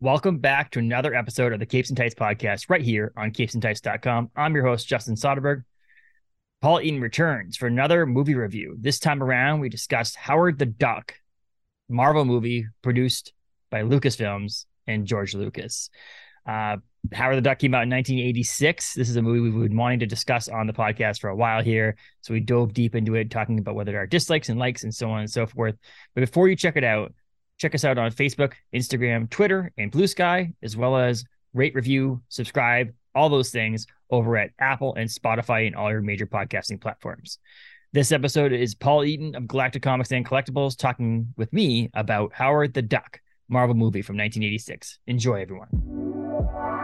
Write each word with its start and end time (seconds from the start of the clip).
Welcome 0.00 0.38
back 0.38 0.70
to 0.70 0.78
another 0.78 1.12
episode 1.12 1.52
of 1.52 1.58
the 1.58 1.66
Capes 1.66 1.88
and 1.88 1.96
Tights 1.96 2.14
podcast 2.14 2.70
right 2.70 2.82
here 2.82 3.12
on 3.16 3.32
capesandtights.com. 3.32 4.30
I'm 4.36 4.54
your 4.54 4.64
host, 4.64 4.86
Justin 4.86 5.16
Soderberg. 5.16 5.64
Paul 6.62 6.80
Eaton 6.80 7.00
returns 7.00 7.56
for 7.56 7.66
another 7.66 8.06
movie 8.06 8.36
review. 8.36 8.76
This 8.78 9.00
time 9.00 9.20
around, 9.20 9.58
we 9.58 9.68
discussed 9.68 10.14
Howard 10.14 10.56
the 10.56 10.66
Duck, 10.66 11.14
Marvel 11.88 12.24
movie 12.24 12.68
produced 12.80 13.32
by 13.72 13.82
Lucasfilms 13.82 14.66
and 14.86 15.04
George 15.04 15.34
Lucas. 15.34 15.90
Uh, 16.46 16.76
Howard 17.12 17.38
the 17.38 17.42
Duck 17.42 17.58
came 17.58 17.74
out 17.74 17.82
in 17.82 17.90
1986. 17.90 18.94
This 18.94 19.10
is 19.10 19.16
a 19.16 19.22
movie 19.22 19.40
we've 19.40 19.68
been 19.68 19.76
wanting 19.76 19.98
to 19.98 20.06
discuss 20.06 20.46
on 20.46 20.68
the 20.68 20.72
podcast 20.72 21.18
for 21.18 21.30
a 21.30 21.36
while 21.36 21.60
here. 21.60 21.96
So 22.20 22.34
we 22.34 22.38
dove 22.38 22.72
deep 22.72 22.94
into 22.94 23.16
it, 23.16 23.32
talking 23.32 23.58
about 23.58 23.74
whether 23.74 23.90
there 23.90 24.02
are 24.02 24.06
dislikes 24.06 24.48
and 24.48 24.60
likes 24.60 24.84
and 24.84 24.94
so 24.94 25.10
on 25.10 25.22
and 25.22 25.30
so 25.30 25.44
forth. 25.44 25.74
But 26.14 26.20
before 26.20 26.46
you 26.46 26.54
check 26.54 26.76
it 26.76 26.84
out, 26.84 27.12
check 27.58 27.74
us 27.74 27.84
out 27.84 27.98
on 27.98 28.10
Facebook, 28.12 28.54
Instagram, 28.74 29.28
Twitter, 29.28 29.72
and 29.76 29.90
Blue 29.90 30.06
Sky, 30.06 30.52
as 30.62 30.76
well 30.76 30.96
as 30.96 31.24
rate, 31.52 31.74
review, 31.74 32.22
subscribe, 32.28 32.92
all 33.14 33.28
those 33.28 33.50
things 33.50 33.86
over 34.10 34.36
at 34.36 34.50
Apple 34.60 34.94
and 34.94 35.10
Spotify 35.10 35.66
and 35.66 35.76
all 35.76 35.90
your 35.90 36.00
major 36.00 36.26
podcasting 36.26 36.80
platforms. 36.80 37.38
This 37.92 38.12
episode 38.12 38.52
is 38.52 38.74
Paul 38.74 39.04
Eaton 39.04 39.34
of 39.34 39.48
Galactic 39.48 39.82
Comics 39.82 40.12
and 40.12 40.24
Collectibles 40.24 40.76
talking 40.76 41.32
with 41.36 41.52
me 41.52 41.90
about 41.94 42.32
Howard 42.32 42.74
the 42.74 42.82
Duck, 42.82 43.20
Marvel 43.48 43.74
movie 43.74 44.02
from 44.02 44.16
1986. 44.16 45.00
Enjoy, 45.06 45.40
everyone. 45.40 46.77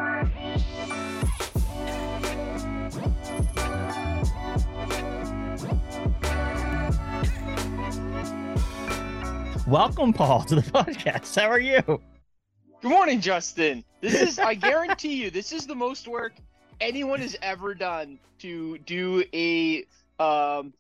Welcome, 9.67 10.13
Paul, 10.13 10.45
to 10.45 10.55
the 10.57 10.61
podcast. 10.71 11.41
How 11.41 11.49
are 11.49 11.61
you? 11.61 11.81
Good 11.83 12.91
morning, 12.91 13.21
Justin. 13.21 13.83
This 14.01 14.15
is, 14.21 14.39
I 14.39 14.55
guarantee 14.55 15.23
you, 15.23 15.31
this 15.31 15.53
is 15.53 15.67
the 15.67 15.75
most 15.75 16.07
work 16.07 16.33
anyone 16.81 17.21
has 17.21 17.35
ever 17.41 17.75
done 17.75 18.19
to 18.41 18.77
do 18.79 19.25
a, 19.33 19.79
um, 20.23 20.75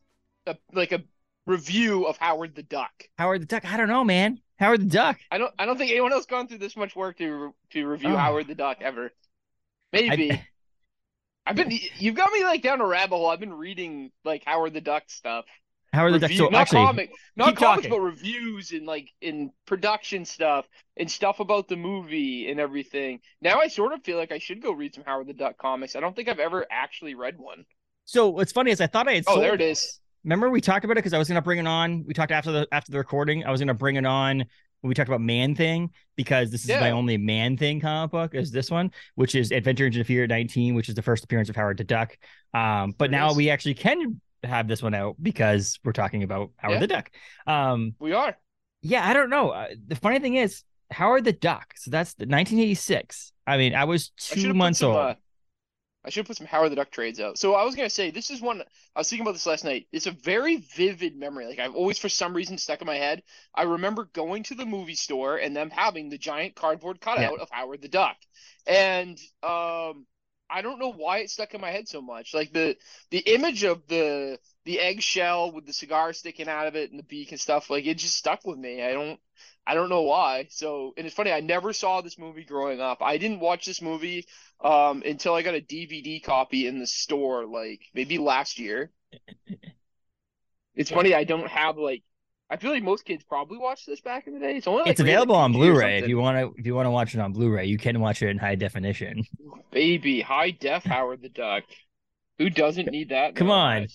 a, 0.46 0.56
like 0.72 0.92
a 0.92 1.02
review 1.46 2.04
of 2.06 2.18
Howard 2.18 2.54
the 2.54 2.62
Duck. 2.62 2.92
Howard 3.18 3.40
the 3.42 3.46
Duck? 3.46 3.64
I 3.64 3.78
don't 3.78 3.88
know, 3.88 4.04
man. 4.04 4.40
Howard 4.58 4.82
the 4.82 4.86
Duck. 4.86 5.18
I 5.30 5.38
don't, 5.38 5.52
I 5.58 5.64
don't 5.64 5.78
think 5.78 5.90
anyone 5.90 6.12
else 6.12 6.26
gone 6.26 6.46
through 6.46 6.58
this 6.58 6.76
much 6.76 6.94
work 6.94 7.16
to 7.18 7.54
to 7.70 7.86
review 7.86 8.10
Oh. 8.10 8.16
Howard 8.16 8.46
the 8.48 8.54
Duck 8.54 8.78
ever. 8.82 9.10
Maybe. 9.92 10.32
I- 10.32 10.46
I've 11.46 11.56
been, 11.56 11.70
you've 11.98 12.14
got 12.14 12.32
me 12.32 12.42
like 12.42 12.62
down 12.62 12.80
a 12.80 12.86
rabbit 12.86 13.14
hole. 13.16 13.28
I've 13.28 13.38
been 13.40 13.52
reading 13.52 14.10
like 14.24 14.44
Howard 14.46 14.72
the 14.72 14.80
Duck 14.80 15.02
stuff. 15.08 15.44
Howard 15.94 16.14
the 16.14 16.18
Duck. 16.18 16.30
Review- 16.30 16.44
So 16.46 16.50
not 16.50 16.60
actually, 16.62 16.84
comic, 16.84 17.12
not 17.36 17.56
comics, 17.56 17.86
talking. 17.86 17.90
but 17.90 18.00
reviews 18.00 18.72
and 18.72 18.86
like 18.86 19.08
in 19.20 19.50
production 19.66 20.24
stuff 20.24 20.66
and 20.96 21.10
stuff 21.10 21.40
about 21.40 21.68
the 21.68 21.76
movie 21.76 22.50
and 22.50 22.60
everything. 22.60 23.20
Now 23.40 23.60
I 23.60 23.68
sort 23.68 23.92
of 23.92 24.02
feel 24.04 24.16
like 24.18 24.32
I 24.32 24.38
should 24.38 24.60
go 24.62 24.72
read 24.72 24.94
some 24.94 25.04
Howard 25.04 25.26
the 25.28 25.32
Duck 25.34 25.56
comics. 25.58 25.96
I 25.96 26.00
don't 26.00 26.14
think 26.14 26.28
I've 26.28 26.38
ever 26.38 26.66
actually 26.70 27.14
read 27.14 27.38
one. 27.38 27.64
so 28.04 28.28
what's 28.28 28.52
funny 28.52 28.70
is 28.70 28.80
I 28.80 28.86
thought 28.86 29.08
I 29.08 29.14
had. 29.14 29.24
Oh, 29.26 29.40
there 29.40 29.54
it 29.54 29.60
is. 29.60 30.00
Remember 30.24 30.48
we 30.50 30.60
talked 30.60 30.84
about 30.84 30.92
it 30.92 31.00
because 31.04 31.12
I 31.14 31.18
was 31.18 31.28
gonna 31.28 31.42
bring 31.42 31.58
it 31.58 31.66
on. 31.66 32.04
We 32.06 32.14
talked 32.14 32.32
after 32.32 32.50
the 32.52 32.68
after 32.72 32.92
the 32.92 32.98
recording. 32.98 33.44
I 33.44 33.50
was 33.50 33.60
gonna 33.60 33.74
bring 33.74 33.96
it 33.96 34.06
on 34.06 34.38
when 34.38 34.88
we 34.88 34.94
talked 34.94 35.08
about 35.08 35.20
Man 35.22 35.54
Thing 35.54 35.90
because 36.16 36.50
this 36.50 36.64
is 36.64 36.68
my 36.70 36.90
only 36.92 37.16
Man 37.18 37.56
Thing 37.56 37.80
comic 37.80 38.10
book 38.10 38.34
is 38.34 38.50
this 38.50 38.70
one, 38.70 38.90
which 39.16 39.34
is 39.34 39.50
Adventure 39.52 39.86
into 39.86 40.02
Fear 40.04 40.26
19, 40.26 40.74
which 40.74 40.88
is 40.88 40.94
the 40.94 41.02
first 41.02 41.24
appearance 41.24 41.48
of 41.48 41.56
Howard 41.56 41.76
the 41.78 41.84
Duck. 41.84 42.16
Um, 42.54 42.94
but 42.96 43.10
There 43.10 43.20
now 43.20 43.30
is. 43.30 43.36
we 43.36 43.50
actually 43.50 43.74
can 43.74 44.20
have 44.46 44.68
this 44.68 44.82
one 44.82 44.94
out 44.94 45.16
because 45.22 45.78
we're 45.84 45.92
talking 45.92 46.22
about 46.22 46.50
Howard 46.56 46.74
Yeah. 46.76 46.80
the 46.80 46.86
Duck. 46.86 47.10
Um, 47.46 47.94
We 47.98 48.12
are. 48.12 48.36
yeah, 48.82 49.06
I 49.08 49.12
don't 49.14 49.30
know. 49.30 49.50
Uh, 49.50 49.68
the 49.86 49.96
funny 49.96 50.18
thing 50.20 50.34
is 50.36 50.62
Howard 50.90 51.24
the 51.24 51.32
Duck. 51.32 51.74
So 51.76 51.90
that's 51.90 52.14
the 52.14 52.26
1986. 52.26 53.32
I 53.46 53.56
mean, 53.56 53.74
I 53.74 53.84
was 53.84 54.10
two 54.18 54.40
should've 54.40 54.56
months 54.56 54.78
some, 54.80 54.90
old. 54.90 54.96
uh, 54.98 55.14
I 56.06 56.10
should 56.10 56.26
put 56.26 56.36
some 56.36 56.46
Howard 56.46 56.70
the 56.70 56.76
Duck 56.76 56.90
trades 56.90 57.18
out. 57.18 57.38
So 57.38 57.54
I 57.54 57.64
was 57.64 57.74
gonna 57.74 57.88
say 57.88 58.10
this 58.10 58.30
is 58.30 58.40
one 58.42 58.62
I 58.94 59.00
was 59.00 59.08
thinking 59.08 59.24
about 59.26 59.32
this 59.32 59.46
last 59.46 59.64
night. 59.64 59.86
It's 59.90 60.06
a 60.06 60.10
very 60.10 60.56
vivid 60.76 61.16
memory. 61.16 61.46
Like 61.46 61.58
I've 61.58 61.74
always 61.74 61.98
for 61.98 62.08
some 62.10 62.34
reason 62.34 62.58
stuck 62.58 62.80
in 62.82 62.86
my 62.86 62.96
head. 62.96 63.22
I 63.54 63.62
remember 63.62 64.04
going 64.12 64.42
to 64.44 64.54
the 64.54 64.66
movie 64.66 64.94
store 64.96 65.36
and 65.38 65.56
them 65.56 65.70
having 65.70 66.10
the 66.10 66.18
giant 66.18 66.54
cardboard 66.56 67.00
cutout 67.00 67.40
of 67.40 67.48
Howard 67.50 67.80
the 67.82 67.88
Duck. 67.88 68.16
And 68.66 69.18
um 69.42 70.06
I 70.50 70.62
don't 70.62 70.78
know 70.78 70.92
why 70.92 71.18
it 71.18 71.30
stuck 71.30 71.54
in 71.54 71.60
my 71.60 71.70
head 71.70 71.88
so 71.88 72.00
much. 72.02 72.34
Like 72.34 72.52
the 72.52 72.76
the 73.10 73.18
image 73.18 73.64
of 73.64 73.86
the 73.88 74.38
the 74.64 74.80
eggshell 74.80 75.52
with 75.52 75.66
the 75.66 75.72
cigar 75.72 76.12
sticking 76.12 76.48
out 76.48 76.66
of 76.66 76.76
it 76.76 76.90
and 76.90 76.98
the 76.98 77.04
beak 77.04 77.32
and 77.32 77.40
stuff, 77.40 77.70
like 77.70 77.86
it 77.86 77.98
just 77.98 78.16
stuck 78.16 78.46
with 78.46 78.58
me. 78.58 78.82
I 78.82 78.92
don't 78.92 79.20
I 79.66 79.74
don't 79.74 79.88
know 79.88 80.02
why. 80.02 80.46
So, 80.50 80.92
and 80.96 81.06
it's 81.06 81.16
funny, 81.16 81.32
I 81.32 81.40
never 81.40 81.72
saw 81.72 82.00
this 82.02 82.18
movie 82.18 82.44
growing 82.44 82.80
up. 82.80 82.98
I 83.02 83.16
didn't 83.18 83.40
watch 83.40 83.64
this 83.66 83.82
movie 83.82 84.26
um 84.60 85.02
until 85.04 85.34
I 85.34 85.42
got 85.42 85.54
a 85.54 85.60
DVD 85.60 86.20
copy 86.20 86.66
in 86.66 86.78
the 86.78 86.86
store 86.86 87.46
like 87.46 87.80
maybe 87.94 88.18
last 88.18 88.58
year. 88.58 88.92
It's 90.74 90.90
funny 90.90 91.14
I 91.14 91.24
don't 91.24 91.48
have 91.48 91.76
like 91.78 92.02
I 92.54 92.56
feel 92.56 92.70
like 92.70 92.84
most 92.84 93.04
kids 93.04 93.24
probably 93.24 93.58
watched 93.58 93.84
this 93.84 94.00
back 94.00 94.28
in 94.28 94.34
the 94.34 94.38
day. 94.38 94.56
It's 94.56 94.68
only 94.68 94.82
like 94.82 94.90
it's 94.92 95.00
available 95.00 95.34
on 95.34 95.50
Blu-ray 95.52 95.98
if 95.98 96.08
you 96.08 96.18
want 96.18 96.38
to 96.38 96.54
if 96.56 96.64
you 96.64 96.72
want 96.72 96.86
to 96.86 96.90
watch 96.90 97.12
it 97.12 97.18
on 97.20 97.32
Blu-ray. 97.32 97.64
You 97.64 97.78
can 97.78 97.98
watch 97.98 98.22
it 98.22 98.28
in 98.28 98.38
high 98.38 98.54
definition. 98.54 99.24
Baby, 99.72 100.20
high 100.20 100.52
def 100.52 100.84
Howard 100.84 101.20
the 101.20 101.30
Duck. 101.30 101.64
Who 102.38 102.50
doesn't 102.50 102.88
need 102.92 103.08
that? 103.08 103.34
Come 103.34 103.50
on. 103.50 103.88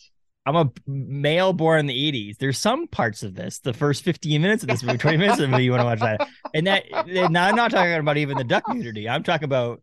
I'm 0.45 0.57
a 0.57 0.71
male 0.85 1.53
born 1.53 1.79
in 1.79 1.85
the 1.85 2.11
80s. 2.11 2.37
There's 2.37 2.57
some 2.57 2.87
parts 2.87 3.23
of 3.23 3.33
this, 3.33 3.59
the 3.59 3.71
first 3.71 4.03
15 4.03 4.41
minutes 4.41 4.63
of 4.63 4.67
this 4.67 4.83
movie, 4.83 4.97
20 4.97 5.17
minutes 5.17 5.39
of 5.39 5.43
the 5.43 5.47
movie, 5.47 5.63
you 5.63 5.71
want 5.71 5.81
to 5.81 5.85
watch 5.85 5.99
that. 5.99 6.27
And 6.53 6.67
that, 6.67 6.83
and 6.91 7.37
I'm 7.37 7.55
not 7.55 7.71
talking 7.71 7.93
about 7.93 8.17
even 8.17 8.37
the 8.37 8.43
duck 8.43 8.67
nudity. 8.67 9.07
I'm 9.07 9.23
talking 9.23 9.45
about 9.45 9.81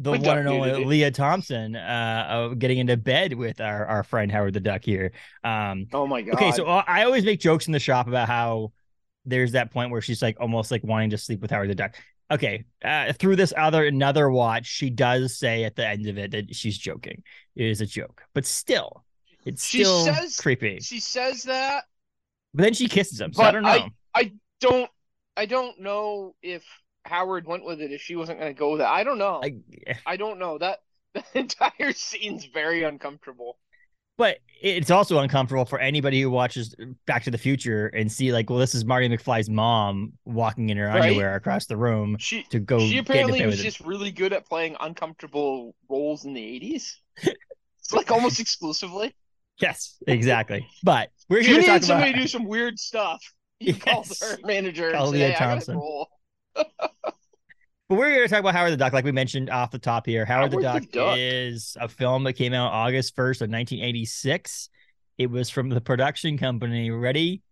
the 0.00 0.10
one 0.10 0.22
duck 0.22 0.38
and 0.38 0.48
only 0.48 0.68
nudity. 0.70 0.84
Lea 0.84 1.10
Thompson 1.10 1.74
uh, 1.76 2.26
of 2.28 2.58
getting 2.58 2.78
into 2.78 2.96
bed 2.96 3.32
with 3.34 3.60
our, 3.60 3.84
our 3.86 4.02
friend 4.04 4.30
Howard 4.30 4.54
the 4.54 4.60
Duck 4.60 4.84
here. 4.84 5.12
Um, 5.44 5.86
Oh 5.92 6.06
my 6.06 6.22
god. 6.22 6.34
okay, 6.34 6.52
so 6.52 6.66
I 6.66 7.04
always 7.04 7.24
make 7.24 7.40
jokes 7.40 7.66
in 7.66 7.72
the 7.72 7.78
shop 7.80 8.06
about 8.08 8.28
how 8.28 8.72
there's 9.24 9.52
that 9.52 9.70
point 9.72 9.90
where 9.90 10.00
she's 10.00 10.22
like 10.22 10.38
almost 10.40 10.70
like 10.70 10.84
wanting 10.84 11.10
to 11.10 11.18
sleep 11.18 11.40
with 11.40 11.50
Howard 11.50 11.70
the 11.70 11.74
Duck. 11.74 11.94
Okay, 12.30 12.64
uh, 12.84 13.12
through 13.14 13.36
this 13.36 13.52
other 13.56 13.86
another 13.86 14.30
watch, 14.30 14.66
she 14.66 14.90
does 14.90 15.36
say 15.38 15.64
at 15.64 15.76
the 15.76 15.86
end 15.86 16.06
of 16.06 16.18
it 16.18 16.30
that 16.32 16.54
she's 16.54 16.76
joking. 16.78 17.22
It 17.56 17.66
is 17.66 17.80
a 17.80 17.86
joke, 17.86 18.22
but 18.34 18.44
still, 18.44 19.04
it's 19.46 19.64
She 19.66 19.82
still 19.82 20.04
says- 20.04 20.36
creepy. 20.36 20.78
she 20.80 21.00
says 21.00 21.44
that 21.44 21.84
But 22.54 22.64
then 22.64 22.74
she 22.74 22.86
kisses 22.86 23.20
him, 23.20 23.32
so 23.32 23.42
I 23.42 23.50
don't 23.50 23.62
know. 23.62 23.88
I- 24.14 24.32
don't 24.60 24.90
I 25.36 25.46
don't 25.46 25.80
know 25.80 26.34
if 26.42 26.64
Howard 27.08 27.46
went 27.46 27.64
with 27.64 27.80
it 27.80 27.92
if 27.92 28.00
she 28.00 28.16
wasn't 28.16 28.38
going 28.40 28.54
to 28.54 28.58
go 28.58 28.72
with 28.72 28.80
it. 28.80 28.86
I 28.86 29.04
don't 29.04 29.18
know. 29.18 29.40
I, 29.42 29.56
I, 30.06 30.16
don't 30.16 30.38
know. 30.38 30.58
That 30.58 30.78
the 31.14 31.24
entire 31.34 31.92
scene's 31.92 32.44
very 32.46 32.84
uncomfortable. 32.84 33.58
but 34.16 34.38
it's 34.60 34.90
also 34.90 35.18
uncomfortable 35.20 35.64
for 35.64 35.78
anybody 35.78 36.20
who 36.20 36.28
watches 36.30 36.74
Back 37.06 37.22
to 37.24 37.30
the 37.30 37.38
Future 37.38 37.86
and 37.88 38.10
see 38.10 38.32
like, 38.32 38.50
well, 38.50 38.58
this 38.58 38.74
is 38.74 38.84
Marty 38.84 39.08
McFly's 39.08 39.48
mom 39.48 40.12
walking 40.24 40.70
in 40.70 40.76
her 40.76 40.86
Right. 40.86 41.02
underwear 41.02 41.36
across 41.36 41.66
the 41.66 41.76
room 41.76 42.16
She 42.18 42.42
to 42.50 42.58
go. 42.58 42.80
she 42.80 42.98
apparently 42.98 43.46
was 43.46 43.62
just 43.62 43.80
really 43.80 44.10
good 44.10 44.32
at 44.32 44.46
playing 44.46 44.76
uncomfortable 44.80 45.74
roles 45.88 46.24
in 46.24 46.34
the 46.34 46.40
80s. 46.42 46.92
it's 47.22 47.92
like 47.92 48.10
almost 48.10 48.40
exclusively. 48.40 49.14
Yes, 49.60 49.96
exactly. 50.06 50.66
But 50.82 51.10
we're 51.28 51.42
here 51.42 51.54
you 51.54 51.60
to 51.62 51.66
talk 51.66 51.74
need 51.82 51.84
somebody 51.84 52.10
about. 52.10 52.16
to 52.18 52.22
do 52.24 52.28
some 52.28 52.44
weird 52.44 52.78
stuff, 52.78 53.22
you 53.60 53.74
call 53.74 54.04
Yes. 54.08 54.20
her 54.22 54.38
manager 54.44 54.90
Call 54.92 55.06
and 55.08 55.12
say, 55.14 55.18
hey, 55.20 55.26
I 55.26 55.38
got 55.38 55.38
Thompson. 55.38 55.80
But 57.88 57.96
we're 57.96 58.10
here 58.10 58.22
to 58.22 58.28
talk 58.28 58.40
about 58.40 58.54
Howard 58.54 58.72
the 58.72 58.76
Duck, 58.76 58.92
like 58.92 59.06
we 59.06 59.12
mentioned 59.12 59.48
off 59.48 59.70
the 59.70 59.78
top 59.78 60.04
here. 60.04 60.26
Howard, 60.26 60.50
the, 60.50 60.60
Duck 60.60 60.82
the 60.82 60.88
Duck. 60.88 61.16
is 61.18 61.74
a 61.80 61.88
film 61.88 62.24
that 62.24 62.34
came 62.34 62.52
out 62.52 62.70
August 62.70 63.16
1st 63.16 63.40
of 63.40 63.50
1986. 63.50 64.68
It 65.16 65.30
was 65.30 65.48
from 65.48 65.70
the 65.70 65.80
production 65.80 66.36
company 66.36 66.90
Ready 66.90 67.42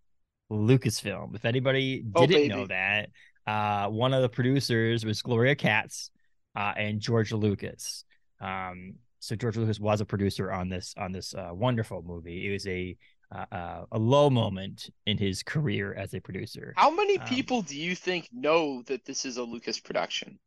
Lucasfilm. 0.53 1.35
If 1.35 1.47
anybody 1.47 2.05
Oh, 2.15 2.27
didn't 2.27 2.49
know 2.49 2.67
that, 2.67 3.09
uh, 3.47 3.89
one 3.89 4.13
of 4.13 4.21
the 4.21 4.29
producers 4.29 5.07
was 5.07 5.23
Gloria 5.23 5.55
Katz 5.55 6.11
uh, 6.55 6.75
and 6.77 7.01
George 7.01 7.33
Lucas. 7.33 8.05
Um, 8.39 8.97
so 9.21 9.37
George 9.37 9.57
Lucas 9.57 9.81
was 9.81 10.03
a 10.03 10.05
producer 10.05 10.53
on 10.53 10.69
this 10.69 10.95
on 10.99 11.13
this 11.13 11.35
uh, 11.35 11.49
wonderful 11.53 12.03
movie. 12.07 12.47
It 12.47 12.53
was 12.53 12.67
a 12.67 12.95
uh, 13.37 13.55
uh, 13.55 13.85
a 13.93 13.99
low 13.99 14.31
moment 14.31 14.89
in 15.07 15.19
his 15.19 15.43
career 15.43 15.93
as 15.95 16.15
a 16.15 16.21
producer. 16.21 16.73
How 16.77 16.91
many 16.91 17.19
Um, 17.19 17.27
people 17.27 17.63
do 17.63 17.77
you 17.77 17.95
think 17.95 18.29
know 18.33 18.83
that 18.83 19.05
this 19.05 19.25
is 19.25 19.37
a 19.37 19.43
Lucas 19.43 19.79
production? 19.81 20.39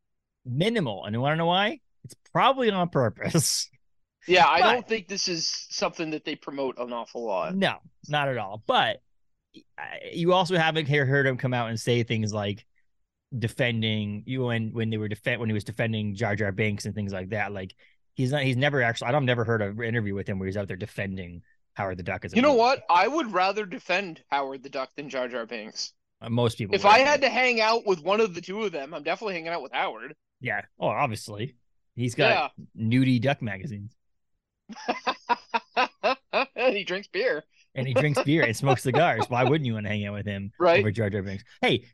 Minimal, 0.44 1.04
and 1.04 1.14
you 1.14 1.20
want 1.20 1.32
to 1.34 1.36
know 1.36 1.46
why? 1.46 1.80
It's 2.04 2.14
probably 2.32 2.70
on 2.70 2.88
purpose. 2.88 3.68
Yeah, 4.28 4.46
I 4.46 4.60
But- 4.60 4.72
don't 4.72 4.86
think 4.88 5.08
this 5.08 5.28
is 5.28 5.46
something 5.70 6.10
that 6.10 6.26
they 6.26 6.36
promote 6.36 6.78
an 6.78 6.92
awful 6.92 7.24
lot. 7.24 7.54
No, 7.56 7.76
not 8.06 8.28
at 8.28 8.36
all. 8.36 8.62
But 8.66 9.00
you 10.12 10.34
also 10.34 10.58
haven't 10.58 10.86
hear- 10.86 11.06
heard 11.06 11.26
him 11.26 11.38
come 11.38 11.54
out 11.54 11.70
and 11.70 11.80
say 11.80 12.02
things 12.02 12.30
like 12.32 12.66
defending 13.36 14.22
you 14.26 14.44
when 14.44 14.72
when 14.72 14.90
they 14.90 14.98
were 14.98 15.08
defend 15.08 15.40
when 15.40 15.48
he 15.48 15.52
was 15.54 15.64
defending 15.64 16.14
Jar 16.14 16.36
Jar 16.36 16.52
Binks 16.52 16.84
and 16.84 16.94
things 16.94 17.12
like 17.14 17.30
that. 17.30 17.52
Like 17.52 17.74
he's 18.14 18.30
not 18.30 18.42
he's 18.42 18.58
never 18.58 18.82
actually 18.82 19.08
I 19.08 19.12
don't 19.12 19.24
never 19.24 19.44
heard 19.44 19.62
an 19.62 19.82
interview 19.82 20.14
with 20.14 20.28
him 20.28 20.38
where 20.38 20.46
he's 20.46 20.56
out 20.56 20.68
there 20.68 20.76
defending 20.76 21.42
Howard 21.74 21.98
the 21.98 22.02
Duck 22.02 22.24
a 22.24 22.28
You 22.34 22.42
know 22.42 22.54
what? 22.54 22.82
I 22.90 23.08
would 23.08 23.32
rather 23.32 23.64
defend 23.64 24.22
Howard 24.28 24.62
the 24.62 24.68
Duck 24.68 24.90
than 24.96 25.08
Jar 25.08 25.28
Jar 25.28 25.46
Binks. 25.46 25.92
Uh, 26.20 26.28
Most 26.28 26.58
people. 26.58 26.74
If 26.74 26.84
would, 26.84 26.90
I 26.90 26.98
had 26.98 27.22
to 27.22 27.28
hang 27.28 27.60
out 27.60 27.86
with 27.86 28.02
one 28.02 28.20
of 28.20 28.34
the 28.34 28.40
two 28.40 28.62
of 28.64 28.72
them, 28.72 28.92
I'm 28.92 29.02
definitely 29.02 29.34
hanging 29.34 29.48
out 29.48 29.62
with 29.62 29.72
Howard. 29.72 30.14
yeah. 30.40 30.62
Oh, 30.78 30.88
obviously, 30.88 31.56
he's 31.94 32.14
got 32.14 32.52
nudie 32.78 33.20
duck 33.20 33.40
magazines, 33.40 33.96
and 36.56 36.76
he 36.76 36.84
drinks 36.84 37.08
beer. 37.08 37.44
And 37.74 37.86
he 37.86 37.94
drinks 37.94 38.22
beer 38.24 38.42
and 38.42 38.56
smokes 38.56 38.82
cigars. 38.82 39.24
Why 39.28 39.44
wouldn't 39.44 39.64
you 39.66 39.74
want 39.74 39.86
to 39.86 39.90
hang 39.90 40.04
out 40.06 40.14
with 40.14 40.26
him 40.26 40.50
Right. 40.58 40.80
over 40.80 40.90
Jar 40.90 41.08
Jar 41.08 41.22
Binks? 41.22 41.44
Hey, 41.60 41.84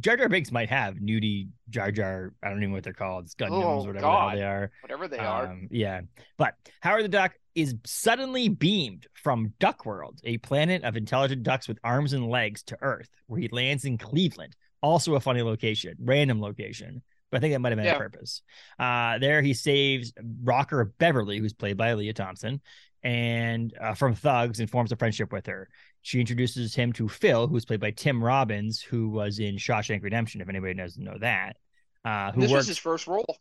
Jar 0.00 0.16
Jar 0.16 0.28
Binks 0.28 0.50
might 0.50 0.70
have 0.70 0.94
nudie 0.96 1.48
Jar 1.68 1.90
Jar. 1.90 2.32
I 2.42 2.48
don't 2.48 2.58
even 2.58 2.70
know 2.70 2.74
what 2.76 2.84
they're 2.84 2.92
called. 2.94 3.24
It's 3.26 3.34
Gundams, 3.34 3.62
Oh, 3.62 3.76
whatever 3.78 3.92
the 3.94 4.00
God. 4.00 4.28
hell 4.30 4.38
they 4.38 4.44
are. 4.44 4.70
Whatever 4.82 5.08
they 5.08 5.18
are. 5.18 5.46
Um, 5.48 5.68
yeah. 5.70 6.00
But 6.38 6.54
Howard 6.80 7.04
the 7.04 7.08
Duck 7.08 7.34
is 7.54 7.74
suddenly 7.84 8.48
beamed 8.48 9.06
from 9.14 9.52
Duck 9.60 9.84
World, 9.86 10.20
a 10.24 10.38
planet 10.38 10.84
of 10.84 10.96
intelligent 10.96 11.42
ducks 11.42 11.68
with 11.68 11.78
arms 11.84 12.12
and 12.12 12.28
legs, 12.28 12.62
to 12.64 12.78
Earth, 12.82 13.08
where 13.26 13.40
he 13.40 13.48
lands 13.48 13.84
in 13.84 13.98
Cleveland. 13.98 14.54
Also 14.82 15.14
a 15.14 15.20
funny 15.20 15.42
location, 15.42 15.94
random 16.00 16.40
location. 16.40 17.02
But 17.30 17.38
I 17.38 17.40
think 17.40 17.54
that 17.54 17.58
might 17.60 17.70
have 17.72 17.76
been 17.78 17.86
Yeah. 17.86 17.94
on 17.94 17.98
purpose. 17.98 18.42
Uh, 18.78 19.18
there 19.18 19.42
he 19.42 19.52
saves 19.52 20.12
Rocker 20.44 20.84
Beverly, 20.98 21.38
who's 21.38 21.54
played 21.54 21.76
by 21.76 21.94
Lea 21.94 22.12
Thompson, 22.12 22.60
and 23.06 23.72
uh, 23.80 23.94
from 23.94 24.16
thugs 24.16 24.58
and 24.58 24.68
forms 24.68 24.90
a 24.90 24.96
friendship 24.96 25.32
with 25.32 25.46
her. 25.46 25.68
She 26.02 26.18
introduces 26.18 26.74
him 26.74 26.92
to 26.94 27.08
Phil, 27.08 27.46
who's 27.46 27.64
played 27.64 27.78
by 27.78 27.92
Tim 27.92 28.22
Robbins, 28.22 28.82
who 28.82 29.08
was 29.08 29.38
in 29.38 29.54
Shawshank 29.56 30.02
Redemption, 30.02 30.40
if 30.40 30.48
anybody 30.48 30.74
doesn't 30.74 31.02
know 31.02 31.16
that. 31.20 31.56
Uh, 32.04 32.32
who 32.32 32.40
this 32.40 32.50
works 32.50 32.58
was 32.62 32.66
his 32.66 32.78
first 32.78 33.06
role. 33.06 33.38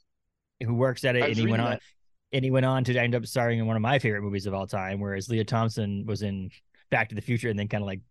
who 0.64 0.76
works 0.76 1.04
at 1.04 1.16
it, 1.16 1.24
and 1.24 1.36
he 1.36 1.48
went 1.48 1.64
on, 1.64 1.72
that. 1.72 1.82
and 2.32 2.46
he 2.46 2.52
went 2.52 2.66
on 2.68 2.84
to 2.84 2.96
end 2.96 3.16
up 3.16 3.26
starring 3.26 3.58
in 3.58 3.66
one 3.66 3.76
of 3.76 3.82
my 3.82 3.98
favorite 3.98 4.22
movies 4.22 4.46
of 4.46 4.54
all 4.54 4.68
time, 4.68 5.00
whereas 5.00 5.30
Lea 5.30 5.44
Thompson 5.44 6.06
was 6.06 6.22
in 6.22 6.52
Back 6.92 7.10
to 7.10 7.16
the 7.16 7.22
Future 7.22 7.50
and 7.50 7.58
then 7.58 7.68
kind 7.68 7.82
of 7.84 7.88
like 7.88 8.02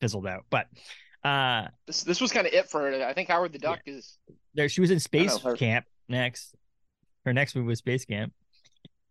fizzled 0.00 0.26
out. 0.26 0.44
But 0.50 0.66
uh, 1.22 1.68
This 1.86 2.02
this 2.02 2.20
was 2.20 2.32
kind 2.32 2.44
of 2.48 2.52
it 2.52 2.68
for 2.68 2.90
her. 2.90 3.04
I 3.06 3.12
think 3.12 3.28
Howard 3.28 3.52
the 3.52 3.60
Duck 3.60 3.82
is. 3.86 4.18
there 4.54 4.68
she 4.68 4.80
was 4.80 4.90
in 4.90 4.98
Space 4.98 5.38
her. 5.42 5.54
Camp 5.54 5.86
next. 6.08 6.56
Her 7.24 7.32
next 7.32 7.54
movie 7.54 7.68
was 7.68 7.78
Space 7.78 8.04
Camp. 8.04 8.32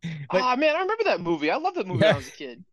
But 0.32 0.42
oh 0.42 0.56
man, 0.58 0.76
I 0.76 0.82
remember 0.82 1.04
that 1.06 1.22
movie. 1.22 1.50
I 1.52 1.56
love 1.58 1.76
that 1.76 1.88
movie 1.88 2.02
when 2.02 2.14
I 2.14 2.18
was 2.18 2.28
a 2.28 2.32
kid. 2.44 2.64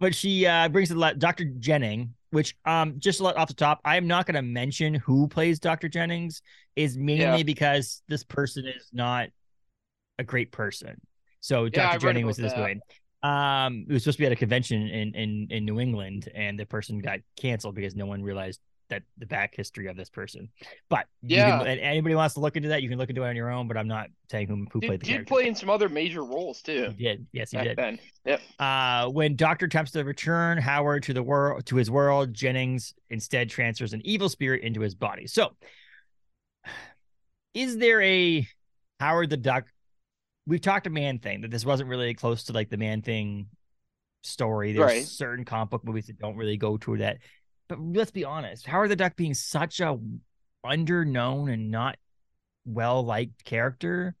but 0.00 0.14
she 0.14 0.46
uh 0.46 0.68
brings 0.68 0.90
it 0.90 1.18
Dr. 1.18 1.44
Jennings, 1.44 2.08
which 2.30 2.56
um 2.64 2.94
just 2.98 3.20
a 3.20 3.22
lot 3.24 3.36
off 3.36 3.48
the 3.48 3.54
top, 3.54 3.80
I 3.84 3.96
am 3.96 4.06
not 4.06 4.26
gonna 4.26 4.42
mention 4.42 4.94
who 4.94 5.28
plays 5.28 5.58
Dr. 5.58 5.88
Jennings, 5.88 6.42
is 6.76 6.96
mainly 6.98 7.38
Yeah. 7.38 7.42
because 7.42 8.02
this 8.08 8.24
person 8.24 8.66
is 8.66 8.88
not 8.92 9.28
a 10.18 10.24
great 10.24 10.52
person. 10.52 11.00
So 11.40 11.64
Yeah, 11.64 11.70
Dr. 11.92 11.98
Jennings 12.00 12.26
was 12.26 12.36
this 12.36 12.52
that. 12.52 12.62
way. 12.62 12.80
Um 13.22 13.86
it 13.88 13.92
was 13.92 14.02
supposed 14.04 14.18
to 14.18 14.22
be 14.22 14.26
at 14.26 14.32
a 14.32 14.36
convention 14.36 14.82
in 14.88 15.14
in 15.14 15.46
in 15.50 15.64
New 15.64 15.80
England 15.80 16.28
and 16.34 16.58
the 16.58 16.66
person 16.66 16.98
got 17.00 17.20
canceled 17.40 17.74
because 17.74 17.96
no 17.96 18.06
one 18.06 18.22
realized 18.22 18.60
that 18.90 19.02
the 19.18 19.26
back 19.26 19.54
history 19.54 19.86
of 19.86 19.96
this 19.96 20.08
person. 20.10 20.48
But 20.88 21.06
Yeah. 21.22 21.58
can, 21.58 21.66
anybody 21.78 22.14
wants 22.14 22.34
to 22.34 22.40
look 22.40 22.56
into 22.56 22.68
that, 22.70 22.82
you 22.82 22.88
can 22.88 22.98
look 22.98 23.08
into 23.10 23.22
it 23.22 23.28
on 23.28 23.36
your 23.36 23.50
own, 23.50 23.68
but 23.68 23.76
I'm 23.76 23.88
not 23.88 24.08
saying 24.30 24.48
who 24.48 24.66
who 24.72 24.80
played 24.80 24.92
Did, 24.92 25.00
the 25.00 25.04
did 25.06 25.12
character. 25.12 25.34
play 25.34 25.46
in 25.48 25.54
some 25.54 25.70
other 25.70 25.88
major 25.88 26.24
roles 26.24 26.62
too. 26.62 26.92
He 26.96 27.04
did. 27.04 27.26
Yes, 27.32 27.50
he 27.50 27.58
did. 27.58 27.76
then. 27.76 27.98
Yep. 28.24 28.40
Uh, 28.58 29.08
when 29.08 29.36
Doctor 29.36 29.66
attempts 29.66 29.90
to 29.92 30.02
return 30.04 30.58
Howard 30.58 31.02
to 31.04 31.12
the 31.14 31.22
world 31.22 31.64
to 31.66 31.76
his 31.76 31.90
world, 31.90 32.32
Jennings 32.34 32.94
instead 33.10 33.50
transfers 33.50 33.92
an 33.92 34.00
evil 34.04 34.28
spirit 34.28 34.62
into 34.62 34.80
his 34.80 34.94
body. 34.94 35.26
So, 35.26 35.54
is 37.54 37.76
there 37.78 38.00
a 38.02 38.46
Howard 39.00 39.30
the 39.30 39.36
Duck? 39.36 39.66
We've 40.46 40.60
talked 40.60 40.86
a 40.86 40.90
Man 40.90 41.18
Thing 41.18 41.42
that 41.42 41.50
this 41.50 41.64
wasn't 41.64 41.88
really 41.90 42.14
close 42.14 42.44
to 42.44 42.52
like 42.52 42.70
the 42.70 42.76
Man 42.78 43.02
Thing 43.02 43.48
story. 44.22 44.72
There's 44.72 44.86
Right. 44.86 45.06
certain 45.06 45.44
comic 45.44 45.70
book 45.70 45.84
movies 45.84 46.06
that 46.06 46.18
don't 46.18 46.36
really 46.36 46.56
go 46.56 46.76
to 46.78 46.96
that. 46.98 47.18
But 47.68 47.80
let's 47.80 48.10
be 48.10 48.24
honest, 48.24 48.66
Howard 48.66 48.90
the 48.90 48.96
Duck 48.96 49.16
being 49.16 49.34
such 49.34 49.80
a 49.80 49.98
underknown 50.64 51.52
and 51.52 51.70
not 51.70 51.96
well 52.66 53.02
liked 53.04 53.44
character 53.44 54.14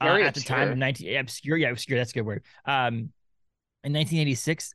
uh, 0.00 0.06
at 0.06 0.34
the 0.34 0.40
time 0.40 0.68
of 0.68 0.68
obscure. 0.70 1.12
19 1.12 1.16
obscure 1.18 1.56
yeah 1.56 1.68
obscure 1.70 1.98
that's 1.98 2.12
a 2.12 2.14
good 2.14 2.24
word 2.24 2.42
um 2.64 3.10
in 3.82 3.92
1986 3.92 4.74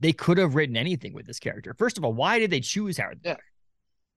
they 0.00 0.12
could 0.12 0.38
have 0.38 0.54
written 0.54 0.76
anything 0.76 1.12
with 1.12 1.26
this 1.26 1.38
character 1.38 1.74
first 1.74 1.98
of 1.98 2.04
all 2.04 2.12
why 2.12 2.38
did 2.38 2.50
they 2.50 2.60
choose 2.60 2.98
howard 2.98 3.20
the 3.22 3.28
Yeah. 3.28 3.34
Duck 3.34 3.42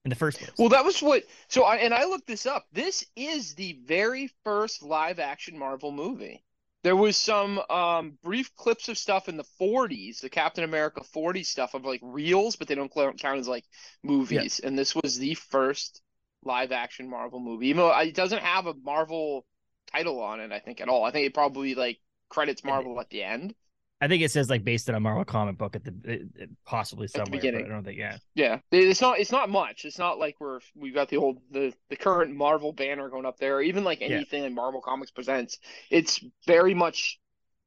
in 0.06 0.10
the 0.10 0.16
first 0.16 0.38
place 0.38 0.52
Well, 0.58 0.70
that 0.70 0.86
was 0.86 1.02
what. 1.02 1.24
So, 1.50 1.64
I, 1.64 1.76
and 1.78 1.94
I 1.94 2.06
looked 2.06 2.28
this 2.28 2.46
up. 2.46 2.66
This 2.72 3.06
is 3.18 3.56
the 3.56 3.78
very 3.86 4.32
first 4.46 4.82
live 4.82 5.20
action 5.20 5.60
Marvel 5.60 5.92
movie. 5.92 6.42
There 6.88 6.96
was 6.96 7.18
some 7.18 7.60
um, 7.70 8.18
brief 8.24 8.56
clips 8.56 8.88
of 8.88 8.98
stuff 8.98 9.28
in 9.28 9.36
the 9.36 9.44
40s, 9.60 10.22
the 10.22 10.30
Captain 10.30 10.64
America 10.64 11.04
40 11.04 11.44
stuff 11.44 11.74
of 11.74 11.84
like 11.84 12.00
reels, 12.02 12.56
but 12.56 12.70
they 12.70 12.76
don't 12.76 12.90
count 12.90 13.22
as 13.22 13.46
like 13.46 13.66
movies. 14.04 14.62
And 14.64 14.80
this 14.80 14.96
was 14.96 15.18
the 15.18 15.34
first 15.34 16.02
live 16.46 16.72
action 16.72 17.10
Marvel 17.10 17.42
movie. 17.42 17.68
Even 17.68 17.80
though 17.82 18.00
it 18.00 18.16
doesn't 18.16 18.42
have 18.42 18.68
a 18.68 18.74
Marvel 18.74 19.46
title 19.92 20.22
on 20.22 20.40
it, 20.40 20.54
I 20.54 20.60
think 20.60 20.80
at 20.80 20.88
all. 20.88 21.04
I 21.04 21.12
think 21.12 21.28
it 21.28 21.34
probably 21.34 21.76
like 21.76 22.00
credits 22.30 22.64
Marvel 22.64 22.98
at 23.02 23.10
the 23.10 23.22
end. 23.22 23.54
I 24.02 24.08
think 24.08 24.22
it 24.22 24.32
says 24.32 24.50
like 24.50 24.64
based 24.64 24.90
on 24.90 24.96
a 24.96 25.00
marvel 25.00 25.26
comic 25.26 25.58
book 25.58 25.76
at 25.76 25.84
the 25.84 25.94
it, 26.04 26.22
it- 26.36 26.50
possibly 26.66 27.08
somewhere 27.08 27.26
but 27.26 27.32
beginning. 27.32 27.66
i 27.66 27.70
don't 27.70 27.84
think 27.84 27.98
yeah 27.98 28.18
Yeah, 28.36 28.60
it's 28.72 29.02
not. 29.02 29.20
It's 29.20 29.32
not 29.32 29.50
much. 29.50 29.84
It's 29.86 29.98
not 29.98 30.20
like 30.20 30.36
we're 30.40 30.60
we've 30.76 30.94
got 30.94 31.10
the 31.10 31.18
old 31.18 31.40
the 31.52 31.74
the 31.90 31.96
current 31.96 32.36
Marvel 32.36 32.72
banner 32.74 33.10
going 33.10 33.26
up 33.26 33.38
there, 33.40 33.56
or 33.58 33.62
even 33.62 33.84
like 33.84 34.00
Yeah. 34.02 34.08
anything 34.18 34.44
that 34.44 34.52
Marvel 34.52 34.82
Comics 34.82 35.10
presents. 35.12 35.58
It's 35.90 36.24
very 36.46 36.74
much 36.76 37.20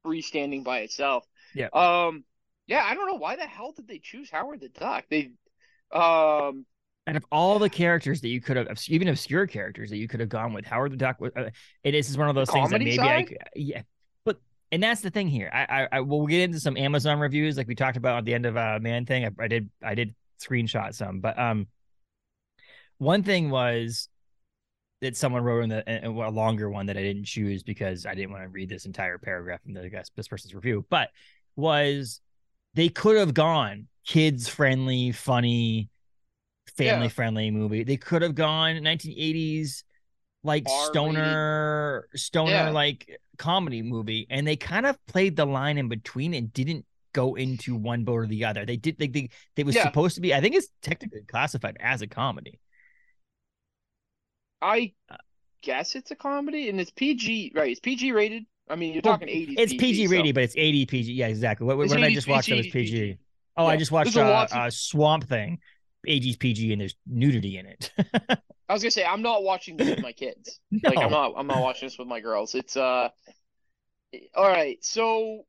freestanding 0.05 0.63
by 0.63 0.79
itself. 0.79 1.25
Yeah. 1.53 1.67
Um. 1.73 2.23
Yeah, 2.67 2.83
I 2.85 2.93
don't 2.93 3.07
know 3.07 3.15
why 3.15 3.35
the 3.35 3.43
hell 3.45 3.73
did 3.73 3.87
they 3.87 3.99
choose 3.99 4.29
Howard 4.29 4.61
the 4.61 4.69
Duck. 4.69 5.03
They, 5.09 5.31
um, 5.91 6.65
out 7.07 7.15
of 7.17 7.25
all 7.31 7.59
the 7.59 7.69
characters 7.69 8.21
that 8.21 8.29
you 8.29 8.39
could 8.39 8.55
have 8.55 8.67
even 8.87 9.07
obscure 9.09 9.47
characters 9.47 9.89
that 9.89 9.97
you 9.97 10.07
could 10.07 10.19
have 10.21 10.29
gone 10.29 10.53
with 10.53 10.65
howard 10.65 10.91
the 10.91 10.97
duck 10.97 11.19
was 11.19 11.31
uh, 11.35 11.49
it 11.83 11.95
is 11.95 12.17
one 12.17 12.29
of 12.29 12.35
those 12.35 12.49
things 12.49 12.69
that 12.69 12.79
maybe 12.79 12.97
i 12.99 13.23
side? 13.23 13.27
c- 13.29 13.35
yeah 13.55 13.81
and 14.71 14.81
that's 14.81 15.01
the 15.01 15.09
thing 15.09 15.27
here 15.27 15.49
i 15.53 15.81
i, 15.81 15.97
I 15.97 15.99
we'll 16.01 16.25
get 16.27 16.41
into 16.41 16.59
some 16.59 16.77
amazon 16.77 17.19
reviews 17.19 17.57
like 17.57 17.67
we 17.67 17.75
talked 17.75 17.97
about 17.97 18.19
at 18.19 18.25
the 18.25 18.33
end 18.33 18.45
of 18.45 18.57
uh 18.57 18.79
man 18.81 19.05
thing 19.05 19.25
I, 19.25 19.43
I 19.43 19.47
did 19.47 19.69
i 19.83 19.95
did 19.95 20.15
screenshot 20.41 20.93
some 20.93 21.19
but 21.19 21.37
um 21.37 21.67
one 22.97 23.23
thing 23.23 23.49
was 23.49 24.07
that 25.01 25.17
someone 25.17 25.43
wrote 25.43 25.63
in 25.63 25.69
the 25.69 25.83
a, 25.87 26.09
a 26.09 26.29
longer 26.29 26.69
one 26.69 26.85
that 26.87 26.97
i 26.97 27.01
didn't 27.01 27.25
choose 27.25 27.63
because 27.63 28.05
i 28.05 28.13
didn't 28.13 28.31
want 28.31 28.43
to 28.43 28.49
read 28.49 28.69
this 28.69 28.85
entire 28.85 29.17
paragraph 29.17 29.59
in 29.65 29.73
the 29.73 29.89
guess 29.89 30.09
this 30.15 30.27
person's 30.27 30.53
review 30.53 30.85
but 30.89 31.09
was 31.55 32.21
they 32.73 32.89
could 32.89 33.17
have 33.17 33.33
gone 33.33 33.87
kids 34.05 34.47
friendly 34.47 35.11
funny 35.11 35.89
family 36.77 37.09
friendly 37.09 37.51
movie. 37.51 37.83
They 37.83 37.97
could 37.97 38.21
have 38.21 38.35
gone 38.35 38.75
1980s 38.75 39.83
like 40.43 40.63
R-rated. 40.67 40.91
stoner 40.91 42.07
stoner 42.15 42.51
Yeah. 42.51 42.69
like 42.71 43.20
comedy 43.41 43.81
movie 43.81 44.27
and 44.29 44.45
they 44.47 44.55
kind 44.55 44.85
of 44.85 44.95
played 45.07 45.35
the 45.35 45.45
line 45.45 45.77
in 45.77 45.87
between 45.89 46.33
and 46.33 46.53
didn't 46.53 46.85
go 47.13 47.35
into 47.35 47.75
one 47.75 48.03
boat 48.03 48.13
or 48.23 48.27
the 48.27 48.45
other. 48.45 48.65
They 48.65 48.77
did 48.77 48.97
they 48.99 49.07
they, 49.07 49.29
they 49.55 49.63
was 49.63 49.75
Yeah. 49.75 49.83
supposed 49.83 50.15
to 50.15 50.21
be 50.21 50.33
I 50.33 50.41
think 50.41 50.55
it's 50.55 50.69
technically 50.81 51.21
classified 51.27 51.77
as 51.79 52.01
a 52.01 52.07
comedy. 52.07 52.59
I 54.61 54.93
Uh, 55.09 55.17
guess 55.63 55.95
it's 55.95 56.11
a 56.11 56.15
comedy 56.15 56.69
and 56.69 56.79
it's 56.79 56.91
PG, 56.91 57.53
right? 57.55 57.71
It's 57.71 57.79
PG 57.79 58.11
rated. 58.11 58.43
I 58.69 58.75
mean, 58.75 58.93
you're 58.93 59.01
Well, 59.03 59.15
talking 59.15 59.27
80s. 59.27 59.55
It's 59.57 59.73
PG 59.73 60.05
so- 60.07 60.11
rated 60.11 60.35
but 60.35 60.43
it's 60.43 60.55
80 60.55 60.85
PG. 60.85 61.13
Yeah, 61.13 61.27
exactly. 61.27 61.65
What, 61.67 61.77
what 61.77 61.89
did 61.89 61.97
I 62.03 62.09
80s 62.09 62.13
just 62.13 62.27
watch 62.27 62.47
that 62.47 62.57
was 62.57 62.67
PG. 62.67 62.91
PG? 62.91 63.17
Oh, 63.57 63.65
I 63.65 63.75
just 63.77 63.91
watched 63.91 64.15
a 64.15 64.23
uh, 64.23 64.43
of- 64.43 64.51
uh, 64.53 64.69
Swamp 64.69 65.27
Thing. 65.27 65.59
80s 66.07 66.39
PG 66.39 66.71
and 66.71 66.81
there's 66.81 66.95
nudity 67.05 67.57
in 67.59 67.65
it. 67.67 67.91
I 68.71 68.73
was 68.73 68.81
gonna 68.83 68.91
say 68.91 69.03
I'm 69.03 69.21
not 69.21 69.43
watching 69.43 69.75
this 69.75 69.89
with 69.89 69.99
my 70.01 70.13
kids. 70.13 70.61
no. 70.71 70.79
Like 70.89 70.99
I'm 70.99 71.11
not 71.11 71.33
I'm 71.35 71.45
not 71.47 71.61
watching 71.61 71.87
this 71.87 71.97
with 71.97 72.07
my 72.07 72.21
girls. 72.21 72.55
It's 72.55 72.77
uh 72.77 73.09
all 74.33 74.47
right. 74.47 74.77
So 74.81 75.43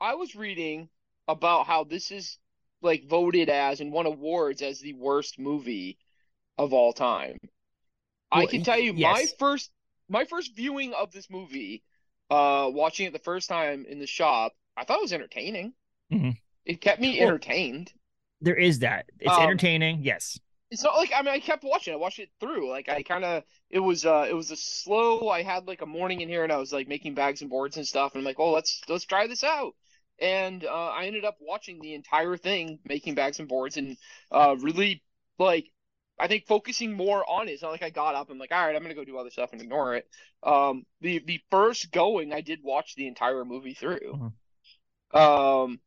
I 0.00 0.14
was 0.14 0.36
reading 0.36 0.88
about 1.26 1.66
how 1.66 1.82
this 1.82 2.12
is 2.12 2.38
like 2.82 3.08
voted 3.08 3.48
as 3.48 3.80
and 3.80 3.90
won 3.90 4.06
awards 4.06 4.62
as 4.62 4.78
the 4.78 4.92
worst 4.92 5.40
movie 5.40 5.98
of 6.56 6.72
all 6.72 6.92
time. 6.92 7.38
I 8.30 8.46
can 8.46 8.62
tell 8.62 8.78
you 8.78 8.92
my 8.92 9.26
first 9.40 9.72
my 10.08 10.24
first 10.24 10.54
viewing 10.54 10.94
of 10.94 11.10
this 11.10 11.28
movie, 11.28 11.82
uh 12.30 12.70
watching 12.72 13.06
it 13.08 13.12
the 13.12 13.18
first 13.18 13.48
time 13.48 13.86
in 13.88 13.98
the 13.98 14.06
shop, 14.06 14.52
I 14.76 14.84
thought 14.84 14.98
it 14.98 15.02
was 15.02 15.12
entertaining. 15.12 15.72
Mhm. 16.12 16.36
It 16.64 16.80
kept 16.80 17.00
me 17.00 17.18
Well, 17.18 17.26
entertained. 17.26 17.92
there 18.40 18.54
is 18.54 18.78
that. 18.80 19.06
It's 19.18 19.36
Um, 19.36 19.42
entertaining. 19.42 20.04
Yes. 20.04 20.38
It's 20.70 20.82
not 20.82 20.96
like 20.96 21.12
I 21.14 21.22
mean 21.22 21.34
I 21.34 21.40
kept 21.40 21.64
watching. 21.64 21.94
I 21.94 21.96
watched 21.96 22.18
it 22.18 22.30
through. 22.40 22.68
Like 22.70 22.88
I 22.88 23.02
kind 23.02 23.24
of 23.24 23.44
it 23.70 23.78
was 23.78 24.04
uh 24.04 24.26
it 24.28 24.34
was 24.34 24.50
a 24.50 24.56
slow. 24.56 25.28
I 25.28 25.42
had 25.42 25.66
like 25.66 25.82
a 25.82 25.86
morning 25.86 26.20
in 26.20 26.28
here 26.28 26.42
and 26.44 26.52
I 26.52 26.56
was 26.56 26.72
like 26.72 26.88
making 26.88 27.14
bags 27.14 27.40
and 27.40 27.50
boards 27.50 27.76
and 27.76 27.86
stuff. 27.86 28.14
And 28.14 28.20
I'm 28.20 28.24
like, 28.24 28.40
oh 28.40 28.52
let's 28.52 28.80
let's 28.88 29.04
try 29.04 29.26
this 29.26 29.44
out. 29.44 29.74
And 30.18 30.64
uh, 30.64 30.88
I 30.88 31.04
ended 31.06 31.24
up 31.26 31.36
watching 31.40 31.78
the 31.80 31.92
entire 31.94 32.36
thing, 32.38 32.78
making 32.86 33.14
bags 33.14 33.38
and 33.38 33.48
boards, 33.48 33.76
and 33.76 33.96
uh 34.30 34.56
really 34.60 35.02
like 35.38 35.70
I 36.18 36.28
think 36.28 36.46
focusing 36.46 36.94
more 36.94 37.28
on 37.28 37.48
it. 37.48 37.52
It's 37.52 37.62
not 37.62 37.72
like 37.72 37.82
I 37.82 37.90
got 37.90 38.14
up 38.14 38.28
and 38.28 38.36
I'm 38.36 38.40
like, 38.40 38.52
all 38.52 38.66
right, 38.66 38.74
I'm 38.74 38.82
gonna 38.82 38.94
go 38.94 39.04
do 39.04 39.18
other 39.18 39.30
stuff 39.30 39.50
and 39.52 39.60
ignore 39.60 39.94
it. 39.96 40.08
Um, 40.42 40.84
the 41.00 41.22
the 41.24 41.40
first 41.50 41.92
going, 41.92 42.32
I 42.32 42.40
did 42.40 42.60
watch 42.62 42.94
the 42.96 43.06
entire 43.06 43.44
movie 43.44 43.74
through. 43.74 44.18
Um, 45.12 45.80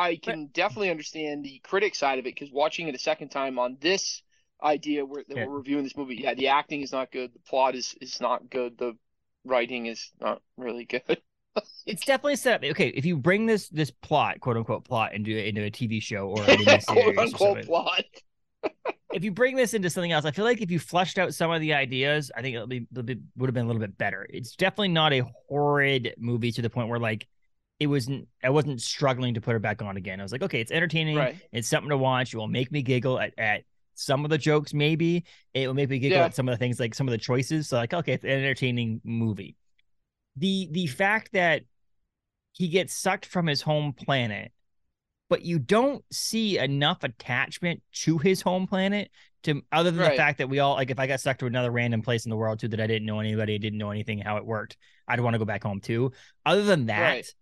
I 0.00 0.16
can 0.16 0.46
but, 0.46 0.52
definitely 0.54 0.90
understand 0.90 1.44
the 1.44 1.60
critic 1.62 1.94
side 1.94 2.18
of 2.18 2.26
it 2.26 2.34
because 2.34 2.50
watching 2.50 2.88
it 2.88 2.94
a 2.94 2.98
second 2.98 3.28
time 3.28 3.58
on 3.58 3.76
this 3.80 4.22
idea 4.62 5.04
where 5.04 5.24
that 5.28 5.36
yeah. 5.36 5.46
we're 5.46 5.58
reviewing 5.58 5.84
this 5.84 5.96
movie, 5.96 6.16
yeah, 6.16 6.34
the 6.34 6.48
acting 6.48 6.80
is 6.80 6.92
not 6.92 7.12
good, 7.12 7.32
the 7.34 7.40
plot 7.40 7.74
is 7.74 7.94
is 8.00 8.20
not 8.20 8.48
good, 8.48 8.78
the 8.78 8.96
writing 9.44 9.86
is 9.86 10.10
not 10.20 10.40
really 10.56 10.86
good. 10.86 11.20
it's 11.86 12.04
definitely 12.04 12.36
set 12.36 12.54
up. 12.54 12.70
Okay, 12.70 12.88
if 12.88 13.04
you 13.04 13.16
bring 13.16 13.44
this 13.44 13.68
this 13.68 13.90
plot, 13.90 14.40
quote 14.40 14.56
unquote 14.56 14.84
plot, 14.84 15.12
into 15.14 15.36
into 15.36 15.62
a 15.62 15.70
TV 15.70 16.00
show 16.02 16.28
or 16.28 16.42
a 16.44 16.80
quote 16.86 17.18
unquote 17.18 17.66
plot. 17.66 18.04
if 19.12 19.22
you 19.22 19.30
bring 19.30 19.54
this 19.54 19.74
into 19.74 19.90
something 19.90 20.12
else, 20.12 20.24
I 20.24 20.30
feel 20.30 20.46
like 20.46 20.62
if 20.62 20.70
you 20.70 20.78
fleshed 20.78 21.18
out 21.18 21.34
some 21.34 21.50
of 21.50 21.60
the 21.60 21.74
ideas, 21.74 22.30
I 22.34 22.40
think 22.40 22.56
it 22.56 22.68
be, 22.68 22.86
would 23.36 23.48
have 23.48 23.54
been 23.54 23.64
a 23.64 23.66
little 23.66 23.80
bit 23.80 23.98
better. 23.98 24.26
It's 24.30 24.56
definitely 24.56 24.88
not 24.88 25.12
a 25.12 25.26
horrid 25.48 26.14
movie 26.18 26.52
to 26.52 26.62
the 26.62 26.70
point 26.70 26.88
where 26.88 26.98
like 26.98 27.26
it 27.80 27.86
wasn't 27.86 28.28
I 28.44 28.50
wasn't 28.50 28.80
struggling 28.82 29.34
to 29.34 29.40
put 29.40 29.56
it 29.56 29.62
back 29.62 29.80
on 29.82 29.96
again. 29.96 30.20
I 30.20 30.22
was 30.22 30.32
like, 30.32 30.42
okay, 30.42 30.60
it's 30.60 30.70
entertaining. 30.70 31.16
Right. 31.16 31.36
It's 31.50 31.66
something 31.66 31.88
to 31.88 31.96
watch. 31.96 32.34
It 32.34 32.36
will 32.36 32.46
make 32.46 32.70
me 32.70 32.82
giggle 32.82 33.18
at, 33.18 33.32
at 33.38 33.64
some 33.94 34.24
of 34.24 34.30
the 34.30 34.38
jokes, 34.38 34.74
maybe. 34.74 35.24
It 35.54 35.66
will 35.66 35.74
make 35.74 35.88
me 35.88 35.98
giggle 35.98 36.18
yeah. 36.18 36.26
at 36.26 36.34
some 36.34 36.46
of 36.46 36.52
the 36.52 36.58
things, 36.58 36.78
like 36.78 36.94
some 36.94 37.08
of 37.08 37.12
the 37.12 37.18
choices. 37.18 37.68
So 37.68 37.78
like, 37.78 37.94
okay, 37.94 38.12
it's 38.12 38.24
an 38.24 38.30
entertaining 38.30 39.00
movie. 39.02 39.56
The 40.36 40.68
the 40.70 40.86
fact 40.88 41.32
that 41.32 41.62
he 42.52 42.68
gets 42.68 42.94
sucked 42.94 43.24
from 43.24 43.46
his 43.46 43.62
home 43.62 43.94
planet, 43.94 44.52
but 45.30 45.42
you 45.42 45.58
don't 45.58 46.04
see 46.12 46.58
enough 46.58 47.02
attachment 47.02 47.82
to 47.92 48.18
his 48.18 48.42
home 48.42 48.66
planet 48.66 49.10
to 49.44 49.62
other 49.72 49.90
than 49.90 50.00
right. 50.00 50.10
the 50.10 50.16
fact 50.18 50.36
that 50.38 50.50
we 50.50 50.58
all 50.58 50.74
like 50.74 50.90
if 50.90 50.98
I 50.98 51.06
got 51.06 51.20
stuck 51.20 51.38
to 51.38 51.46
another 51.46 51.70
random 51.70 52.02
place 52.02 52.26
in 52.26 52.30
the 52.30 52.36
world 52.36 52.60
too 52.60 52.68
that 52.68 52.80
I 52.80 52.86
didn't 52.86 53.06
know 53.06 53.20
anybody, 53.20 53.58
didn't 53.58 53.78
know 53.78 53.90
anything 53.90 54.18
how 54.18 54.36
it 54.36 54.44
worked, 54.44 54.76
I'd 55.08 55.20
want 55.20 55.32
to 55.32 55.38
go 55.38 55.46
back 55.46 55.62
home 55.62 55.80
too. 55.80 56.12
Other 56.44 56.62
than 56.62 56.86
that, 56.86 57.00
right 57.00 57.34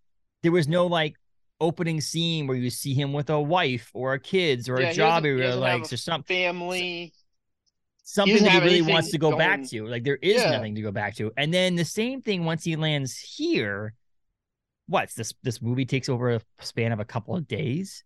there 0.43 0.53
was 0.53 0.69
no 0.69 0.87
like 0.87 1.17
opening 1.61 2.01
scene 2.01 2.47
where 2.47 2.57
you 2.57 2.71
see 2.71 2.95
him 2.95 3.13
with 3.13 3.31
a 3.31 3.41
wife 3.41 3.91
or 3.95 4.15
a 4.15 4.21
kids 4.21 4.69
or 4.69 4.81
yeah, 4.81 4.91
a 4.91 4.95
job 4.95 5.25
he, 5.25 5.31
really 5.31 5.57
likes 5.57 5.93
or 5.93 5.97
something 5.97 6.37
family 6.37 7.13
something 8.05 8.43
that 8.45 8.53
he 8.53 8.61
really 8.61 8.83
wants 8.83 9.11
to 9.11 9.19
go 9.19 9.31
going... 9.31 9.39
back 9.39 9.65
to 9.65 9.87
like 9.87 10.05
there 10.05 10.19
is 10.23 10.41
yeah. 10.41 10.53
nothing 10.53 10.75
to 10.75 10.83
go 10.83 10.93
back 10.93 11.17
to 11.17 11.33
and 11.37 11.53
then 11.53 11.75
the 11.75 11.85
same 11.85 12.23
thing 12.23 12.45
once 12.45 12.63
he 12.63 12.77
lands 12.77 13.19
here 13.19 13.93
what's 14.87 15.15
this 15.15 15.35
this 15.43 15.61
movie 15.61 15.85
takes 15.85 16.09
over 16.09 16.35
a 16.35 16.41
span 16.61 16.93
of 16.93 17.01
a 17.01 17.05
couple 17.05 17.35
of 17.35 17.49
days 17.49 18.05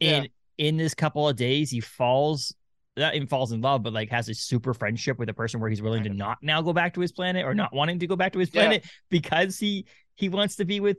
and 0.00 0.24
yeah. 0.24 0.66
in 0.68 0.76
this 0.76 0.94
couple 0.94 1.28
of 1.28 1.36
days 1.36 1.70
he 1.70 1.80
falls 1.80 2.54
not 2.96 3.14
even 3.14 3.26
falls 3.26 3.52
in 3.52 3.60
love, 3.60 3.82
but 3.82 3.92
like 3.92 4.10
has 4.10 4.28
a 4.28 4.34
super 4.34 4.72
friendship 4.72 5.18
with 5.18 5.28
a 5.28 5.34
person 5.34 5.60
where 5.60 5.68
he's 5.68 5.82
willing 5.82 6.04
to 6.04 6.10
not 6.10 6.38
now 6.42 6.62
go 6.62 6.72
back 6.72 6.94
to 6.94 7.00
his 7.00 7.10
planet 7.10 7.44
or 7.44 7.54
not 7.54 7.72
wanting 7.72 7.98
to 7.98 8.06
go 8.06 8.16
back 8.16 8.32
to 8.32 8.38
his 8.38 8.50
planet 8.50 8.82
yeah. 8.84 8.90
because 9.10 9.58
he 9.58 9.86
he 10.14 10.28
wants 10.28 10.56
to 10.56 10.64
be 10.64 10.80
with 10.80 10.98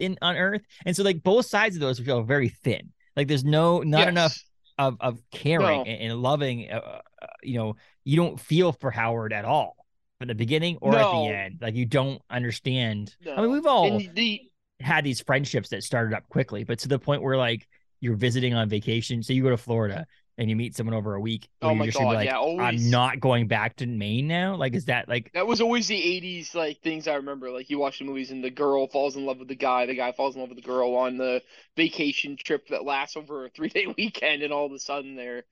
in 0.00 0.18
on 0.22 0.36
Earth, 0.36 0.62
and 0.84 0.96
so 0.96 1.02
like 1.02 1.22
both 1.22 1.46
sides 1.46 1.76
of 1.76 1.80
those 1.80 1.98
feel 1.98 2.22
very 2.22 2.48
thin. 2.48 2.92
Like 3.16 3.28
there's 3.28 3.44
no 3.44 3.80
not 3.80 4.00
yes. 4.00 4.08
enough 4.08 4.44
of 4.78 4.96
of 5.00 5.20
caring 5.30 5.78
no. 5.78 5.84
and, 5.84 6.10
and, 6.10 6.22
loving. 6.22 6.70
Uh, 6.70 7.00
uh, 7.22 7.26
you 7.42 7.58
know, 7.58 7.76
you 8.04 8.16
don't 8.16 8.40
feel 8.40 8.72
for 8.72 8.90
Howard 8.90 9.32
at 9.32 9.44
all 9.44 9.76
from 10.18 10.28
the 10.28 10.34
beginning 10.34 10.78
or 10.80 10.92
no. 10.92 10.98
at 10.98 11.12
the 11.12 11.34
end. 11.34 11.58
Like 11.60 11.74
you 11.74 11.86
don't 11.86 12.20
understand. 12.30 13.14
No. 13.24 13.34
I 13.34 13.40
mean, 13.40 13.50
we've 13.50 13.66
all 13.66 13.98
the... 13.98 14.40
had 14.80 15.04
these 15.04 15.20
friendships 15.20 15.70
that 15.70 15.82
started 15.82 16.14
up 16.14 16.28
quickly, 16.28 16.64
but 16.64 16.78
to 16.80 16.88
the 16.88 16.98
point 16.98 17.22
where 17.22 17.36
like 17.36 17.68
you're 18.00 18.16
visiting 18.16 18.54
on 18.54 18.68
vacation. 18.68 19.22
So 19.22 19.32
you 19.32 19.42
go 19.42 19.50
to 19.50 19.56
Florida 19.56 20.06
and 20.40 20.48
you 20.48 20.56
meet 20.56 20.74
someone 20.74 20.94
over 20.94 21.14
a 21.14 21.20
week. 21.20 21.48
Oh 21.60 21.74
my 21.74 21.86
god, 21.88 22.02
like, 22.02 22.24
yeah, 22.24 22.38
always. 22.38 22.82
I'm 22.82 22.90
not 22.90 23.20
going 23.20 23.46
back 23.46 23.76
to 23.76 23.86
Maine 23.86 24.26
now. 24.26 24.56
Like, 24.56 24.74
is 24.74 24.86
that 24.86 25.06
like 25.06 25.30
that 25.34 25.46
was 25.46 25.60
always 25.60 25.86
the 25.86 26.00
'80s 26.00 26.54
like 26.54 26.80
things 26.80 27.06
I 27.06 27.16
remember. 27.16 27.50
Like 27.50 27.68
you 27.68 27.78
watch 27.78 27.98
the 27.98 28.06
movies 28.06 28.30
and 28.30 28.42
the 28.42 28.50
girl 28.50 28.88
falls 28.88 29.16
in 29.16 29.26
love 29.26 29.38
with 29.38 29.48
the 29.48 29.54
guy, 29.54 29.84
the 29.84 29.94
guy 29.94 30.12
falls 30.12 30.34
in 30.34 30.40
love 30.40 30.48
with 30.48 30.56
the 30.56 30.66
girl 30.66 30.96
on 30.96 31.18
the 31.18 31.42
vacation 31.76 32.38
trip 32.42 32.68
that 32.68 32.84
lasts 32.84 33.18
over 33.18 33.44
a 33.44 33.50
three 33.50 33.68
day 33.68 33.86
weekend, 33.98 34.42
and 34.42 34.50
all 34.50 34.64
of 34.64 34.72
a 34.72 34.78
sudden 34.78 35.14
they're 35.14 35.44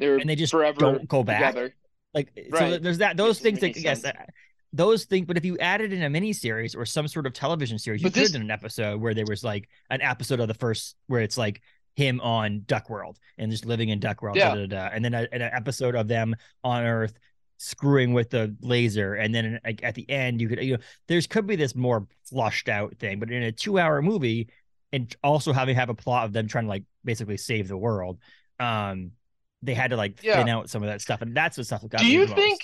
they're 0.00 0.16
and 0.16 0.28
they 0.28 0.34
just 0.34 0.50
forever 0.50 0.80
don't 0.80 1.08
go 1.08 1.22
back. 1.22 1.54
Together. 1.54 1.74
Like, 2.12 2.32
right. 2.50 2.72
so 2.72 2.78
there's 2.78 2.98
that 2.98 3.16
those 3.16 3.38
things 3.38 3.60
that 3.60 3.76
yes. 3.76 4.04
Uh, 4.04 4.10
those 4.72 5.04
things, 5.04 5.26
but 5.26 5.36
if 5.36 5.44
you 5.44 5.56
added 5.58 5.92
in 5.92 6.02
a 6.02 6.10
mini 6.10 6.32
series 6.32 6.74
or 6.74 6.84
some 6.84 7.08
sort 7.08 7.26
of 7.26 7.32
television 7.32 7.78
series, 7.78 8.02
you 8.02 8.06
but 8.08 8.14
could 8.14 8.24
this... 8.24 8.34
in 8.34 8.42
an 8.42 8.50
episode 8.50 9.00
where 9.00 9.14
there 9.14 9.24
was 9.26 9.42
like 9.42 9.68
an 9.88 10.02
episode 10.02 10.40
of 10.40 10.48
the 10.48 10.54
first 10.54 10.96
where 11.06 11.22
it's 11.22 11.38
like 11.38 11.62
him 11.98 12.20
on 12.20 12.62
Duck 12.68 12.88
World 12.88 13.18
and 13.38 13.50
just 13.50 13.66
living 13.66 13.88
in 13.88 13.98
Duck 13.98 14.22
World. 14.22 14.36
Yeah. 14.36 14.54
Da, 14.54 14.54
da, 14.54 14.66
da. 14.66 14.90
And 14.92 15.04
then 15.04 15.14
a, 15.14 15.26
an 15.32 15.42
episode 15.42 15.96
of 15.96 16.06
them 16.06 16.36
on 16.62 16.84
Earth 16.84 17.18
screwing 17.56 18.12
with 18.12 18.30
the 18.30 18.54
laser. 18.62 19.14
And 19.14 19.34
then 19.34 19.58
like, 19.64 19.82
at 19.82 19.96
the 19.96 20.08
end, 20.08 20.40
you 20.40 20.48
could, 20.48 20.62
you 20.62 20.74
know, 20.74 20.82
there's 21.08 21.26
could 21.26 21.44
be 21.44 21.56
this 21.56 21.74
more 21.74 22.06
flushed 22.30 22.68
out 22.68 22.96
thing, 22.98 23.18
but 23.18 23.32
in 23.32 23.42
a 23.42 23.50
two 23.50 23.80
hour 23.80 24.00
movie 24.00 24.48
and 24.92 25.12
also 25.24 25.52
having 25.52 25.74
have 25.74 25.88
a 25.88 25.94
plot 25.94 26.24
of 26.24 26.32
them 26.32 26.46
trying 26.46 26.66
to 26.66 26.68
like 26.68 26.84
basically 27.04 27.36
save 27.36 27.66
the 27.66 27.76
world. 27.76 28.20
Um, 28.60 29.10
they 29.62 29.74
had 29.74 29.90
to 29.90 29.96
like 29.96 30.22
yeah. 30.22 30.36
thin 30.36 30.48
out 30.48 30.70
some 30.70 30.84
of 30.84 30.88
that 30.88 31.00
stuff. 31.00 31.20
And 31.20 31.36
that's 31.36 31.58
what 31.58 31.66
stuff 31.66 31.82
got 31.88 32.00
Do 32.00 32.06
you 32.06 32.28
think 32.28 32.60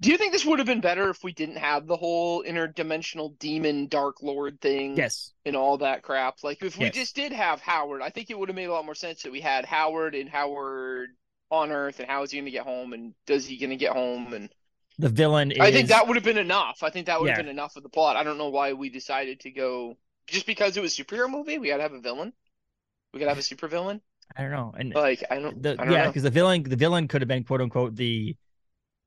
do 0.00 0.10
you 0.10 0.16
think 0.16 0.32
this 0.32 0.44
would 0.46 0.58
have 0.58 0.66
been 0.66 0.80
better 0.80 1.10
if 1.10 1.22
we 1.22 1.32
didn't 1.32 1.58
have 1.58 1.86
the 1.86 1.96
whole 1.96 2.42
interdimensional 2.42 3.38
demon 3.38 3.86
dark 3.86 4.22
lord 4.22 4.60
thing? 4.60 4.96
Yes. 4.96 5.32
And 5.44 5.56
all 5.56 5.78
that 5.78 6.02
crap. 6.02 6.42
Like 6.42 6.62
if 6.62 6.78
we 6.78 6.86
yes. 6.86 6.94
just 6.94 7.16
did 7.16 7.32
have 7.32 7.60
Howard, 7.60 8.02
I 8.02 8.10
think 8.10 8.30
it 8.30 8.38
would 8.38 8.48
have 8.48 8.56
made 8.56 8.66
a 8.66 8.72
lot 8.72 8.84
more 8.84 8.94
sense 8.94 9.22
that 9.22 9.32
we 9.32 9.40
had 9.40 9.64
Howard 9.66 10.14
and 10.14 10.28
Howard 10.28 11.10
on 11.50 11.70
Earth 11.70 12.00
and 12.00 12.08
how 12.08 12.22
is 12.22 12.30
he 12.30 12.38
gonna 12.38 12.50
get 12.50 12.64
home 12.64 12.92
and 12.92 13.14
does 13.26 13.46
he 13.46 13.58
gonna 13.58 13.76
get 13.76 13.92
home 13.92 14.32
and 14.32 14.48
the 14.98 15.08
villain 15.08 15.50
is... 15.50 15.60
I 15.60 15.72
think 15.72 15.88
that 15.88 16.06
would 16.06 16.16
have 16.16 16.24
been 16.24 16.36
enough. 16.36 16.82
I 16.82 16.90
think 16.90 17.06
that 17.06 17.20
would 17.20 17.26
yeah. 17.26 17.36
have 17.36 17.44
been 17.44 17.48
enough 17.48 17.76
of 17.76 17.82
the 17.82 17.88
plot. 17.88 18.16
I 18.16 18.22
don't 18.22 18.36
know 18.36 18.50
why 18.50 18.74
we 18.74 18.90
decided 18.90 19.40
to 19.40 19.50
go 19.50 19.96
just 20.26 20.46
because 20.46 20.76
it 20.76 20.80
was 20.80 20.98
a 20.98 21.04
superhero 21.04 21.28
movie, 21.28 21.58
we 21.58 21.68
gotta 21.68 21.82
have 21.82 21.92
a 21.92 22.00
villain. 22.00 22.32
We 23.12 23.20
gotta 23.20 23.30
have 23.30 23.38
a 23.38 23.42
super 23.42 23.68
villain. 23.68 24.00
I 24.36 24.42
don't 24.42 24.52
know. 24.52 24.72
And 24.78 24.94
like 24.94 25.24
I 25.30 25.40
don't, 25.40 25.62
the, 25.62 25.72
I 25.78 25.84
don't 25.84 25.92
yeah, 25.92 26.06
because 26.06 26.22
the 26.22 26.30
villain 26.30 26.62
the 26.62 26.76
villain 26.76 27.08
could 27.08 27.20
have 27.20 27.28
been 27.28 27.44
quote 27.44 27.60
unquote 27.60 27.96
the 27.96 28.36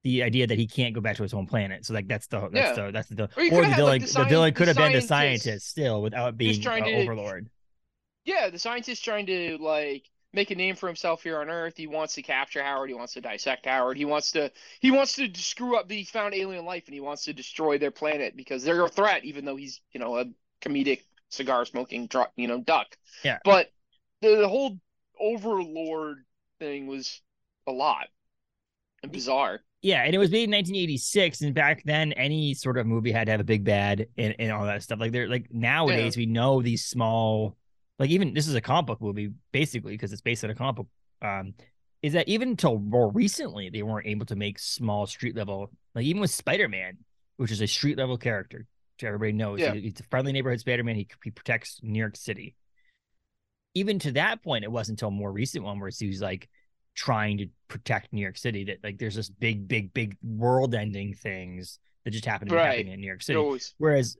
the 0.03 0.21
idea 0.23 0.45
that 0.45 0.57
he 0.57 0.67
can't 0.67 0.93
go 0.93 1.01
back 1.01 1.15
to 1.15 1.23
his 1.23 1.31
home 1.31 1.47
planet. 1.47 1.85
So 1.85 1.93
like 1.93 2.07
that's 2.07 2.27
the 2.27 2.49
that's 2.49 2.77
yeah. 2.77 2.85
the 2.85 2.91
that's 2.91 3.09
the 3.09 3.23
or, 3.23 3.61
or 3.61 3.65
the 3.65 3.83
like 3.83 4.05
the, 4.05 4.19
the, 4.19 4.25
villain 4.25 4.53
could 4.53 4.67
have 4.67 4.77
been 4.77 4.93
the 4.93 5.01
scientist 5.01 5.69
still 5.69 6.01
without 6.01 6.37
being 6.37 6.65
uh, 6.67 6.75
to, 6.77 6.95
overlord. 6.95 7.49
Yeah, 8.25 8.49
the 8.49 8.59
scientist 8.59 9.03
trying 9.03 9.25
to 9.27 9.57
like 9.59 10.09
make 10.33 10.51
a 10.51 10.55
name 10.55 10.75
for 10.75 10.87
himself 10.87 11.23
here 11.23 11.39
on 11.39 11.49
Earth. 11.49 11.75
He 11.77 11.87
wants 11.87 12.15
to 12.15 12.21
capture 12.21 12.61
Howard. 12.61 12.89
He 12.89 12.95
wants 12.95 13.13
to 13.13 13.21
dissect 13.21 13.65
Howard. 13.65 13.97
He 13.97 14.05
wants 14.05 14.31
to 14.31 14.51
he 14.81 14.91
wants 14.91 15.13
to 15.13 15.29
screw 15.35 15.77
up 15.77 15.87
the 15.87 16.03
found 16.03 16.33
alien 16.33 16.65
life 16.65 16.83
and 16.87 16.93
he 16.93 17.01
wants 17.01 17.23
to 17.25 17.33
destroy 17.33 17.77
their 17.77 17.91
planet 17.91 18.35
because 18.35 18.63
they're 18.63 18.83
a 18.83 18.89
threat, 18.89 19.23
even 19.23 19.45
though 19.45 19.55
he's 19.55 19.79
you 19.93 19.99
know 19.99 20.17
a 20.17 20.25
comedic 20.61 21.03
cigar 21.29 21.65
smoking 21.65 22.09
you 22.35 22.47
know 22.47 22.59
duck. 22.59 22.87
Yeah. 23.23 23.39
But 23.45 23.71
the, 24.21 24.35
the 24.35 24.49
whole 24.49 24.79
overlord 25.17 26.25
thing 26.59 26.87
was 26.87 27.21
a 27.67 27.71
lot 27.71 28.07
and 29.01 29.11
bizarre. 29.11 29.61
Yeah, 29.83 30.03
and 30.03 30.15
it 30.15 30.17
was 30.17 30.31
made 30.31 30.45
in 30.45 30.51
1986, 30.51 31.41
and 31.41 31.53
back 31.53 31.83
then, 31.83 32.13
any 32.13 32.53
sort 32.53 32.77
of 32.77 32.87
movie 32.87 33.11
had 33.11 33.25
to 33.25 33.31
have 33.31 33.41
a 33.41 33.43
big 33.43 33.65
bad 33.65 34.07
and, 34.17 34.33
and 34.39 34.49
all 34.49 34.65
that 34.65 34.81
stuff. 34.81 34.97
Like 34.97 35.11
they're 35.11 35.27
like 35.27 35.53
nowadays, 35.53 36.15
yeah. 36.15 36.21
we 36.21 36.25
know 36.25 36.61
these 36.61 36.85
small, 36.85 37.57
like 37.99 38.09
even 38.09 38.33
this 38.33 38.47
is 38.47 38.55
a 38.55 38.61
comic 38.61 38.87
book 38.87 39.01
movie 39.01 39.31
basically 39.51 39.91
because 39.91 40.13
it's 40.13 40.21
based 40.21 40.45
on 40.45 40.49
a 40.49 40.55
comic 40.55 40.77
book. 40.77 40.87
Um, 41.21 41.53
is 42.01 42.13
that 42.13 42.29
even 42.29 42.49
until 42.49 42.79
more 42.79 43.11
recently 43.11 43.69
they 43.69 43.83
weren't 43.83 44.07
able 44.07 44.25
to 44.27 44.37
make 44.37 44.57
small 44.57 45.05
street 45.05 45.35
level, 45.35 45.69
like 45.93 46.05
even 46.05 46.21
with 46.21 46.31
Spider 46.31 46.69
Man, 46.69 46.99
which 47.35 47.51
is 47.51 47.59
a 47.59 47.67
street 47.67 47.97
level 47.97 48.17
character, 48.17 48.65
which 48.95 49.03
everybody 49.05 49.33
knows. 49.33 49.59
Yeah. 49.59 49.73
He, 49.73 49.81
he's 49.81 49.99
a 49.99 50.03
friendly 50.03 50.31
neighborhood 50.31 50.61
Spider 50.61 50.85
Man. 50.85 50.95
He 50.95 51.09
he 51.25 51.29
protects 51.29 51.81
New 51.83 51.99
York 51.99 52.15
City. 52.15 52.55
Even 53.73 53.99
to 53.99 54.13
that 54.13 54.43
point, 54.43 54.63
it 54.63 54.71
wasn't 54.71 55.01
until 55.01 55.11
more 55.11 55.31
recent 55.31 55.65
one 55.65 55.81
where 55.81 55.91
he 55.97 56.07
was 56.07 56.21
like 56.21 56.47
trying 56.95 57.37
to 57.39 57.47
protect 57.67 58.13
New 58.13 58.21
York 58.21 58.37
City. 58.37 58.65
That 58.65 58.77
like 58.83 58.97
there's 58.97 59.15
this 59.15 59.29
big, 59.29 59.67
big, 59.67 59.93
big 59.93 60.17
world-ending 60.23 61.15
things 61.15 61.79
that 62.05 62.11
just 62.11 62.25
happen 62.25 62.47
to 62.47 62.53
be 62.53 62.59
happening 62.59 62.93
in 62.93 63.01
New 63.01 63.07
York 63.07 63.23
City. 63.23 63.37
Always. 63.37 63.73
Whereas 63.77 64.17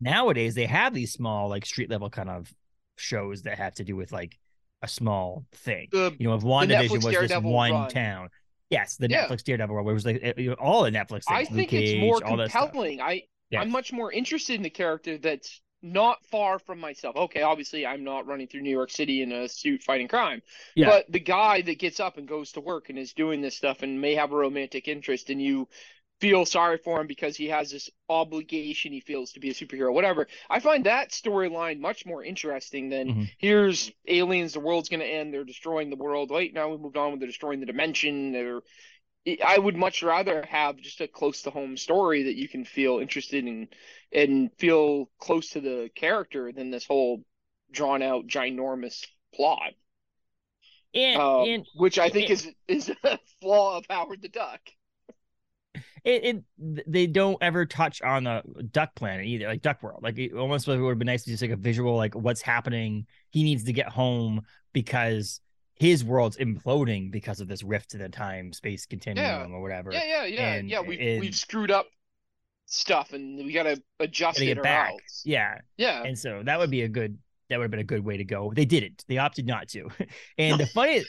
nowadays 0.00 0.54
they 0.54 0.66
have 0.66 0.94
these 0.94 1.12
small, 1.12 1.48
like 1.48 1.66
street 1.66 1.90
level 1.90 2.10
kind 2.10 2.30
of 2.30 2.52
shows 2.96 3.42
that 3.42 3.58
have 3.58 3.74
to 3.74 3.84
do 3.84 3.96
with 3.96 4.12
like 4.12 4.38
a 4.82 4.88
small 4.88 5.44
thing. 5.52 5.88
The, 5.92 6.14
you 6.18 6.28
know, 6.28 6.34
if 6.34 6.42
WandaVision 6.42 7.04
was 7.04 7.28
just 7.28 7.42
one 7.42 7.72
run. 7.72 7.90
town. 7.90 8.28
Yes, 8.70 8.96
the 8.96 9.08
yeah. 9.08 9.26
Netflix 9.26 9.44
Daredevil 9.44 9.74
where 9.74 9.90
it 9.90 9.94
was 9.94 10.04
like 10.04 10.34
you 10.36 10.50
know, 10.50 10.54
all 10.54 10.82
the 10.82 10.90
Netflix. 10.90 11.24
Things, 11.24 11.26
I 11.30 11.44
think 11.44 11.70
Cage, 11.70 11.90
it's 11.90 12.00
more 12.00 12.20
compelling. 12.20 13.00
I 13.00 13.22
yeah. 13.50 13.60
I'm 13.60 13.70
much 13.70 13.92
more 13.92 14.10
interested 14.10 14.54
in 14.54 14.62
the 14.62 14.70
character 14.70 15.18
that's 15.18 15.62
not 15.82 16.24
far 16.26 16.58
from 16.58 16.80
myself. 16.80 17.16
Okay, 17.16 17.42
obviously 17.42 17.86
I'm 17.86 18.04
not 18.04 18.26
running 18.26 18.48
through 18.48 18.62
New 18.62 18.70
York 18.70 18.90
City 18.90 19.22
in 19.22 19.32
a 19.32 19.48
suit 19.48 19.82
fighting 19.82 20.08
crime. 20.08 20.42
Yeah. 20.74 20.86
But 20.86 21.10
the 21.10 21.20
guy 21.20 21.62
that 21.62 21.78
gets 21.78 22.00
up 22.00 22.18
and 22.18 22.26
goes 22.26 22.52
to 22.52 22.60
work 22.60 22.88
and 22.88 22.98
is 22.98 23.12
doing 23.12 23.40
this 23.40 23.56
stuff 23.56 23.82
and 23.82 24.00
may 24.00 24.14
have 24.14 24.32
a 24.32 24.36
romantic 24.36 24.88
interest 24.88 25.30
and 25.30 25.40
you 25.40 25.68
feel 26.20 26.46
sorry 26.46 26.78
for 26.78 27.00
him 27.00 27.06
because 27.06 27.36
he 27.36 27.48
has 27.48 27.70
this 27.70 27.90
obligation 28.08 28.92
he 28.92 29.00
feels 29.00 29.32
to 29.32 29.40
be 29.40 29.50
a 29.50 29.54
superhero, 29.54 29.92
whatever. 29.92 30.26
I 30.48 30.60
find 30.60 30.86
that 30.86 31.10
storyline 31.10 31.78
much 31.78 32.06
more 32.06 32.24
interesting 32.24 32.88
than 32.88 33.08
mm-hmm. 33.08 33.22
here's 33.38 33.92
aliens, 34.08 34.54
the 34.54 34.60
world's 34.60 34.88
gonna 34.88 35.04
end, 35.04 35.32
they're 35.32 35.44
destroying 35.44 35.90
the 35.90 35.96
world. 35.96 36.30
Wait, 36.30 36.54
now 36.54 36.70
we 36.70 36.78
moved 36.78 36.96
on 36.96 37.10
with 37.10 37.20
they're 37.20 37.28
destroying 37.28 37.60
the 37.60 37.66
dimension, 37.66 38.32
they're 38.32 38.62
I 39.44 39.58
would 39.58 39.76
much 39.76 40.02
rather 40.02 40.44
have 40.48 40.76
just 40.76 41.00
a 41.00 41.08
close 41.08 41.42
to 41.42 41.50
home 41.50 41.76
story 41.76 42.24
that 42.24 42.36
you 42.36 42.48
can 42.48 42.64
feel 42.64 42.98
interested 43.00 43.44
in 43.46 43.68
and 44.12 44.50
feel 44.58 45.10
close 45.18 45.50
to 45.50 45.60
the 45.60 45.90
character 45.94 46.52
than 46.52 46.70
this 46.70 46.86
whole 46.86 47.24
drawn 47.72 48.02
out, 48.02 48.26
ginormous 48.26 49.04
plot. 49.34 49.72
And, 50.94 51.20
um, 51.20 51.48
and 51.48 51.66
which 51.74 51.98
I 51.98 52.08
think 52.08 52.30
and- 52.30 52.54
is 52.68 52.88
is 52.88 52.96
a 53.04 53.18
flaw 53.40 53.78
of 53.78 53.84
Howard 53.90 54.22
the 54.22 54.28
Duck. 54.28 54.60
it, 56.04 56.44
it 56.56 56.86
they 56.86 57.06
don't 57.06 57.36
ever 57.40 57.66
touch 57.66 58.00
on 58.02 58.24
the 58.24 58.42
duck 58.70 58.94
planet 58.94 59.26
either, 59.26 59.48
like 59.48 59.60
Duck 59.62 59.82
World. 59.82 60.02
Like 60.02 60.18
it 60.18 60.32
almost 60.34 60.68
would 60.68 60.78
have 60.78 60.98
been 60.98 61.06
nice 61.06 61.24
to 61.24 61.30
just 61.30 61.42
like 61.42 61.50
a 61.50 61.56
visual, 61.56 61.96
like 61.96 62.14
what's 62.14 62.42
happening. 62.42 63.06
He 63.30 63.42
needs 63.42 63.64
to 63.64 63.72
get 63.72 63.88
home 63.88 64.42
because 64.72 65.40
his 65.76 66.04
world's 66.04 66.36
imploding 66.38 67.10
because 67.10 67.40
of 67.40 67.48
this 67.48 67.62
rift 67.62 67.90
to 67.90 67.98
the 67.98 68.08
time 68.08 68.52
space 68.52 68.86
continuum 68.86 69.52
or 69.54 69.60
whatever. 69.60 69.92
Yeah, 69.92 70.04
yeah, 70.04 70.24
yeah, 70.24 70.52
And- 70.54 70.68
yeah. 70.68 70.80
We've 70.80 71.00
and- 71.00 71.20
we've 71.20 71.34
screwed 71.36 71.70
up 71.70 71.86
stuff, 72.66 73.12
and 73.12 73.36
we 73.38 73.52
gotta 73.52 73.80
adjust 74.00 74.38
Gotta 74.38 74.50
it 74.50 74.62
back. 74.62 74.90
else. 74.90 75.22
Yeah, 75.24 75.58
Yeah, 75.76 76.02
and 76.02 76.18
so 76.18 76.42
that 76.44 76.58
would 76.58 76.70
be 76.70 76.82
a 76.82 76.88
good. 76.88 77.18
That 77.48 77.58
would 77.58 77.64
have 77.64 77.70
been 77.70 77.78
a 77.78 77.84
good 77.84 78.04
way 78.04 78.16
to 78.16 78.24
go. 78.24 78.52
They 78.52 78.64
didn't. 78.64 79.04
They 79.06 79.18
opted 79.18 79.46
not 79.46 79.68
to. 79.68 79.88
And 80.38 80.58
the 80.58 80.66
funny, 80.66 81.04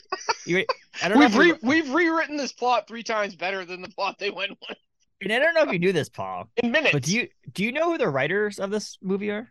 I 0.46 1.08
don't 1.08 1.18
know. 1.18 1.18
we've 1.18 1.34
if 1.34 1.62
you- 1.62 1.68
we've 1.68 1.90
rewritten 1.92 2.36
this 2.36 2.52
plot 2.52 2.86
three 2.86 3.02
times 3.02 3.34
better 3.34 3.64
than 3.64 3.82
the 3.82 3.88
plot 3.88 4.18
they 4.20 4.30
went 4.30 4.52
with 4.68 4.78
and 5.20 5.32
I 5.32 5.40
don't 5.40 5.52
know 5.54 5.62
if 5.62 5.72
you 5.72 5.80
knew 5.80 5.92
this, 5.92 6.08
Paul, 6.08 6.48
in 6.58 6.70
minutes. 6.70 6.92
but 6.92 7.02
do 7.02 7.12
you 7.16 7.28
do 7.52 7.64
you 7.64 7.72
know 7.72 7.90
who 7.90 7.98
the 7.98 8.08
writers 8.08 8.60
of 8.60 8.70
this 8.70 8.98
movie 9.02 9.30
are? 9.30 9.50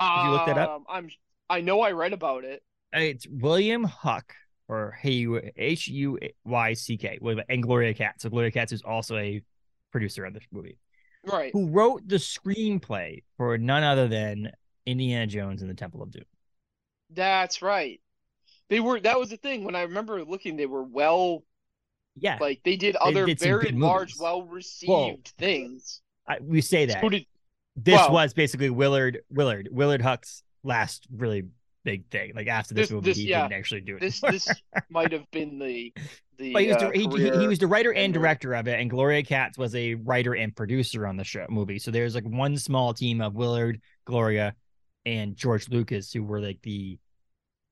you 0.00 0.30
look 0.30 0.46
that 0.46 0.58
up? 0.58 0.70
Um, 0.70 0.84
I'm 0.88 1.10
I 1.48 1.60
know 1.60 1.80
I 1.82 1.92
read 1.92 2.12
about 2.12 2.42
it. 2.44 2.62
It's 2.94 3.26
William 3.28 3.86
Huyck 3.86 4.30
or 4.68 4.96
H 5.02 5.88
U 5.88 6.18
Y 6.44 6.72
C 6.74 6.96
K 6.96 7.18
and 7.48 7.62
Gloria 7.62 7.92
Katz. 7.94 8.22
So 8.22 8.30
Gloria 8.30 8.50
Katz 8.50 8.72
is 8.72 8.82
also 8.82 9.16
a 9.16 9.42
producer 9.92 10.24
on 10.26 10.32
this 10.32 10.44
movie, 10.52 10.78
Right. 11.24 11.50
who 11.52 11.68
wrote 11.68 12.06
the 12.08 12.16
screenplay 12.16 13.22
for 13.36 13.58
none 13.58 13.82
other 13.82 14.08
than 14.08 14.50
Indiana 14.86 15.26
Jones 15.26 15.60
and 15.62 15.70
the 15.70 15.74
Temple 15.74 16.02
of 16.02 16.10
Doom. 16.10 16.24
That's 17.10 17.62
right. 17.62 18.00
They 18.70 18.80
were 18.80 18.98
that 19.00 19.18
was 19.18 19.30
the 19.30 19.36
thing 19.36 19.64
when 19.64 19.76
I 19.76 19.82
remember 19.82 20.24
looking 20.24 20.56
they 20.56 20.66
were 20.66 20.82
well 20.82 21.44
Yeah, 22.16 22.38
like 22.40 22.60
they 22.64 22.76
did 22.76 22.96
other 22.96 23.26
did 23.26 23.38
very 23.38 23.70
large 23.72 24.14
well 24.18 24.42
received 24.44 25.28
things. 25.38 26.00
I, 26.26 26.38
we 26.40 26.60
say 26.62 26.86
that 26.86 27.00
So 27.02 27.08
did 27.10 27.26
this 27.76 27.96
well- 27.98 28.12
was 28.12 28.32
basically 28.34 28.70
Willard 28.70 29.20
Willard 29.30 29.68
Willard 29.70 30.00
Huyck's 30.00 30.42
last 30.62 31.06
really 31.14 31.44
big 31.84 32.08
thing. 32.10 32.32
Like 32.34 32.46
after 32.48 32.74
this, 32.74 32.88
This- 32.88 32.92
movie, 32.94 33.10
this- 33.10 33.18
he 33.18 33.28
yeah. 33.28 33.42
didn't 33.42 33.58
actually 33.58 33.82
do 33.82 33.96
it. 33.96 34.00
this 34.00 34.22
anymore. 34.22 34.32
this 34.38 34.62
might 34.90 35.12
have 35.12 35.30
been 35.30 35.58
the 35.58 35.92
the 36.38 36.52
But 36.52 36.62
he 36.62 36.68
was, 36.68 36.76
uh, 36.78 36.90
the, 36.90 36.98
he, 36.98 37.08
he, 37.30 37.40
he 37.42 37.46
was 37.48 37.58
the 37.58 37.66
writer 37.66 37.92
and 37.92 38.12
director 38.12 38.54
of 38.54 38.66
it, 38.68 38.80
and 38.80 38.90
Gloria 38.90 39.22
Katz 39.22 39.56
was 39.56 39.74
a 39.74 39.94
writer 39.94 40.34
and 40.34 40.54
producer 40.56 41.06
on 41.06 41.16
the 41.16 41.24
show 41.24 41.46
movie. 41.48 41.78
So 41.78 41.90
there's 41.90 42.14
like 42.14 42.24
one 42.24 42.56
small 42.56 42.92
team 42.94 43.20
of 43.20 43.34
Willard, 43.34 43.80
Gloria, 44.04 44.54
and 45.06 45.36
George 45.36 45.68
Lucas 45.68 46.12
who 46.12 46.24
were 46.24 46.40
like 46.40 46.60
the 46.62 46.98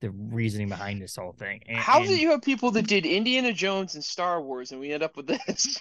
the 0.01 0.11
reasoning 0.11 0.67
behind 0.67 1.01
this 1.01 1.15
whole 1.15 1.31
thing. 1.31 1.61
And, 1.65 1.77
How 1.77 1.99
and, 2.01 2.09
did 2.09 2.19
you 2.19 2.31
have 2.31 2.41
people 2.41 2.71
that 2.71 2.87
did 2.87 3.05
Indiana 3.05 3.53
Jones 3.53 3.95
and 3.95 4.03
Star 4.03 4.41
Wars 4.41 4.71
and 4.71 4.79
we 4.81 4.91
end 4.91 5.01
up 5.01 5.15
with 5.15 5.27
this? 5.27 5.79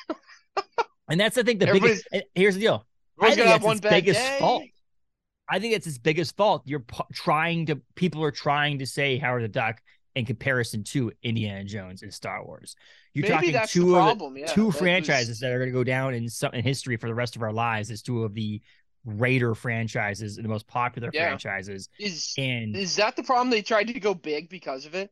and 1.09 1.19
that's 1.21 1.37
I 1.37 1.43
think 1.43 1.59
the 1.61 1.67
Everybody's- 1.69 2.05
biggest. 2.11 2.31
Here's 2.35 2.55
the 2.55 2.61
deal. 2.61 2.87
I 3.21 3.35
think 3.35 3.47
that's 3.47 3.65
one 3.65 3.75
his 3.75 3.81
biggest 3.81 4.21
day. 4.21 4.37
fault. 4.39 4.63
I 5.53 5.59
think 5.59 5.75
it's 5.75 5.85
his 5.85 5.99
biggest 5.99 6.35
fault. 6.37 6.63
You're 6.65 6.81
pu- 6.81 7.03
trying 7.13 7.67
to 7.67 7.77
people 7.95 8.25
are 8.25 8.31
trying 8.31 8.79
to 8.79 8.87
say 8.87 9.19
Howard 9.19 9.43
the 9.45 9.49
Duck 9.49 9.83
in 10.15 10.25
comparison 10.25 10.83
to 10.85 11.13
Indiana 11.23 11.63
Jones 11.65 12.03
and 12.03 12.13
Star 12.13 12.43
Wars. 12.45 12.75
You're 13.13 13.23
Maybe 13.29 13.53
talking 13.53 13.69
two 13.69 13.97
of 13.99 14.19
the, 14.19 14.41
yeah, 14.41 14.47
two 14.47 14.61
that 14.63 14.67
was- 14.69 14.77
franchises 14.79 15.41
that 15.41 15.53
are 15.53 15.59
going 15.59 15.69
to 15.69 15.75
go 15.75 15.85
down 15.85 16.15
in 16.15 16.29
some 16.29 16.53
in 16.55 16.63
history 16.65 16.97
for 16.97 17.07
the 17.07 17.15
rest 17.15 17.37
of 17.37 17.43
our 17.43 17.53
lives 17.53 17.91
as 17.91 18.01
two 18.01 18.25
of 18.25 18.33
the 18.35 18.63
Raider 19.05 19.55
franchises 19.55 20.37
and 20.39 20.45
the 20.45 20.49
most 20.49 20.67
popular 20.67 21.11
Yeah. 21.13 21.29
franchises. 21.29 21.89
is 21.99 22.33
And 22.39 22.75
is 22.77 22.97
that 22.97 23.17
the 23.17 23.23
problem? 23.23 23.51
They 23.51 23.61
tried 23.63 23.89
to 23.89 24.01
go 24.01 24.15
big 24.15 24.49
because 24.49 24.87
of 24.87 24.95
it. 24.95 25.11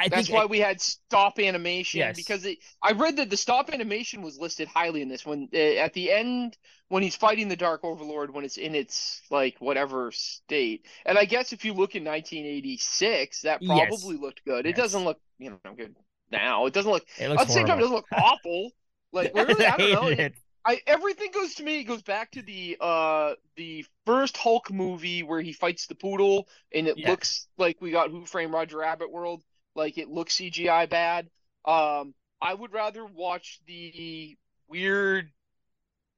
I 0.00 0.08
That's 0.08 0.30
why 0.30 0.44
we 0.46 0.58
had 0.60 0.80
stop 0.80 1.38
animation 1.38 2.00
Yes. 2.00 2.16
because 2.16 2.44
it, 2.44 2.58
I 2.82 2.92
read 2.92 3.16
that 3.16 3.30
the 3.30 3.36
stop 3.36 3.70
animation 3.70 4.22
was 4.22 4.38
listed 4.38 4.68
highly 4.68 5.02
in 5.02 5.08
this 5.08 5.26
when 5.26 5.48
uh, 5.52 5.56
at 5.56 5.92
the 5.92 6.12
end 6.12 6.56
when 6.88 7.02
he's 7.02 7.16
fighting 7.16 7.48
the 7.48 7.56
Dark 7.56 7.84
Overlord 7.84 8.32
when 8.32 8.44
it's 8.44 8.56
in 8.58 8.74
its 8.74 9.20
like 9.30 9.56
whatever 9.60 10.10
state. 10.12 10.86
And 11.04 11.18
I 11.18 11.24
guess 11.24 11.52
if 11.52 11.64
you 11.64 11.74
look 11.74 11.94
in 11.96 12.04
1986, 12.04 13.42
that 13.42 13.60
Yes. 13.60 13.66
probably 13.66 14.16
looked 14.16 14.44
good. 14.44 14.66
It 14.66 14.76
doesn't 14.76 15.04
look 15.04 15.20
you 15.38 15.50
know 15.50 15.74
good 15.76 15.94
now. 16.30 16.66
It 16.66 16.74
doesn't 16.74 16.90
look 16.90 17.04
it 17.16 17.28
looks 17.28 17.42
at 17.42 17.48
the 17.48 17.52
same 17.52 17.66
time 17.66 17.78
it 17.78 17.82
doesn't 17.82 17.96
look 17.96 18.08
awful. 18.12 18.70
Like 19.12 19.30
really, 19.34 19.66
I 19.66 19.76
don't 19.76 19.90
know. 19.90 20.12
it. 20.18 20.34
I 20.64 20.80
everything 20.86 21.30
goes 21.32 21.54
to 21.56 21.62
me 21.62 21.84
goes 21.84 22.02
back 22.02 22.32
to 22.32 22.42
the 22.42 22.76
uh 22.80 23.34
the 23.56 23.84
first 24.06 24.36
Hulk 24.36 24.70
movie 24.70 25.22
where 25.22 25.40
he 25.40 25.52
fights 25.52 25.86
the 25.86 25.94
poodle 25.94 26.48
and 26.74 26.86
it 26.86 26.96
Yeah. 26.96 27.06
looks 27.06 27.46
like 27.56 27.80
we 27.80 27.90
got 27.90 28.10
Who 28.10 28.26
Framed 28.26 28.52
Roger 28.52 28.78
Rabbit 28.78 29.10
world 29.10 29.42
like 29.78 29.96
it 29.96 30.08
looks 30.10 30.36
CGI 30.36 30.90
bad. 30.90 31.28
Um 31.64 32.12
I 32.42 32.52
would 32.52 32.72
rather 32.74 33.06
watch 33.06 33.60
the 33.66 34.36
weird 34.68 35.30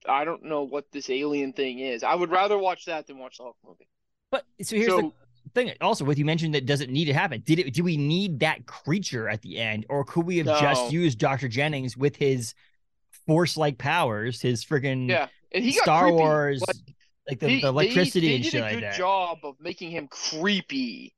I 0.08 0.24
don't 0.24 0.44
know 0.44 0.62
what 0.64 0.90
this 0.92 1.08
alien 1.10 1.52
thing 1.52 1.78
is. 1.78 2.02
I 2.02 2.14
would 2.14 2.30
rather 2.30 2.58
watch 2.58 2.86
that 2.86 3.06
than 3.06 3.18
watch 3.18 3.36
the 3.36 3.44
Hulk 3.44 3.56
movie. 3.64 3.86
But 4.30 4.44
so 4.62 4.74
here's 4.76 4.88
the 4.88 5.12
thing 5.54 5.72
also 5.80 6.04
with 6.04 6.18
you 6.18 6.24
mentioned 6.24 6.54
that 6.54 6.64
doesn't 6.66 6.90
need 6.92 7.06
to 7.06 7.12
happen 7.12 7.42
did 7.44 7.58
it 7.58 7.74
do 7.74 7.82
we 7.82 7.96
need 7.96 8.38
that 8.40 8.66
creature 8.66 9.28
at 9.28 9.42
the 9.42 9.58
end 9.58 9.84
or 9.88 10.04
could 10.04 10.24
we 10.24 10.36
have 10.36 10.46
No. 10.46 10.60
just 10.60 10.92
used 10.92 11.18
dr 11.18 11.48
jennings 11.48 11.96
with 11.96 12.14
his 12.14 12.54
force 13.26 13.56
like 13.56 13.76
powers 13.76 14.40
his 14.40 14.64
friggin 14.64 15.08
yeah, 15.08 15.26
and 15.52 15.64
he 15.64 15.72
star 15.72 16.04
creepy. 16.04 16.16
wars 16.18 16.60
Like, 16.68 16.76
like 17.28 17.38
the, 17.40 17.48
he- 17.48 17.60
the 17.62 17.66
electricity 17.68 18.28
they, 18.28 18.34
and 18.36 18.44
they 18.44 18.48
shit 18.48 18.52
did 18.52 18.60
a 18.60 18.62
like 18.64 18.74
good 18.74 18.82
that 18.84 18.94
job 18.96 19.38
of 19.42 19.56
making 19.58 19.90
him 19.90 20.06
creepy. 20.06 21.14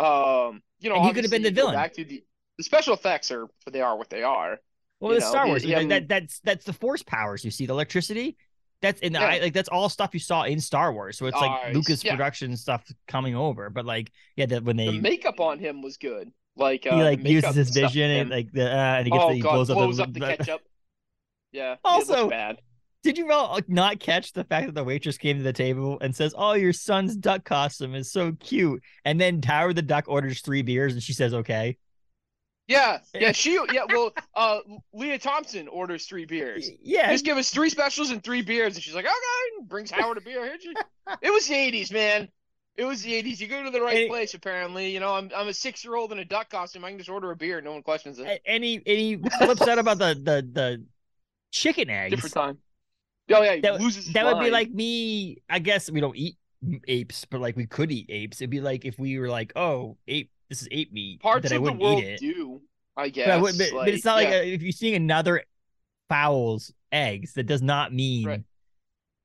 Um, 0.00 0.62
you 0.80 0.88
know, 0.88 0.96
And 0.96 1.04
he 1.06 1.12
could 1.12 1.24
have 1.24 1.30
been 1.30 1.42
the 1.42 1.50
villain. 1.50 1.74
Back 1.74 1.92
to 1.94 2.04
the, 2.04 2.24
the 2.58 2.64
special 2.64 2.94
effects 2.94 3.30
are 3.30 3.46
they 3.70 3.80
are 3.80 3.96
what 3.96 4.08
they 4.10 4.22
are. 4.22 4.58
well 5.00 5.12
the 5.14 5.20
know, 5.20 5.28
star 5.28 5.46
wars 5.46 5.62
him- 5.64 5.88
that, 5.88 6.08
that's 6.08 6.40
that's 6.40 6.64
the 6.64 6.72
force 6.72 7.02
powers 7.02 7.44
you 7.44 7.50
see 7.50 7.66
the 7.66 7.72
electricity 7.72 8.36
that's 8.82 9.00
in 9.00 9.12
the 9.12 9.18
Yeah. 9.20 9.26
I, 9.26 9.38
like 9.40 9.52
that's 9.52 9.68
all 9.68 9.88
stuff 9.88 10.10
you 10.14 10.20
saw 10.20 10.44
in 10.44 10.60
star 10.60 10.92
wars 10.92 11.18
so 11.18 11.26
it's 11.26 11.36
like 11.36 11.74
lucas 11.74 12.02
Yeah. 12.04 12.12
production 12.16 12.56
stuff 12.56 12.82
coming 13.08 13.34
over 13.34 13.68
but 13.70 13.84
like 13.84 14.10
yeah 14.36 14.46
that 14.46 14.64
when 14.64 14.76
they 14.76 14.86
The 14.86 15.00
makeup 15.00 15.38
on 15.40 15.58
him 15.58 15.82
was 15.82 15.96
good. 15.96 16.30
Like 16.56 16.86
uh, 16.86 16.96
he 16.96 17.02
like 17.02 17.24
uses 17.26 17.54
his 17.54 17.70
vision 17.70 18.10
on 18.10 18.16
and 18.16 18.30
like 18.30 18.52
the 18.52 18.66
uh, 18.70 18.96
and 18.98 19.06
he 19.06 19.10
gets 19.10 19.24
oh 19.24 19.28
the, 19.28 19.34
he 19.36 19.40
god, 19.40 19.52
blows, 19.52 19.68
blows 19.68 20.00
up 20.00 20.08
up 20.08 20.14
the, 20.14 20.20
the 20.20 20.26
ketchup. 20.36 20.60
Yeah, 21.52 21.76
Also, 21.84 22.28
bad. 22.28 22.58
Did 23.02 23.16
you 23.16 23.32
all 23.32 23.58
not 23.66 23.98
catch 23.98 24.32
the 24.32 24.44
fact 24.44 24.66
that 24.66 24.74
the 24.74 24.84
waitress 24.84 25.16
came 25.16 25.38
to 25.38 25.42
the 25.42 25.52
table 25.54 25.98
and 26.00 26.14
says, 26.14 26.34
"Oh, 26.36 26.52
your 26.52 26.74
son's 26.74 27.16
duck 27.16 27.44
costume 27.44 27.94
is 27.94 28.12
so 28.12 28.32
cute," 28.40 28.82
and 29.06 29.18
then 29.20 29.40
Tower 29.40 29.72
the 29.72 29.80
duck 29.82 30.04
orders 30.08 30.42
three 30.42 30.62
beers 30.62 30.92
and 30.92 31.02
she 31.02 31.14
says, 31.14 31.32
"Okay." 31.32 31.78
Yeah, 32.68 32.98
yeah, 33.14 33.32
she, 33.32 33.58
yeah. 33.72 33.82
Well, 33.88 34.12
uh, 34.36 34.58
Lea 34.92 35.18
Thompson 35.18 35.66
orders 35.66 36.06
three 36.06 36.24
beers. 36.24 36.70
Yeah, 36.80 37.10
Just 37.10 37.24
give 37.24 37.36
us 37.36 37.50
three 37.50 37.68
specials 37.68 38.10
and 38.10 38.22
three 38.22 38.42
beers, 38.42 38.76
and 38.76 38.82
she's 38.84 38.94
like, 38.94 39.06
okay, 39.06 39.14
and 39.58 39.68
brings 39.68 39.90
Howard 39.90 40.18
a 40.18 40.20
beer. 40.20 40.44
Here, 40.44 40.74
It 41.22 41.30
was 41.32 41.48
the 41.48 41.54
'80s, 41.54 41.92
man. 41.92 42.28
It 42.76 42.84
was 42.84 43.02
the 43.02 43.12
'80s. 43.20 43.40
You 43.40 43.48
go 43.48 43.64
to 43.64 43.70
the 43.70 43.80
right 43.80 44.02
And- 44.02 44.08
place, 44.08 44.34
apparently. 44.34 44.90
You 44.92 45.00
know, 45.00 45.12
I'm 45.14 45.30
I'm 45.34 45.48
a 45.48 45.54
six 45.54 45.84
year 45.84 45.96
old 45.96 46.12
in 46.12 46.20
a 46.20 46.24
duck 46.24 46.48
costume. 46.50 46.84
I 46.84 46.90
can 46.90 46.98
just 46.98 47.10
order 47.10 47.32
a 47.32 47.36
beer. 47.36 47.60
No 47.60 47.72
one 47.72 47.82
questions 47.82 48.20
it. 48.20 48.26
A- 48.26 48.48
and 48.48 48.62
he 48.62 48.74
and 48.76 48.84
he 48.86 49.16
flips 49.38 49.62
out 49.62 49.78
about 49.80 49.98
the 49.98 50.14
the 50.14 50.48
the 50.52 50.84
chicken 51.50 51.90
eggs. 51.90 52.14
Different 52.14 52.34
time. 52.34 52.58
Oh 53.32 53.42
yeah, 53.42 53.56
That, 53.60 54.10
that 54.14 54.26
would 54.26 54.44
be 54.44 54.50
like 54.50 54.70
me. 54.70 55.38
I 55.48 55.58
guess 55.58 55.90
we 55.90 56.00
don't 56.00 56.16
eat 56.16 56.36
apes, 56.88 57.24
but 57.24 57.40
like 57.40 57.56
we 57.56 57.66
could 57.66 57.90
eat 57.92 58.06
apes. 58.08 58.40
It'd 58.40 58.50
be 58.50 58.60
like 58.60 58.84
if 58.84 58.98
we 58.98 59.18
were 59.18 59.28
like, 59.28 59.52
"Oh, 59.56 59.96
ape, 60.08 60.30
this 60.48 60.62
is 60.62 60.68
ape 60.70 60.92
meat," 60.92 61.20
parts 61.20 61.44
that 61.48 61.52
I 61.54 61.56
of 61.56 61.60
the 61.60 61.62
wouldn't 61.62 61.80
world 61.82 62.02
eat 62.02 62.08
it. 62.08 62.20
do. 62.20 62.60
I 62.96 63.08
guess. 63.08 63.28
But, 63.28 63.32
I 63.34 63.36
would- 63.40 63.58
but, 63.58 63.68
but 63.72 63.88
it's 63.88 64.04
not 64.04 64.16
like 64.16 64.28
a, 64.28 64.46
if 64.52 64.62
you're 64.62 64.72
seeing 64.72 64.94
another 64.94 65.44
fowl's 66.08 66.72
eggs, 66.92 67.34
that 67.34 67.44
does 67.44 67.62
not 67.62 67.92
mean 67.94 68.26
Right. 68.26 68.42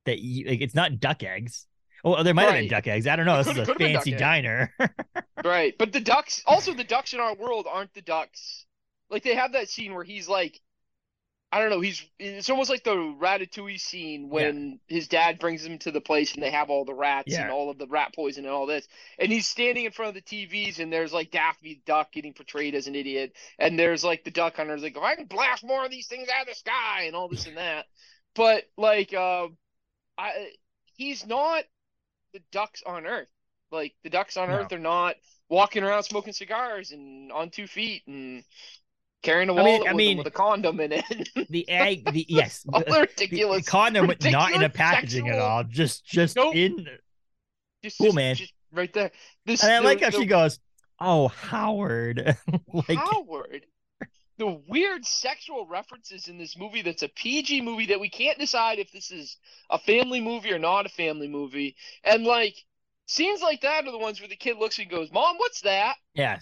that 0.04 0.20
you 0.20 0.46
like 0.48 0.60
it's 0.60 0.74
not 0.74 1.00
duck 1.00 1.22
eggs. 1.22 1.66
Oh, 2.04 2.22
there 2.22 2.34
might 2.34 2.44
have 2.44 2.54
been 2.54 2.68
duck 2.68 2.86
eggs. 2.86 3.06
I 3.08 3.16
don't 3.16 3.26
know. 3.26 3.40
It 3.40 3.44
This 3.44 3.48
is 3.56 3.58
a 3.58 3.64
could've 3.64 3.78
been 3.78 3.92
duck 3.94 4.04
fancy 4.04 4.16
diner. 4.16 4.72
Right, 5.44 5.74
but 5.78 5.92
the 5.92 6.00
ducks 6.00 6.42
also 6.46 6.72
the 6.74 6.82
ducks 6.82 7.12
in 7.12 7.20
our 7.20 7.34
world 7.34 7.66
aren't 7.70 7.92
the 7.94 8.02
ducks. 8.02 8.64
Like 9.10 9.22
they 9.22 9.34
have 9.34 9.52
that 9.52 9.68
scene 9.68 9.94
where 9.94 10.02
he's 10.02 10.28
like, 10.28 10.60
I 11.56 11.60
don't 11.60 11.70
know, 11.70 11.80
he's 11.80 12.04
it's 12.18 12.50
almost 12.50 12.68
like 12.68 12.84
the 12.84 12.94
Ratatouille 12.94 13.80
scene 13.80 14.28
when 14.28 14.78
his 14.88 15.08
dad 15.08 15.38
brings 15.38 15.64
him 15.64 15.78
to 15.78 15.90
the 15.90 16.02
place 16.02 16.34
and 16.34 16.42
they 16.42 16.50
have 16.50 16.68
all 16.68 16.84
the 16.84 16.92
rats 16.92 17.32
Yeah. 17.32 17.42
and 17.44 17.50
all 17.50 17.70
of 17.70 17.78
the 17.78 17.86
rat 17.86 18.12
poison 18.14 18.44
and 18.44 18.52
all 18.52 18.66
this, 18.66 18.86
and 19.18 19.32
he's 19.32 19.48
standing 19.48 19.86
in 19.86 19.92
front 19.92 20.14
of 20.14 20.22
the 20.22 20.46
TVs 20.46 20.80
and 20.80 20.92
there's 20.92 21.14
like 21.14 21.30
Daffy 21.30 21.80
Duck 21.86 22.12
getting 22.12 22.34
portrayed 22.34 22.74
as 22.74 22.88
an 22.88 22.94
idiot, 22.94 23.32
and 23.58 23.78
there's 23.78 24.04
like 24.04 24.22
the 24.22 24.30
duck 24.30 24.56
hunters 24.56 24.82
like, 24.82 24.96
if 24.98 25.02
I 25.02 25.14
can 25.14 25.24
blast 25.24 25.64
more 25.64 25.84
of 25.84 25.90
these 25.90 26.08
things 26.08 26.28
out 26.28 26.42
of 26.42 26.48
the 26.48 26.54
sky 26.54 27.04
and 27.06 27.16
all 27.16 27.28
this 27.28 27.46
and 27.46 27.56
that, 27.56 27.86
but 28.34 28.64
like, 28.76 29.14
uh, 29.14 29.46
I 30.18 30.50
he's 30.94 31.26
not 31.26 31.64
the 32.34 32.40
ducks 32.52 32.82
on 32.84 33.06
Earth. 33.06 33.28
Like 33.72 33.94
the 34.04 34.10
ducks 34.10 34.36
on 34.36 34.50
No. 34.50 34.56
Earth 34.56 34.72
are 34.72 34.78
not 34.78 35.16
walking 35.48 35.84
around 35.84 36.02
smoking 36.02 36.32
cigars 36.34 36.92
and 36.92 37.32
on 37.32 37.48
two 37.50 37.66
feet 37.66 38.02
and 38.06 38.44
carrying 39.26 39.48
a 39.50 39.52
I 39.54 39.56
mean- 39.56 39.64
wallet 39.66 39.88
I 39.88 39.92
with, 39.92 39.96
mean- 39.96 40.16
them 40.16 40.24
with 40.24 40.26
a 40.28 40.36
condom 40.36 40.80
in 40.80 40.92
it. 40.92 41.04
the 41.50 41.68
egg, 41.68 42.10
the 42.12 42.24
yes, 42.28 42.62
the, 42.66 43.08
the 43.18 43.26
the 43.26 43.62
condom, 43.66 44.06
with- 44.06 44.24
not 44.24 44.50
in 44.52 44.56
a 44.56 44.66
ridiculous 44.68 44.72
packaging 44.76 45.28
at 45.28 45.38
all. 45.38 45.64
Just 45.64 46.06
just 46.06 46.36
Nope. 46.36 46.54
in. 46.54 46.86
just, 47.82 47.98
Cool, 47.98 48.06
just- 48.06 48.16
man. 48.16 48.34
just 48.36 48.52
right 48.72 48.92
there. 48.92 49.10
This 49.44 49.62
And 49.62 49.72
I 49.72 49.80
the- 49.80 49.84
like 49.84 50.00
how 50.00 50.10
the 50.10 50.18
she 50.18 50.26
goes, 50.26 50.58
"Oh, 51.00 51.28
Howard." 51.28 52.36
like 52.72 52.96
Howard. 52.98 53.66
The 54.38 54.60
weird 54.68 55.06
sexual 55.06 55.66
references 55.66 56.28
in 56.28 56.36
this 56.36 56.58
movie 56.58 56.82
that's 56.82 57.02
a 57.02 57.08
PG 57.08 57.62
movie 57.62 57.86
that 57.86 57.98
we 58.00 58.10
can't 58.10 58.38
decide 58.38 58.78
if 58.78 58.92
this 58.92 59.10
is 59.10 59.38
a 59.70 59.78
family 59.78 60.20
movie 60.20 60.52
or 60.52 60.58
not 60.58 60.84
a 60.84 60.90
family 60.90 61.26
movie. 61.26 61.74
And 62.04 62.24
like 62.24 62.54
scenes 63.06 63.40
like 63.40 63.62
that 63.62 63.86
are 63.86 63.90
the 63.90 63.96
ones 63.96 64.20
where 64.20 64.28
the 64.28 64.36
kid 64.36 64.58
looks 64.58 64.78
and 64.78 64.90
goes, 64.90 65.10
Mom, 65.10 65.38
what's 65.38 65.62
that? 65.62 65.96
yeah. 66.12 66.38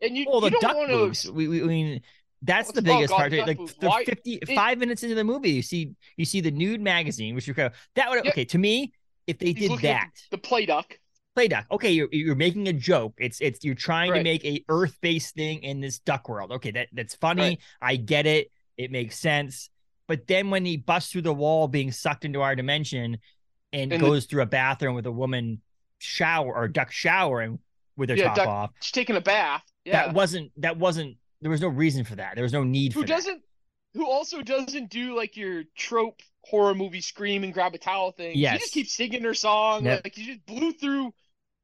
And 0.00 0.16
you, 0.16 0.26
Well, 0.28 0.36
you 0.42 0.50
the 0.50 0.50
don't 0.50 0.60
duck 0.62 0.76
want 0.76 0.90
moves. 0.90 1.30
We, 1.30 1.48
we, 1.48 1.62
I 1.62 1.66
mean, 1.66 2.00
that's 2.42 2.70
the 2.72 2.80
Oh, 2.80 2.84
biggest 2.84 3.12
part. 3.12 3.30
the 3.32 3.42
Like 3.44 3.58
the 3.58 3.86
Why- 3.88 4.04
50, 4.04 4.40
five 4.54 4.78
minutes 4.78 5.02
into 5.02 5.14
the 5.14 5.24
movie, 5.24 5.50
you 5.50 5.62
see 5.62 5.92
you 6.16 6.24
see 6.24 6.40
the 6.40 6.50
nude 6.52 6.80
magazine, 6.80 7.34
which 7.34 7.48
you 7.48 7.54
go, 7.54 7.70
that 7.96 8.08
would 8.10 8.24
Yep. 8.24 8.32
okay 8.34 8.44
to 8.46 8.58
me. 8.58 8.92
If 9.26 9.38
they 9.38 9.52
He's 9.52 9.68
did 9.68 9.80
that, 9.80 10.10
the 10.30 10.38
play 10.38 10.64
duck. 10.64 10.98
play 11.34 11.48
duck. 11.48 11.66
Okay, 11.70 11.90
you're 11.90 12.08
you're 12.12 12.34
making 12.36 12.68
a 12.68 12.72
joke. 12.72 13.14
It's 13.18 13.40
it's 13.40 13.62
you're 13.64 13.74
trying 13.74 14.12
to 14.14 14.22
make 14.22 14.44
a 14.44 14.64
Earth 14.68 14.96
based 15.02 15.34
thing 15.34 15.62
in 15.64 15.80
this 15.80 15.98
duck 15.98 16.28
world. 16.28 16.52
Okay, 16.52 16.70
that 16.70 16.88
that's 16.92 17.14
funny. 17.16 17.42
Right. 17.42 17.58
I 17.82 17.96
get 17.96 18.26
it. 18.26 18.50
It 18.76 18.90
makes 18.92 19.18
sense. 19.18 19.68
But 20.06 20.26
then 20.28 20.48
when 20.50 20.64
he 20.64 20.76
busts 20.78 21.12
through 21.12 21.22
the 21.22 21.34
wall, 21.34 21.68
being 21.68 21.92
sucked 21.92 22.24
into 22.24 22.40
our 22.40 22.54
dimension, 22.56 23.18
and, 23.74 23.92
And 23.92 24.00
the- 24.00 24.06
goes 24.06 24.24
through 24.24 24.42
a 24.42 24.46
bathroom 24.46 24.94
with 24.94 25.04
a 25.06 25.12
woman 25.12 25.60
shower 25.98 26.54
or 26.54 26.68
duck 26.68 26.90
showering 26.92 27.58
with 27.98 28.08
her 28.08 28.16
Yeah, 28.16 28.28
top 28.28 28.36
duck- 28.36 28.48
off, 28.48 28.70
She's 28.80 28.92
taking 28.92 29.16
a 29.16 29.20
bath. 29.20 29.64
Yeah. 29.88 30.06
that 30.06 30.14
wasn't 30.14 30.52
that 30.58 30.76
wasn't 30.76 31.16
there 31.40 31.50
was 31.50 31.60
no 31.60 31.68
reason 31.68 32.04
for 32.04 32.16
that. 32.16 32.34
There 32.34 32.42
was 32.44 32.52
no 32.52 32.64
need 32.64 32.92
who 32.92 33.02
for 33.02 33.06
that. 33.06 33.12
Who 33.12 33.16
doesn't 33.16 33.42
who 33.94 34.06
also 34.06 34.42
doesn't 34.42 34.90
do 34.90 35.16
like 35.16 35.36
your 35.36 35.64
trope 35.76 36.20
horror 36.44 36.74
movie 36.74 37.00
scream 37.00 37.44
and 37.44 37.52
grab 37.52 37.74
a 37.74 37.78
towel 37.78 38.12
thing. 38.12 38.36
Yes. 38.36 38.54
She 38.54 38.58
just 38.58 38.72
keeps 38.72 38.92
singing 38.94 39.22
her 39.22 39.34
song. 39.34 39.84
Yep. 39.84 40.02
Like 40.04 40.16
you 40.18 40.26
just 40.26 40.46
blew 40.46 40.72
through 40.72 41.12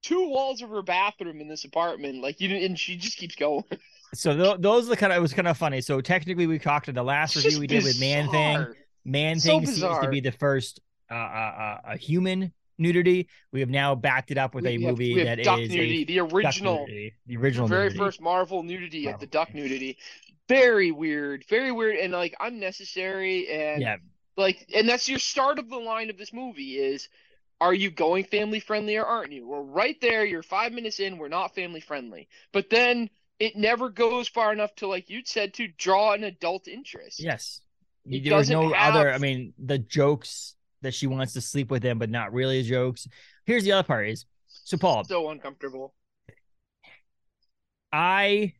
two 0.02 0.28
walls 0.28 0.62
of 0.62 0.70
her 0.70 0.82
bathroom 0.82 1.40
in 1.40 1.48
this 1.48 1.64
apartment. 1.64 2.22
Like 2.22 2.40
you 2.40 2.48
didn't 2.48 2.64
and 2.64 2.78
she 2.78 2.96
just 2.96 3.16
keeps 3.18 3.34
going. 3.34 3.64
So 4.14 4.36
th- 4.36 4.60
those 4.60 4.86
are 4.86 4.90
the 4.90 4.96
kind 4.96 5.12
of 5.12 5.18
it 5.18 5.20
was 5.20 5.34
kind 5.34 5.48
of 5.48 5.58
funny. 5.58 5.80
So 5.80 6.00
technically, 6.00 6.46
we 6.46 6.60
talked 6.60 6.88
in 6.88 6.94
the 6.94 7.02
last 7.02 7.34
It's 7.34 7.46
review 7.46 7.58
we 7.58 7.66
did 7.66 7.82
with 7.82 7.98
Man 7.98 8.28
Thing. 8.30 8.66
Man 9.04 9.40
So 9.40 9.58
Thing 9.58 9.66
seems 9.66 9.80
to 9.80 10.08
be 10.08 10.20
the 10.20 10.30
first 10.30 10.78
uh, 11.10 11.14
uh, 11.14 11.18
uh, 11.18 11.78
a 11.86 11.96
human 11.96 12.52
nudity. 12.78 13.28
We 13.52 13.60
have 13.60 13.70
now 13.70 13.94
backed 13.94 14.30
it 14.30 14.38
up 14.38 14.54
with 14.54 14.66
a 14.66 14.72
have- 14.72 14.80
movie 14.80 15.14
we 15.14 15.20
have 15.20 15.28
that 15.28 15.38
is 15.40 15.46
duck 15.46 15.58
a 15.58 15.68
nudity, 15.68 16.04
the 16.04 16.16
duck 16.16 16.32
original 16.32 16.78
nudity, 16.86 17.14
the 17.26 17.36
original 17.36 17.68
very 17.68 17.84
nudity. 17.84 17.98
first 17.98 18.20
Marvel 18.20 18.62
nudity 18.62 19.08
of 19.08 19.20
the 19.20 19.26
duck 19.26 19.54
nudity. 19.54 19.98
Very 20.48 20.90
weird, 20.90 21.44
very 21.48 21.72
weird, 21.72 21.96
and 21.96 22.12
like 22.12 22.34
unnecessary, 22.38 23.48
and 23.48 23.80
Yeah, 23.80 23.96
like, 24.36 24.66
and 24.74 24.88
that's 24.88 25.08
your 25.08 25.18
start 25.18 25.58
of 25.58 25.70
the 25.70 25.78
line 25.78 26.10
of 26.10 26.18
this 26.18 26.32
movie 26.34 26.76
is, 26.78 27.08
are 27.60 27.72
you 27.72 27.90
going 27.90 28.24
family 28.24 28.60
friendly 28.60 28.96
or 28.96 29.06
aren't 29.06 29.32
you? 29.32 29.46
We're 29.46 29.62
right 29.62 29.98
there. 30.02 30.24
You're 30.24 30.42
five 30.42 30.72
minutes 30.72 31.00
in. 31.00 31.16
We're 31.16 31.28
not 31.28 31.54
family 31.54 31.80
friendly, 31.80 32.28
but 32.52 32.68
then 32.68 33.08
it 33.38 33.56
never 33.56 33.88
goes 33.88 34.28
far 34.28 34.52
enough 34.52 34.74
to, 34.76 34.86
like 34.86 35.08
you 35.08 35.22
said, 35.24 35.54
to 35.54 35.66
draw 35.66 36.12
an 36.12 36.24
adult 36.24 36.68
interest. 36.68 37.20
yes. 37.22 37.60
It 38.06 38.22
there 38.24 38.36
was 38.36 38.50
no 38.50 38.64
doesn't 38.64 38.76
other. 38.78 39.10
I 39.10 39.16
mean, 39.16 39.54
the 39.58 39.78
jokes 39.78 40.56
that 40.84 40.94
she 40.94 41.06
wants 41.06 41.32
to 41.34 41.40
sleep 41.40 41.70
with 41.70 41.82
him, 41.82 41.98
but 41.98 42.08
not 42.10 42.32
really 42.32 42.62
jokes. 42.62 43.06
Here's 43.44 43.64
the 43.64 43.72
other 43.72 43.86
part: 43.86 44.08
is 44.08 44.24
so 44.46 44.76
Paul, 44.76 45.04
So 45.04 45.28
uncomfortable. 45.30 45.94
I 47.92 48.54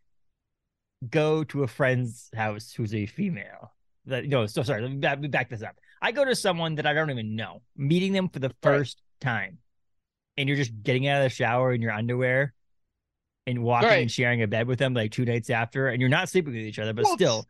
go 1.09 1.45
to 1.45 1.63
a 1.63 1.67
friend's 1.67 2.31
house 2.35 2.73
who's 2.73 2.95
a 2.95 3.07
female. 3.07 3.73
That 4.07 4.27
no, 4.27 4.47
so 4.47 4.63
sorry. 4.63 4.83
Let 4.83 4.91
me 4.91 4.99
back, 4.99 5.31
back 5.31 5.49
this 5.49 5.63
up. 5.63 5.77
I 6.03 6.13
go 6.13 6.25
to 6.25 6.35
someone 6.37 6.75
that 6.75 6.87
I 6.87 6.93
don't 6.93 7.11
even 7.11 7.37
know, 7.37 7.63
meeting 7.77 8.13
them 8.13 8.29
for 8.29 8.39
the 8.39 8.53
first 8.63 9.01
time, 9.21 9.59
and 10.37 10.49
you're 10.49 10.59
just 10.59 10.83
getting 10.83 11.09
out 11.09 11.19
of 11.23 11.25
the 11.25 11.35
shower 11.35 11.73
in 11.73 11.81
your 11.81 11.93
underwear 11.93 12.53
and 13.47 13.63
walking 13.63 13.89
Right. 13.89 14.03
and 14.03 14.11
sharing 14.11 14.43
a 14.43 14.47
bed 14.47 14.67
with 14.67 14.79
them 14.79 14.95
like 14.95 15.13
two 15.13 15.25
nights 15.25 15.49
after, 15.51 15.89
and 15.89 16.01
you're 16.01 16.11
not 16.11 16.29
sleeping 16.29 16.53
with 16.53 16.63
each 16.63 16.79
other, 16.79 16.93
but 16.93 17.07
still, 17.07 17.47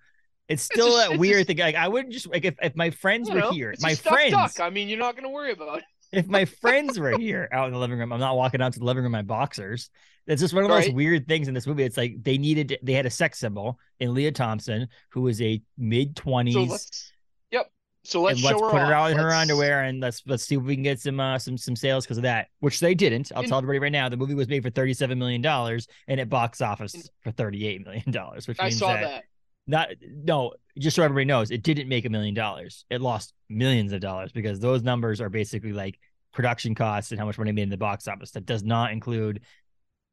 it's 0.48 0.62
still 0.62 0.98
it's 0.98 1.08
that 1.08 1.14
a- 1.16 1.18
weird 1.18 1.46
thing. 1.46 1.58
Like 1.58 1.74
I 1.74 1.88
wouldn't 1.88 2.12
just 2.12 2.26
like 2.28 2.44
if, 2.44 2.54
if 2.62 2.76
my 2.76 2.90
friends 2.90 3.30
were 3.30 3.40
know, 3.40 3.50
here, 3.52 3.74
my 3.80 3.94
friends, 3.94 4.32
duck. 4.32 4.60
I 4.60 4.70
mean, 4.70 4.88
you're 4.88 4.98
not 4.98 5.14
going 5.14 5.24
to 5.24 5.30
worry 5.30 5.52
about 5.52 5.78
it. 5.78 5.84
if 6.12 6.26
my 6.26 6.44
friends 6.44 6.98
were 6.98 7.16
here 7.18 7.48
out 7.52 7.66
in 7.66 7.72
the 7.72 7.78
living 7.78 7.98
room, 7.98 8.12
I'm 8.12 8.20
not 8.20 8.36
walking 8.36 8.60
out 8.62 8.72
to 8.74 8.78
the 8.78 8.84
living 8.84 9.02
room 9.02 9.14
in 9.14 9.18
my 9.18 9.22
boxers. 9.22 9.90
It's 10.26 10.40
just 10.40 10.54
one 10.54 10.64
of 10.64 10.70
those 10.70 10.86
Right. 10.86 10.94
weird 10.94 11.28
things 11.28 11.48
in 11.48 11.54
this 11.54 11.66
movie. 11.66 11.82
It's 11.82 11.98
like 11.98 12.14
they 12.22 12.38
needed, 12.38 12.78
they 12.82 12.94
had 12.94 13.04
a 13.04 13.10
sex 13.10 13.38
symbol 13.38 13.78
in 14.00 14.14
Lea 14.14 14.30
Thompson, 14.30 14.88
who 15.10 15.20
was 15.20 15.40
a 15.42 15.60
mid 15.76 16.18
So 16.18 16.24
20s. 16.24 16.68
let's. 16.70 17.12
Yep. 17.50 17.70
So 18.04 18.22
let's, 18.22 18.42
let's 18.42 18.58
show 18.58 18.64
her 18.66 18.70
put 18.70 18.78
her 18.80 18.86
off. 18.86 18.92
out 18.92 19.10
in 19.10 19.18
her 19.18 19.30
underwear 19.32 19.82
and 19.84 20.00
let's 20.00 20.22
let's 20.26 20.44
see 20.46 20.54
if 20.56 20.62
we 20.62 20.74
can 20.76 20.82
get 20.82 20.98
some 21.00 21.20
uh, 21.20 21.38
some 21.38 21.58
some 21.58 21.74
sales 21.76 22.04
because 22.04 22.16
of 22.18 22.22
that, 22.22 22.48
which 22.60 22.80
they 22.80 22.94
didn't. 22.94 23.32
I'll 23.34 23.42
In- 23.42 23.48
tell 23.48 23.58
everybody 23.58 23.78
right 23.80 23.92
now, 23.92 24.08
the 24.08 24.16
movie 24.16 24.34
was 24.34 24.48
made 24.48 24.62
for 24.62 24.70
thirty 24.70 24.94
seven 24.94 25.18
million 25.18 25.42
dollars 25.42 25.88
and 26.08 26.18
it 26.20 26.28
box 26.30 26.60
office 26.62 26.94
In- 26.94 27.02
for 27.22 27.30
thirty 27.30 27.66
eight 27.66 27.84
million 27.84 28.10
dollars, 28.10 28.46
which 28.48 28.58
I 28.60 28.64
means 28.64 28.78
saw 28.78 28.92
that, 28.94 29.00
that. 29.02 29.24
Not 29.66 29.88
no, 30.02 30.52
just 30.78 30.96
so 30.96 31.02
everybody 31.02 31.24
knows, 31.24 31.50
it 31.50 31.62
didn't 31.62 31.88
make 31.88 32.04
a 32.04 32.10
million 32.10 32.34
dollars. 32.34 32.84
It 32.90 33.00
lost 33.00 33.32
millions 33.48 33.92
of 33.92 34.00
dollars 34.00 34.32
because 34.32 34.60
those 34.60 34.82
numbers 34.82 35.20
are 35.20 35.28
basically 35.28 35.72
like 35.72 35.98
production 36.32 36.74
costs 36.74 37.10
and 37.10 37.18
how 37.18 37.26
much 37.26 37.38
money 37.38 37.52
made 37.52 37.62
in 37.62 37.68
the 37.70 37.76
box 37.76 38.08
office. 38.08 38.32
That 38.32 38.46
does 38.46 38.62
not 38.62 38.92
include 38.92 39.40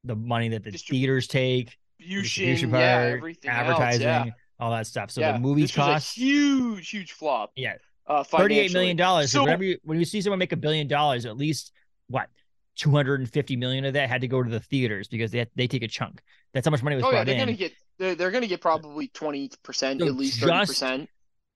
the 0.04 0.16
money 0.16 0.50
that 0.50 0.64
the 0.64 0.72
Distrib- 0.72 0.90
theaters 0.90 1.28
take, 1.28 1.78
Distribution, 2.00 2.46
distribution 2.46 2.70
yeah, 2.70 2.98
part, 2.98 3.18
everything 3.18 3.52
advertising, 3.52 4.08
else, 4.08 4.26
yeah. 4.28 4.32
all 4.60 4.72
that 4.72 4.88
stuff. 4.88 5.12
So 5.12 5.22
yeah. 5.22 5.34
the 5.34 5.40
movie 5.40 5.64
this 5.64 5.76
cost 5.76 6.18
a 6.18 6.20
huge, 6.20 6.90
huge 6.90 7.12
flop. 7.12 7.52
Yeah. 7.56 7.76
Uh, 8.08 8.24
thirty-eight 8.24 8.74
million 8.74 8.98
dollars. 8.98 9.32
So 9.32 9.40
So 9.40 9.44
whenever 9.44 9.64
you, 9.64 9.78
when 9.84 10.00
you 10.00 10.06
see 10.06 10.22
someone 10.22 10.40
make 10.40 10.52
a 10.52 10.58
billion 10.58 10.88
dollars, 10.88 11.26
at 11.26 11.38
least 11.38 11.72
what 12.08 12.28
two 12.76 12.90
hundred 12.90 13.20
and 13.20 13.32
fifty 13.32 13.56
million 13.56 13.86
of 13.86 13.94
that 13.94 14.10
had 14.10 14.22
to 14.22 14.28
go 14.28 14.42
to 14.42 14.50
the 14.50 14.60
theaters 14.60 15.08
because 15.08 15.32
they 15.32 15.46
they 15.56 15.68
take 15.68 15.84
a 15.84 15.88
chunk. 15.88 16.22
That's 16.54 16.66
how 16.66 16.72
much 16.72 16.82
money 16.84 16.96
was 16.96 17.06
oh 17.06 17.10
yeah, 17.10 17.18
brought 17.18 17.26
they're 17.28 17.36
in. 17.36 17.42
gonna 17.42 17.54
get 17.54 17.74
they're, 18.02 18.16
they're 18.16 18.32
gonna 18.32 18.48
get 18.48 18.60
probably 18.62 19.08
twenty 19.10 19.50
percent, 19.64 20.02
So 20.02 20.08
at 20.08 20.16
least 20.16 20.42
30%. 20.42 21.08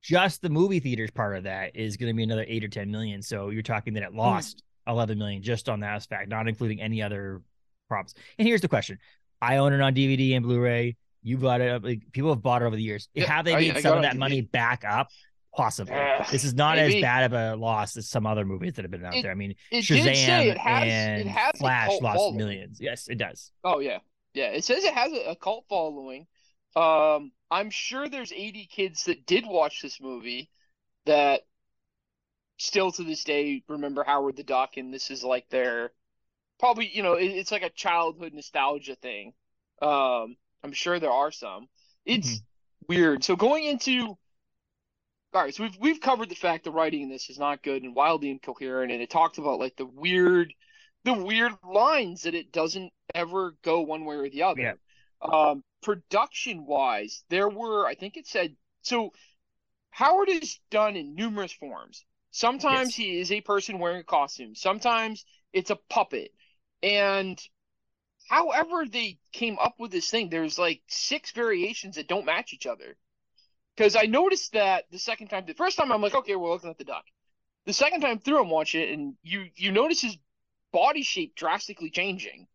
Just 0.04 0.44
the 0.44 0.50
movie 0.50 0.80
theaters 0.80 1.10
part 1.10 1.36
of 1.36 1.46
that 1.46 1.76
is 1.76 1.98
going 1.98 2.12
to 2.12 2.16
be 2.16 2.22
another 2.22 2.46
eight 2.48 2.64
or 2.64 2.68
ten 2.68 2.92
million. 2.92 3.24
So 3.24 3.50
you're 3.50 3.64
talking 3.64 3.96
that 3.96 4.04
it 4.04 4.14
lost 4.14 4.62
eleven 4.88 5.18
million 5.18 5.42
just 5.42 5.68
on 5.68 5.80
that 5.80 5.96
aspect, 5.96 6.30
not 6.30 6.48
including 6.48 6.80
any 6.80 7.02
other 7.02 7.42
props. 7.90 8.14
And 8.38 8.48
here's 8.48 8.62
the 8.62 8.68
question: 8.68 9.00
I 9.42 9.58
own 9.58 9.74
it 9.74 9.82
on 9.82 9.96
DVD 9.96 10.36
and 10.36 10.46
Blu-ray. 10.46 10.96
You 11.24 11.40
bought 11.40 11.60
it. 11.60 11.84
Like, 11.84 12.02
people 12.12 12.30
have 12.30 12.44
bought 12.44 12.62
it 12.62 12.66
over 12.66 12.76
the 12.76 12.84
years. 12.84 13.10
Yeah, 13.16 13.26
have 13.26 13.46
they 13.46 13.56
made 13.56 13.78
I 13.78 13.82
some 13.82 13.94
got 13.94 13.98
of 13.98 14.04
that 14.04 14.12
on 14.12 14.20
money 14.20 14.42
back 14.42 14.84
up? 14.88 15.08
Possibly. 15.56 15.96
Uh, 15.96 16.24
this 16.32 16.44
is 16.44 16.54
not 16.54 16.78
as 16.78 16.94
bad 17.02 17.24
of 17.24 17.34
a 17.34 17.56
loss 17.60 17.98
as 17.98 18.08
some 18.08 18.28
other 18.28 18.46
movies 18.46 18.74
that 18.74 18.84
have 18.84 18.92
been 18.92 19.04
out 19.04 19.16
It- 19.16 19.24
there. 19.24 19.32
I 19.32 19.36
mean, 19.36 19.56
Shazam 19.74 20.46
it 20.52 20.58
has 20.60 20.84
and 20.84 21.22
it 21.22 21.28
has 21.28 21.58
Flash 21.58 21.90
lost 22.00 22.18
following. 22.18 22.38
millions. 22.38 22.78
Yes, 22.80 23.08
it 23.08 23.16
does. 23.18 23.52
Oh 23.64 23.80
yeah, 23.80 23.98
yeah. 24.36 24.50
It 24.50 24.64
says 24.66 24.84
it 24.84 24.94
has 24.94 25.12
a, 25.14 25.32
a 25.32 25.36
cult 25.36 25.66
following. 25.68 26.28
Um, 26.76 27.32
I'm 27.52 27.70
sure 27.70 28.10
there's 28.10 28.32
80 28.34 28.66
kids 28.68 29.06
that 29.06 29.26
did 29.26 29.46
watch 29.46 29.82
this 29.82 30.02
movie 30.02 30.50
that 31.06 31.42
still 32.58 32.92
to 32.92 33.04
this 33.04 33.24
day 33.24 33.64
remember 33.68 34.04
Howard 34.04 34.36
the 34.38 34.44
Duck, 34.44 34.78
and 34.78 34.94
this 34.94 35.12
is 35.12 35.24
like 35.24 35.50
their 35.50 35.92
probably 36.60 36.88
you 36.90 37.04
know 37.04 37.14
it, 37.16 37.26
it's 37.28 37.52
like 37.52 37.64
a 37.64 37.72
childhood 37.72 38.34
nostalgia 38.34 38.96
thing. 38.96 39.34
Um, 39.82 40.38
I'm 40.64 40.74
sure 40.74 41.00
there 41.00 41.12
are 41.12 41.32
some. 41.32 41.68
It's 42.06 42.42
Mm-hmm. 42.42 42.46
weird. 42.88 43.24
So 43.24 43.36
going 43.36 43.66
into 43.66 44.18
all 45.34 45.42
right, 45.42 45.54
so 45.54 45.64
we've 45.64 45.78
we've 45.80 46.00
covered 46.02 46.30
the 46.30 46.36
fact 46.36 46.64
the 46.64 46.72
writing 46.72 47.02
in 47.02 47.10
this 47.10 47.30
is 47.30 47.38
not 47.38 47.62
good 47.62 47.84
and 47.84 47.94
wildly 47.96 48.32
incoherent, 48.32 48.92
and 48.92 49.02
it 49.02 49.10
talked 49.10 49.38
about 49.38 49.60
like 49.60 49.76
the 49.76 49.86
weird, 49.86 50.54
the 51.04 51.14
weird 51.14 51.52
lines 51.64 52.22
that 52.24 52.36
it 52.36 52.52
doesn't 52.54 52.92
ever 53.14 53.56
go 53.62 53.82
one 53.82 54.06
way 54.06 54.16
or 54.16 54.30
the 54.30 54.44
other. 54.44 54.62
Yeah. 54.62 54.74
Um, 55.22 55.64
production 55.82 56.66
wise, 56.66 57.24
there 57.30 57.50
were 57.50 57.86
I 57.86 57.96
think 57.96 58.18
it 58.18 58.28
said 58.28 58.56
so. 58.82 59.14
Howard 59.92 60.30
is 60.30 60.60
done 60.72 60.96
in 60.98 61.16
numerous 61.16 61.54
forms. 61.54 62.04
Sometimes 62.32 62.90
Yes. 62.90 62.96
he 62.98 63.20
is 63.20 63.32
a 63.32 63.42
person 63.42 63.80
wearing 63.80 64.02
a 64.02 64.04
costume. 64.04 64.56
Sometimes 64.56 65.26
it's 65.54 65.70
a 65.70 65.78
puppet, 65.90 66.32
and 66.84 67.42
however 68.30 68.86
they 68.86 69.20
came 69.32 69.58
up 69.60 69.76
with 69.80 69.92
this 69.92 70.10
thing, 70.10 70.30
there's 70.30 70.60
like 70.60 70.82
six 70.88 71.32
variations 71.32 71.96
that 71.96 72.08
don't 72.08 72.26
match 72.26 72.54
each 72.54 72.66
other. 72.66 72.98
Because 73.76 73.96
I 73.96 74.04
noticed 74.04 74.54
that 74.54 74.86
the 74.92 75.00
second 75.00 75.28
time, 75.28 75.46
the 75.46 75.54
first 75.54 75.78
time 75.78 75.92
I'm 75.92 76.02
like, 76.02 76.16
okay, 76.16 76.36
we're 76.36 76.50
looking 76.50 76.70
at 76.70 76.78
the 76.78 76.86
duck. 76.86 77.06
The 77.66 77.74
second 77.74 78.02
time 78.02 78.20
through, 78.20 78.42
I'm 78.42 78.50
watching 78.50 78.82
it, 78.82 78.90
and 78.92 79.16
you 79.24 79.50
you 79.56 79.72
notice 79.72 80.02
his 80.02 80.18
body 80.72 81.04
shape 81.04 81.36
drastically 81.36 81.90
changing. 81.90 82.48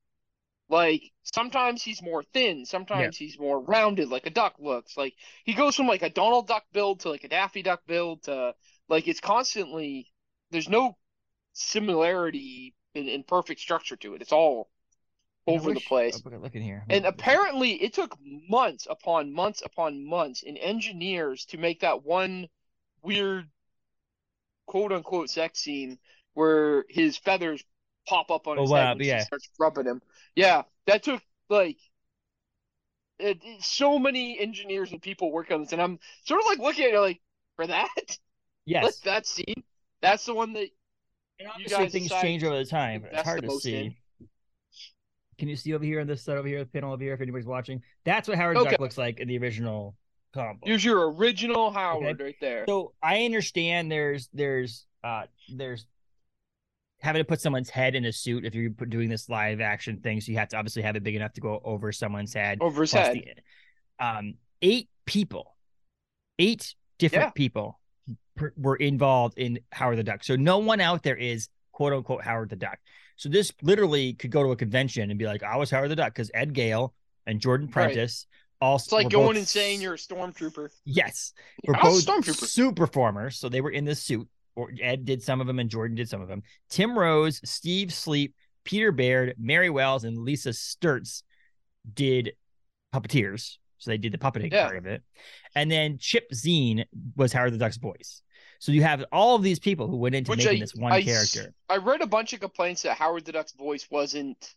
Like 0.71 1.03
sometimes 1.25 1.83
he's 1.83 2.01
more 2.01 2.23
thin, 2.23 2.65
sometimes 2.65 3.17
he's 3.17 3.39
more 3.39 3.61
rounded, 3.61 4.09
like 4.09 4.27
a 4.27 4.31
duck 4.31 4.55
looks. 4.61 4.97
Like 4.97 5.15
he 5.45 5.53
goes 5.53 5.75
from 5.75 5.89
like 5.89 6.03
a 6.03 6.11
Donald 6.11 6.47
Duck 6.47 6.63
build 6.73 7.01
to 7.01 7.11
like 7.11 7.25
a 7.25 7.29
Daffy 7.29 7.63
Duck 7.63 7.81
build 7.89 8.23
to 8.25 8.55
like 8.89 9.09
it's 9.09 9.21
constantly 9.21 10.07
there's 10.53 10.69
no 10.69 10.97
similarity 11.55 12.75
in, 12.95 13.09
in 13.09 13.25
perfect 13.25 13.61
structure 13.61 13.97
to 13.97 14.15
it. 14.15 14.23
It's 14.23 14.33
all 14.33 14.71
over 15.49 15.75
the 15.75 15.81
place. 15.81 16.23
oh, 16.25 16.37
Look 16.37 16.55
in 16.55 16.63
here. 16.63 16.85
And 16.89 17.05
apparently, 17.05 17.73
it 17.83 17.93
took 17.93 18.17
months 18.23 18.87
upon 18.89 19.33
months 19.33 19.63
upon 19.65 20.05
months 20.05 20.45
in 20.45 20.57
engineers 20.57 21.47
to 21.47 21.59
make 21.59 21.81
that 21.81 22.05
one 22.05 22.49
weird, 23.03 23.49
quote 24.67 24.93
unquote, 24.93 25.31
sex 25.31 25.59
scene 25.59 25.99
where 26.35 26.85
his 26.89 27.17
feathers 27.17 27.65
pop 28.09 28.31
up 28.31 28.47
on 28.47 28.59
Oh, 28.59 28.63
his 28.63 28.71
wow, 28.71 28.89
head 28.89 28.99
when 28.99 29.07
yeah. 29.07 29.19
she 29.21 29.25
starts 29.27 29.49
rubbing 29.59 29.87
him. 29.87 30.03
Yeah, 30.35 30.63
that 30.87 31.03
took 31.03 31.23
like 31.49 31.79
it, 33.19 33.39
it- 33.45 33.63
so 33.63 33.99
many 33.99 34.39
engineers 34.39 34.93
and 34.93 35.01
people 35.03 35.31
work 35.33 35.51
on 35.51 35.63
this, 35.63 35.73
and 35.73 35.81
I'm 35.83 35.99
sort 36.25 36.41
of 36.41 36.47
like 36.47 36.59
looking 36.59 36.87
at 36.87 36.95
it 36.95 37.01
like 37.01 37.21
for 37.57 37.67
that, 37.67 37.89
Yes. 38.65 38.85
like 38.85 38.95
that 39.05 39.27
scene. 39.27 39.63
That's 40.03 40.25
the 40.25 40.35
one 40.35 40.55
that 40.55 40.69
And 41.39 41.49
obviously 41.49 41.89
things 41.89 42.11
change 42.23 42.43
over 42.45 42.57
the 42.57 42.65
time. 42.65 43.05
It's 43.11 43.23
hard 43.23 43.43
to 43.43 43.51
see. 43.61 43.77
in. 43.77 43.95
Can 45.39 45.49
you 45.49 45.57
see 45.57 45.73
over 45.75 45.85
here 45.85 46.01
on 46.01 46.07
this 46.07 46.23
side 46.23 46.37
over 46.37 46.47
here, 46.47 46.59
the 46.59 46.67
panel 46.71 46.93
over 46.93 47.03
here, 47.03 47.15
if 47.15 47.21
anybody's 47.21 47.47
watching? 47.47 47.83
That's 48.05 48.29
what 48.29 48.37
Howard 48.37 48.59
Okay. 48.59 48.71
Duck 48.73 48.81
looks 48.81 48.99
like 48.99 49.21
in 49.21 49.29
the 49.29 49.39
original 49.39 49.97
comic 50.35 50.61
book. 50.61 50.69
Here's 50.69 50.85
your 50.85 51.13
original 51.15 51.71
Howard 51.71 52.21
right 52.21 52.35
there. 52.43 52.65
So 52.69 52.93
I 53.03 53.25
understand 53.25 53.91
there's 53.91 54.29
there's 54.35 54.85
uh 55.03 55.23
there's 55.55 55.87
having 57.03 57.21
to 57.21 57.25
put 57.25 57.41
someone's 57.41 57.71
head 57.71 57.95
in 57.95 58.05
a 58.05 58.13
suit 58.13 58.45
if 58.45 58.55
you're 58.55 58.69
doing 58.71 59.09
this 59.09 59.29
live 59.29 59.61
action 59.61 59.99
thing. 60.01 60.21
So 60.21 60.33
you 60.33 60.39
have 60.39 60.49
to 60.51 60.57
obviously 60.57 60.83
have 60.83 60.97
it 60.97 61.03
big 61.03 61.15
enough 61.17 61.33
to 61.35 61.41
go 61.41 61.61
over 61.65 61.93
someone's 61.93 62.35
head. 62.35 62.59
Over 62.61 62.83
his 62.83 62.93
head. 62.93 63.17
the- 63.17 64.05
um, 64.07 64.35
eight 64.63 64.89
people, 65.07 65.57
eight 66.39 66.75
different 66.99 67.27
Yeah. 67.27 67.31
people 67.31 67.81
per- 68.37 68.53
were 68.57 68.77
involved 68.77 69.39
in 69.39 69.61
Howard 69.73 69.99
the 69.99 70.03
Duck. 70.05 70.25
So 70.25 70.37
no 70.37 70.59
one 70.59 70.81
out 70.81 71.03
there 71.03 71.17
is 71.17 71.49
quote 71.73 71.93
unquote 71.93 72.23
Howard 72.23 72.49
the 72.51 72.57
Duck. 72.57 72.79
So 73.17 73.29
this 73.29 73.53
literally 73.63 74.15
could 74.15 74.31
go 74.31 74.43
to 74.43 74.51
a 74.51 74.57
convention 74.57 75.11
and 75.11 75.19
be 75.19 75.27
like, 75.27 75.43
I 75.43 75.57
was 75.57 75.71
Howard 75.71 75.91
the 75.91 75.97
Duck 75.97 76.15
because 76.15 76.31
Ed 76.33 76.53
Gale 76.55 76.95
and 77.27 77.41
Jordan 77.41 77.67
Right. 77.67 77.73
Prentice 77.75 78.27
also 78.63 78.85
It's 78.85 78.93
like 78.93 79.09
going 79.11 79.27
both 79.29 79.37
and 79.37 79.49
saying 79.49 79.81
you're 79.83 79.95
a 79.95 79.99
stormtrooper. 79.99 80.71
yes, 80.85 81.33
were 81.67 81.75
both 81.75 82.05
stormtrooper. 82.05 82.47
suit 82.47 82.77
performers, 82.77 83.37
so 83.39 83.49
they 83.49 83.61
were 83.61 83.71
in 83.71 83.85
the 83.85 83.95
suit. 83.95 84.29
Or 84.57 84.71
Ed 84.81 85.05
did 85.05 85.23
some 85.23 85.41
of 85.41 85.47
them, 85.47 85.59
and 85.59 85.71
Jordan 85.71 85.97
did 85.97 86.09
some 86.09 86.21
of 86.21 86.29
them. 86.29 86.43
Tim 86.69 86.99
Rose, 86.99 87.41
Steve 87.49 87.89
Sleap, 87.89 88.33
Peter 88.65 88.93
Baird, 88.93 89.35
Mary 89.39 89.71
Wells, 89.71 90.05
and 90.05 90.19
Lisa 90.19 90.51
Sturz 90.53 91.23
did 91.95 92.33
puppeteers. 92.95 93.57
So 93.79 93.91
they 93.91 93.97
did 93.97 94.13
the 94.13 94.19
puppeting 94.19 94.53
Yeah. 94.53 94.65
part 94.67 94.77
of 94.77 94.87
it. 94.87 95.03
And 95.55 95.71
then 95.71 95.97
Chip 95.99 96.31
Zien 96.33 96.85
was 97.17 97.33
Howard 97.33 97.55
the 97.55 97.59
Duck's 97.59 97.79
voice. 97.79 98.23
So 98.59 98.73
you 98.73 98.83
have 98.83 99.05
all 99.11 99.37
of 99.37 99.43
these 99.43 99.59
people 99.59 99.87
who 99.89 99.97
went 99.97 100.15
into 100.15 100.31
Which 100.33 100.41
making 100.45 100.59
I- 100.59 100.61
this 100.61 100.75
one 100.75 100.93
I 100.93 101.03
character. 101.03 101.55
I 101.71 101.77
read 101.79 102.03
a 102.03 102.07
bunch 102.07 102.35
of 102.35 102.41
complaints 102.41 102.83
that 102.83 102.99
Howard 102.99 103.25
the 103.25 103.33
Duck's 103.33 103.53
voice 103.53 103.87
wasn't. 103.91 104.55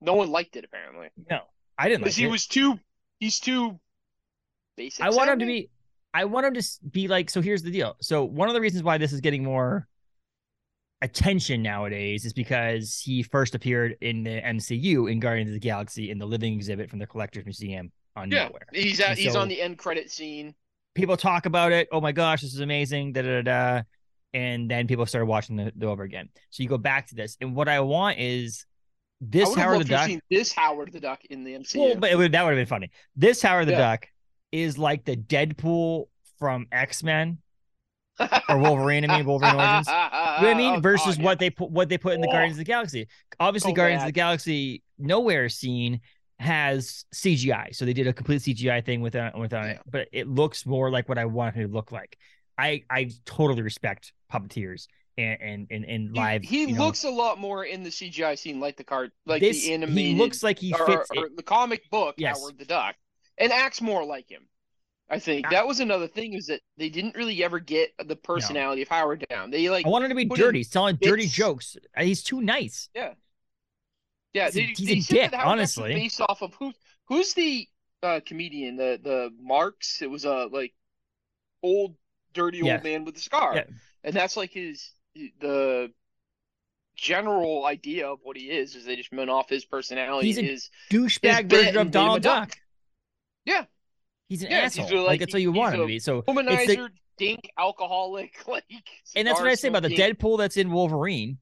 No 0.00 0.14
one 0.14 0.30
liked 0.30 0.56
it 0.56 0.64
apparently 0.64 1.10
No, 1.30 1.42
I 1.78 1.84
didn't 1.88 2.00
like 2.00 2.04
because 2.06 2.16
he 2.16 2.24
it. 2.24 2.30
was 2.30 2.46
too. 2.48 2.80
He's 3.20 3.38
too 3.38 3.78
basic. 4.76 5.04
I 5.04 5.10
want 5.10 5.30
him 5.30 5.38
to 5.38 5.46
be. 5.46 5.70
I 6.12 6.24
want 6.24 6.46
him 6.46 6.54
to 6.54 6.62
be 6.90 7.08
like. 7.08 7.30
So 7.30 7.40
here's 7.40 7.62
the 7.62 7.70
deal. 7.70 7.96
So 8.00 8.24
one 8.24 8.48
of 8.48 8.54
the 8.54 8.60
reasons 8.60 8.82
why 8.82 8.98
this 8.98 9.12
is 9.12 9.20
getting 9.20 9.44
more 9.44 9.86
attention 11.02 11.62
nowadays 11.62 12.24
is 12.24 12.32
because 12.32 13.00
he 13.02 13.22
first 13.22 13.54
appeared 13.54 13.96
in 14.00 14.22
the 14.22 14.40
MCU 14.42 15.10
in 15.10 15.18
Guardians 15.20 15.48
of 15.50 15.54
the 15.54 15.60
Galaxy 15.60 16.10
in 16.10 16.18
the 16.18 16.26
Living 16.26 16.52
Exhibit 16.54 16.90
from 16.90 16.98
the 16.98 17.06
Collectors 17.06 17.44
Museum 17.44 17.90
on 18.16 18.30
Yeah, 18.30 18.48
Knowhere. 18.48 18.62
he's 18.74 19.00
at, 19.00 19.10
And 19.10 19.18
he's 19.18 19.32
so- 19.32 19.40
on 19.40 19.48
the 19.48 19.60
end 19.60 19.78
credit 19.78 20.10
scene. 20.10 20.54
People 20.94 21.16
talk 21.16 21.46
about 21.46 21.70
it. 21.72 21.88
Oh 21.92 22.00
my 22.00 22.12
gosh, 22.12 22.42
this 22.42 22.52
is 22.52 22.60
amazing. 22.60 23.12
Da 23.12 23.22
da 23.22 23.42
da. 23.42 23.42
da. 23.42 23.82
And 24.34 24.70
then 24.70 24.86
people 24.86 25.06
started 25.06 25.26
watching 25.26 25.56
the, 25.56 25.72
the 25.76 25.86
over 25.86 26.02
again. 26.02 26.28
So 26.50 26.62
you 26.62 26.68
go 26.68 26.78
back 26.78 27.06
to 27.08 27.14
this, 27.14 27.36
and 27.40 27.54
what 27.54 27.68
I 27.68 27.80
want 27.80 28.18
is 28.18 28.66
this 29.20 29.54
Howard 29.54 29.74
the 29.74 29.78
loved 29.78 29.88
to 29.88 29.96
have 29.96 30.00
Duck. 30.02 30.06
seen 30.08 30.20
this 30.30 30.52
Howard 30.52 30.92
the 30.92 31.00
Duck 31.00 31.24
in 31.26 31.44
the 31.44 31.52
MCU. 31.54 31.76
Well, 31.78 31.96
but 31.96 32.10
it 32.10 32.16
would, 32.16 32.32
that 32.32 32.42
would 32.44 32.50
have 32.50 32.58
been 32.58 32.66
funny. 32.66 32.90
This 33.16 33.40
Howard 33.42 33.66
the 33.68 33.72
Yeah. 33.72 33.78
Duck 33.78 34.08
is 34.52 34.78
like 34.78 35.04
the 35.04 35.16
Deadpool 35.16 36.06
from 36.38 36.66
X 36.72 37.02
Men 37.02 37.38
or 38.48 38.58
Wolverine. 38.58 39.08
I 39.08 39.16
mean, 39.18 39.26
Wolverine 39.26 39.54
Origins. 39.56 39.86
You 39.88 39.92
know 39.92 39.98
what 40.02 40.44
I 40.46 40.54
mean? 40.54 40.74
Oh, 40.76 40.80
Versus 40.80 41.16
God, 41.16 41.24
what 41.24 41.38
they 41.38 41.50
put 41.50 41.70
what 41.70 41.88
they 41.88 41.98
put 41.98 42.14
in 42.14 42.20
the 42.20 42.28
Oh. 42.28 42.32
Guardians 42.32 42.54
of 42.54 42.58
the 42.58 42.64
Galaxy. 42.64 43.06
Obviously, 43.38 43.70
So 43.70 43.74
Guardians 43.76 44.02
of 44.02 44.06
the 44.08 44.12
Galaxy 44.12 44.82
Knowhere 45.00 45.50
scene 45.50 46.00
has 46.38 47.04
CGI, 47.14 47.74
so 47.74 47.84
they 47.84 47.92
did 47.92 48.06
a 48.06 48.12
complete 48.12 48.40
CGI 48.42 48.84
thing 48.84 49.00
with 49.02 49.14
it, 49.14 49.36
with 49.36 49.52
uh, 49.52 49.58
on 49.58 49.66
it, 49.68 49.80
but 49.90 50.08
it 50.12 50.26
looks 50.26 50.64
more 50.64 50.90
like 50.90 51.08
what 51.08 51.18
I 51.18 51.26
want 51.26 51.56
it 51.56 51.62
to 51.62 51.68
look 51.68 51.92
like. 51.92 52.16
I 52.58 52.82
I 52.90 53.10
totally 53.26 53.62
respect 53.62 54.12
puppeteers 54.32 54.86
and 55.18 55.38
and 55.40 55.66
and, 55.70 55.84
and 55.84 56.08
He- 56.14 56.20
live. 56.20 56.42
He, 56.42 56.60
you 56.62 56.66
know, 56.74 56.86
looks 56.86 57.04
a 57.04 57.10
lot 57.10 57.38
more 57.38 57.64
in 57.64 57.82
the 57.82 57.90
CGI 57.90 58.38
scene 58.38 58.58
like 58.60 58.76
the 58.76 58.84
card, 58.84 59.12
like 59.26 59.40
this. 59.40 59.64
the 59.64 59.72
animated. 59.74 60.12
he 60.12 60.14
looks 60.18 60.42
like 60.42 60.58
he 60.58 60.72
or, 60.72 60.86
fits. 60.86 61.10
or 61.16 61.28
the 61.34 61.42
comic 61.42 61.88
book 61.90 62.14
Yes. 62.18 62.38
Howard 62.38 62.58
the 62.58 62.64
Duck, 62.64 62.96
and 63.40 63.52
acts 63.52 63.80
more 63.80 64.04
like 64.04 64.28
him. 64.30 64.42
I 65.08 65.18
think 65.18 65.48
I- 65.48 65.50
that 65.50 65.66
was 65.66 65.80
another 65.80 66.06
thing 66.06 66.34
is 66.34 66.46
that 66.46 66.60
they 66.76 66.88
didn't 66.88 67.16
really 67.16 67.42
ever 67.42 67.58
get 67.58 67.90
the 68.06 68.14
personality 68.14 68.82
of 68.82 68.88
Howard 68.88 69.26
down. 69.28 69.50
They 69.50 69.68
like 69.68 69.84
I 69.84 69.88
want 69.88 70.04
him 70.04 70.10
to 70.10 70.14
be 70.14 70.22
in 70.22 70.28
dirty, 70.28 70.60
he's 70.60 70.68
telling 70.70 70.96
dirty 71.02 71.26
jokes. 71.26 71.76
Uh, 71.96 72.04
He's 72.04 72.22
too 72.22 72.40
nice. 72.40 72.88
yeah, 72.94 73.14
he's 74.32 74.56
a- 74.56 74.60
they, 74.60 74.62
he's 74.66 75.08
they 75.08 75.16
a 75.18 75.22
dick, 75.22 75.30
that 75.32 75.40
Howard 75.40 75.58
Duck 75.58 75.66
was 75.66 75.78
honestly. 75.78 75.94
based 75.94 76.20
off 76.20 76.42
of 76.42 76.54
who 76.54 76.72
who's 77.06 77.34
the 77.34 77.66
uh, 78.04 78.20
comedian 78.24 78.76
the 78.76 79.00
the 79.02 79.30
Marks. 79.40 80.00
It 80.02 80.08
was 80.10 80.24
a 80.24 80.46
like 80.52 80.72
old 81.62 81.96
dirty 82.32 82.62
old 82.62 82.84
man 82.84 83.04
with 83.04 83.16
a 83.16 83.20
scar, 83.20 83.56
Yeah. 83.56 83.64
and 84.04 84.14
that's 84.14 84.36
like 84.36 84.52
his 84.52 84.92
the 85.40 85.90
general 86.96 87.66
idea 87.66 88.08
of 88.08 88.20
what 88.22 88.36
he 88.36 88.44
is. 88.50 88.76
Is 88.76 88.84
they 88.84 88.94
just 88.96 89.12
went 89.12 89.28
off 89.30 89.48
his 89.48 89.64
personality. 89.64 90.28
He's 90.28 90.38
a 90.38 90.42
his 90.42 90.70
Douchebag 90.90 91.50
version 91.50 91.68
of 91.68 91.74
made 91.74 91.74
him 91.80 91.86
a 91.88 91.90
Donald 91.90 92.22
duck. 92.22 92.48
Duck. 92.50 92.58
Yeah. 93.44 93.64
He's 94.28 94.42
an 94.42 94.50
Yeah, 94.50 94.62
he's 94.64 94.78
asshole. 94.78 94.98
a, 94.98 95.00
like, 95.00 95.06
like, 95.08 95.20
that's 95.20 95.32
what 95.32 95.42
you 95.42 95.52
he's 95.52 95.58
want 95.58 95.74
him 95.74 95.80
to 95.80 95.86
be. 95.86 95.98
So 95.98 96.22
it's 96.26 96.66
the- 96.74 96.88
dink, 97.18 97.50
alcoholic, 97.58 98.34
like. 98.48 98.64
and 99.14 99.26
that's 99.28 99.38
what 99.40 99.48
I 99.48 99.54
say 99.54 99.68
about 99.68 99.82
the 99.82 99.94
Deadpool 99.94 100.38
that's 100.38 100.56
in 100.56 100.70
Wolverine 100.70 101.38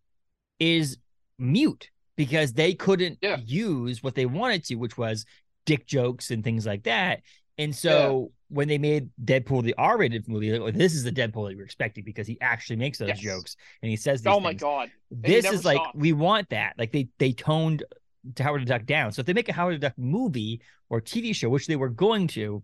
is 0.59 0.99
mute 1.39 1.91
because 2.17 2.53
they 2.53 2.75
couldn't 2.75 3.19
Yeah. 3.23 3.37
use 3.45 4.03
what 4.03 4.15
they 4.17 4.27
wanted 4.27 4.65
to, 4.65 4.75
which 4.77 4.99
was 4.99 5.25
dick 5.67 5.87
jokes 5.87 6.31
and 6.33 6.43
things 6.43 6.67
like 6.67 6.83
that. 6.85 7.21
And 7.59 7.75
so 7.75 8.33
when 8.49 8.67
they 8.69 8.79
made 8.79 9.11
Deadpool 9.25 9.63
the 9.63 9.75
R-rated 9.79 10.27
movie, 10.29 10.57
like, 10.59 10.75
this 10.75 10.95
is 10.95 11.05
the 11.05 11.13
Deadpool 11.13 11.49
that 11.49 11.57
you're 11.57 11.65
expecting 11.65 12.03
because 12.05 12.27
he 12.27 12.41
actually 12.41 12.77
makes 12.77 12.99
those 12.99 13.09
Yes. 13.11 13.21
jokes 13.21 13.57
and 13.83 13.91
he 13.91 13.97
says 13.97 14.23
these 14.23 14.33
Oh 14.33 14.41
my 14.41 14.55
god! 14.55 14.91
This 15.11 15.45
is 15.45 15.65
like 15.65 15.81
we 15.95 16.13
want 16.13 16.49
that. 16.51 16.75
Like 16.79 16.91
they 16.93 17.09
they 17.19 17.33
toned 17.33 17.81
to 17.81 17.87
Howard 18.39 18.63
the 18.63 18.67
Duck 18.67 18.85
down. 18.87 19.13
So 19.13 19.21
if 19.21 19.27
they 19.27 19.33
make 19.33 19.49
a 19.49 19.53
Howard 19.53 19.75
the 19.77 19.79
Duck 19.79 19.95
movie 19.99 20.61
or 20.89 21.01
TV 21.01 21.35
show, 21.35 21.49
which 21.49 21.67
they 21.67 21.77
were 21.77 21.89
going 21.89 22.27
to 22.29 22.63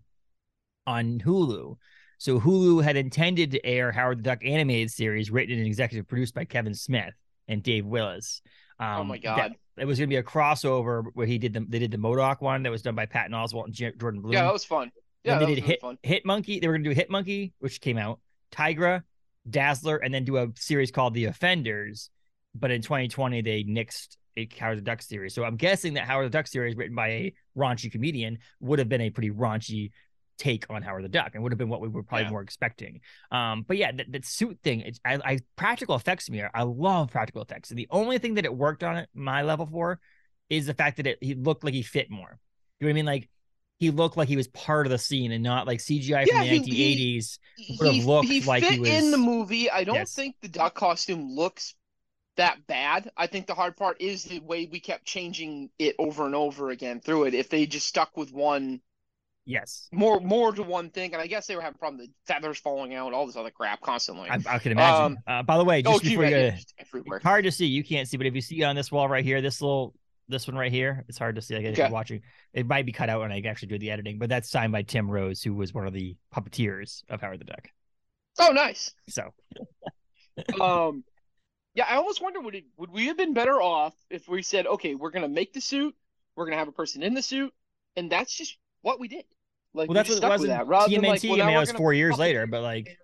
on 0.87 1.19
Hulu. 1.19 1.77
So 2.17 2.39
Hulu 2.39 2.83
had 2.83 2.95
intended 2.95 3.51
to 3.51 3.65
air 3.65 3.91
Howard 3.91 4.19
the 4.19 4.23
Duck 4.23 4.39
animated 4.43 4.91
series 4.91 5.31
written 5.31 5.57
and 5.57 5.67
executive 5.67 6.07
produced 6.07 6.33
by 6.33 6.45
Kevin 6.45 6.73
Smith 6.73 7.13
and 7.47 7.61
Dave 7.63 7.85
Willis. 7.85 8.41
Um, 8.79 8.87
Oh 8.99 9.03
my 9.03 9.15
that- 9.17 9.23
god! 9.37 9.55
it 9.77 9.85
was 9.85 9.97
going 9.99 10.09
to 10.09 10.13
be 10.13 10.17
a 10.17 10.23
crossover 10.23 11.03
where 11.13 11.27
he 11.27 11.37
did 11.37 11.53
the 11.53 11.65
they 11.67 11.79
did 11.79 11.91
the 11.91 11.97
MODOK 11.97 12.41
one 12.41 12.63
that 12.63 12.69
was 12.71 12.81
done 12.81 12.95
by 12.95 13.05
Patton 13.05 13.33
Oswalt 13.33 13.65
and 13.65 13.73
J- 13.73 13.93
Jordan 13.99 14.21
Blum. 14.21 14.33
Yeah, 14.33 14.43
that 14.43 14.53
was 14.53 14.63
fun. 14.65 14.91
Yeah, 15.23 15.39
they 15.39 15.55
did 15.55 15.63
Hit 15.63 15.81
fun. 15.81 15.97
Hit 16.03 16.25
Monkey. 16.25 16.59
They 16.59 16.67
were 16.67 16.73
going 16.75 16.83
to 16.83 16.89
do 16.91 16.95
Hit 16.95 17.09
Monkey, 17.09 17.53
which 17.59 17.81
came 17.81 17.97
out, 17.97 18.19
Tigra, 18.51 19.01
Dazzler, 19.49 19.97
and 19.97 20.13
then 20.13 20.23
do 20.23 20.37
a 20.37 20.47
series 20.55 20.91
called 20.91 21.13
The 21.15 21.25
Offenders. 21.25 22.09
But 22.53 22.71
in 22.71 22.81
2020, 22.81 23.41
they 23.41 23.63
nixed 23.63 24.15
a 24.37 24.47
Howard 24.59 24.77
the 24.77 24.81
Duck 24.81 25.01
series. 25.01 25.33
So 25.33 25.43
I'm 25.43 25.55
guessing 25.57 25.93
that 25.95 26.05
Howard 26.05 26.25
the 26.25 26.29
Duck 26.29 26.47
series, 26.47 26.75
written 26.75 26.95
by 26.95 27.07
a 27.09 27.33
raunchy 27.57 27.91
comedian, 27.91 28.39
would 28.59 28.79
have 28.79 28.89
been 28.89 29.01
a 29.01 29.09
pretty 29.09 29.31
raunchy 29.31 29.91
take 30.37 30.65
on 30.69 30.81
Howard 30.81 31.03
the 31.03 31.09
Duck, 31.09 31.31
and 31.33 31.43
would 31.43 31.51
have 31.53 31.57
been 31.57 31.69
what 31.69 31.79
we 31.79 31.87
were 31.87 32.03
probably 32.03 32.25
Yeah. 32.25 32.31
more 32.31 32.41
expecting. 32.41 32.99
Um, 33.31 33.63
but 33.67 33.77
yeah, 33.77 33.91
that, 33.93 34.11
that 34.11 34.25
suit 34.25 34.59
thing, 34.63 34.81
it's 34.81 34.99
I, 35.05 35.15
I 35.23 35.39
practical 35.55 35.95
effects 35.95 36.29
me. 36.29 36.43
I 36.53 36.63
love 36.63 37.09
practical 37.11 37.41
effects, 37.41 37.69
and 37.69 37.79
the 37.79 37.87
only 37.89 38.17
thing 38.17 38.33
that 38.33 38.45
it 38.45 38.53
worked 38.55 38.83
on 38.83 38.97
at 38.97 39.09
my 39.13 39.43
level 39.43 39.65
for 39.65 39.99
is 40.49 40.65
the 40.65 40.73
fact 40.73 40.97
that 40.97 41.07
it 41.07 41.17
he 41.21 41.33
looked 41.35 41.63
like 41.63 41.73
he 41.73 41.81
fit 41.81 42.11
more. 42.11 42.37
You 42.79 42.85
know 42.85 42.89
what 42.89 42.91
I 42.91 42.93
mean? 42.95 43.05
Like 43.05 43.29
he 43.79 43.91
looked 43.91 44.15
like 44.17 44.27
he 44.27 44.35
was 44.37 44.47
part 44.49 44.85
of 44.85 44.91
the 44.91 44.97
scene 44.97 45.31
and 45.31 45.41
not 45.43 45.67
like 45.67 45.79
CGI 45.79 46.25
Yeah, 46.27 46.39
from 46.39 46.47
the 46.47 46.59
1980s. 46.59 47.39
He, 47.57 47.77
would 47.79 47.95
have 47.95 48.05
looked 48.05 48.27
he 48.27 48.41
like 48.41 48.63
fit 48.63 48.73
he 48.73 48.79
was- 48.79 48.89
in 48.89 49.11
the 49.11 49.17
movie. 49.17 49.69
I 49.71 49.83
don't 49.85 49.95
Yes. 49.95 50.13
think 50.13 50.35
the 50.41 50.47
duck 50.49 50.75
costume 50.75 51.29
looks 51.33 51.75
that 52.37 52.65
bad. 52.67 53.09
I 53.17 53.27
think 53.27 53.47
the 53.47 53.53
hard 53.53 53.77
part 53.77 54.01
is 54.01 54.23
the 54.23 54.39
way 54.39 54.67
we 54.71 54.79
kept 54.79 55.05
changing 55.05 55.69
it 55.79 55.95
over 55.99 56.25
and 56.25 56.35
over 56.35 56.69
again 56.69 56.99
through 56.99 57.25
it. 57.25 57.33
If 57.33 57.49
they 57.49 57.65
just 57.65 57.87
stuck 57.87 58.15
with 58.17 58.31
one 58.31 58.81
yes, 59.45 59.87
more 59.91 60.19
more 60.19 60.51
to 60.53 60.63
one 60.63 60.89
thing, 60.89 61.13
and 61.13 61.21
I 61.21 61.27
guess 61.27 61.47
they 61.47 61.55
were 61.55 61.61
having 61.61 61.77
problem 61.77 62.05
the 62.05 62.11
feathers 62.27 62.57
falling 62.57 62.93
out, 62.93 63.13
all 63.13 63.25
this 63.25 63.35
other 63.35 63.51
crap 63.51 63.81
constantly. 63.81 64.29
I, 64.29 64.39
I 64.47 64.59
can 64.59 64.71
imagine. 64.71 65.17
Um, 65.17 65.17
uh, 65.27 65.43
by 65.43 65.57
the 65.57 65.65
way, 65.65 65.81
oh, 65.85 65.93
just 65.93 66.03
gee, 66.03 66.09
before 66.11 66.25
you 66.25 67.03
go, 67.03 67.19
hard 67.23 67.45
to 67.45 67.51
see. 67.51 67.65
You 67.65 67.83
can't 67.83 68.07
see, 68.07 68.17
but 68.17 68.27
if 68.27 68.35
you 68.35 68.41
see 68.41 68.63
on 68.63 68.75
this 68.75 68.91
wall 68.91 69.07
right 69.07 69.23
here, 69.23 69.41
this 69.41 69.61
little, 69.61 69.93
this 70.27 70.47
one 70.47 70.57
right 70.57 70.71
here, 70.71 71.05
it's 71.07 71.17
hard 71.17 71.35
to 71.35 71.41
see. 71.41 71.55
I 71.55 71.61
guess 71.61 71.73
if 71.73 71.77
you're 71.77 71.89
watching, 71.89 72.21
it 72.53 72.67
might 72.67 72.85
be 72.85 72.91
cut 72.91 73.09
out 73.09 73.21
when 73.21 73.31
I 73.31 73.41
actually 73.41 73.69
do 73.69 73.79
the 73.79 73.91
editing, 73.91 74.19
but 74.19 74.29
that's 74.29 74.49
signed 74.49 74.71
by 74.71 74.81
Tim 74.81 75.09
Rose, 75.09 75.41
who 75.41 75.53
was 75.53 75.73
one 75.73 75.87
of 75.87 75.93
the 75.93 76.15
puppeteers 76.33 77.03
of 77.09 77.21
Howard 77.21 77.39
the 77.39 77.45
Duck. 77.45 77.69
Oh, 78.39 78.51
nice. 78.51 78.91
So 79.09 79.33
um 80.61 81.03
yeah 81.75 81.85
i 81.89 81.95
almost 81.95 82.21
wonder 82.21 82.39
would 82.41 82.55
it 82.55 82.65
would 82.77 82.91
we 82.91 83.05
have 83.07 83.17
been 83.17 83.33
better 83.33 83.61
off 83.61 83.93
if 84.09 84.27
we 84.27 84.41
said 84.41 84.65
okay 84.65 84.95
we're 84.95 85.11
gonna 85.11 85.27
make 85.27 85.53
the 85.53 85.61
suit 85.61 85.95
we're 86.35 86.45
gonna 86.45 86.57
have 86.57 86.67
a 86.67 86.71
person 86.73 87.03
in 87.03 87.13
the 87.13 87.21
suit 87.21 87.53
and 87.95 88.11
that's 88.11 88.33
just 88.33 88.57
what 88.81 88.99
we 88.99 89.07
did 89.07 89.25
like 89.73 89.89
well, 89.89 89.93
we 89.93 89.95
that's 89.95 90.09
what 90.09 90.15
it 90.15 90.17
stuck 90.17 90.31
was 90.31 90.41
with 90.41 90.49
that 90.49 90.67
rather 90.67 90.89
TMNT. 90.89 91.01
than 91.01 91.03
like 91.03 91.23
well, 91.23 91.33
I 91.33 91.37
now 91.37 91.45
mean, 91.45 91.53
that 91.55 91.59
was 91.59 91.71
four 91.73 91.93
years 91.93 92.17
later, 92.17 92.47
but 92.47 92.61
like 92.61 92.97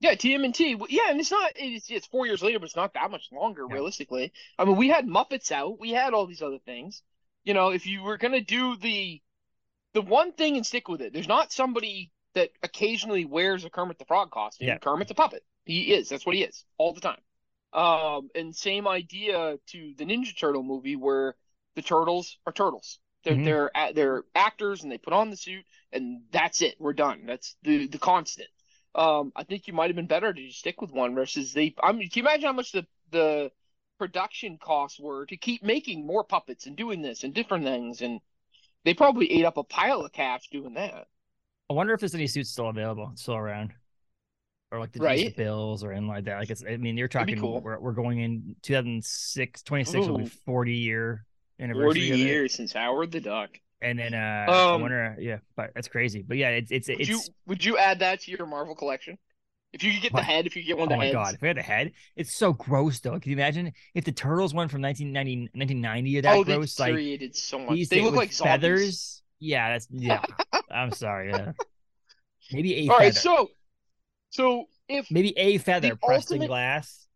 Yeah, 0.00 0.14
TMNT. 0.14 0.78
Well, 0.78 0.86
Yeah, 0.88 1.10
and 1.10 1.20
it's 1.20 1.30
not. 1.30 1.52
It's, 1.56 1.90
it's 1.90 2.06
four 2.06 2.24
years 2.26 2.42
later, 2.42 2.58
but 2.58 2.66
it's 2.66 2.76
not 2.76 2.94
that 2.94 3.10
much 3.10 3.28
longer, 3.32 3.66
Yeah. 3.68 3.74
realistically. 3.74 4.32
I 4.58 4.64
mean, 4.64 4.76
we 4.76 4.88
had 4.88 5.06
Muppets 5.06 5.50
out. 5.52 5.78
We 5.78 5.90
had 5.90 6.14
all 6.14 6.26
these 6.26 6.40
other 6.40 6.58
things. 6.64 7.02
You 7.44 7.52
know, 7.54 7.70
if 7.70 7.84
you 7.86 8.02
were 8.02 8.16
gonna 8.16 8.40
do 8.40 8.76
the 8.76 9.20
the 9.92 10.02
one 10.02 10.32
thing 10.32 10.56
and 10.56 10.64
stick 10.64 10.88
with 10.88 11.02
it, 11.02 11.12
there's 11.12 11.28
not 11.28 11.52
somebody 11.52 12.12
that 12.34 12.50
occasionally 12.62 13.24
wears 13.24 13.64
a 13.64 13.70
Kermit 13.70 13.98
the 13.98 14.04
Frog 14.04 14.30
costume. 14.30 14.68
Yeah. 14.68 14.78
Kermit's 14.78 15.10
a 15.10 15.14
puppet. 15.14 15.44
He 15.64 15.92
is. 15.92 16.08
That's 16.08 16.24
what 16.24 16.36
he 16.36 16.44
is 16.44 16.64
all 16.78 16.92
the 16.94 17.00
time. 17.00 17.20
Um, 17.72 18.30
and 18.34 18.54
same 18.54 18.88
idea 18.88 19.58
to 19.68 19.94
the 19.96 20.04
Ninja 20.04 20.36
Turtle 20.36 20.62
movie 20.62 20.96
where 20.96 21.36
the 21.76 21.82
turtles 21.82 22.38
are 22.46 22.52
turtles. 22.52 22.98
They're 23.24 23.36
Mhm. 23.36 23.44
they're 23.44 23.70
they're 23.94 24.24
actors 24.34 24.82
and 24.82 24.90
they 24.90 24.98
put 24.98 25.12
on 25.12 25.30
the 25.30 25.36
suit 25.36 25.64
and 25.92 26.22
that's 26.32 26.62
it. 26.62 26.76
We're 26.80 26.94
done. 26.94 27.26
That's 27.26 27.56
the 27.62 27.86
the 27.86 27.98
constant. 27.98 28.48
Um, 28.94 29.32
I 29.36 29.44
think 29.44 29.66
you 29.68 29.72
might 29.72 29.88
have 29.88 29.96
been 29.96 30.06
better 30.06 30.32
to 30.32 30.46
just 30.46 30.58
stick 30.58 30.80
with 30.80 30.90
one 30.90 31.14
versus 31.14 31.52
they. 31.52 31.74
I 31.82 31.92
mean, 31.92 32.08
can 32.10 32.22
you 32.22 32.28
imagine 32.28 32.46
how 32.46 32.52
much 32.52 32.72
the 32.72 32.86
the 33.10 33.52
production 33.98 34.58
costs 34.58 34.98
were 34.98 35.26
to 35.26 35.36
keep 35.36 35.62
making 35.62 36.06
more 36.06 36.24
puppets 36.24 36.66
and 36.66 36.76
doing 36.76 37.02
this 37.02 37.22
and 37.22 37.34
different 37.34 37.64
things 37.64 38.00
and 38.02 38.20
they 38.84 38.94
probably 38.94 39.30
ate 39.32 39.44
up 39.44 39.56
a 39.56 39.64
pile 39.64 40.00
of 40.02 40.12
cash 40.12 40.48
doing 40.50 40.74
that. 40.74 41.06
I 41.68 41.72
wonder 41.72 41.94
if 41.94 42.00
there's 42.00 42.14
any 42.14 42.26
suits 42.26 42.50
still 42.50 42.68
available, 42.68 43.12
still 43.14 43.36
around, 43.36 43.72
or 44.72 44.78
like 44.78 44.92
the, 44.92 45.00
Right. 45.00 45.26
the 45.34 45.42
bills 45.42 45.82
or 45.84 45.92
anything 45.92 46.08
like 46.08 46.24
that. 46.24 46.38
Like 46.38 46.50
it's, 46.50 46.64
I 46.68 46.76
mean, 46.76 46.96
you're 46.96 47.08
talking. 47.08 47.38
cool. 47.40 47.60
We're, 47.60 47.78
we're 47.80 47.92
going 47.92 48.20
in 48.20 48.56
2006, 48.62 49.62
26 49.62 50.06
will 50.06 50.18
be 50.18 50.26
40 50.26 50.72
year 50.74 51.24
anniversary. 51.58 51.84
Forty 51.86 52.10
of 52.12 52.20
it. 52.20 52.22
years 52.22 52.54
since 52.54 52.72
Howard 52.72 53.10
the 53.12 53.20
Duck. 53.20 53.50
and 53.82 53.98
then 53.98 54.14
uh, 54.14 54.46
I 54.48 54.74
Um, 54.74 54.80
wonder, 54.82 55.16
yeah, 55.18 55.38
but 55.56 55.72
that's 55.74 55.88
crazy. 55.88 56.22
But 56.22 56.36
yeah, 56.36 56.50
it's 56.50 56.70
it's 56.70 56.88
Would 56.88 57.00
it's. 57.00 57.08
you 57.08 57.20
would 57.46 57.64
you 57.64 57.78
add 57.78 57.98
that 58.00 58.20
to 58.22 58.30
your 58.30 58.46
Marvel 58.46 58.74
collection? 58.74 59.18
If 59.72 59.84
you 59.84 59.92
could 59.92 60.02
get 60.02 60.12
What? 60.12 60.20
the 60.20 60.24
head, 60.24 60.46
if 60.46 60.56
you 60.56 60.64
get 60.64 60.74
Oh 60.74 60.78
one 60.78 60.86
of 60.86 60.90
the 60.90 60.96
my 60.96 61.04
heads. 61.06 61.14
god! 61.14 61.34
If 61.34 61.42
we 61.42 61.48
had 61.48 61.56
the 61.56 61.62
head, 61.62 61.92
it's 62.16 62.34
so 62.34 62.52
gross 62.52 62.98
though. 63.00 63.18
Can 63.20 63.30
you 63.30 63.36
imagine 63.36 63.72
if 63.94 64.04
the 64.04 64.12
turtles 64.12 64.52
one 64.52 64.68
from 64.68 64.82
1990, 64.82 65.50
1990 65.54 66.18
are 66.18 66.22
that 66.22 66.36
oh, 66.36 66.44
they 66.44 66.56
gross? 66.56 66.78
Like 66.78 67.34
so 67.34 67.58
much. 67.60 67.74
these 67.76 67.88
They 67.88 68.00
look 68.02 68.14
like 68.14 68.32
zombies. 68.32 68.50
feathers. 68.52 69.22
Yeah, 69.38 69.70
that's 69.72 69.86
yeah. 69.90 70.22
I'm 70.70 70.90
sorry. 70.92 71.30
Yeah. 71.30 71.52
Maybe 72.52 72.86
a 72.88 72.88
All 72.90 72.98
feather. 72.98 73.04
right, 73.06 73.14
so 73.14 73.50
so 74.30 74.66
if 74.88 75.10
Maybe 75.10 75.36
a 75.38 75.58
feather 75.58 75.94
pressed 75.96 76.32
in 76.32 76.44
glass. 76.46 77.06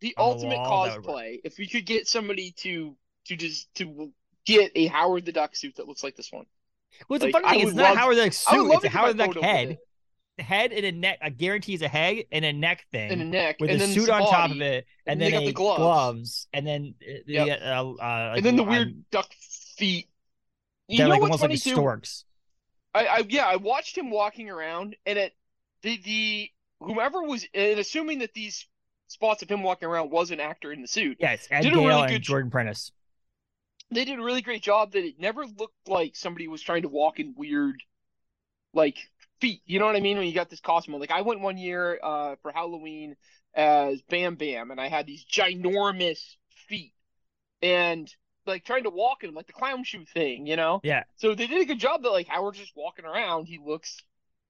the 0.00 0.14
on 0.16 0.30
the 0.30 0.34
ultimate 0.36 0.56
wall, 0.58 0.84
that 0.84 0.96
would 0.98 1.06
work. 1.06 1.16
cosplay, 1.16 1.40
if 1.44 1.58
we 1.58 1.66
could 1.66 1.84
get 1.86 2.06
somebody 2.06 2.52
to 2.58 2.96
to 3.26 3.36
just 3.36 3.72
to 3.76 4.12
get 4.46 4.72
a 4.74 4.86
Howard 4.86 5.24
the 5.26 5.32
Duck 5.32 5.54
suit 5.56 5.76
that 5.76 5.86
looks 5.86 6.02
like 6.02 6.16
this 6.16 6.32
one. 6.32 6.46
Well, 7.08 7.18
the 7.18 7.26
Like, 7.26 7.32
funny 7.44 7.58
thing 7.58 7.68
is, 7.68 7.74
not 7.74 7.82
love- 7.90 7.96
Howard 7.96 8.16
the 8.16 8.24
Duck 8.24 8.32
suit. 8.32 8.72
It's 8.72 8.84
a 8.84 8.88
Howard 8.88 9.16
the 9.16 9.26
Duck 9.26 9.36
head. 9.42 9.78
head 10.38 10.72
and 10.72 10.84
a 10.86 10.92
neck. 10.92 11.18
I 11.22 11.28
guarantee 11.30 11.74
it's 11.74 11.82
a 11.82 11.88
head 11.88 12.24
and 12.32 12.44
a 12.44 12.52
neck 12.52 12.86
thing. 12.90 13.10
and 13.12 13.22
a 13.22 13.24
neck, 13.24 13.56
with 13.60 13.70
and 13.70 13.80
a 13.80 13.86
suit 13.86 14.08
on 14.10 14.22
top 14.22 14.50
of 14.50 14.60
it, 14.60 14.86
and, 15.06 15.22
and 15.22 15.32
then 15.34 15.42
a 15.42 15.46
the 15.46 15.52
gloves. 15.52 15.78
gloves, 15.78 16.48
and 16.52 16.66
then 16.66 16.94
uh, 17.02 17.12
the 17.26 17.32
Yep. 17.34 17.60
uh, 17.62 17.64
uh, 17.64 17.84
like, 17.90 18.36
and 18.38 18.46
then 18.46 18.56
the 18.56 18.62
um, 18.64 18.68
weird 18.68 19.10
duck 19.10 19.32
feet. 19.76 20.08
You 20.88 20.98
know 21.04 21.08
like 21.08 21.20
what's 21.20 21.30
almost 21.30 21.42
like 21.42 21.50
funny 21.50 21.58
too? 21.58 21.70
storks. 21.80 22.24
I, 22.94 23.06
I 23.06 23.22
yeah, 23.28 23.46
I 23.46 23.56
watched 23.56 23.96
him 23.96 24.10
walking 24.10 24.50
around, 24.50 24.96
and 25.06 25.18
it 25.18 25.32
the 25.82 25.96
the 26.04 26.50
whomever 26.80 27.22
was, 27.22 27.46
and 27.54 27.78
assuming 27.78 28.20
that 28.20 28.34
these 28.34 28.66
spots 29.08 29.42
of 29.42 29.48
him 29.50 29.62
walking 29.62 29.88
around 29.88 30.10
was 30.10 30.30
an 30.30 30.40
actor 30.40 30.72
in 30.72 30.80
the 30.82 30.88
suit, 30.88 31.18
Yes, 31.20 31.46
Ed 31.50 31.62
Did 31.62 31.72
a 31.72 31.76
Gale 31.76 31.86
really 31.86 32.02
and 32.02 32.10
good- 32.12 32.22
Jordan 32.22 32.50
Prentice. 32.50 32.92
they 33.90 34.04
did 34.04 34.18
a 34.18 34.22
really 34.22 34.40
great 34.42 34.62
job 34.62 34.92
that 34.92 35.04
it 35.04 35.18
never 35.20 35.44
looked 35.46 35.86
like 35.86 36.16
somebody 36.16 36.48
was 36.48 36.62
trying 36.62 36.82
to 36.82 36.88
walk 36.88 37.20
in 37.20 37.34
weird, 37.36 37.82
like 38.72 38.96
feet. 39.40 39.60
You 39.66 39.78
know 39.78 39.86
what 39.86 39.96
I 39.96 40.00
mean? 40.00 40.16
When 40.18 40.26
you 40.26 40.32
got 40.34 40.48
this 40.50 40.60
costume, 40.60 40.94
like 40.98 41.10
I 41.10 41.20
went 41.22 41.40
one 41.40 41.58
year 41.58 41.98
uh 42.02 42.36
for 42.42 42.52
Halloween 42.52 43.16
as 43.54 44.00
Bam 44.08 44.36
Bam, 44.36 44.70
and 44.70 44.80
I 44.80 44.88
had 44.88 45.06
these 45.06 45.24
ginormous 45.26 46.36
feet, 46.68 46.94
and 47.60 48.10
like 48.46 48.64
trying 48.64 48.84
to 48.84 48.90
walk 48.90 49.22
in 49.24 49.34
like 49.34 49.46
the 49.46 49.52
clown 49.52 49.84
shoe 49.84 50.04
thing, 50.06 50.46
you 50.46 50.56
know? 50.56 50.80
Yeah. 50.82 51.04
So 51.16 51.34
they 51.34 51.46
did 51.46 51.60
a 51.60 51.64
good 51.66 51.78
job 51.78 52.02
that 52.02 52.10
like 52.10 52.26
Howard's 52.28 52.58
just 52.58 52.72
walking 52.74 53.04
around, 53.04 53.44
he 53.46 53.58
looks 53.64 54.00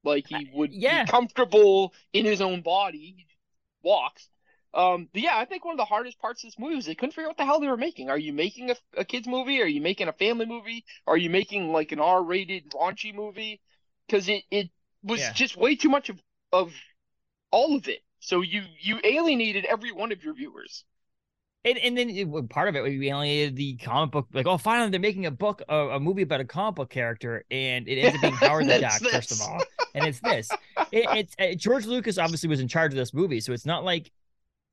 like 0.05 0.27
he 0.29 0.51
would 0.55 0.73
yeah. 0.73 1.05
be 1.05 1.11
comfortable 1.11 1.93
in 2.13 2.25
his 2.25 2.41
own 2.41 2.63
body. 2.63 3.15
He 3.17 3.27
walks. 3.83 4.29
Um, 4.75 5.09
but 5.13 5.23
yeah, 5.23 5.37
I 5.37 5.45
think 5.45 5.65
one 5.65 5.75
of 5.75 5.79
the 5.79 5.85
hardest 5.85 6.19
parts 6.19 6.43
of 6.43 6.49
this 6.49 6.59
movie 6.59 6.77
was 6.77 6.87
they 6.87 6.95
couldn't 6.95 7.13
figure 7.13 7.25
out 7.25 7.31
what 7.31 7.37
the 7.37 7.45
hell 7.45 7.61
they 7.61 7.69
were 7.69 7.77
making. 7.77 8.09
Are 8.09 8.19
you 8.19 8.33
making 8.33 8.71
a, 8.71 8.77
a 8.97 9.05
kids 9.05 9.27
movie? 9.29 9.61
Are 9.61 9.67
you 9.67 9.83
making 9.83 10.09
a 10.09 10.13
family 10.15 10.47
movie? 10.47 10.85
Are 11.07 11.17
you 11.17 11.29
making 11.29 11.73
like 11.73 11.93
an 11.93 12.01
R-rated 12.01 12.71
raunchy 12.71 13.15
movie? 13.15 13.61
Because 14.07 14.29
it 14.29 14.45
it 14.51 14.71
was 15.03 15.21
Yeah. 15.21 15.33
just 15.33 15.57
way 15.57 15.77
too 15.77 15.91
much 15.91 16.09
of 16.09 16.19
of 16.53 16.73
all 17.51 17.77
of 17.77 17.87
it. 17.89 18.01
So 18.21 18.41
you 18.41 18.63
you 18.81 18.99
alienated 19.05 19.67
every 19.67 19.93
one 19.93 20.11
of 20.13 20.25
your 20.25 20.35
viewers. 20.35 20.85
And 21.65 21.79
and 21.79 21.97
then 21.97 22.11
it, 22.11 22.49
part 22.49 22.69
of 22.69 22.75
it 22.77 22.83
we 22.83 23.09
alienated 23.09 23.57
the 23.57 23.77
comic 23.77 24.11
book. 24.11 24.27
Like, 24.33 24.47
oh, 24.47 24.59
finally 24.59 24.91
they're 24.91 24.99
making 25.01 25.27
a 25.27 25.31
book, 25.31 25.63
a, 25.69 25.77
a 25.91 26.01
movie 26.01 26.23
about 26.23 26.41
a 26.41 26.45
comic 26.45 26.77
book 26.77 26.91
character, 26.91 27.45
and 27.51 27.87
it 27.87 28.01
ends 28.01 28.17
up 28.17 28.21
being 28.23 28.35
Howard 28.41 28.67
the 28.67 28.81
Duck. 28.81 29.01
First 29.01 29.33
of 29.33 29.41
all, 29.41 29.61
and 29.95 30.05
it's 30.05 30.21
this. 30.21 30.49
It, 30.91 31.07
it's 31.17 31.35
uh, 31.39 31.55
George 31.57 31.87
Lucas 31.87 32.19
obviously 32.19 32.49
was 32.49 32.61
in 32.61 32.69
charge 32.69 32.93
of 32.93 32.97
this 32.97 33.15
movie, 33.15 33.41
so 33.41 33.53
it's 33.53 33.67
not 33.67 33.85
like 33.85 34.11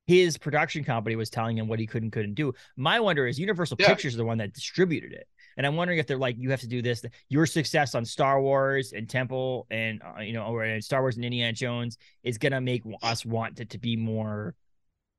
his 0.06 0.36
production 0.36 0.82
company 0.82 1.16
was 1.16 1.30
telling 1.30 1.56
him 1.56 1.68
what 1.68 1.78
he 1.78 1.86
could 1.86 2.02
and 2.02 2.12
couldn't 2.12 2.34
do. 2.34 2.52
My 2.76 3.00
wonder 3.00 3.26
is 3.26 3.38
Universal 3.38 3.76
Yeah. 3.80 3.88
Pictures 3.88 4.14
is 4.14 4.16
the 4.16 4.24
one 4.24 4.38
that 4.38 4.52
distributed 4.52 5.12
it, 5.12 5.28
and 5.56 5.66
I'm 5.66 5.76
wondering 5.76 5.98
if 5.98 6.06
they're 6.06 6.18
like, 6.18 6.36
you 6.38 6.50
have 6.50 6.60
to 6.60 6.66
do 6.66 6.82
this. 6.82 7.04
Your 7.28 7.46
success 7.46 7.94
on 7.94 8.04
Star 8.04 8.40
Wars 8.40 8.92
and 8.92 9.08
Temple, 9.08 9.66
and 9.70 10.02
uh, 10.02 10.20
you 10.20 10.32
know, 10.32 10.44
or 10.44 10.64
in 10.64 10.82
Star 10.82 11.00
Wars 11.00 11.16
and 11.16 11.24
Indiana 11.24 11.52
Jones 11.52 11.96
is 12.22 12.38
gonna 12.38 12.60
make 12.60 12.82
us 13.02 13.24
want 13.24 13.60
it 13.60 13.70
to 13.70 13.78
be 13.78 13.96
more 13.96 14.54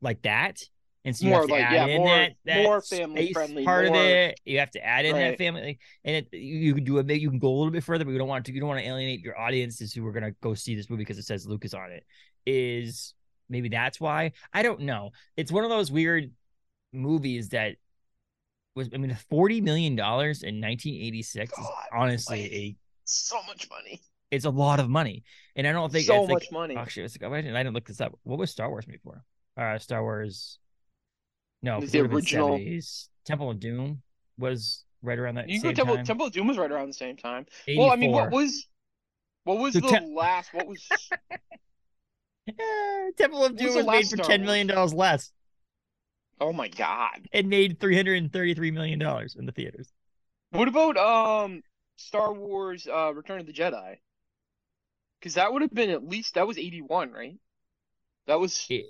like 0.01 0.21
that. 0.23 0.61
And 1.03 1.17
so 1.17 1.25
you 1.25 1.31
More 1.31 1.39
have 1.39 1.47
to 1.47 1.53
like- 1.53 1.63
add 1.63 1.73
yeah, 1.73 1.85
in 1.87 1.97
more- 1.97 2.07
that, 2.15 2.31
that 2.45 2.63
more 2.63 2.81
space 2.81 2.99
family-friendly, 2.99 3.65
part 3.65 3.87
of 3.87 3.95
it. 3.95 4.39
You 4.45 4.59
have 4.59 4.69
to 4.71 4.85
add 4.85 5.05
in 5.05 5.15
that 5.15 5.37
family, 5.37 5.79
and 6.03 6.17
it, 6.17 6.37
you, 6.37 6.75
can 6.75 6.83
do 6.83 6.99
a 6.99 7.03
bit. 7.03 7.19
You 7.19 7.29
can 7.31 7.39
go 7.39 7.47
a 7.47 7.57
little 7.57 7.71
bit 7.71 7.83
further, 7.83 8.05
but 8.05 8.11
you 8.11 8.19
don't 8.19 8.27
want 8.27 8.45
to. 8.45 8.53
You 8.53 8.59
don't 8.59 8.69
want 8.69 8.81
to 8.81 8.87
alienate 8.87 9.21
your 9.21 9.39
audiences 9.39 9.93
who 9.93 10.05
are 10.05 10.11
gonna 10.11 10.33
go 10.41 10.53
see 10.53 10.75
this 10.75 10.91
movie 10.91 11.01
because 11.01 11.17
it 11.17 11.25
says 11.25 11.47
Lucas 11.47 11.73
on 11.73 11.91
it. 11.91 12.05
Is 12.45 13.15
maybe 13.49 13.67
that's 13.69 13.99
why 13.99 14.33
I 14.53 14.61
don't 14.61 14.81
know. 14.81 15.11
It's 15.37 15.51
one 15.51 15.63
of 15.63 15.71
those 15.71 15.91
weird 15.91 16.31
movies 16.93 17.49
that 17.49 17.77
was. 18.75 18.89
I 18.93 18.97
mean, 18.97 19.17
forty 19.27 19.59
million 19.59 19.95
dollars 19.95 20.43
in 20.43 20.61
1986 20.61 21.51
is 21.57 21.65
honestly 21.91 22.41
like, 22.43 22.51
a. 22.51 22.77
So 23.05 23.37
much 23.47 23.67
money. 23.71 24.01
It's 24.29 24.45
a 24.45 24.51
lot 24.51 24.79
of 24.79 24.87
money, 24.87 25.23
and 25.55 25.65
I 25.65 25.71
don't 25.71 25.91
think 25.91 26.05
so 26.05 26.23
it's 26.23 26.31
much 26.31 26.43
like, 26.43 26.51
money. 26.51 26.77
Oh 26.77 26.85
shit! 26.85 27.05
It's 27.05 27.19
like, 27.19 27.29
oh, 27.29 27.33
I 27.33 27.41
didn't, 27.41 27.55
I 27.55 27.63
didn't 27.63 27.73
look 27.73 27.85
this 27.85 27.99
up. 28.01 28.17
What 28.21 28.37
was 28.37 28.51
Star 28.51 28.69
Wars 28.69 28.87
made 28.87 29.01
for? 29.03 29.23
Uh, 29.57 29.79
Star 29.79 30.03
Wars. 30.03 30.59
No, 31.63 31.79
The 31.79 31.85
'cause 31.85 31.95
it 31.95 32.01
would've 32.01 32.15
original- 32.15 32.57
70s. 32.57 33.09
Temple 33.25 33.51
of 33.51 33.59
Doom 33.59 34.01
was 34.37 34.83
right 35.03 35.17
around 35.19 35.35
that 35.35 35.47
You 35.49 35.61
can 35.61 35.61
go 35.61 35.69
same 35.69 35.75
Temple 35.75 35.95
time. 35.95 36.05
Temple 36.05 36.25
of 36.27 36.33
Doom 36.33 36.47
was 36.47 36.57
right 36.57 36.71
around 36.71 36.87
the 36.87 36.93
same 36.93 37.17
time. 37.17 37.45
84. 37.67 37.83
Well, 37.85 37.93
I 37.93 37.95
mean, 37.97 38.11
what 38.11 38.31
was 38.31 38.67
what 39.43 39.57
was 39.59 39.73
So 39.73 39.79
the 39.81 39.87
Tem- 39.87 40.13
last? 40.15 40.53
What 40.53 40.67
was? 40.67 40.87
Temple 43.17 43.45
of 43.45 43.55
Doom 43.55 43.67
was 43.67 43.75
was, 43.75 43.85
made 43.85 44.07
for 44.07 44.17
ten 44.17 44.43
million 44.43 44.67
dollars 44.67 44.93
less. 44.93 45.31
Oh 46.39 46.51
my 46.51 46.67
God! 46.69 47.27
It 47.31 47.45
made 47.45 47.79
three 47.79 47.95
hundred 47.95 48.17
and 48.17 48.33
thirty-three 48.33 48.71
million 48.71 48.97
dollars 48.99 49.35
in 49.35 49.45
the 49.45 49.51
theaters. 49.51 49.91
What 50.49 50.67
about 50.67 50.97
um 50.97 51.61
Star 51.97 52.33
Wars 52.33 52.87
uh 52.91 53.13
Return 53.13 53.39
of 53.39 53.45
the 53.45 53.53
Jedi? 53.53 53.97
Because 55.19 55.35
that 55.35 55.53
would 55.53 55.61
have 55.61 55.73
been 55.73 55.91
at 55.91 56.03
least 56.03 56.33
that 56.33 56.47
was 56.47 56.57
81, 56.57 57.11
right? 57.11 57.35
That 58.25 58.39
was 58.39 58.65
It- 58.71 58.85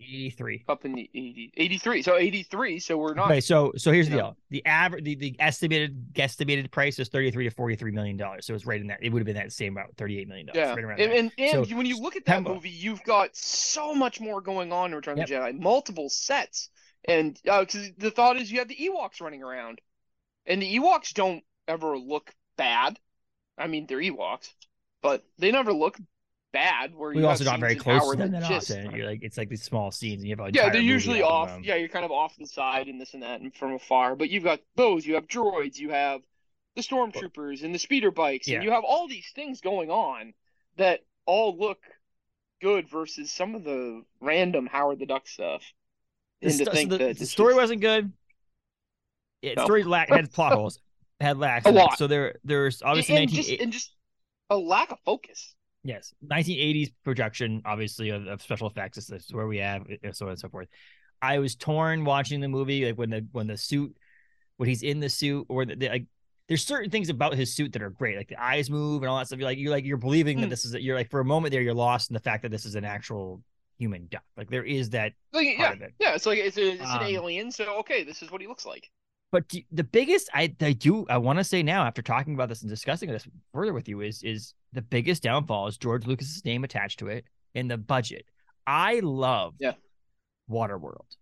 Eighty-three. 0.00 0.64
up 0.68 0.84
in 0.84 0.92
the 0.92 1.08
80, 1.14 1.52
83. 1.56 2.02
So 2.02 2.16
83. 2.16 2.78
So 2.80 2.96
we're 2.98 3.14
not. 3.14 3.30
Okay, 3.30 3.40
so 3.40 3.72
so 3.76 3.92
here's 3.92 4.08
the 4.08 4.16
know. 4.16 4.22
deal: 4.22 4.36
the 4.50 4.66
average, 4.66 5.04
the, 5.04 5.14
the 5.14 5.36
estimated 5.38 6.12
guesstimated 6.12 6.70
price 6.72 6.98
is 6.98 7.08
thirty-three 7.08 7.44
to 7.44 7.50
forty-three 7.50 7.92
million 7.92 8.16
dollars. 8.16 8.44
So 8.44 8.54
it's 8.54 8.66
right 8.66 8.80
in 8.80 8.88
that. 8.88 8.98
It 9.02 9.12
would 9.12 9.20
have 9.20 9.26
been 9.26 9.36
that 9.36 9.52
same 9.52 9.76
about 9.76 9.94
thirty-eight 9.96 10.26
million 10.26 10.46
dollars. 10.46 10.56
Yeah, 10.58 10.74
right 10.74 10.84
around 10.84 11.00
and 11.00 11.12
there. 11.12 11.18
and, 11.18 11.32
and 11.38 11.68
So, 11.68 11.76
when 11.76 11.86
you 11.86 12.00
look 12.00 12.16
at 12.16 12.24
that 12.26 12.42
movie, 12.42 12.70
you've 12.70 13.04
got 13.04 13.36
so 13.36 13.94
much 13.94 14.20
more 14.20 14.40
going 14.40 14.72
on 14.72 14.90
in 14.90 14.96
Return 14.96 15.20
of 15.20 15.28
the 15.28 15.34
Jedi, 15.34 15.58
multiple 15.58 16.08
sets, 16.08 16.70
and 17.06 17.38
uh, 17.48 17.60
because 17.60 17.90
the 17.96 18.10
thought 18.10 18.36
is 18.36 18.50
you 18.50 18.58
have 18.58 18.68
the 18.68 18.76
Ewoks 18.76 19.20
running 19.20 19.44
around, 19.44 19.80
and 20.44 20.60
the 20.60 20.76
Ewoks 20.78 21.14
don't 21.14 21.44
ever 21.68 21.96
look 21.96 22.32
bad. 22.58 22.98
I 23.56 23.68
mean, 23.68 23.86
they're 23.86 23.98
Ewoks, 23.98 24.48
but 25.02 25.22
they 25.38 25.52
never 25.52 25.72
look 25.72 25.96
bad. 26.54 26.94
Where 26.94 27.10
we 27.10 27.18
you 27.20 27.26
also 27.26 27.44
got 27.44 27.60
very 27.60 27.74
close 27.76 28.10
to 28.12 28.16
them 28.16 28.30
that 28.32 28.48
just- 28.48 28.70
often. 28.70 28.94
You're 28.96 29.06
like 29.06 29.22
it's 29.22 29.36
like 29.36 29.50
these 29.50 29.62
small 29.62 29.90
scenes, 29.90 30.22
and 30.22 30.28
you 30.30 30.36
have 30.36 30.54
Yeah, 30.54 30.70
they're 30.70 30.80
usually 30.80 31.20
off. 31.22 31.50
Yeah, 31.62 31.74
you're 31.74 31.88
kind 31.88 32.04
of 32.06 32.10
off 32.10 32.36
the 32.38 32.46
side 32.46 32.88
and 32.88 32.98
this 33.00 33.12
and 33.12 33.22
that 33.22 33.40
and 33.42 33.54
from 33.54 33.74
afar. 33.74 34.16
But 34.16 34.30
you've 34.30 34.44
got 34.44 34.60
those, 34.76 35.04
you 35.04 35.14
have 35.16 35.26
droids, 35.26 35.76
you 35.76 35.90
have 35.90 36.22
the 36.76 36.80
stormtroopers 36.82 37.62
and 37.62 37.74
the 37.74 37.78
speeder 37.78 38.10
bikes, 38.10 38.48
Yeah. 38.48 38.54
and 38.56 38.64
you 38.64 38.70
have 38.70 38.84
all 38.84 39.06
these 39.06 39.30
things 39.34 39.60
going 39.60 39.90
on 39.90 40.32
that 40.76 41.00
all 41.26 41.56
look 41.58 41.78
good 42.62 42.88
versus 42.88 43.30
some 43.30 43.54
of 43.54 43.64
the 43.64 44.02
random 44.20 44.66
Howard 44.66 44.98
the 44.98 45.06
Duck 45.06 45.28
stuff. 45.28 45.62
The, 46.40 46.48
And 46.48 46.58
to 46.58 46.64
sto- 46.64 46.74
so 46.74 46.86
the, 46.86 46.98
that 46.98 47.18
the 47.18 47.26
story 47.26 47.50
just- 47.52 47.60
wasn't 47.62 47.80
good. 47.80 48.12
Yeah, 49.42 49.50
the 49.54 49.60
No. 49.60 49.64
story 49.64 49.82
lack 49.84 50.08
had 50.08 50.32
plot 50.32 50.52
holes. 50.58 50.78
Had 51.20 51.38
lacks. 51.38 51.66
A 51.66 51.70
lot. 51.70 51.96
So 51.98 52.06
there, 52.06 52.36
there's 52.44 52.82
obviously 52.82 53.16
and, 53.16 53.30
19, 53.30 53.36
just 53.36 53.60
and 53.62 53.72
just 53.72 53.92
a 54.50 54.56
lack 54.56 54.90
of 54.90 54.98
focus. 55.04 55.54
Yes, 55.84 56.14
1980s 56.26 56.92
production, 57.04 57.60
obviously 57.64 58.08
of, 58.10 58.26
of 58.26 58.40
special 58.42 58.66
effects. 58.68 58.96
This 58.96 59.10
is 59.26 59.32
where 59.34 59.46
we 59.46 59.58
have 59.58 59.86
so 60.12 60.26
on 60.26 60.30
and 60.30 60.38
so 60.40 60.48
forth. 60.48 60.68
I 61.20 61.38
was 61.38 61.54
torn 61.54 62.04
watching 62.04 62.40
the 62.40 62.48
movie, 62.48 62.86
like 62.86 62.96
when 62.96 63.10
the 63.10 63.26
when 63.32 63.46
the 63.46 63.56
suit, 63.58 63.94
when 64.56 64.68
he's 64.68 64.82
in 64.82 65.00
the 65.00 65.08
suit, 65.08 65.46
or 65.48 65.64
the, 65.64 65.76
the 65.76 65.88
like. 65.88 66.06
There's 66.46 66.62
certain 66.62 66.90
things 66.90 67.08
about 67.08 67.32
his 67.36 67.54
suit 67.54 67.72
that 67.72 67.80
are 67.80 67.88
great, 67.88 68.18
like 68.18 68.28
the 68.28 68.36
eyes 68.42 68.68
move 68.68 69.02
and 69.02 69.08
all 69.08 69.16
that 69.16 69.28
stuff. 69.28 69.38
You're 69.38 69.48
like 69.48 69.56
you're 69.56 69.70
like 69.70 69.86
you're 69.86 69.96
believing 69.96 70.42
that 70.42 70.48
Mm. 70.48 70.50
this 70.50 70.66
is 70.66 70.74
you're 70.74 70.94
like 70.94 71.08
for 71.10 71.20
a 71.20 71.24
moment 71.24 71.52
there 71.52 71.62
you're 71.62 71.72
lost 71.72 72.10
in 72.10 72.14
the 72.14 72.20
fact 72.20 72.42
that 72.42 72.50
this 72.50 72.66
is 72.66 72.74
an 72.74 72.84
actual 72.84 73.42
human 73.78 74.08
duck. 74.10 74.22
Like 74.36 74.50
there 74.50 74.62
is 74.62 74.90
that 74.90 75.14
Like, 75.32 75.56
part 75.56 75.70
yeah, 75.70 75.72
of 75.72 75.80
it. 75.80 75.94
yeah. 75.98 76.14
It's 76.14 76.26
like 76.26 76.38
it's, 76.38 76.58
a, 76.58 76.72
it's 76.72 76.82
Um, 76.82 77.00
an 77.00 77.06
alien, 77.06 77.50
so 77.50 77.78
okay, 77.78 78.04
this 78.04 78.20
is 78.22 78.30
what 78.30 78.42
he 78.42 78.46
looks 78.46 78.66
like. 78.66 78.90
But 79.34 79.48
do- 79.48 79.62
the 79.72 79.82
biggest 79.82 80.30
I 80.32 80.54
I 80.60 80.74
do 80.74 81.06
I 81.10 81.18
want 81.18 81.40
to 81.40 81.44
say 81.44 81.60
now 81.64 81.84
after 81.84 82.02
talking 82.02 82.34
about 82.34 82.48
this 82.48 82.60
and 82.62 82.70
discussing 82.70 83.10
this 83.10 83.26
further 83.52 83.72
with 83.72 83.88
you 83.88 84.00
is 84.00 84.22
is 84.22 84.54
the 84.72 84.80
biggest 84.80 85.24
downfall 85.24 85.66
is 85.66 85.76
George 85.76 86.06
Lucas's 86.06 86.44
name 86.44 86.62
attached 86.62 87.00
to 87.00 87.08
it 87.08 87.24
and 87.56 87.68
the 87.68 87.76
budget. 87.76 88.26
I 88.64 89.00
love 89.00 89.54
Yeah. 89.58 89.72
Waterworld. 90.48 91.16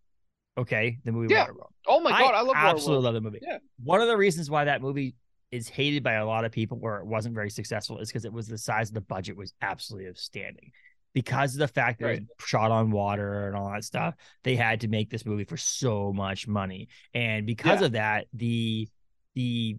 Okay, 0.58 0.98
the 1.06 1.12
movie 1.12 1.32
Yeah. 1.32 1.46
Waterworld. 1.46 1.70
Oh 1.86 2.00
my 2.00 2.10
god, 2.10 2.34
I, 2.34 2.42
love 2.42 2.54
absolutely 2.54 2.58
Waterworld. 2.58 2.70
Absolutely 2.74 3.04
love 3.04 3.14
the 3.14 3.20
movie. 3.22 3.38
Yeah. 3.40 3.58
One 3.82 4.00
of 4.02 4.08
the 4.08 4.16
reasons 4.18 4.50
why 4.50 4.64
that 4.66 4.82
movie 4.82 5.14
is 5.50 5.68
hated 5.70 6.02
by 6.02 6.12
a 6.14 6.26
lot 6.26 6.44
of 6.44 6.52
people 6.52 6.78
or 6.82 6.98
it 6.98 7.06
wasn't 7.06 7.34
very 7.34 7.48
successful 7.48 7.98
is 7.98 8.08
because 8.10 8.26
it 8.26 8.32
was 8.34 8.46
the 8.46 8.58
size 8.58 8.90
of 8.90 8.94
the 8.94 9.00
budget 9.00 9.38
was 9.38 9.54
absolutely 9.62 10.10
outstanding. 10.10 10.70
Because 11.14 11.54
of 11.54 11.58
the 11.58 11.68
fact 11.68 12.00
that 12.00 12.10
it 12.10 12.22
was 12.38 12.46
shot 12.46 12.70
on 12.70 12.90
water 12.90 13.48
and 13.48 13.56
all 13.56 13.70
that 13.70 13.84
stuff, 13.84 14.14
they 14.44 14.56
had 14.56 14.80
to 14.80 14.88
make 14.88 15.10
this 15.10 15.26
movie 15.26 15.44
for 15.44 15.58
so 15.58 16.10
much 16.12 16.48
money. 16.48 16.88
And 17.12 17.46
because 17.46 17.80
Yeah. 17.80 17.86
of 17.86 17.92
that, 17.92 18.26
the 18.32 18.88
the 19.34 19.76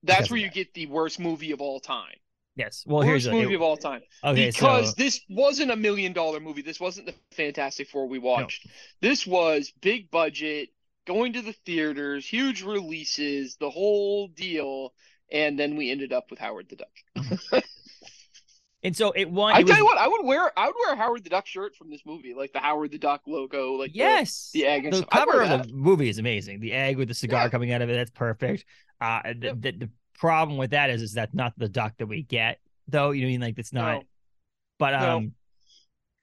that's 0.02 0.30
where 0.30 0.38
you 0.38 0.46
that. 0.46 0.54
get 0.54 0.74
the 0.74 0.86
worst 0.86 1.20
movie 1.20 1.52
of 1.52 1.60
all 1.60 1.80
time. 1.80 2.14
yes. 2.56 2.84
Well, 2.86 3.02
here's 3.02 3.26
worst 3.26 3.36
the 3.36 3.42
movie 3.42 3.54
of 3.54 3.62
all 3.62 3.76
time. 3.76 4.00
okay. 4.24 4.50
because 4.50 4.88
so 4.90 4.94
this 4.96 5.20
wasn't 5.28 5.70
a 5.70 5.76
million 5.76 6.12
dollar 6.12 6.40
movie. 6.40 6.62
This 6.62 6.80
wasn't 6.80 7.06
the 7.06 7.14
Fantastic 7.32 7.88
Four 7.88 8.08
we 8.08 8.18
watched. 8.18 8.66
This 9.00 9.26
was 9.26 9.72
big 9.80 10.10
budget, 10.10 10.70
going 11.08 11.32
to 11.32 11.42
the 11.42 11.54
theaters, 11.66 12.24
huge 12.26 12.62
releases, 12.62 13.56
the 13.56 13.70
whole 13.70 14.28
deal, 14.28 14.92
and 15.32 15.58
then 15.58 15.74
we 15.76 15.90
ended 15.90 16.12
up 16.12 16.30
with 16.30 16.38
Howard 16.38 16.68
the 16.68 16.76
Duck. 16.76 17.62
and 18.84 18.96
so 18.96 19.10
it 19.12 19.28
won. 19.30 19.54
I 19.54 19.60
it 19.60 19.66
tell 19.66 19.70
was- 19.74 19.78
you 19.78 19.84
what, 19.86 19.98
I 19.98 20.06
would 20.06 20.24
wear 20.24 20.56
I 20.56 20.66
would 20.66 20.74
wear 20.78 20.92
a 20.94 20.96
Howard 20.96 21.24
the 21.24 21.30
Duck 21.30 21.46
shirt 21.46 21.74
from 21.74 21.90
this 21.90 22.02
movie, 22.06 22.34
like 22.34 22.52
the 22.52 22.60
Howard 22.60 22.92
the 22.92 22.98
Duck 22.98 23.22
logo, 23.26 23.72
like 23.72 23.90
yes, 23.94 24.50
the, 24.52 24.66
egg 24.66 24.84
and 24.84 24.92
the 24.92 24.98
stuff. 24.98 25.10
Cover 25.10 25.42
of 25.42 25.66
the 25.66 25.72
movie 25.72 26.08
is 26.08 26.18
amazing. 26.18 26.60
The 26.60 26.72
egg 26.72 26.96
with 26.98 27.08
the 27.08 27.14
cigar 27.14 27.44
Yeah. 27.44 27.48
coming 27.48 27.72
out 27.72 27.82
of 27.82 27.90
it, 27.90 27.94
that's 27.94 28.10
perfect. 28.10 28.64
Uh, 29.00 29.22
the, 29.24 29.46
Yep. 29.46 29.56
the, 29.60 29.70
the 29.72 29.90
problem 30.14 30.58
with 30.58 30.70
that 30.70 30.90
is, 30.90 31.02
is 31.02 31.12
that's 31.14 31.34
not 31.34 31.52
the 31.56 31.68
duck 31.68 31.94
that 31.98 32.06
we 32.06 32.22
get, 32.22 32.58
though. 32.86 33.10
You 33.12 33.22
know, 33.22 33.26
what 33.26 33.30
I 33.30 33.32
mean, 33.32 33.40
like 33.40 33.58
it's 33.58 33.72
not. 33.72 33.94
No. 33.98 34.02
But 34.78 34.90
No. 35.00 35.16
um, 35.16 35.32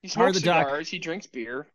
He 0.02 0.08
smokes 0.10 0.40
the 0.40 0.46
Duck. 0.46 0.68
cigars, 0.68 0.88
he 0.90 1.00
drinks 1.00 1.28
beer. 1.28 1.68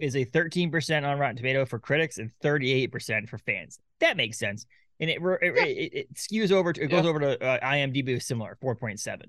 Is 0.00 0.16
a 0.16 0.24
13% 0.24 1.06
on 1.08 1.18
Rotten 1.18 1.36
Tomato 1.36 1.64
for 1.66 1.78
critics 1.78 2.18
and 2.18 2.30
38% 2.42 3.28
for 3.28 3.38
fans. 3.38 3.78
That 4.00 4.16
makes 4.16 4.38
sense. 4.38 4.66
And 4.98 5.08
it 5.10 5.18
it, 5.22 5.54
Yeah. 5.56 5.64
it, 5.64 5.92
it 5.94 6.14
skews 6.14 6.52
over 6.52 6.72
to 6.72 6.82
it 6.82 6.88
goes 6.88 7.04
Yeah. 7.04 7.10
over 7.10 7.20
to 7.20 7.42
uh, 7.44 7.58
IMDb 7.66 8.14
with 8.14 8.22
similar 8.22 8.56
4.7. 8.62 9.22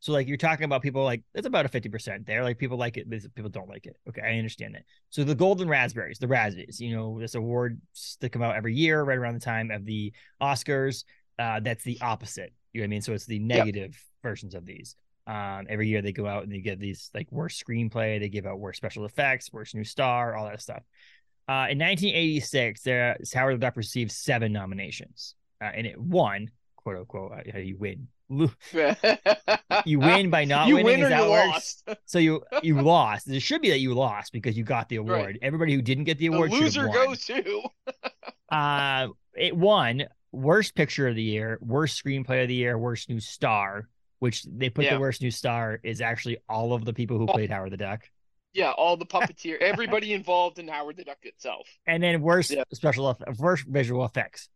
So 0.00 0.12
like 0.12 0.26
you're 0.26 0.36
talking 0.36 0.64
about 0.64 0.82
people 0.82 1.04
like 1.04 1.22
it's 1.32 1.46
about 1.46 1.64
a 1.64 1.68
50% 1.68 2.26
there. 2.26 2.42
Like 2.42 2.58
people 2.58 2.76
like 2.76 2.96
it, 2.96 3.08
people 3.34 3.50
don't 3.50 3.68
like 3.68 3.86
it. 3.86 3.96
Okay, 4.08 4.20
I 4.20 4.36
understand 4.36 4.74
that. 4.74 4.82
So 5.10 5.22
the 5.22 5.34
Golden 5.36 5.68
Raspberries, 5.68 6.18
the 6.18 6.26
Razzies, 6.26 6.80
you 6.80 6.96
know, 6.96 7.20
this 7.20 7.36
award 7.36 7.80
that 8.20 8.30
come 8.30 8.42
out 8.42 8.56
every 8.56 8.74
year, 8.74 9.02
right 9.04 9.16
around 9.18 9.34
the 9.34 9.40
time 9.40 9.70
of 9.70 9.84
the 9.84 10.12
Oscars. 10.40 11.04
Uh, 11.38 11.60
that's 11.60 11.84
the 11.84 11.98
opposite. 12.00 12.52
You 12.72 12.80
know 12.80 12.84
what 12.84 12.86
I 12.86 12.90
mean? 12.90 13.02
So 13.02 13.12
it's 13.12 13.26
the 13.26 13.38
negative 13.38 13.96
versions 14.24 14.54
of 14.54 14.66
these. 14.66 14.96
Um, 15.26 15.66
every 15.68 15.88
year 15.88 16.02
they 16.02 16.12
go 16.12 16.26
out 16.26 16.42
and 16.42 16.50
they 16.52 16.58
get 16.60 16.80
these 16.80 17.10
like 17.14 17.30
worst 17.30 17.64
screenplay, 17.64 18.18
they 18.18 18.28
give 18.28 18.46
out 18.46 18.58
worst 18.58 18.78
special 18.78 19.04
effects, 19.04 19.52
worst 19.52 19.74
new 19.74 19.84
star, 19.84 20.34
all 20.34 20.46
that 20.46 20.60
stuff. 20.60 20.82
Uh, 21.48 21.66
in 21.70 21.78
1986, 21.78 22.82
there 22.82 23.16
Howard 23.34 23.54
the 23.54 23.58
Duck 23.58 23.76
received 23.76 24.10
seven 24.12 24.52
nominations, 24.52 25.34
uh, 25.60 25.70
and 25.74 25.86
it 25.86 25.98
won, 26.00 26.50
quote 26.76 26.96
unquote. 26.98 27.32
uh, 27.54 27.58
you 27.58 27.76
win? 27.76 28.08
You 29.84 29.98
win 29.98 30.30
by 30.30 30.44
not 30.44 30.68
you 30.68 30.76
winning. 30.76 31.00
win 31.00 31.10
that 31.10 31.28
works? 31.28 31.82
So 32.06 32.18
you 32.18 32.42
you 32.62 32.80
lost. 32.80 33.28
It 33.28 33.40
should 33.40 33.60
be 33.62 33.70
that 33.70 33.80
you 33.80 33.94
lost 33.94 34.32
because 34.32 34.56
you 34.56 34.64
got 34.64 34.88
the 34.88 34.96
award. 34.96 35.38
Everybody 35.42 35.74
who 35.74 35.82
didn't 35.82 36.04
get 36.04 36.18
the 36.18 36.28
The 36.28 36.34
award 36.34 36.52
should 36.52 36.62
loser 36.62 36.88
goes 36.88 37.24
to. 37.26 37.62
Uh, 38.50 39.08
it 39.34 39.56
won 39.56 40.04
worst 40.30 40.74
picture 40.74 41.08
of 41.08 41.14
the 41.14 41.22
year, 41.22 41.58
worst 41.62 42.02
screenplay 42.02 42.42
of 42.42 42.48
the 42.48 42.54
year, 42.54 42.76
worst 42.76 43.08
new 43.08 43.18
star. 43.18 43.88
Which 44.22 44.44
they 44.44 44.70
put 44.70 44.84
Yeah. 44.84 44.94
the 44.94 45.00
worst 45.00 45.20
new 45.20 45.32
star 45.32 45.80
is 45.82 46.00
actually 46.00 46.38
all 46.48 46.74
of 46.74 46.84
the 46.84 46.92
people 46.92 47.18
who 47.18 47.26
Oh. 47.28 47.32
played 47.32 47.50
Howard 47.50 47.72
the 47.72 47.76
Duck. 47.76 48.08
Yeah, 48.52 48.70
all 48.70 48.96
the 48.96 49.04
puppeteer, 49.04 49.58
everybody 49.60 50.12
involved 50.12 50.60
in 50.60 50.68
Howard 50.68 50.96
the 50.96 51.02
Duck 51.02 51.18
itself. 51.24 51.66
and 51.88 52.00
then 52.00 52.22
worst 52.22 52.52
Yeah. 52.52 52.62
special 52.72 53.18
worst 53.40 53.66
visual 53.66 54.04
effects. 54.04 54.48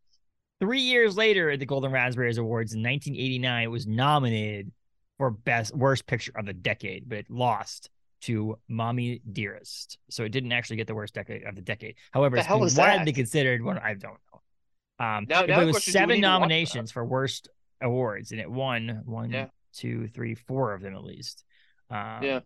Three 0.60 0.82
years 0.82 1.16
later, 1.16 1.50
at 1.50 1.58
the 1.58 1.66
Golden 1.66 1.90
Raspberries 1.90 2.38
Awards 2.38 2.74
in 2.74 2.80
1989, 2.82 3.64
it 3.64 3.66
was 3.66 3.88
nominated 3.88 4.70
for 5.18 5.32
best 5.32 5.74
worst 5.74 6.06
picture 6.06 6.30
of 6.36 6.46
the 6.46 6.52
decade, 6.54 7.08
but 7.08 7.18
it 7.18 7.28
lost 7.28 7.90
to 8.20 8.60
"Mommy 8.68 9.20
Dearest," 9.32 9.98
so 10.10 10.22
it 10.22 10.28
didn't 10.30 10.52
actually 10.52 10.76
get 10.76 10.86
the 10.86 10.94
worst 10.94 11.12
decade 11.12 11.42
of 11.42 11.56
the 11.56 11.60
decade. 11.62 11.96
However, 12.12 12.36
The 12.36 12.42
it's 12.42 12.74
been 12.74 12.84
widely 12.84 13.12
considered 13.12 13.62
one. 13.64 13.78
I 13.78 13.94
don't 13.94 14.20
know. 14.32 15.04
Um, 15.04 15.26
Now- 15.28 15.42
now 15.44 15.60
it 15.60 15.64
was 15.66 15.74
question 15.74 15.76
is, 15.76 15.84
do 15.84 15.88
we 15.88 15.92
seven 15.92 16.08
need 16.08 16.20
to 16.22 16.26
watch 16.28 16.34
that? 16.34 16.38
nominations 16.40 16.92
for 16.92 17.04
worst 17.04 17.48
awards, 17.82 18.32
and 18.32 18.40
it 18.40 18.50
won 18.50 19.02
one, 19.04 19.30
Yeah. 19.30 19.48
Two, 19.77 20.09
three, 20.09 20.35
four 20.35 20.72
of 20.74 20.81
them 20.83 20.95
at 20.95 21.05
least. 21.05 21.45
Um, 21.91 22.22
Yeah. 22.22 22.41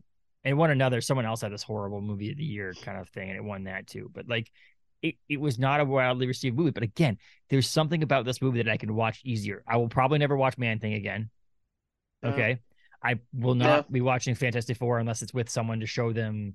and 0.44 0.58
one 0.58 0.70
another. 0.70 1.00
Someone 1.00 1.26
else 1.26 1.40
had 1.42 1.52
this 1.52 1.62
horrible 1.62 2.00
movie 2.00 2.30
of 2.30 2.36
the 2.36 2.44
year 2.44 2.74
kind 2.82 2.98
of 2.98 3.08
thing, 3.08 3.28
and 3.30 3.36
it 3.36 3.44
won 3.44 3.64
that 3.64 3.86
too. 3.86 4.10
But 4.12 4.28
like, 4.28 4.50
it, 5.02 5.14
it 5.28 5.40
was 5.40 5.58
not 5.58 5.80
a 5.80 5.84
wildly 5.84 6.26
received 6.26 6.56
movie. 6.56 6.72
But 6.72 6.82
again, 6.82 7.16
there's 7.48 7.68
something 7.68 8.02
about 8.02 8.24
this 8.26 8.42
movie 8.42 8.62
that 8.62 8.70
I 8.70 8.76
can 8.76 8.94
watch 8.94 9.20
easier. 9.24 9.62
I 9.66 9.76
will 9.78 9.88
probably 9.88 10.18
never 10.18 10.36
watch 10.36 10.58
Man 10.58 10.78
Thing 10.78 10.94
again. 10.94 11.30
Yeah. 12.22 12.28
Okay, 12.30 12.58
I 13.02 13.20
will 13.32 13.54
not 13.54 13.90
be 13.90 14.02
watching 14.02 14.34
Fantastic 14.34 14.76
Four 14.76 14.98
unless 14.98 15.22
it's 15.22 15.32
with 15.32 15.48
someone 15.48 15.80
to 15.80 15.86
show 15.86 16.12
them 16.12 16.54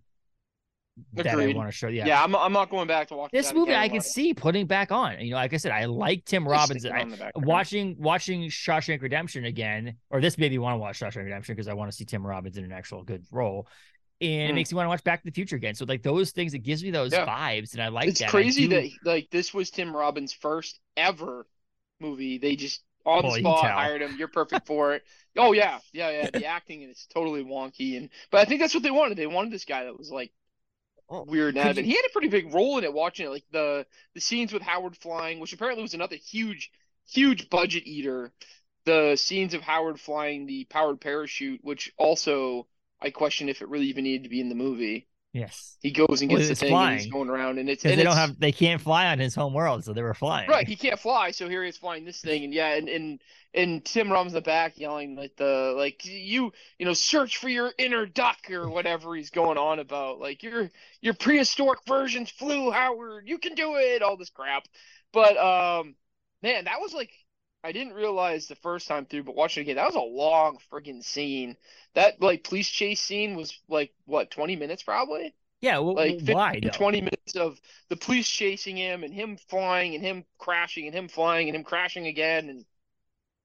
that 1.14 1.28
I 1.28 1.48
want 1.54 1.68
to 1.68 1.72
show. 1.72 1.88
Yeah, 1.88 2.06
Yeah. 2.06 2.24
I'm, 2.24 2.36
I'm 2.36 2.54
not 2.54 2.70
going 2.70 2.88
back 2.88 3.08
to 3.10 3.16
watch 3.16 3.32
This 3.32 3.54
movie 3.54 3.72
again 3.72 3.82
I 3.82 3.88
can 3.88 3.96
unless- 3.98 4.14
see 4.14 4.34
putting 4.34 4.66
back 4.66 4.91
on. 4.91 5.20
You 5.20 5.32
know, 5.32 5.38
like 5.38 5.54
I 5.54 5.58
said, 5.58 5.72
I 5.72 5.86
like 5.86 6.24
Tim 6.26 6.43
Just 6.43 6.52
Robbins. 6.52 6.82
stick 6.84 6.93
I, 6.93 7.02
on 7.02 7.10
the 7.10 7.18
background. 7.18 7.46
watching 7.48 7.96
watching 8.00 8.43
Shawshank 8.50 9.02
Redemption 9.02 9.46
again, 9.46 9.98
or 10.10 10.22
this 10.22 10.38
made 10.38 10.52
me 10.52 10.58
want 10.58 10.76
to 10.76 10.78
watch 10.78 11.00
Shawshank 11.00 11.24
Redemption 11.24 11.56
because 11.56 11.68
I 11.68 11.74
want 11.74 11.91
to 11.91 11.96
see 11.98 12.06
Tim 12.06 12.26
Robbins 12.26 12.58
in 12.58 12.64
an 12.64 12.72
actual 12.72 13.04
good 13.04 13.26
role, 13.32 13.68
and 14.22 14.50
it 14.50 14.52
Mm. 14.52 14.56
makes 14.56 14.72
me 14.72 14.78
want 14.78 14.86
to 14.86 14.89
watch 14.89 15.04
Back 15.04 15.22
to 15.24 15.26
the 15.30 15.34
Future 15.34 15.58
again. 15.58 15.76
So 15.76 15.86
like 15.86 16.02
those 16.04 16.32
things, 16.32 16.54
it 16.54 16.60
gives 16.60 16.84
me 16.84 16.91
those 16.91 17.12
Yeah. 17.12 17.26
vibes, 17.26 17.74
and 17.74 17.82
I 17.82 17.89
like 17.89 18.08
it's 18.08 18.20
that. 18.20 18.28
I 18.30 18.32
crazy 18.32 18.68
that 18.68 18.89
like 19.04 19.30
this 19.32 19.54
was 19.54 19.72
Tim 19.72 19.96
Robbins' 19.96 20.32
first 20.34 20.80
ever 20.96 21.46
movie. 22.00 22.38
They 22.38 22.56
just 22.56 22.84
on 23.06 23.22
the 23.24 23.30
you 23.34 23.39
spot 23.41 23.70
hired 23.70 24.02
him. 24.02 24.16
You're 24.18 24.28
perfect 24.30 24.66
for 24.68 24.96
it. 24.96 25.04
Oh 25.38 25.52
yeah, 25.52 25.80
yeah, 25.93 26.10
yeah. 26.10 26.30
The 26.32 26.46
acting 26.46 26.82
is 26.84 27.06
totally 27.14 27.43
wonky, 27.43 27.98
and 27.98 28.10
but 28.32 28.39
I 28.41 28.46
think 28.46 28.62
that's 28.62 28.74
what 28.74 28.82
they 28.84 28.91
wanted. 28.91 29.18
They 29.18 29.28
wanted 29.28 29.52
this 29.52 29.66
guy 29.66 29.84
that 29.84 29.98
was 29.98 30.10
like 30.10 30.32
weird 31.10 31.58
and 31.58 31.78
you- 31.78 31.84
he 31.84 31.95
had 31.95 32.06
a 32.06 32.10
pretty 32.14 32.28
big 32.30 32.53
role 32.53 32.78
in 32.78 32.84
it. 32.84 32.93
Watching 32.93 33.26
it, 33.26 33.30
like 33.30 33.45
the 33.51 33.86
the 34.14 34.22
scenes 34.22 34.53
with 34.53 34.62
Howard 34.62 34.97
flying, 34.97 35.39
which 35.39 35.53
apparently 35.53 35.82
was 35.84 35.93
another 35.93 36.16
huge 36.16 36.72
huge 37.08 37.49
budget 37.49 37.86
eater. 37.88 38.34
The 38.86 39.16
scenes 39.16 39.53
of 39.53 39.62
Howard 39.62 39.99
flying 39.99 40.45
the 40.45 40.66
powered 40.66 41.01
parachute, 41.01 41.64
which 41.64 41.91
also 41.97 42.68
I 42.99 43.10
question 43.12 43.49
if 43.49 43.62
it 43.62 43.70
really 43.70 43.88
even 43.88 44.03
needed 44.03 44.24
to 44.24 44.30
be 44.30 44.39
in 44.41 44.49
the 44.49 44.56
movie. 44.56 45.08
Yes. 45.36 45.76
He 45.82 45.92
goes 45.92 46.22
and 46.22 46.32
Well, 46.32 46.38
gets 46.38 46.48
the 46.48 46.52
it's 46.54 46.62
thing 46.62 46.74
and 46.74 46.94
he's 46.94 47.08
flying. 47.08 47.10
going 47.10 47.30
around 47.30 47.60
and 47.60 47.68
it's 47.70 47.84
and 47.84 48.00
they 48.00 48.04
don't 48.04 48.16
have 48.16 48.40
they 48.40 48.54
can't 48.54 48.82
fly 48.82 49.08
on 49.08 49.20
his 49.20 49.36
home 49.36 49.54
world, 49.54 49.84
so 49.84 49.92
they 49.92 50.02
were 50.02 50.14
flying. 50.14 50.50
Right, 50.50 50.66
he 50.66 50.78
can't 50.78 50.98
fly, 50.98 51.32
so 51.32 51.50
here 51.50 51.62
he 51.62 51.68
is 51.68 51.78
flying 51.78 52.06
this 52.06 52.22
thing, 52.22 52.46
and 52.46 52.54
yeah, 52.54 52.76
and 52.76 52.88
and 52.88 53.22
and 53.54 53.84
Tim 53.84 54.10
Rum's 54.10 54.32
in 54.32 54.36
the 54.36 54.42
back 54.42 54.80
yelling 54.80 55.18
like 55.18 55.36
the 55.36 55.74
like 55.76 56.06
you 56.06 56.54
you 56.80 56.86
know 56.86 56.94
search 56.94 57.36
for 57.36 57.50
your 57.50 57.74
inner 57.78 58.06
duck 58.06 58.50
or 58.50 58.70
whatever 58.70 59.14
he's 59.14 59.30
going 59.30 59.58
on 59.58 59.80
about, 59.80 60.20
like 60.20 60.42
your 60.42 60.72
your 61.02 61.14
prehistoric 61.14 61.82
versions 61.86 62.30
flew, 62.30 62.72
Howard, 62.72 63.28
you 63.28 63.38
can 63.38 63.56
do 63.56 63.76
it, 63.76 64.02
all 64.02 64.16
this 64.16 64.30
crap, 64.30 64.64
but 65.12 65.36
um, 65.36 65.96
man, 66.42 66.64
that 66.64 66.80
was 66.80 66.94
like 66.94 67.12
I 67.66 67.72
didn't 67.72 67.93
realize 67.93 68.47
the 68.47 68.55
first 68.55 68.88
time 68.88 69.05
through, 69.05 69.24
but 69.24 69.36
watching 69.36 69.61
it 69.61 69.63
again, 69.66 69.76
that 69.78 69.88
was 69.88 69.95
a 69.95 69.99
long 70.01 70.57
friggin' 70.72 71.03
scene. 71.03 71.57
That 71.93 72.22
like 72.22 72.43
police 72.43 72.70
chase 72.70 73.01
scene 73.01 73.36
was 73.36 73.57
like 73.68 73.93
what 74.05 74.32
twenty 74.32 74.55
minutes 74.55 74.84
probably 74.84 75.34
Yeah, 75.61 75.80
well, 75.80 75.95
like 75.95 76.22
15, 76.22 76.36
why? 76.36 76.59
though? 76.61 76.70
20 76.70 77.01
minutes 77.01 77.36
of 77.36 77.59
the 77.89 77.97
police 77.97 78.30
chasing 78.30 78.78
him 78.78 79.03
and 79.03 79.13
him 79.13 79.38
flying 79.49 79.95
and 79.95 80.03
him 80.03 80.26
crashing 80.38 80.88
and 80.88 80.95
him 80.95 81.07
flying 81.07 81.47
and 81.49 81.55
him 81.55 81.63
crashing 81.63 82.07
again 82.07 82.49
and 82.49 82.66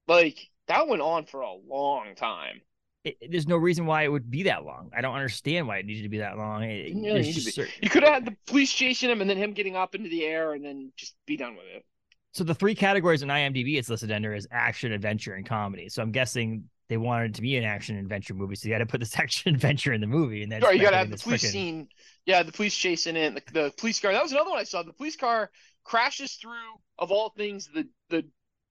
like 0.07 0.49
that 0.67 0.87
went 0.87 1.01
on 1.01 1.25
for 1.25 1.41
a 1.41 1.53
long 1.53 2.15
time. 2.15 2.61
It- 3.03 3.17
there's 3.31 3.47
no 3.47 3.57
reason 3.57 3.85
why 3.87 4.03
it 4.03 4.09
would 4.09 4.29
be 4.29 4.43
that 4.43 4.63
long. 4.63 4.91
I 4.95 5.01
don't 5.01 5.15
understand 5.15 5.67
why 5.67 5.77
it 5.79 5.85
needed 5.85 6.03
to 6.03 6.09
be 6.09 6.19
that 6.19 6.37
long. 6.37 6.63
It, 6.63 6.87
Didn't 6.87 7.03
really 7.03 7.21
need 7.23 7.33
to 7.35 7.41
be. 7.41 7.51
cer- 7.51 7.67
You 7.81 7.89
could 7.89 8.03
have 8.03 8.13
had 8.13 8.25
the 8.25 8.37
police 8.45 8.71
chasing 8.71 9.09
him 9.09 9.21
and 9.21 9.29
then 9.29 9.37
him 9.37 9.53
getting 9.53 9.75
up 9.75 9.95
into 9.95 10.09
the 10.09 10.23
air 10.25 10.53
and 10.53 10.63
then 10.63 10.93
just 10.95 11.15
be 11.25 11.35
done 11.37 11.55
with 11.55 11.65
it. 11.65 11.85
So 12.33 12.43
the 12.43 12.55
three 12.55 12.75
categories 12.75 13.23
in 13.23 13.29
IMDb 13.29 13.77
it's 13.77 13.89
listed 13.89 14.11
under 14.11 14.33
is 14.33 14.47
action, 14.51 14.91
adventure, 14.91 15.33
and 15.33 15.45
comedy. 15.45 15.89
So 15.89 16.01
I'm 16.01 16.11
guessing 16.11 16.69
they 16.87 16.97
wanted 16.97 17.31
it 17.31 17.35
to 17.35 17.41
be 17.41 17.57
an 17.57 17.63
action 17.63 17.97
adventure 17.97 18.33
movie, 18.33 18.55
so 18.55 18.67
you 18.67 18.73
got 18.73 18.79
to 18.79 18.85
put 18.85 18.99
this 18.99 19.17
action 19.19 19.53
adventure 19.53 19.93
in 19.93 20.01
the 20.01 20.07
movie, 20.07 20.43
and 20.43 20.51
then 20.51 20.61
Right, 20.61 20.75
you 20.75 20.81
gotta 20.81 20.97
have 20.97 21.09
the 21.09 21.17
police 21.17 21.43
frickin- 21.43 21.51
scene. 21.51 21.87
Yeah, 22.25 22.43
the 22.43 22.51
police 22.51 22.75
chasing 22.75 23.15
it. 23.15 23.33
The, 23.33 23.51
the 23.51 23.73
police 23.77 23.99
car. 23.99 24.13
That 24.13 24.23
was 24.23 24.31
another 24.31 24.49
one 24.49 24.59
I 24.59 24.63
saw. 24.63 24.83
The 24.83 24.93
police 24.93 25.15
car 25.15 25.49
crashes 25.83 26.33
through, 26.33 26.79
of 26.97 27.11
all 27.11 27.29
things, 27.29 27.69
the 27.73 27.87
the 28.09 28.25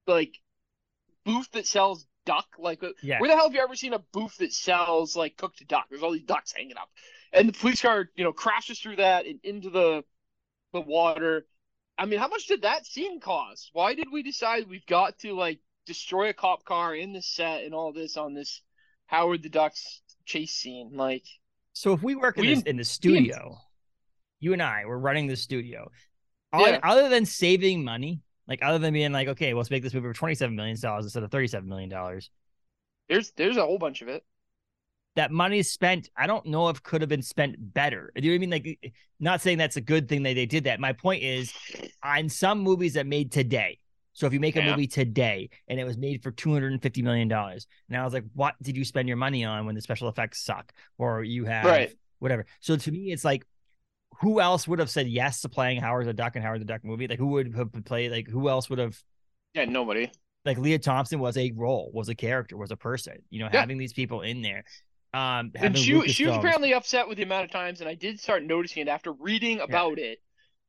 like 0.07 0.39
booth 1.25 1.51
that 1.53 1.67
sells 1.67 2.07
duck. 2.27 2.47
Like, 2.59 2.83
Yeah, 3.03 3.19
where 3.21 3.29
the 3.29 3.37
hell 3.37 3.47
have 3.47 3.55
you 3.55 3.61
ever 3.61 3.77
seen 3.77 3.93
a 3.93 3.99
booth 4.13 4.37
that 4.39 4.53
sells 4.53 5.17
like 5.17 5.37
cooked 5.37 5.67
duck? 5.69 5.87
There's 5.91 6.03
all 6.03 6.13
these 6.13 6.23
ducks 6.23 6.53
hanging 6.53 6.77
up, 6.77 6.89
and 7.33 7.49
the 7.49 7.53
police 7.53 7.83
car, 7.83 8.09
you 8.17 8.25
know, 8.25 8.33
crashes 8.33 8.81
through 8.81 8.97
that 8.97 9.27
and 9.27 9.41
into 9.43 9.71
the 9.71 10.05
the 10.73 10.81
water. 10.81 11.47
I 12.01 12.07
mean, 12.07 12.19
how 12.19 12.29
much 12.29 12.47
did 12.47 12.63
that 12.63 12.87
scene 12.87 13.21
cost? 13.21 13.69
Why 13.75 13.95
did 13.95 14.07
we 14.11 14.23
decide 14.23 14.67
we've 14.69 14.87
got 14.87 15.19
to 15.19 15.35
like 15.35 15.61
destroy 15.85 16.31
a 16.31 16.33
cop 16.33 16.65
car 16.65 16.95
in 16.95 17.13
the 17.13 17.21
set 17.21 17.65
and 17.65 17.75
all 17.75 17.93
this 17.93 18.17
on 18.17 18.33
this 18.33 18.63
Howard 19.07 19.43
the 19.43 19.51
Duck's 19.51 20.01
chase 20.25 20.53
scene? 20.53 20.93
Like, 20.95 21.27
So 21.75 21.93
if 21.93 22.03
we 22.03 22.15
work 22.15 22.39
in, 22.39 22.41
We 22.41 22.55
this, 22.55 22.63
in 22.65 22.79
the 22.79 22.85
studio, 22.85 23.59
you 24.39 24.55
and 24.55 24.63
I, 24.63 24.85
we're 24.87 24.97
running 24.97 25.27
the 25.27 25.37
studio. 25.37 25.91
Yeah. 26.59 26.81
Other 26.83 27.11
than 27.11 27.27
saving 27.27 27.85
money, 27.85 28.23
like 28.49 28.61
other 28.63 28.79
than 28.79 28.95
being 28.95 29.13
like, 29.13 29.29
okay, 29.29 29.53
let's 29.53 29.71
make 29.71 29.83
this 29.83 29.93
movie 29.93 30.09
for 30.09 30.15
twenty-seven 30.15 30.57
million 30.57 30.81
dollars 30.81 31.05
instead 31.05 31.23
of 31.23 31.31
thirty-seven 31.31 31.69
million 31.69 31.91
dollars. 31.91 32.31
there's 33.11 33.31
there's 33.33 33.59
a 33.59 33.63
whole 33.63 33.79
bunch 33.79 34.01
of 34.01 34.09
it. 34.09 34.25
That 35.21 35.31
money 35.31 35.63
spent, 35.63 36.09
I 36.17 36.27
don't 36.27 36.47
know 36.47 36.71
if 36.71 36.83
could 36.83 37.03
have 37.03 37.11
been 37.11 37.21
spent 37.21 37.75
better. 37.75 38.11
Do 38.17 38.23
you 38.23 38.31
know 38.31 38.33
what 38.33 38.37
I 38.37 38.39
mean? 38.39 38.51
Like, 38.51 38.79
eh, 38.83 38.89
not 39.21 39.43
saying 39.43 39.59
that's 39.59 39.77
a 39.77 39.83
good 39.83 40.09
thing 40.09 40.23
that 40.23 40.33
they 40.33 40.47
did 40.47 40.65
that. 40.65 40.81
My 40.81 40.95
point 40.95 41.23
is, 41.23 41.53
on 42.03 42.31
some 42.31 42.61
movies 42.61 42.95
that 42.95 43.07
made 43.07 43.31
today. 43.31 43.79
So 44.15 44.27
if 44.27 44.33
you 44.33 44.41
make 44.41 44.57
a 44.57 44.61
Yeah. 44.61 44.71
movie 44.71 44.87
today 44.87 45.51
and 45.69 45.79
it 45.79 45.85
was 45.85 45.99
made 45.99 46.23
for 46.23 46.31
two 46.31 46.55
hundred 46.55 46.73
and 46.73 46.81
fifty 46.81 47.03
million 47.03 47.29
dollars, 47.29 47.67
and 47.91 47.99
I 47.99 48.03
was 48.03 48.15
like, 48.15 48.25
what 48.33 48.55
did 48.63 48.79
you 48.79 48.85
spend 48.87 49.09
your 49.09 49.19
money 49.19 49.45
on 49.45 49.67
when 49.67 49.75
the 49.75 49.83
special 49.83 50.09
effects 50.09 50.43
suck, 50.43 50.73
or 50.97 51.23
you 51.23 51.45
have 51.45 51.67
Right. 51.67 51.95
whatever? 52.19 52.47
So 52.61 52.79
to 52.79 52.91
me, 52.91 53.13
it's 53.13 53.23
like, 53.23 53.45
who 54.23 54.41
else 54.41 54.67
would 54.67 54.79
have 54.79 54.89
said 54.89 55.07
yes 55.07 55.43
to 55.43 55.51
playing 55.51 55.83
Howard 55.83 56.07
the 56.07 56.15
Duck 56.15 56.35
and 56.35 56.43
Howard 56.43 56.63
the 56.63 56.65
Duck 56.65 56.83
movie? 56.83 57.09
Like, 57.09 57.19
who 57.19 57.27
would 57.27 57.55
have 57.55 57.73
played? 57.85 58.11
Like, 58.11 58.27
who 58.27 58.49
else 58.49 58.71
would 58.71 58.79
have? 58.79 58.99
Yeah, 59.53 59.67
nobody. 59.67 60.11
Like, 60.47 60.57
Lea 60.57 60.79
Thompson 60.79 61.19
was 61.21 61.37
a 61.37 61.53
role, 61.55 61.91
was 61.93 62.09
a 62.09 62.15
character, 62.15 62.57
was 62.57 62.71
a 62.71 62.77
person. 62.77 63.19
You 63.29 63.41
know, 63.41 63.51
Yeah. 63.53 63.61
having 63.61 63.77
these 63.77 63.93
people 63.93 64.23
in 64.23 64.41
there. 64.41 64.65
Um, 65.13 65.53
And 65.61 65.77
she 65.77 66.07
she 66.09 66.27
was 66.27 66.37
apparently 66.37 66.73
upset 66.73 67.09
with 67.09 67.17
the 67.19 67.25
amount 67.25 67.45
of 67.45 67.51
times, 67.51 67.81
and 67.81 67.89
I 67.89 67.95
did 67.95 68.21
start 68.21 68.43
noticing 68.45 68.83
it 68.83 68.89
after 68.89 69.13
reading 69.13 69.61
about 69.61 69.99
it, 69.99 70.23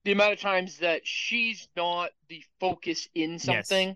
the 0.03 0.11
amount 0.11 0.33
of 0.33 0.39
times 0.39 0.79
that 0.79 1.05
she's 1.07 1.67
not 1.75 2.11
the 2.27 2.43
focus 2.59 3.07
in 3.13 3.39
something. 3.39 3.95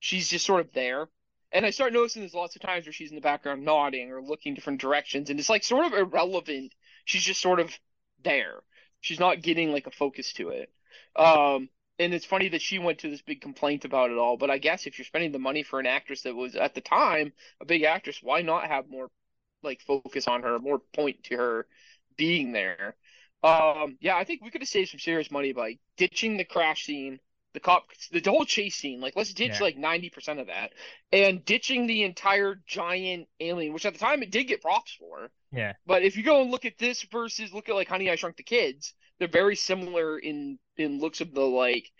She's 0.00 0.28
just 0.28 0.46
sort 0.46 0.60
of 0.60 0.72
there. 0.72 1.08
And 1.52 1.64
I 1.66 1.70
start 1.70 1.92
noticing 1.92 2.22
there's 2.22 2.34
lots 2.34 2.56
of 2.56 2.62
times 2.62 2.86
where 2.86 2.92
she's 2.92 3.10
in 3.10 3.14
the 3.16 3.22
background 3.22 3.64
nodding 3.64 4.10
or 4.12 4.22
looking 4.22 4.54
different 4.54 4.80
directions, 4.80 5.30
and 5.30 5.38
it's 5.40 5.48
like 5.48 5.64
sort 5.64 5.86
of 5.86 5.94
irrelevant. 5.94 6.74
She's 7.04 7.22
just 7.24 7.40
sort 7.40 7.60
of 7.60 7.72
there. 8.22 8.62
She's 9.00 9.20
not 9.20 9.42
getting 9.42 9.72
like 9.72 9.86
a 9.86 9.90
focus 9.92 10.32
to 10.34 10.50
it. 10.50 10.72
Um, 11.16 11.70
and 11.98 12.14
it's 12.14 12.24
funny 12.26 12.48
that 12.50 12.62
she 12.62 12.78
went 12.78 13.00
to 13.00 13.10
this 13.10 13.22
big 13.22 13.40
complaint 13.40 13.84
about 13.84 14.10
it 14.10 14.18
all. 14.18 14.36
But 14.36 14.50
I 14.50 14.58
guess 14.58 14.86
if 14.86 14.98
you're 14.98 15.04
spending 15.06 15.32
the 15.32 15.38
money 15.38 15.62
for 15.62 15.80
an 15.80 15.86
actress 15.86 16.22
that 16.22 16.34
was 16.36 16.54
at 16.56 16.74
the 16.74 16.80
time 16.80 17.32
a 17.60 17.64
big 17.64 17.82
actress, 17.84 18.22
why 18.22 18.42
not 18.42 18.68
have 18.68 18.88
more 18.88 19.10
like 19.62 19.80
focus 19.82 20.26
on 20.28 20.42
her, 20.42 20.58
more 20.58 20.80
point 20.94 21.24
to 21.24 21.36
her 21.36 21.66
being 22.16 22.52
there? 22.52 22.96
Um, 23.42 23.96
yeah, 24.00 24.16
I 24.16 24.24
think 24.24 24.42
we 24.42 24.50
could 24.50 24.62
have 24.62 24.68
saved 24.68 24.90
some 24.90 25.00
serious 25.00 25.30
money 25.30 25.52
by 25.52 25.78
ditching 25.96 26.36
the 26.36 26.44
crash 26.44 26.84
scene, 26.84 27.20
the 27.54 27.60
cop, 27.60 27.84
the 28.10 28.20
whole 28.26 28.44
chase 28.44 28.76
scene. 28.76 29.00
Like, 29.00 29.14
let's 29.16 29.32
ditch 29.32 29.60
Yeah. 29.60 29.60
like 29.60 29.76
ninety 29.76 30.10
percent 30.10 30.40
of 30.40 30.48
that, 30.48 30.72
and 31.12 31.44
ditching 31.44 31.86
the 31.86 32.02
entire 32.02 32.56
giant 32.66 33.28
alien, 33.40 33.72
which 33.72 33.86
at 33.86 33.92
the 33.92 33.98
time 34.00 34.22
it 34.22 34.30
did 34.30 34.44
get 34.44 34.60
props 34.62 34.92
for. 34.98 35.30
Yeah. 35.52 35.72
But 35.86 36.02
if 36.02 36.16
you 36.16 36.22
go 36.22 36.42
and 36.42 36.50
look 36.50 36.64
at 36.64 36.78
this 36.78 37.02
versus 37.04 37.52
look 37.52 37.68
at 37.68 37.74
like 37.74 37.88
Honey 37.88 38.10
I 38.10 38.16
Shrunk 38.16 38.36
the 38.36 38.42
Kids, 38.42 38.94
they're 39.18 39.28
very 39.28 39.56
similar 39.56 40.18
in 40.18 40.58
in 40.76 40.98
looks 41.00 41.20
of 41.20 41.32
the 41.32 41.42
like, 41.42 41.90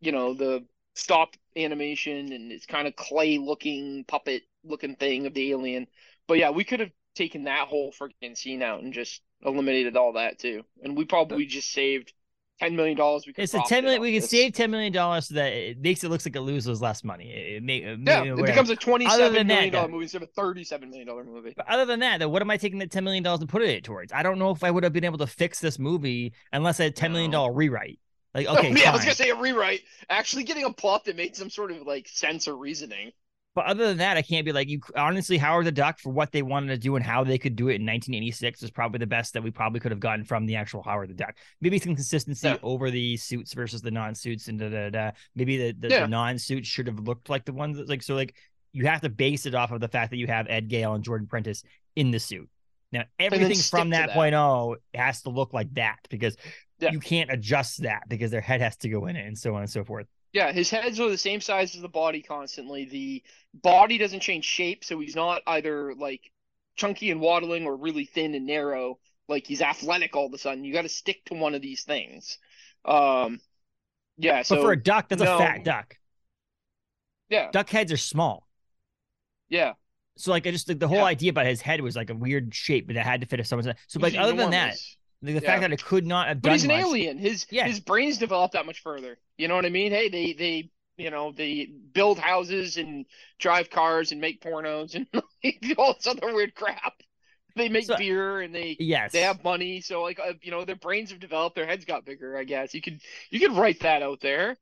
you 0.00 0.12
know, 0.12 0.34
the 0.34 0.64
stop 0.94 1.36
animation 1.56 2.32
and 2.32 2.52
it's 2.52 2.66
kind 2.66 2.86
of 2.86 2.96
clay 2.96 3.38
looking 3.38 4.04
puppet 4.04 4.42
looking 4.64 4.96
thing 4.96 5.26
of 5.26 5.34
the 5.34 5.50
alien. 5.50 5.86
But 6.26 6.38
yeah, 6.38 6.50
we 6.50 6.64
could 6.64 6.80
have 6.80 6.90
taken 7.14 7.44
that 7.44 7.68
whole 7.68 7.92
freaking 7.92 8.36
scene 8.36 8.62
out 8.62 8.82
and 8.82 8.92
just 8.92 9.22
eliminated 9.44 9.96
all 9.96 10.14
that 10.14 10.38
too, 10.38 10.64
and 10.82 10.96
we 10.96 11.04
probably 11.04 11.46
just 11.46 11.72
saved 11.72 12.12
ten 12.60 12.76
million 12.76 12.96
dollars. 12.96 13.26
We 13.26 13.32
could 13.32 13.42
It's 13.42 13.54
a 13.54 13.62
ten 13.66 13.84
million. 13.84 14.00
We 14.00 14.18
this. 14.18 14.30
save 14.30 14.52
ten 14.52 14.70
million 14.70 14.92
dollars 14.92 15.28
so 15.28 15.34
that 15.34 15.52
it 15.52 15.80
makes 15.80 16.04
it 16.04 16.10
looks 16.10 16.26
like 16.26 16.36
it 16.36 16.40
loses 16.40 16.80
less 16.80 17.04
money. 17.04 17.30
It, 17.30 17.56
it 17.56 17.62
make, 17.62 17.82
it 17.82 17.98
Yeah, 18.02 18.22
it 18.24 18.36
becomes 18.36 18.70
a 18.70 18.76
twenty-seven 18.76 19.46
million 19.46 19.72
dollar 19.72 19.88
movie 19.88 20.04
instead 20.04 20.22
of 20.22 20.28
a 20.28 20.32
thirty-seven 20.32 20.88
million 20.88 21.06
dollar 21.06 21.24
movie. 21.24 21.54
But 21.56 21.68
other 21.68 21.84
than 21.84 22.00
that, 22.00 22.20
though, 22.20 22.28
what 22.28 22.42
am 22.42 22.50
I 22.50 22.56
taking 22.56 22.78
the 22.78 22.86
ten 22.86 23.04
million 23.04 23.22
dollars 23.22 23.40
and 23.40 23.48
putting 23.48 23.70
it 23.70 23.84
towards? 23.84 24.12
I 24.12 24.22
don't 24.22 24.38
know 24.38 24.50
if 24.50 24.64
I 24.64 24.70
would 24.70 24.84
have 24.84 24.92
been 24.92 25.04
able 25.04 25.18
to 25.18 25.26
fix 25.26 25.60
this 25.60 25.78
movie 25.78 26.32
unless 26.52 26.80
I 26.80 26.84
had 26.84 26.96
ten 26.96 27.12
million 27.12 27.30
dollar 27.30 27.52
rewrite. 27.52 27.98
Like, 28.34 28.46
oh, 28.48 28.56
okay, 28.58 28.72
yeah, 28.72 28.90
I 28.90 28.92
was 28.92 29.02
gonna 29.02 29.14
say 29.14 29.30
a 29.30 29.36
rewrite. 29.36 29.82
Actually, 30.08 30.44
getting 30.44 30.64
a 30.64 30.72
plot 30.72 31.04
that 31.04 31.16
made 31.16 31.36
some 31.36 31.50
sort 31.50 31.70
of 31.70 31.82
like 31.82 32.08
sense 32.08 32.48
or 32.48 32.56
reasoning. 32.56 33.12
But 33.54 33.66
other 33.66 33.86
than 33.86 33.98
that, 33.98 34.16
I 34.16 34.22
can't 34.22 34.44
be 34.44 34.52
like 34.52 34.68
you. 34.68 34.80
Honestly, 34.96 35.38
Howard 35.38 35.66
the 35.66 35.72
Duck 35.72 36.00
for 36.00 36.12
what 36.12 36.32
they 36.32 36.42
wanted 36.42 36.68
to 36.68 36.76
do 36.78 36.96
and 36.96 37.04
how 37.04 37.22
they 37.22 37.38
could 37.38 37.54
do 37.54 37.68
it 37.68 37.76
in 37.76 37.82
1986 37.86 38.62
is 38.64 38.70
probably 38.70 38.98
the 38.98 39.06
best 39.06 39.32
that 39.34 39.42
we 39.44 39.52
probably 39.52 39.78
could 39.78 39.92
have 39.92 40.00
gotten 40.00 40.24
from 40.24 40.44
the 40.46 40.56
actual 40.56 40.82
Howard 40.82 41.10
the 41.10 41.14
Duck. 41.14 41.36
Maybe 41.60 41.78
some 41.78 41.94
consistency 41.94 42.48
Yeah. 42.48 42.56
over 42.64 42.90
the 42.90 43.16
suits 43.16 43.54
versus 43.54 43.80
the 43.80 43.92
non-suits 43.92 44.48
and 44.48 44.58
da 44.58 44.68
da 44.70 44.90
da. 44.90 45.10
Maybe 45.36 45.56
the 45.56 45.72
the, 45.78 45.88
Yeah. 45.88 46.00
the 46.00 46.08
non-suits 46.08 46.66
should 46.68 46.88
have 46.88 46.98
looked 46.98 47.30
like 47.30 47.44
the 47.44 47.52
ones 47.52 47.76
that 47.76 47.88
like 47.88 48.02
so 48.02 48.14
like 48.16 48.34
you 48.72 48.86
have 48.86 49.02
to 49.02 49.08
base 49.08 49.46
it 49.46 49.54
off 49.54 49.70
of 49.70 49.80
the 49.80 49.86
fact 49.88 50.10
that 50.10 50.16
you 50.16 50.26
have 50.26 50.46
Ed 50.50 50.68
Gale 50.68 50.94
and 50.94 51.04
Jordan 51.04 51.28
Prentice 51.28 51.62
in 51.94 52.10
the 52.10 52.18
suit. 52.18 52.48
Now 52.90 53.04
everything 53.20 53.56
from 53.56 53.90
that, 53.90 54.08
that. 54.08 54.14
point 54.14 54.34
oh 54.34 54.76
has 54.94 55.22
to 55.22 55.30
look 55.30 55.52
like 55.52 55.72
that 55.74 55.98
because 56.10 56.36
Yeah. 56.80 56.90
you 56.90 56.98
can't 56.98 57.30
adjust 57.30 57.82
that 57.84 58.08
because 58.08 58.32
their 58.32 58.40
head 58.40 58.60
has 58.60 58.76
to 58.78 58.88
go 58.88 59.06
in 59.06 59.14
it 59.14 59.24
and 59.26 59.38
so 59.38 59.54
on 59.54 59.60
and 59.60 59.70
so 59.70 59.84
forth. 59.84 60.06
Yeah, 60.34 60.52
his 60.52 60.68
heads 60.70 61.00
are 61.00 61.08
the 61.08 61.16
same 61.18 61.40
size 61.40 61.74
as 61.76 61.80
the 61.82 61.88
body 61.88 62.20
constantly. 62.22 62.84
The 62.86 63.24
body 63.54 63.98
doesn't 63.98 64.20
change 64.20 64.44
shape, 64.44 64.84
so 64.84 65.00
he's 65.00 65.16
not 65.16 65.42
either 65.46 65.94
like 65.94 66.30
chunky 66.76 67.10
and 67.12 67.20
waddling 67.22 67.66
or 67.66 67.76
really 67.76 68.04
thin 68.04 68.34
and 68.34 68.44
narrow. 68.46 68.98
Like 69.28 69.46
he's 69.46 69.62
athletic 69.62 70.16
all 70.16 70.26
of 70.26 70.34
a 70.34 70.38
sudden. 70.38 70.64
You 70.64 70.74
got 70.74 70.82
to 70.82 70.90
stick 70.90 71.24
to 71.26 71.34
one 71.34 71.54
of 71.54 71.62
these 71.62 71.84
things. 71.84 72.38
Um, 72.84 73.40
yeah. 74.18 74.44
But 74.46 74.46
So 74.46 74.56
for 74.62 74.72
a 74.72 74.82
duck, 74.82 75.08
that's 75.08 75.22
no. 75.22 75.36
a 75.36 75.38
fat 75.38 75.64
duck. 75.64 75.98
yeah, 77.28 77.52
Duck 77.52 77.70
heads 77.70 77.92
are 77.92 77.96
small. 77.96 78.46
yeah. 79.48 79.74
So 80.16 80.30
like 80.30 80.46
I 80.46 80.50
just 80.52 80.68
like 80.68 80.78
the 80.78 80.88
whole 80.88 80.98
Yeah. 80.98 81.04
idea 81.04 81.30
about 81.30 81.46
his 81.46 81.60
head 81.60 81.80
was 81.80 81.96
like 81.96 82.10
a 82.10 82.14
weird 82.14 82.54
shape, 82.54 82.86
but 82.86 82.96
it 82.96 83.02
had 83.02 83.20
to 83.22 83.26
fit 83.26 83.40
a 83.40 83.44
someone's 83.44 83.66
head. 83.66 83.78
So 83.88 83.98
He's 83.98 84.14
like 84.14 84.14
other 84.16 84.32
than 84.34 84.50
that, 84.50 84.76
the 85.32 85.32
Yeah. 85.34 85.40
fact 85.40 85.62
that 85.62 85.72
it 85.72 85.82
could 85.84 86.06
not 86.06 86.28
have 86.28 86.42
But 86.42 86.52
he's 86.52 86.64
an 86.64 86.68
much. 86.68 86.80
alien. 86.80 87.18
His 87.18 87.46
Yeah. 87.50 87.66
his 87.66 87.80
brain's 87.80 88.18
developed 88.18 88.52
that 88.54 88.66
much 88.66 88.80
further. 88.80 89.18
You 89.38 89.48
know 89.48 89.56
what 89.56 89.66
I 89.66 89.70
mean? 89.70 89.92
Hey, 89.92 90.08
they 90.08 90.32
they 90.32 90.70
you 90.96 91.10
know 91.10 91.32
they 91.32 91.66
build 91.92 92.18
houses 92.18 92.76
and 92.76 93.06
drive 93.38 93.70
cars 93.70 94.12
and 94.12 94.20
make 94.20 94.40
pornos 94.40 94.94
and 94.94 95.06
all 95.78 95.94
this 95.94 96.06
other 96.06 96.34
weird 96.34 96.54
crap. 96.54 96.94
They 97.56 97.68
make 97.68 97.86
So- 97.86 97.96
beer 97.96 98.40
and 98.40 98.54
they 98.54 98.76
Yes. 98.78 99.12
they 99.12 99.20
have 99.22 99.42
money. 99.44 99.80
So 99.80 100.02
like 100.02 100.18
uh, 100.18 100.34
you 100.42 100.50
know 100.50 100.64
their 100.64 100.76
brains 100.76 101.10
have 101.10 101.20
developed. 101.20 101.56
Their 101.56 101.66
heads 101.66 101.84
got 101.84 102.04
bigger. 102.04 102.36
I 102.36 102.44
guess 102.44 102.74
you 102.74 102.80
could 102.82 103.00
you 103.30 103.40
could 103.40 103.52
write 103.52 103.80
that 103.80 104.02
out 104.02 104.20
there. 104.20 104.56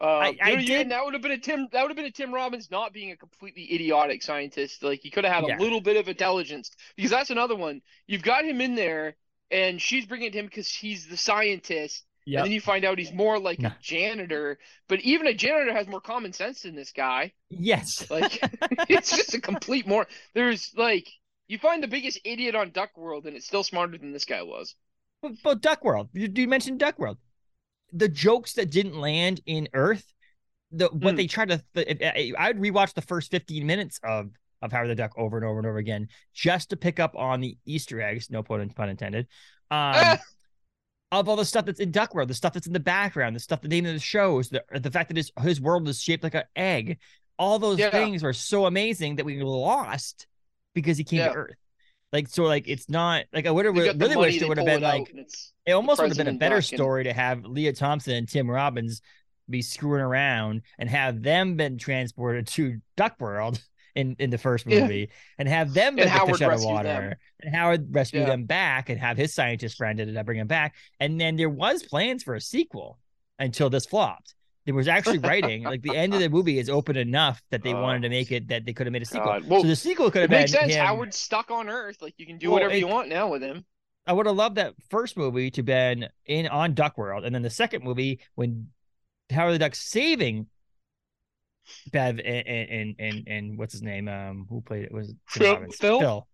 Uh, 0.00 0.04
I- 0.06 0.28
you 0.30 0.36
I 0.42 0.54
know, 0.54 0.60
you- 0.60 0.66
did- 0.66 0.88
that 0.90 1.04
would 1.04 1.14
have 1.14 1.22
been 1.22 1.30
a 1.30 1.38
Tim. 1.38 1.68
That 1.70 1.82
would 1.82 1.90
have 1.90 1.96
been 1.96 2.04
a 2.06 2.10
Tim 2.10 2.34
Robbins 2.34 2.68
not 2.68 2.92
being 2.92 3.12
a 3.12 3.16
completely 3.16 3.72
idiotic 3.72 4.24
scientist. 4.24 4.82
Like 4.82 5.00
he 5.00 5.10
could 5.10 5.24
have 5.24 5.32
had 5.32 5.46
Yeah. 5.48 5.56
a 5.56 5.60
little 5.60 5.80
bit 5.80 5.96
of 5.96 6.08
intelligence 6.08 6.72
because 6.96 7.12
that's 7.12 7.30
another 7.30 7.54
one. 7.54 7.80
You've 8.08 8.22
got 8.24 8.44
him 8.44 8.60
in 8.60 8.74
there, 8.74 9.14
and 9.50 9.80
she's 9.80 10.06
bringing 10.06 10.28
it 10.28 10.32
to 10.32 10.38
him 10.40 10.46
because 10.46 10.68
he's 10.70 11.06
the 11.06 11.16
scientist. 11.16 12.04
Yep. 12.26 12.38
And 12.38 12.46
then 12.46 12.52
you 12.52 12.60
find 12.62 12.84
out 12.86 12.98
he's 12.98 13.12
more 13.12 13.38
like 13.38 13.58
No. 13.60 13.68
a 13.68 13.76
janitor. 13.82 14.58
But 14.88 15.00
even 15.00 15.26
a 15.26 15.34
janitor 15.34 15.72
has 15.74 15.86
more 15.86 16.00
common 16.00 16.32
sense 16.32 16.62
than 16.62 16.74
this 16.74 16.90
guy. 16.92 17.32
Yes. 17.50 18.06
Like 18.10 18.38
it's 18.88 19.14
just 19.14 19.34
a 19.34 19.40
complete 19.40 19.86
more. 19.86 20.06
There's 20.34 20.72
like 20.76 21.06
you 21.48 21.58
find 21.58 21.82
the 21.82 21.88
biggest 21.88 22.20
idiot 22.24 22.54
on 22.54 22.70
Duck 22.70 22.96
World, 22.96 23.26
and 23.26 23.36
it's 23.36 23.46
still 23.46 23.62
smarter 23.62 23.98
than 23.98 24.12
this 24.12 24.24
guy 24.24 24.42
was. 24.42 24.74
But, 25.20 25.32
but 25.42 25.60
Duck 25.60 25.84
World, 25.84 26.08
you, 26.14 26.30
you 26.34 26.48
mentioned 26.48 26.78
Duck 26.78 26.98
World. 26.98 27.18
The 27.92 28.08
jokes 28.08 28.54
that 28.54 28.70
didn't 28.70 28.98
land 28.98 29.40
in 29.44 29.68
Earth, 29.74 30.04
the 30.72 30.86
what 30.88 31.10
Hmm. 31.12 31.16
they 31.16 31.26
tried 31.26 31.50
to, 31.50 31.62
th- 31.74 32.00
I 32.02 32.48
would 32.48 32.56
rewatch 32.58 32.94
the 32.94 33.02
first 33.02 33.30
15 33.30 33.66
minutes 33.66 34.00
of 34.02 34.30
of 34.64 34.72
Howard 34.72 34.88
the 34.90 34.94
Duck 34.94 35.12
over 35.16 35.36
and 35.36 35.46
over 35.46 35.58
and 35.58 35.66
over 35.66 35.78
again 35.78 36.08
just 36.32 36.70
to 36.70 36.76
pick 36.76 36.98
up 36.98 37.14
on 37.16 37.40
the 37.40 37.56
Easter 37.66 38.00
eggs, 38.00 38.30
no 38.30 38.42
pun, 38.42 38.68
pun 38.70 38.88
intended, 38.88 39.26
um, 39.70 39.94
Ah! 39.94 40.18
of 41.12 41.28
all 41.28 41.36
the 41.36 41.44
stuff 41.44 41.64
that's 41.66 41.80
in 41.80 41.90
Duck 41.92 42.14
World, 42.14 42.28
the 42.30 42.34
stuff 42.34 42.52
that's 42.54 42.66
in 42.66 42.72
the 42.72 42.80
background, 42.80 43.36
the 43.36 43.40
stuff 43.40 43.60
the 43.60 43.68
name 43.68 43.86
of 43.86 43.92
the 43.92 44.00
shows, 44.00 44.48
the 44.48 44.64
the 44.80 44.90
fact 44.90 45.08
that 45.08 45.16
his 45.16 45.30
his 45.42 45.60
world 45.60 45.86
is 45.88 46.00
shaped 46.02 46.24
like 46.24 46.34
an 46.34 46.44
egg. 46.56 46.98
All 47.38 47.58
those 47.58 47.78
Yeah. 47.78 47.90
things 47.90 48.22
were 48.22 48.32
so 48.32 48.66
amazing 48.66 49.16
that 49.16 49.24
we 49.26 49.42
lost 49.42 50.26
because 50.74 50.96
he 50.98 51.04
came 51.04 51.18
Yeah. 51.20 51.28
to 51.28 51.34
Earth. 51.34 51.56
Like 52.12 52.28
so, 52.28 52.44
like 52.44 52.68
it's 52.68 52.88
not 52.88 53.24
like 53.32 53.46
I 53.46 53.50
would 53.50 53.64
have 53.66 53.74
You 53.76 53.84
got 53.86 53.98
the 53.98 54.04
really 54.06 54.16
wished 54.16 54.40
it 54.42 54.48
would 54.48 54.56
have 54.58 54.66
been 54.66 54.82
like 54.82 55.12
it 55.66 55.72
almost 55.72 56.00
would 56.00 56.08
have 56.10 56.16
been 56.18 56.28
a 56.34 56.38
better 56.38 56.56
and- 56.56 56.64
story 56.64 57.04
to 57.04 57.12
have 57.12 57.44
Lea 57.44 57.72
Thompson 57.72 58.14
and 58.14 58.28
Tim 58.28 58.48
Robbins 58.50 59.00
be 59.50 59.62
screwing 59.62 60.00
around 60.00 60.62
and 60.78 60.88
have 60.88 61.22
them 61.22 61.56
been 61.56 61.76
transported 61.76 62.46
to 62.46 62.80
Duck 62.96 63.20
World 63.20 63.60
in, 63.94 64.16
in 64.18 64.30
the 64.30 64.38
first 64.38 64.66
Yeah. 64.66 64.80
movie 64.82 65.10
and 65.38 65.48
have 65.48 65.72
them 65.72 65.98
And 65.98 66.06
the 66.06 66.08
Howard 66.08 66.32
fish 66.32 66.42
out 66.42 66.46
of 66.46 66.50
rescue 66.58 66.68
water 66.72 66.88
them. 66.88 67.14
and 67.42 67.54
Howard 67.54 67.94
rescue 67.94 68.20
Yeah. 68.20 68.26
them 68.26 68.44
back 68.44 68.88
and 68.88 68.98
have 69.00 69.16
his 69.16 69.34
scientist 69.34 69.76
friend 69.76 70.00
ended 70.00 70.16
up 70.16 70.26
bringing 70.26 70.42
him 70.42 70.46
back. 70.48 70.74
And 71.00 71.20
then 71.20 71.36
there 71.36 71.48
was 71.50 71.82
plans 71.82 72.22
for 72.22 72.34
a 72.34 72.40
sequel 72.40 72.98
until 73.38 73.70
this 73.70 73.86
flopped. 73.86 74.34
There 74.66 74.74
was 74.74 74.88
actually 74.88 75.18
writing 75.18 75.62
like 75.64 75.82
the 75.82 75.94
end 75.96 76.14
of 76.14 76.20
the 76.20 76.28
movie 76.30 76.58
is 76.58 76.70
open 76.70 76.96
enough 76.96 77.42
that 77.50 77.62
they 77.62 77.74
Oh. 77.74 77.82
wanted 77.82 78.02
to 78.02 78.08
make 78.08 78.28
oh, 78.32 78.36
it 78.36 78.48
that 78.48 78.64
they 78.64 78.72
could 78.72 78.86
have 78.86 78.92
made 78.92 79.02
a 79.02 79.06
sequel. 79.06 79.40
Well, 79.46 79.60
so 79.62 79.68
the 79.68 79.76
sequel 79.76 80.10
could 80.10 80.22
have 80.22 80.30
been 80.30 80.40
makes 80.40 80.52
sense. 80.52 80.74
him- 80.74 80.84
Howard's 80.84 81.16
stuck 81.18 81.50
on 81.50 81.68
Earth. 81.68 82.00
Like 82.00 82.14
you 82.16 82.26
can 82.26 82.38
do 82.38 82.48
Well, 82.48 82.54
whatever 82.54 82.76
you 82.76 82.86
want 82.88 83.08
now 83.08 83.28
with 83.28 83.42
him. 83.42 83.64
I 84.06 84.12
would 84.12 84.26
have 84.26 84.36
loved 84.36 84.56
that 84.56 84.74
first 84.90 85.16
movie 85.16 85.50
to 85.52 85.62
been 85.62 86.08
in 86.26 86.46
on 86.48 86.74
Duck 86.74 86.98
World, 86.98 87.24
and 87.24 87.34
then 87.34 87.42
the 87.42 87.48
second 87.50 87.84
movie 87.84 88.20
when 88.34 88.68
Howard 89.30 89.54
the 89.54 89.58
Duck 89.58 89.74
saving 89.74 90.46
Bev 91.92 92.20
and 92.24 92.46
and 92.48 92.94
and, 92.98 93.28
and 93.28 93.58
what's 93.58 93.72
his 93.72 93.82
name? 93.82 94.08
Um, 94.08 94.46
who 94.48 94.60
played 94.60 94.84
it? 94.84 94.92
Was 94.92 95.10
it 95.10 95.16
Phil-? 95.28 95.64
Phil? 95.72 96.00
Phil. 96.00 96.28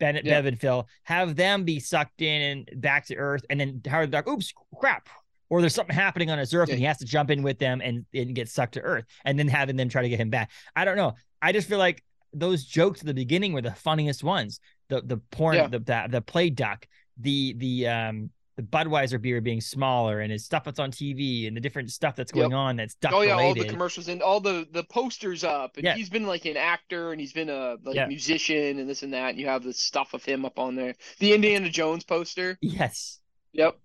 Ben, 0.00 0.16
Yeah. 0.16 0.22
Bev 0.22 0.46
and 0.46 0.60
Phil 0.60 0.88
have 1.04 1.36
them 1.36 1.64
be 1.64 1.78
sucked 1.80 2.20
in 2.20 2.42
and 2.72 2.80
back 2.82 3.06
to 3.06 3.16
Earth, 3.16 3.44
and 3.48 3.60
then 3.60 3.80
Howard 3.86 4.08
the 4.08 4.16
Duck, 4.18 4.28
oops, 4.28 4.52
crap, 4.76 5.08
or 5.48 5.60
there's 5.60 5.74
something 5.74 5.94
happening 5.94 6.30
on 6.30 6.38
his 6.38 6.52
Earth, 6.52 6.68
and 6.68 6.78
he 6.78 6.84
has 6.84 6.98
to 6.98 7.04
jump 7.04 7.30
in 7.30 7.42
with 7.42 7.58
them 7.58 7.80
and 7.80 8.04
and 8.12 8.34
get 8.34 8.48
sucked 8.48 8.74
to 8.74 8.80
Earth, 8.80 9.04
and 9.24 9.38
then 9.38 9.46
having 9.48 9.76
them 9.76 9.88
try 9.88 10.02
to 10.02 10.08
get 10.08 10.18
him 10.20 10.30
back. 10.30 10.50
I 10.74 10.84
don't 10.84 10.96
know. 10.96 11.14
I 11.40 11.52
just 11.52 11.68
feel 11.68 11.78
like 11.78 12.02
those 12.32 12.64
jokes 12.64 13.00
at 13.00 13.06
the 13.06 13.14
beginning 13.14 13.52
were 13.52 13.62
the 13.62 13.70
funniest 13.72 14.24
ones. 14.24 14.58
The 14.88 15.00
the 15.00 15.18
porn, 15.18 15.54
Yeah. 15.56 15.66
the, 15.68 15.78
the 15.78 16.06
the 16.10 16.20
play 16.20 16.50
duck, 16.50 16.86
the 17.18 17.54
the 17.56 17.86
um 17.88 18.30
the 18.56 18.62
Budweiser 18.62 19.20
beer 19.20 19.40
being 19.40 19.60
smaller, 19.60 20.20
and 20.20 20.30
his 20.30 20.44
stuff 20.44 20.62
that's 20.64 20.78
on 20.78 20.90
TV, 20.92 21.48
and 21.48 21.56
the 21.56 21.60
different 21.60 21.90
stuff 21.90 22.14
that's 22.14 22.30
going 22.30 22.50
Yep. 22.52 22.56
on 22.56 22.76
that's 22.76 22.94
duck 22.94 23.12
Oh 23.12 23.22
yeah, 23.22 23.32
all 23.32 23.52
the 23.54 23.64
commercials 23.64 24.08
and 24.08 24.22
all 24.22 24.40
the 24.40 24.66
the 24.70 24.84
posters 24.84 25.42
up. 25.42 25.76
And 25.76 25.84
Yeah. 25.84 25.94
he's 25.96 26.08
been 26.10 26.26
like 26.26 26.44
an 26.44 26.56
actor 26.56 27.10
and 27.12 27.20
he's 27.20 27.32
been 27.32 27.50
a 27.50 27.76
like 27.82 27.96
Yeah. 27.96 28.06
musician 28.06 28.78
and 28.78 28.88
this 28.88 29.02
and 29.02 29.12
that. 29.12 29.30
And 29.30 29.38
you 29.40 29.46
have 29.46 29.64
the 29.64 29.72
stuff 29.72 30.14
of 30.14 30.24
him 30.24 30.44
up 30.44 30.58
on 30.58 30.76
there. 30.76 30.94
The 31.18 31.32
Indiana 31.34 31.68
Jones 31.68 32.04
poster. 32.04 32.56
yes, 32.60 33.18
Yep. 33.54 33.76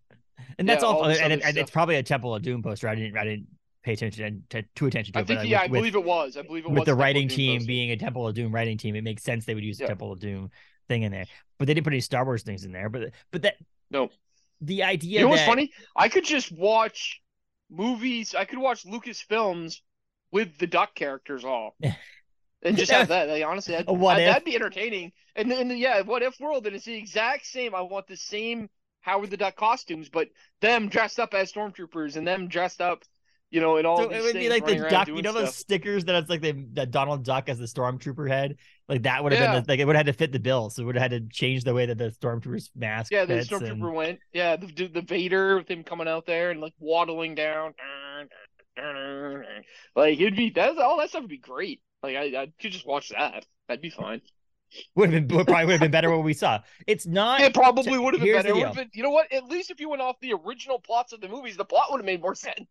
and 0.60 0.70
that's 0.70 0.84
Yeah, 0.84 0.88
all. 0.90 0.98
all 0.98 1.06
and, 1.06 1.34
other 1.34 1.42
and 1.46 1.58
it's 1.58 1.72
probably 1.72 1.96
a 1.96 2.04
Temple 2.04 2.36
of 2.36 2.42
Doom 2.44 2.62
poster. 2.62 2.88
I 2.88 2.96
didn't 2.96 3.18
I 3.18 3.24
didn't 3.24 3.48
pay 3.82 3.94
attention 3.94 4.44
to, 4.50 4.62
to 4.76 4.86
attention 4.86 5.14
to 5.14 5.20
I 5.20 5.22
it. 5.24 5.28
think 5.28 5.44
yeah, 5.46 5.62
with, 5.64 5.72
I 5.72 5.74
believe 5.74 5.96
it 5.96 6.04
was. 6.04 6.38
I 6.38 6.42
believe 6.44 6.66
it 6.66 6.68
was. 6.68 6.74
with 6.74 6.80
was 6.82 6.86
the 6.86 6.96
writing 6.96 7.28
team 7.28 7.60
poster. 7.60 7.68
being 7.68 7.92
a 7.92 7.96
Temple 7.98 8.28
of 8.28 8.36
Doom 8.36 8.54
writing 8.54 8.78
team, 8.78 8.96
it 8.96 9.04
makes 9.04 9.24
sense 9.24 9.46
they 9.46 9.56
would 9.56 9.64
use 9.64 9.78
the 9.80 9.88
Temple 9.88 10.12
of 10.12 10.20
Doom 10.20 10.52
thing 10.90 11.04
in 11.04 11.12
there. 11.12 11.26
But 11.58 11.68
they 11.68 11.74
didn't 11.74 11.86
put 11.86 11.94
any 11.94 12.02
Star 12.02 12.24
Wars 12.26 12.44
things 12.44 12.66
in 12.66 12.72
there. 12.72 12.90
But 12.90 13.12
but 13.32 13.42
that 13.44 13.56
No. 13.90 14.10
The 14.62 14.84
idea 14.84 15.20
You 15.20 15.22
know 15.22 15.30
what's 15.30 15.42
funny? 15.50 15.72
I 15.96 16.10
could 16.10 16.26
just 16.26 16.52
watch 16.52 17.22
movies. 17.70 18.36
I 18.36 18.46
could 18.46 18.60
watch 18.60 18.86
Lucas 18.86 19.22
films 19.22 19.82
with 20.32 20.58
the 20.58 20.68
duck 20.68 20.96
characters 20.96 21.44
all, 21.46 21.76
and 22.62 22.78
just 22.78 22.92
have 22.92 23.08
that. 23.10 23.30
Like, 23.30 23.44
honestly, 23.46 23.74
that'd, 23.74 23.88
that- 23.88 24.26
that'd 24.26 24.46
be 24.46 24.56
entertaining. 24.56 25.12
And 25.36 25.50
then 25.50 25.70
yeah, 25.78 26.02
what 26.02 26.24
if 26.24 26.40
world? 26.40 26.68
And 26.68 26.76
it's 26.76 26.86
the 26.86 26.96
exact 26.96 27.46
same. 27.46 27.74
I 27.76 27.82
want 27.82 28.08
the 28.08 28.18
same 28.18 28.70
Howard 29.02 29.30
the 29.30 29.38
Duck 29.38 29.56
costumes, 29.56 30.10
but 30.10 30.30
them 30.62 30.90
dressed 30.90 31.20
up 31.20 31.34
as 31.34 31.52
stormtroopers 31.54 32.18
and 32.18 32.28
them 32.28 32.48
dressed 32.48 32.82
up, 32.82 33.04
you 33.52 33.62
know, 33.62 33.78
in 33.78 33.86
all 33.86 33.98
So 33.98 34.08
these 34.08 34.18
it 34.20 34.24
would 34.24 34.34
be 34.34 34.50
like 34.50 34.66
the 34.66 34.76
duck, 34.90 35.08
you 35.08 35.22
know, 35.22 35.32
those 35.34 35.50
stuff. 35.50 35.56
stickers 35.56 36.06
that 36.06 36.16
it's 36.16 36.30
like 36.30 36.42
the, 36.42 36.52
the 36.74 36.86
Donald 36.86 37.24
Duck 37.24 37.50
as 37.50 37.58
the 37.58 37.66
stormtrooper 37.66 38.30
head. 38.30 38.58
Like 38.88 39.04
that 39.04 39.24
would 39.24 39.32
have 39.34 39.42
Yeah. 39.42 39.54
been 39.56 39.64
the, 39.64 39.72
like 39.72 39.80
it 39.80 39.86
would 39.86 39.96
have 39.96 40.06
had 40.06 40.14
to 40.14 40.18
fit 40.18 40.32
the 40.32 40.40
bill, 40.40 40.70
so 40.70 40.84
it 40.84 40.86
would 40.86 40.96
have 40.96 41.12
had 41.12 41.22
to 41.24 41.28
change 41.32 41.64
the 41.64 41.74
way 41.74 41.86
that 41.88 41.98
the 41.98 42.12
stormtrooper's 42.12 42.70
mask. 42.76 43.12
Yeah, 43.12 43.26
the 43.26 43.36
stormtrooper 43.36 43.72
and- 43.72 43.94
went. 43.94 44.20
Yeah, 44.34 44.56
the 44.56 44.68
the 44.68 44.88
the 44.88 45.02
Vader 45.02 45.58
with 45.58 45.68
him 45.70 45.84
coming 45.84 46.08
out 46.08 46.26
there 46.26 46.52
and 46.52 46.62
like 46.62 46.74
waddling 46.80 47.36
down. 47.36 47.74
Like 49.96 50.20
it'd 50.20 50.36
be 50.36 50.50
that's 50.52 50.78
all 50.80 50.98
that 51.00 51.10
stuff 51.10 51.22
would 51.22 51.30
be 51.30 51.38
great. 51.38 51.82
Like 52.04 52.16
I, 52.16 52.24
I 52.44 52.52
could 52.62 52.72
just 52.72 52.86
watch 52.88 53.10
that. 53.10 53.46
That'd 53.68 53.82
be 53.82 53.90
fine. 53.90 54.22
would 54.96 55.12
have 55.12 55.28
been 55.28 55.38
would 55.38 55.48
probably 55.48 55.66
would 55.66 55.72
have 55.74 55.82
been 55.82 55.92
better 55.92 56.10
what 56.16 56.24
we 56.24 56.34
saw. 56.34 56.60
It's 56.88 57.06
not. 57.06 57.42
It 57.42 57.54
probably 57.54 57.98
would 57.98 58.14
have 58.14 58.24
been 58.24 58.36
better. 58.36 58.54
Been- 58.74 58.90
you 58.94 59.04
know 59.04 59.10
what? 59.10 59.32
At 59.34 59.46
least 59.46 59.72
if 59.72 59.80
you 59.80 59.90
went 59.90 60.02
off 60.02 60.16
the 60.22 60.34
original 60.34 60.80
plots 60.80 61.14
of 61.14 61.22
the 61.22 61.28
movies, 61.28 61.58
the 61.58 61.66
plot 61.66 61.88
would 61.92 62.00
have 62.00 62.06
made 62.06 62.22
more 62.22 62.36
sense. 62.48 62.68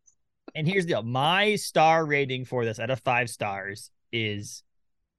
And 0.59 0.67
here's 0.67 0.85
the 0.87 0.91
deal: 0.95 1.03
my 1.05 1.55
star 1.55 2.05
rating 2.05 2.45
for 2.45 2.65
this 2.65 2.81
out 2.81 2.91
of 2.91 2.99
five 3.01 3.31
stars 3.31 3.91
is 4.13 4.65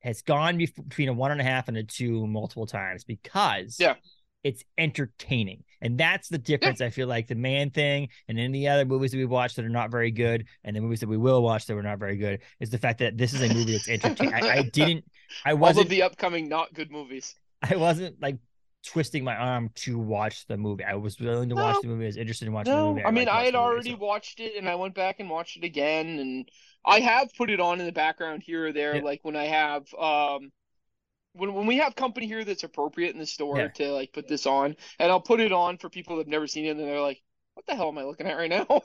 has 0.02 0.22
gone 0.22 0.58
between 0.58 1.08
a 1.08 1.14
one 1.14 1.32
and 1.32 1.40
a 1.40 1.44
half 1.44 1.70
and 1.70 1.78
a 1.78 1.84
two 1.84 2.28
multiple 2.28 2.66
times 2.66 3.04
because 3.06 3.78
Yeah. 3.80 3.96
it's 4.44 4.64
entertaining, 4.78 5.64
and 5.82 5.98
that's 5.98 6.28
the 6.28 6.38
difference. 6.38 6.82
I 6.82 6.90
feel 6.90 7.08
like 7.08 7.28
the 7.28 7.36
man 7.36 7.70
thing 7.70 8.10
and 8.28 8.38
any 8.38 8.68
other 8.68 8.84
movies 8.84 9.12
that 9.12 9.18
we've 9.18 9.30
watched 9.30 9.56
that 9.56 9.64
are 9.66 9.70
not 9.70 9.92
very 9.92 10.12
good, 10.12 10.46
and 10.66 10.76
the 10.76 10.82
movies 10.82 11.00
that 11.00 11.10
we 11.10 11.18
will 11.18 11.42
watch 11.42 11.66
that 11.68 11.76
were 11.76 11.84
not 11.84 12.00
very 12.00 12.18
good, 12.18 12.42
is 12.60 12.70
the 12.70 12.78
fact 12.78 13.00
that 13.00 13.18
this 13.18 13.34
is 13.34 13.42
a 13.42 13.54
movie 13.54 13.72
that's 13.74 13.88
entertaining. 13.88 14.34
I, 14.34 14.58
I 14.58 14.62
didn't, 14.74 15.06
I 15.46 15.52
All 15.52 15.56
of 15.56 15.62
wasn't, 15.62 15.90
the 15.90 16.02
upcoming 16.04 16.50
not 16.50 16.74
good 16.74 16.92
movies. 16.92 17.36
I 17.62 17.78
wasn't 17.78 18.22
like 18.22 18.38
twisting 18.86 19.24
my 19.24 19.36
arm 19.36 19.70
to 19.76 19.98
watch 20.00 20.46
the 20.48 20.58
movie. 20.58 20.84
I 20.84 20.96
was 20.96 21.20
willing 21.20 21.50
to 21.50 21.56
watch 21.56 21.78
the 21.82 21.88
movie. 21.88 22.06
I 22.06 22.08
was 22.08 22.18
interested 22.18 22.48
in 22.48 22.54
watching 22.54 22.74
the 22.74 22.84
movie. 22.84 23.04
I 23.04 23.12
mean 23.12 23.28
I 23.28 23.44
had 23.46 23.54
the 23.54 23.58
movie, 23.58 23.66
already 23.66 23.92
so- 23.92 23.98
watched 23.98 24.40
it, 24.40 24.56
and 24.58 24.68
I 24.70 24.76
went 24.76 24.96
back 24.96 25.20
and 25.20 25.30
watched 25.30 25.58
it 25.58 25.64
again, 25.64 26.20
and 26.20 26.50
I 26.86 27.00
have 27.02 27.30
put 27.38 27.50
it 27.50 27.60
on 27.60 27.80
in 27.80 27.86
the 27.86 27.92
background 27.92 28.44
here 28.44 28.68
or 28.68 28.72
there, 28.74 28.96
Yeah. 28.98 29.02
like 29.04 29.20
when 29.24 29.36
I 29.36 29.46
have 29.46 29.94
um. 29.96 30.52
When, 31.34 31.54
when 31.54 31.68
we 31.68 31.78
have 31.78 31.96
company 31.96 32.26
here 32.26 32.44
that's 32.44 32.64
appropriate 32.64 33.14
in 33.14 33.20
the 33.20 33.26
store 33.26 33.60
Yeah. 33.60 33.68
to 33.68 33.92
like 33.92 34.12
put 34.14 34.28
this 34.28 34.48
on, 34.48 34.76
and 34.98 35.12
I'll 35.12 35.22
put 35.22 35.40
it 35.40 35.52
on 35.52 35.78
for 35.78 35.88
people 35.88 36.16
that've 36.16 36.28
never 36.28 36.48
seen 36.48 36.66
it, 36.66 36.70
and 36.72 36.80
they're 36.80 37.00
like, 37.00 37.22
"What 37.54 37.68
the 37.68 37.76
hell 37.76 37.90
am 37.90 38.00
I 38.00 38.04
looking 38.04 38.26
at 38.28 38.36
right 38.36 38.50
now?" 38.50 38.66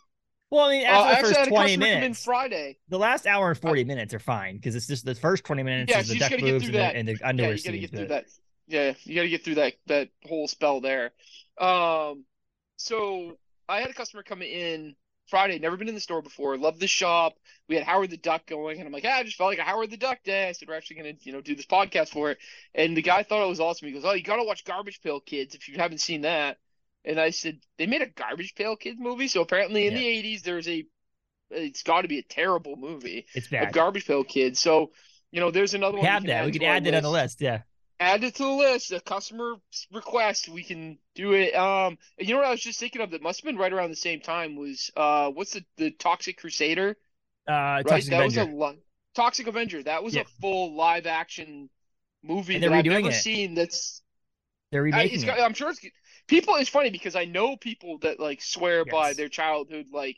Well, 0.51 0.67
I 0.67 0.71
mean, 0.71 0.87
Uh, 0.87 0.91
after 0.91 1.03
I 1.09 1.15
the 1.15 1.27
first 1.35 1.49
twenty 1.49 1.51
customer 1.51 1.87
come 1.87 1.93
in 1.95 2.01
minutes, 2.01 2.25
Friday. 2.25 2.77
the 2.89 2.99
last 2.99 3.27
hour 3.27 3.49
and 3.49 3.59
40 3.59 3.83
minutes 3.85 4.15
are 4.15 4.21
fine 4.21 4.57
because 4.57 4.77
it's 4.77 4.87
just 4.87 5.05
the 5.05 5.15
first 5.15 5.43
20 5.43 5.63
minutes 5.65 5.91
Yeah, 5.91 6.01
is 6.01 6.09
the 6.09 6.15
you 6.15 6.21
just 6.21 6.31
duck 6.31 6.39
gotta 6.39 6.53
get 6.53 6.53
moves 6.53 6.69
and 6.69 6.77
and 6.77 7.09
the 7.09 7.13
Yeah, 7.19 7.29
underwear 7.29 7.51
gotta 7.53 7.59
scenes, 7.63 7.81
get 7.81 7.91
through 7.91 8.01
but- 8.01 8.09
that. 8.09 8.25
Yeah, 8.67 8.95
you 9.05 9.15
gotta 9.15 9.29
get 9.29 9.45
through 9.45 9.57
that 9.57 9.75
that 9.87 10.09
whole 10.27 10.49
spell 10.49 10.81
there. 10.81 11.13
Um, 11.59 12.25
so 12.77 13.39
I 13.69 13.81
had 13.81 13.91
a 13.91 13.95
customer 13.95 14.23
come 14.23 14.43
in 14.43 14.97
Friday, 15.29 15.59
never 15.59 15.77
been 15.77 15.89
in 15.89 15.95
the 15.95 16.01
store 16.01 16.23
before, 16.23 16.57
loved 16.57 16.81
the 16.81 16.87
shop. 16.87 17.35
We 17.69 17.77
had 17.77 17.85
Howard 17.85 18.11
the 18.11 18.17
Duck 18.17 18.47
going, 18.47 18.79
and 18.79 18.87
I'm 18.87 18.93
like, 18.93 19.05
ah, 19.07 19.17
I 19.19 19.23
just 19.23 19.37
felt 19.37 19.51
like 19.51 19.59
a 19.59 19.63
Howard 19.63 19.91
the 19.91 19.97
Duck 19.97 20.19
day. 20.25 20.49
I 20.49 20.53
said 20.53 20.69
we're 20.69 20.77
actually 20.77 20.97
gonna, 20.97 21.13
you 21.21 21.33
know, 21.33 21.41
do 21.41 21.55
this 21.55 21.67
podcast 21.67 22.09
for 22.11 22.31
it. 22.31 22.39
And 22.75 22.97
the 22.97 23.03
guy 23.03 23.23
thought 23.23 23.45
it 23.45 23.49
was 23.49 23.61
awesome. 23.61 23.89
He 23.89 23.95
goes, 23.95 24.05
Oh, 24.05 24.13
you 24.13 24.23
gotta 24.23 24.45
watch 24.45 24.65
Garbage 24.65 25.01
Pail 25.03 25.21
Kids 25.21 25.55
if 25.55 25.69
you 25.69 25.77
haven't 25.77 25.99
seen 26.01 26.23
that. 26.23 26.59
And 27.05 27.21
I 27.21 27.31
said, 27.31 27.61
They 27.79 27.87
made 27.87 28.03
a 28.03 28.07
Garbage 28.07 28.55
Pail 28.55 28.77
Kids 28.77 28.99
movie. 28.99 29.29
So 29.29 29.43
apparently 29.43 29.87
in 29.87 29.93
Yeah. 29.93 29.99
the 30.01 30.07
'80s 30.07 30.43
there's 30.43 30.69
a, 30.69 30.85
it's 31.51 31.83
got 31.83 32.03
to 32.03 32.09
be 32.09 32.19
a 32.19 32.23
terrible 32.23 32.77
movie 32.77 33.27
It's 33.35 33.49
bad. 33.49 33.73
Garbage 33.75 34.07
Pail 34.07 34.25
Kids. 34.25 34.59
So. 34.61 34.91
You 35.33 35.41
know, 35.41 35.51
there's 35.51 35.75
another 35.75 35.97
We 35.97 36.03
one. 36.03 36.07
have 36.07 36.23
can 36.23 36.29
that. 36.29 36.45
We 36.47 36.53
to 36.53 36.59
could 36.61 36.69
our 36.69 36.75
add 36.77 36.85
that 36.85 36.95
on 36.95 37.03
the 37.03 37.11
list. 37.11 37.41
Yeah. 37.41 37.63
Add 38.05 38.25
it 38.25 38.35
to 38.37 38.43
the 38.45 38.49
list. 38.51 38.93
A 38.93 39.01
customer 39.01 39.55
request, 39.93 40.49
we 40.49 40.63
can 40.65 40.99
do 41.15 41.33
it. 41.35 41.55
Um, 41.55 41.99
you 42.19 42.33
know 42.35 42.39
what 42.39 42.47
I 42.47 42.51
was 42.51 42.63
just 42.63 42.81
thinking 42.81 43.03
of 43.03 43.11
that 43.13 43.23
must 43.23 43.41
have 43.41 43.47
been 43.47 43.57
right 43.59 43.73
around 43.73 43.91
the 43.91 43.97
same 43.97 44.21
time 44.21 44.57
was 44.57 44.91
uh, 44.97 45.31
what's 45.31 45.53
the 45.53 45.65
the 45.77 45.91
Toxic 45.91 46.39
Crusader? 46.39 46.97
Uh, 47.47 47.83
Right, 47.83 47.85
Toxic 47.85 48.11
that 48.11 48.25
Avenger. 48.25 48.25
was 48.25 48.37
a 48.37 48.45
li- 48.45 48.81
Toxic 49.15 49.47
Avenger. 49.47 49.83
That 49.83 50.05
was 50.05 50.17
Yeah. 50.17 50.23
a 50.23 50.25
full 50.41 50.75
live 50.77 51.07
action 51.07 51.71
movie 52.23 52.61
that 52.61 52.73
I've 52.73 52.89
never 52.89 53.11
it. 53.11 53.13
seen. 53.13 53.55
That's 53.55 54.03
They're 54.71 54.83
I, 54.93 55.05
remaking 55.05 55.25
got, 55.25 55.41
I'm 55.41 55.55
sure 55.55 55.71
it's 55.71 55.81
people. 56.29 56.57
It's 56.57 56.69
funny 56.71 56.91
because 56.91 57.17
I 57.17 57.25
know 57.25 57.57
people 57.57 57.99
that 58.01 58.21
like 58.21 58.41
swear 58.43 58.85
by 58.85 59.15
their 59.15 59.29
childhood 59.29 59.87
like 59.93 60.17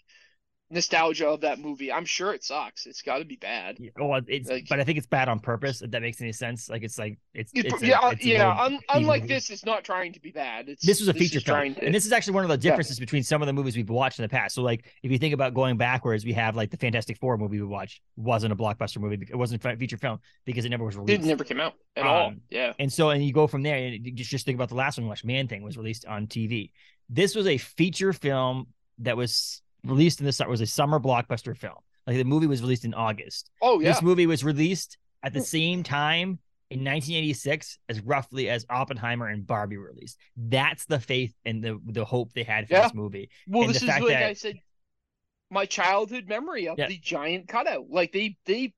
nostalgia 0.70 1.28
of 1.28 1.42
that 1.42 1.58
movie. 1.60 1.92
I'm 1.92 2.04
sure 2.04 2.34
it 2.34 2.42
sucks. 2.42 2.86
It's 2.86 3.00
got 3.02 3.18
to 3.18 3.24
be 3.24 3.36
bad. 3.36 3.76
Yeah, 3.78 3.90
well, 3.96 4.20
it's 4.26 4.50
Like- 4.50 4.66
but 4.68 4.80
I 4.80 4.84
think 4.84 4.98
it's 4.98 5.06
bad 5.06 5.28
on 5.28 5.38
purpose. 5.38 5.80
If 5.80 5.92
that 5.92 6.02
makes 6.02 6.20
any 6.20 6.32
sense, 6.32 6.68
like 6.68 6.82
it's 6.82 6.98
like 6.98 7.18
it's, 7.34 7.52
It- 7.54 7.66
it's 7.66 7.82
a- 7.82 7.86
yeah, 7.86 8.10
it's 8.10 8.24
an 8.24 8.28
yeah. 8.30 8.50
Un, 8.64 8.80
unlike 8.88 9.22
movie. 9.22 9.34
this, 9.34 9.50
it's 9.50 9.64
not 9.64 9.84
trying 9.84 10.12
to 10.14 10.20
be 10.20 10.32
bad. 10.32 10.68
It's 10.68 10.84
This 10.84 10.98
was 10.98 11.08
a 11.08 11.12
is 11.12 11.18
feature 11.18 11.40
film, 11.40 11.74
to- 11.74 11.84
and 11.84 11.94
this 11.94 12.04
is 12.04 12.12
actually 12.12 12.34
one 12.34 12.42
of 12.44 12.48
the 12.48 12.56
Yeah. 12.56 12.72
differences 12.72 12.98
between 12.98 13.22
some 13.22 13.42
of 13.42 13.46
the 13.46 13.52
movies 13.52 13.76
we've 13.76 13.88
watched 13.88 14.18
in 14.18 14.24
the 14.24 14.28
past. 14.28 14.54
So, 14.56 14.62
like, 14.62 14.84
if 15.04 15.10
you 15.12 15.18
think 15.18 15.34
about 15.34 15.54
going 15.54 15.76
backwards, 15.76 16.24
we 16.24 16.32
have 16.32 16.56
like 16.56 16.70
the 16.70 16.76
Fantastic 16.78 17.18
Four 17.18 17.38
movie 17.38 17.60
we 17.60 17.66
watched 17.66 18.00
wasn't 18.16 18.52
a 18.52 18.56
blockbuster 18.56 18.98
movie. 18.98 19.24
It 19.30 19.36
wasn't 19.36 19.64
a 19.64 19.76
feature 19.76 19.98
film 19.98 20.18
because 20.44 20.64
it 20.64 20.70
never 20.70 20.84
was 20.84 20.96
it 20.96 21.00
released. 21.00 21.22
never 21.24 21.44
came 21.44 21.60
out 21.60 21.74
at 21.94 22.04
all. 22.06 22.26
Um, 22.28 22.40
Yeah. 22.50 22.72
And 22.80 22.92
so, 22.92 23.10
and 23.10 23.24
you 23.24 23.32
go 23.32 23.46
from 23.46 23.62
there, 23.62 23.76
and 23.76 24.04
you 24.04 24.10
just 24.12 24.30
just 24.30 24.44
think 24.46 24.56
about 24.56 24.68
the 24.70 24.74
last 24.74 24.98
one 24.98 25.04
we 25.04 25.08
watched, 25.10 25.24
Man 25.24 25.46
Thing, 25.46 25.62
was 25.62 25.76
released 25.76 26.06
on 26.06 26.26
TV. 26.26 26.72
This 27.08 27.36
was 27.36 27.46
a 27.46 27.56
feature 27.56 28.12
film 28.12 28.66
that 28.98 29.16
was 29.16 29.62
released 29.86 30.20
in 30.20 30.26
the 30.26 30.32
summer. 30.32 30.50
Was 30.50 30.60
a 30.60 30.66
summer 30.66 30.98
blockbuster 30.98 31.56
film. 31.56 31.78
Like 32.06 32.16
the 32.16 32.24
movie 32.24 32.46
was 32.46 32.62
released 32.62 32.84
in 32.84 32.94
August. 32.94 33.50
Oh 33.60 33.80
yeah. 33.80 33.92
This 33.92 34.02
movie 34.02 34.26
was 34.26 34.44
released 34.44 34.98
at 35.22 35.32
the 35.32 35.40
mm. 35.40 35.44
same 35.44 35.82
time 35.82 36.38
in 36.70 36.80
1986 36.80 37.78
as 37.88 38.00
roughly 38.00 38.48
as 38.48 38.66
Oppenheimer 38.68 39.28
and 39.28 39.46
Barbie 39.46 39.76
were 39.76 39.86
released. 39.86 40.18
That's 40.36 40.84
the 40.86 41.00
faith 41.00 41.34
and 41.44 41.62
the 41.62 41.80
the 41.84 42.04
hope 42.04 42.32
they 42.32 42.42
had 42.42 42.68
for 42.68 42.74
Yeah. 42.74 42.82
this 42.82 42.94
movie. 42.94 43.30
Well, 43.48 43.62
and 43.62 43.70
this 43.70 43.80
the 43.80 43.86
is 43.86 43.90
fact 43.90 44.04
like 44.04 44.12
that- 44.12 44.22
I 44.22 44.32
said, 44.34 44.56
my 45.50 45.66
childhood 45.66 46.26
memory 46.28 46.68
of 46.68 46.78
Yeah. 46.78 46.88
the 46.88 46.98
giant 46.98 47.48
cutout. 47.48 47.88
Like 47.88 48.12
they 48.12 48.36
they 48.46 48.72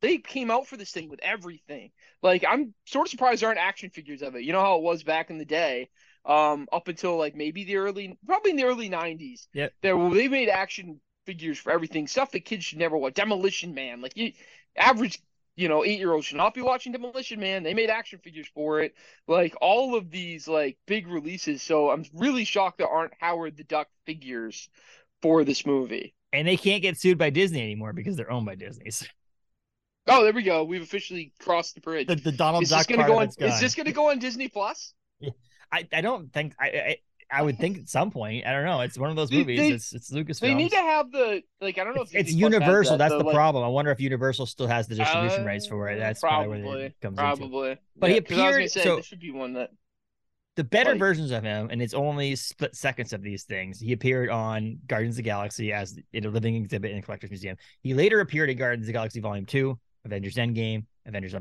they 0.00 0.18
came 0.18 0.50
out 0.50 0.66
for 0.66 0.76
this 0.76 0.90
thing 0.90 1.08
with 1.08 1.20
everything. 1.22 1.90
Like 2.22 2.44
I'm 2.46 2.74
sort 2.86 3.06
of 3.06 3.10
surprised 3.10 3.42
there 3.42 3.48
aren't 3.48 3.60
action 3.60 3.90
figures 3.90 4.22
of 4.22 4.34
it. 4.34 4.42
You 4.42 4.52
know 4.52 4.60
how 4.60 4.76
it 4.76 4.82
was 4.82 5.02
back 5.02 5.30
in 5.30 5.38
the 5.38 5.44
day, 5.44 5.88
um, 6.24 6.68
up 6.72 6.88
until 6.88 7.16
like 7.16 7.34
maybe 7.34 7.64
the 7.64 7.76
early, 7.76 8.18
probably 8.26 8.52
in 8.52 8.56
the 8.56 8.64
early 8.64 8.88
'90s. 8.88 9.46
Yeah, 9.52 9.68
There, 9.82 9.96
they 10.10 10.28
made 10.28 10.48
action 10.48 11.00
figures 11.26 11.58
for 11.58 11.72
everything. 11.72 12.06
Stuff 12.06 12.32
that 12.32 12.44
kids 12.44 12.64
should 12.64 12.78
never 12.78 12.96
watch. 12.96 13.14
Demolition 13.14 13.74
Man, 13.74 14.00
like 14.00 14.16
you, 14.16 14.32
average. 14.76 15.20
You 15.56 15.68
know, 15.68 15.84
eight 15.84 16.00
year 16.00 16.12
olds 16.12 16.26
should 16.26 16.36
not 16.36 16.52
be 16.52 16.62
watching 16.62 16.90
Demolition 16.90 17.38
Man. 17.38 17.62
They 17.62 17.74
made 17.74 17.88
action 17.88 18.18
figures 18.18 18.48
for 18.52 18.80
it. 18.80 18.92
Like 19.28 19.54
all 19.60 19.94
of 19.94 20.10
these 20.10 20.48
like 20.48 20.76
big 20.84 21.06
releases. 21.06 21.62
So 21.62 21.92
I'm 21.92 22.04
really 22.12 22.44
shocked 22.44 22.78
there 22.78 22.88
aren't 22.88 23.12
Howard 23.20 23.56
the 23.56 23.62
Duck 23.62 23.86
figures 24.04 24.68
for 25.22 25.44
this 25.44 25.64
movie. 25.64 26.12
And 26.32 26.48
they 26.48 26.56
can't 26.56 26.82
get 26.82 26.98
sued 26.98 27.18
by 27.18 27.30
Disney 27.30 27.62
anymore 27.62 27.92
because 27.92 28.16
they're 28.16 28.32
owned 28.32 28.46
by 28.46 28.56
Disney. 28.56 28.90
So 28.90 29.06
Oh, 30.06 30.22
there 30.22 30.32
we 30.32 30.42
go. 30.42 30.64
We've 30.64 30.82
officially 30.82 31.32
crossed 31.38 31.74
the 31.74 31.80
bridge. 31.80 32.08
the, 32.08 32.16
the 32.16 32.32
Donald 32.32 32.62
is 32.62 32.70
this 32.70 32.86
gonna 32.86 33.06
go 33.06 33.20
on? 33.20 33.28
Is 33.38 33.60
this 33.60 33.74
gonna 33.74 33.92
go 33.92 34.10
on 34.10 34.18
Disney 34.18 34.48
Plus? 34.48 34.92
I, 35.74 35.88
I 35.92 36.00
don't 36.00 36.32
think 36.32 36.54
I, 36.60 36.66
I 36.66 36.96
I 37.30 37.42
would 37.42 37.58
think 37.58 37.78
at 37.78 37.88
some 37.88 38.10
point. 38.10 38.46
I 38.46 38.52
don't 38.52 38.64
know. 38.64 38.80
It's 38.82 38.98
one 38.98 39.10
of 39.10 39.16
those 39.16 39.32
movies. 39.32 39.58
they- 39.58 39.70
it's 39.72 39.92
it's 39.94 40.12
Lucasfilm. 40.12 40.40
They 40.40 40.54
need 40.54 40.70
to 40.70 40.76
have 40.76 41.10
the 41.10 41.42
like. 41.60 41.78
I 41.78 41.84
don't 41.84 41.96
know 41.96 42.02
It's, 42.02 42.12
if 42.14 42.20
it's 42.20 42.32
Universal. 42.32 42.98
that, 42.98 43.08
That's 43.08 43.18
the 43.18 43.24
like- 43.26 43.34
problem. 43.34 43.64
I 43.64 43.68
wonder 43.68 43.90
if 43.90 44.00
Universal 44.00 44.46
still 44.46 44.66
has 44.68 44.86
the 44.86 44.94
distribution 44.94 45.44
rights 45.44 45.66
for 45.66 45.88
it. 45.88 45.96
Uh, 45.96 46.00
That's 46.00 46.20
probably, 46.20 46.48
where 46.48 46.60
probably, 46.62 46.82
it 46.84 47.00
comes 47.00 47.18
into. 47.18 47.22
Probably, 47.36 47.76
But 47.96 48.10
he 48.10 48.20
'cause 48.20 48.38
I 48.38 48.42
was 48.42 48.44
gonna 48.44 48.50
appeared- 48.56 48.70
say, 48.70 48.82
so- 48.84 48.96
this 48.96 49.06
should 49.06 49.20
be 49.20 49.30
one 49.32 49.54
that. 49.54 49.70
the 50.56 50.64
better 50.64 50.90
Like- 50.90 50.98
versions 51.00 51.30
of 51.32 51.42
him, 51.42 51.68
and 51.72 51.82
it's 51.82 51.94
only 51.94 52.36
split 52.36 52.76
seconds 52.76 53.12
of 53.12 53.22
these 53.22 53.42
things. 53.44 53.80
He 53.80 53.92
appeared 53.92 54.28
on 54.30 54.78
Guardians 54.86 55.14
of 55.14 55.16
the 55.16 55.22
Galaxy 55.22 55.72
as 55.72 55.98
in 56.12 56.26
a 56.26 56.28
living 56.28 56.54
exhibit 56.54 56.92
in 56.92 56.98
a 56.98 57.02
collector's 57.02 57.30
museum. 57.30 57.56
He 57.82 57.94
later 57.94 58.20
appeared 58.20 58.50
in 58.50 58.56
Guardians 58.58 58.84
of 58.84 58.86
the 58.88 58.92
Galaxy 58.92 59.18
Volume 59.20 59.46
Two, 59.46 59.80
Avengers 60.04 60.34
Endgame, 60.36 60.84
Avengers 61.06 61.34
uh, 61.34 61.40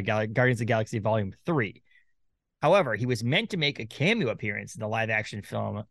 Guardians 0.00 0.56
of 0.56 0.58
the 0.58 0.64
Galaxy 0.66 0.98
Volume 0.98 1.32
Three. 1.46 1.80
However, 2.62 2.94
he 2.94 3.06
was 3.06 3.24
meant 3.24 3.50
to 3.50 3.56
make 3.56 3.80
a 3.80 3.84
cameo 3.86 4.30
appearance 4.30 4.74
in 4.76 4.80
the 4.80 4.88
live 4.88 5.10
action 5.10 5.42
film 5.42 5.82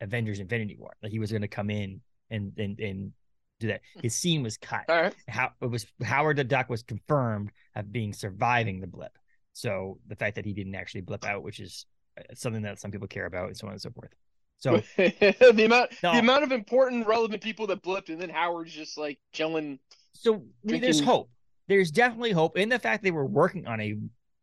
Avengers 0.00 0.40
Infinity 0.40 0.76
War. 0.78 0.92
Like 1.02 1.12
he 1.12 1.18
was 1.20 1.30
going 1.30 1.42
to 1.42 1.48
come 1.48 1.70
in 1.70 2.00
and 2.30 2.52
and 2.58 2.78
and 2.80 3.12
do 3.60 3.68
that. 3.68 3.80
His 4.02 4.14
scene 4.14 4.42
was 4.42 4.58
cut 4.58 4.84
All 4.88 5.00
right. 5.02 5.14
how 5.28 5.50
it 5.62 5.70
was 5.70 5.86
Howard 6.04 6.36
the 6.36 6.44
Duck 6.44 6.68
was 6.68 6.82
confirmed 6.82 7.50
of 7.74 7.90
being 7.92 8.12
surviving 8.12 8.80
the 8.80 8.86
blip. 8.86 9.16
So 9.52 9.98
the 10.08 10.16
fact 10.16 10.34
that 10.36 10.44
he 10.44 10.52
didn't 10.52 10.74
actually 10.74 11.00
blip 11.02 11.24
out, 11.24 11.42
which 11.42 11.60
is 11.60 11.86
uh, 12.18 12.22
something 12.34 12.62
that 12.62 12.78
some 12.78 12.90
people 12.90 13.08
care 13.08 13.24
about, 13.24 13.46
and 13.46 13.56
so 13.56 13.66
on 13.68 13.72
and 13.72 13.80
so 13.80 13.90
forth. 13.90 14.10
So 14.58 14.82
the 14.96 15.64
amount 15.64 15.92
No. 16.02 16.12
the 16.12 16.18
amount 16.18 16.42
of 16.44 16.52
important 16.52 17.06
relevant 17.06 17.42
people 17.42 17.66
that 17.68 17.82
blipped 17.82 18.08
and 18.08 18.20
then 18.20 18.30
Howard's 18.30 18.72
just 18.74 18.98
like 18.98 19.18
chilling. 19.32 19.78
so 20.12 20.42
mean, 20.64 20.80
there's 20.80 21.00
hope. 21.00 21.30
There's 21.68 21.90
definitely 21.90 22.32
hope 22.32 22.58
in 22.58 22.68
the 22.68 22.78
fact 22.78 23.02
they 23.02 23.10
were 23.10 23.26
working 23.26 23.66
on 23.66 23.80
a 23.80 23.94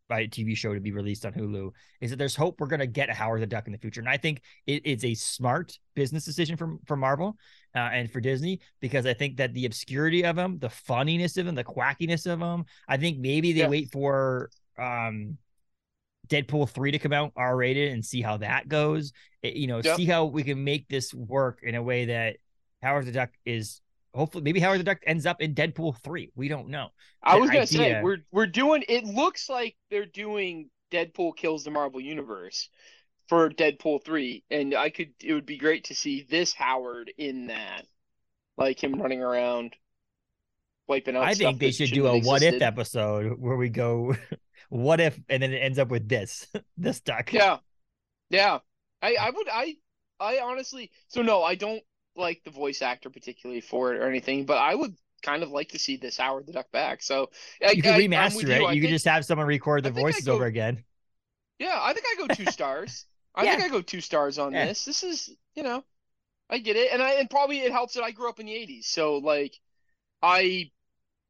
by 0.10 0.22
a 0.22 0.28
TV 0.28 0.56
show 0.56 0.74
to 0.74 0.80
be 0.80 0.92
released 0.92 1.26
on 1.26 1.34
Hulu. 1.34 1.72
Is 2.02 2.10
that 2.12 2.18
there's 2.18 2.36
hope 2.36 2.60
we're 2.60 2.68
going 2.68 2.80
to 2.80 2.88
get 2.88 3.10
a 3.10 3.14
Howard 3.14 3.42
the 3.42 3.48
Duck 3.48 3.66
in 3.68 3.72
the 3.72 3.78
future, 3.78 4.02
and 4.02 4.10
I 4.10 4.18
think 4.18 4.42
it, 4.68 4.82
it's 4.86 5.04
a 5.04 5.14
smart 5.14 5.78
business 5.96 6.26
decision 6.26 6.58
from 6.58 6.80
for 6.86 6.96
Marvel 6.96 7.38
uh, 7.76 7.80
and 7.80 8.12
for 8.12 8.20
Disney 8.20 8.60
because 8.80 9.06
I 9.06 9.14
think 9.14 9.38
that 9.38 9.54
the 9.54 9.66
obscurity 9.66 10.24
of 10.26 10.38
him, 10.38 10.60
the 10.60 10.70
funniness 10.70 11.38
of 11.38 11.48
him, 11.48 11.56
the 11.56 11.64
quackiness 11.64 12.26
of 12.32 12.40
him. 12.42 12.66
I 12.88 12.98
think 12.98 13.20
maybe 13.20 13.54
they 13.54 13.62
Yeah. 13.62 13.70
wait 13.70 13.92
for 13.92 14.50
um 14.78 15.38
Deadpool 16.28 16.70
3 16.70 16.92
to 16.92 17.00
come 17.00 17.14
out 17.14 17.32
R 17.36 17.56
rated 17.56 17.92
and 17.92 18.04
see 18.04 18.22
how 18.22 18.38
that 18.38 18.68
goes. 18.68 19.12
It- 19.42 19.56
you 19.56 19.68
know, 19.68 19.82
Yep. 19.84 19.98
see 19.98 20.06
how 20.06 20.26
we 20.26 20.44
can 20.44 20.64
make 20.64 20.88
this 20.88 21.14
work 21.14 21.60
in 21.64 21.76
a 21.76 21.84
way 21.84 22.06
that 22.06 22.38
Howard 22.82 23.06
the 23.06 23.12
Duck 23.12 23.30
is 23.46 23.82
hopefully 24.14 24.44
maybe 24.44 24.60
Howard 24.60 24.80
the 24.80 24.84
Duck 24.84 25.00
ends 25.06 25.26
up 25.26 25.42
in 25.42 25.56
Deadpool 25.56 25.98
3. 26.00 26.32
We 26.36 26.48
don't 26.48 26.70
know. 26.70 26.90
I 27.22 27.38
was 27.38 27.50
gonna 27.50 27.68
say 27.68 28.02
we're 28.02 28.20
we're 28.32 28.48
doing. 28.48 28.84
It 28.88 29.06
looks 29.06 29.50
like 29.50 29.76
they're 29.90 30.06
doing 30.06 30.70
Deadpool 30.92 31.36
kills 31.36 31.64
the 31.64 31.72
Marvel 31.72 32.00
Universe 32.00 32.70
for 33.28 33.50
Deadpool 33.50 34.04
three, 34.04 34.44
and 34.52 34.76
I 34.76 34.90
could. 34.90 35.14
It 35.22 35.34
would 35.34 35.46
be 35.46 35.58
great 35.58 35.86
to 35.86 35.96
see 35.96 36.26
this 36.30 36.54
Howard 36.54 37.12
in 37.18 37.48
that, 37.48 37.86
like 38.58 38.84
him 38.84 39.02
running 39.02 39.22
around, 39.22 39.76
wiping 40.88 41.16
out. 41.16 41.24
I 41.24 41.34
stuff 41.34 41.50
think 41.52 41.60
they 41.60 41.72
should 41.72 41.92
do 41.92 42.08
a 42.08 42.16
have 42.16 42.26
what 42.26 42.44
if 42.44 42.62
episode 42.62 43.40
where 43.40 43.56
we 43.56 43.70
go 43.70 44.16
what 44.70 45.00
if 45.00 45.20
and 45.30 45.42
then 45.42 45.52
it 45.52 45.60
ends 45.60 45.80
up 45.80 45.90
with 45.90 46.08
this 46.08 46.48
this 46.78 47.00
duck. 47.02 47.34
Yeah, 47.34 47.58
yeah. 48.30 48.60
I 49.02 49.16
I 49.20 49.30
would 49.32 49.48
I 49.52 49.76
I 50.20 50.40
honestly 50.40 50.92
so 51.08 51.22
no 51.22 51.44
I 51.44 51.56
don't 51.56 51.82
like 52.16 52.42
the 52.44 52.52
voice 52.52 52.82
actor 52.82 53.10
particularly 53.10 53.62
for 53.62 53.94
it 53.94 54.00
or 54.00 54.08
anything, 54.08 54.46
but 54.46 54.58
I 54.58 54.76
would 54.76 54.96
kind 55.24 55.44
of 55.44 55.50
like 55.50 55.70
to 55.70 55.80
see 55.80 55.98
this 55.98 56.18
Howard 56.18 56.46
the 56.48 56.54
Duck 56.54 56.72
back. 56.72 57.02
So 57.02 57.30
I, 57.66 57.72
You 57.72 57.82
could 57.82 57.92
remaster 57.92 58.50
it. 58.50 58.60
You, 58.62 58.68
I 58.68 58.80
could 58.80 58.90
just 58.90 59.06
have 59.06 59.26
someone 59.26 59.48
record 59.48 59.84
the 59.84 59.92
voices 59.92 60.26
go- 60.26 60.34
over 60.36 60.46
again. 60.46 60.84
Yeah, 61.60 61.78
I 61.80 61.94
think 61.94 62.06
I 62.08 62.16
go 62.16 62.28
two 62.28 62.46
stars. 62.52 63.06
I 63.36 63.46
Yeah. 63.46 63.52
think 63.52 63.64
I 63.64 63.70
go 63.70 63.82
two 63.82 64.02
stars 64.02 64.38
on 64.38 64.54
Yeah. 64.54 64.66
this. 64.68 64.86
This 64.86 65.04
is, 65.04 65.36
you 65.56 65.64
know, 65.64 65.84
I 66.50 66.60
get 66.60 66.76
it, 66.76 66.92
and 66.94 67.02
I 67.02 67.14
and 67.14 67.30
probably 67.30 67.62
it 67.62 67.72
helps 67.72 67.96
that 67.96 68.04
I 68.04 68.12
grew 68.12 68.30
up 68.30 68.40
in 68.40 68.48
the 68.48 68.56
'80s, 68.56 68.88
so 68.92 69.18
like, 69.18 69.60
I 70.22 70.72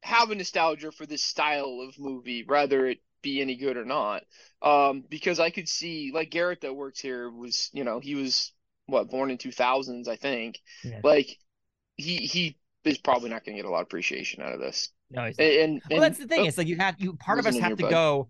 have 0.02 0.30
a 0.30 0.34
nostalgia 0.34 0.92
for 0.92 1.06
this 1.06 1.22
style 1.22 1.80
of 1.88 1.98
movie, 1.98 2.44
whether 2.44 2.86
it 2.86 3.00
be 3.22 3.40
any 3.40 3.56
good 3.56 3.76
or 3.76 3.84
not. 3.84 4.24
Um, 4.62 5.02
because 5.08 5.40
I 5.40 5.50
could 5.50 5.68
see 5.68 6.12
like 6.14 6.30
Garrett 6.30 6.62
that 6.62 6.74
works 6.74 7.00
here 7.00 7.30
was, 7.30 7.70
you 7.72 7.84
know, 7.84 8.00
he 8.00 8.14
was 8.14 8.52
what 8.86 9.10
born 9.10 9.30
in 9.30 9.38
2000s, 9.38 10.08
I 10.08 10.16
think. 10.16 10.58
Yeah. 10.82 11.00
Like, 11.02 11.38
he 11.96 12.16
he 12.18 12.56
is 12.84 12.98
probably 12.98 13.30
not 13.30 13.44
going 13.44 13.56
to 13.56 13.62
get 13.62 13.68
a 13.68 13.70
lot 13.70 13.80
of 13.80 13.84
appreciation 13.86 14.42
out 14.42 14.52
of 14.52 14.60
this. 14.60 14.90
No, 15.10 15.24
he's 15.26 15.38
not. 15.38 15.44
And, 15.46 15.70
and 15.70 15.82
well, 15.90 16.00
that's 16.00 16.18
the 16.18 16.26
thing. 16.26 16.40
oh, 16.40 16.44
It's 16.44 16.58
like 16.58 16.66
you 16.66 16.76
have 16.76 16.96
you 16.98 17.14
part 17.14 17.38
of 17.38 17.46
us 17.46 17.58
have 17.58 17.76
to 17.76 17.82
bud. 17.84 17.90
go. 17.90 18.28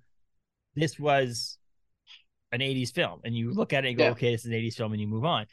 This 0.75 0.99
was 0.99 1.59
an 2.53 2.61
'80s 2.61 2.93
film, 2.93 3.21
and 3.25 3.35
you 3.35 3.53
look 3.53 3.73
at 3.73 3.85
it 3.85 3.89
and 3.89 3.97
go, 3.99 4.05
Yeah. 4.05 4.11
"Okay, 4.11 4.33
this 4.33 4.43
is 4.43 4.47
an 4.47 4.53
'80s 4.53 4.75
film," 4.77 4.93
and 4.93 5.01
you 5.01 5.07
move 5.09 5.25
on. 5.25 5.47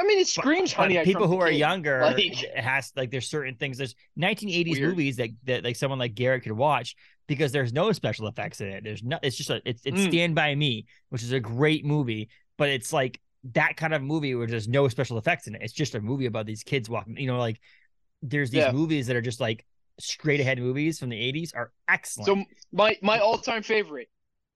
I 0.00 0.04
mean, 0.04 0.18
it 0.20 0.28
screams 0.28 0.72
but 0.72 0.82
honey. 0.82 0.98
I 1.00 1.04
people 1.04 1.26
who 1.26 1.40
are 1.40 1.50
younger 1.50 2.02
Like- 2.02 2.18
it 2.42 2.56
has 2.60 2.92
like 2.96 3.10
there's 3.10 3.28
certain 3.28 3.56
things. 3.56 3.78
There's 3.78 3.96
1980s 4.18 4.78
weird. 4.78 4.88
movies 4.90 5.16
that 5.16 5.30
that 5.44 5.64
like 5.64 5.74
someone 5.76 5.98
like 5.98 6.14
Garrett 6.14 6.44
could 6.44 6.52
watch 6.52 6.94
because 7.26 7.50
there's 7.52 7.72
no 7.72 7.90
special 7.92 8.28
effects 8.28 8.60
in 8.60 8.68
it. 8.68 8.84
There's 8.84 9.02
no. 9.02 9.18
It's 9.22 9.36
just 9.36 9.50
a. 9.50 9.60
It's 9.64 9.82
it's 9.84 9.98
Mm. 10.00 10.08
Stand 10.08 10.34
by 10.36 10.54
Me, 10.54 10.86
which 11.10 11.22
is 11.24 11.32
a 11.32 11.40
great 11.40 11.84
movie, 11.84 12.28
but 12.56 12.68
it's 12.68 12.92
like 12.92 13.20
that 13.52 13.76
kind 13.76 13.94
of 13.94 14.02
movie 14.02 14.34
where 14.34 14.46
there's 14.46 14.68
no 14.68 14.88
special 14.88 15.18
effects 15.18 15.46
in 15.46 15.54
it. 15.54 15.62
It's 15.62 15.72
just 15.72 15.94
a 15.94 16.00
movie 16.00 16.26
about 16.26 16.46
these 16.46 16.62
kids 16.62 16.90
walking. 16.90 17.16
You 17.16 17.28
know, 17.28 17.38
like 17.38 17.60
there's 18.22 18.50
these 18.50 18.64
Yeah. 18.64 18.72
movies 18.72 19.06
that 19.06 19.16
are 19.16 19.22
just 19.22 19.40
like 19.40 19.64
straight 20.00 20.40
ahead 20.40 20.58
movies 20.58 20.98
from 20.98 21.08
the 21.08 21.20
80s 21.20 21.52
are 21.54 21.72
excellent. 21.88 22.28
So 22.28 22.44
my 22.72 22.96
my 23.02 23.18
all 23.18 23.38
time 23.38 23.62
favorite, 23.62 24.08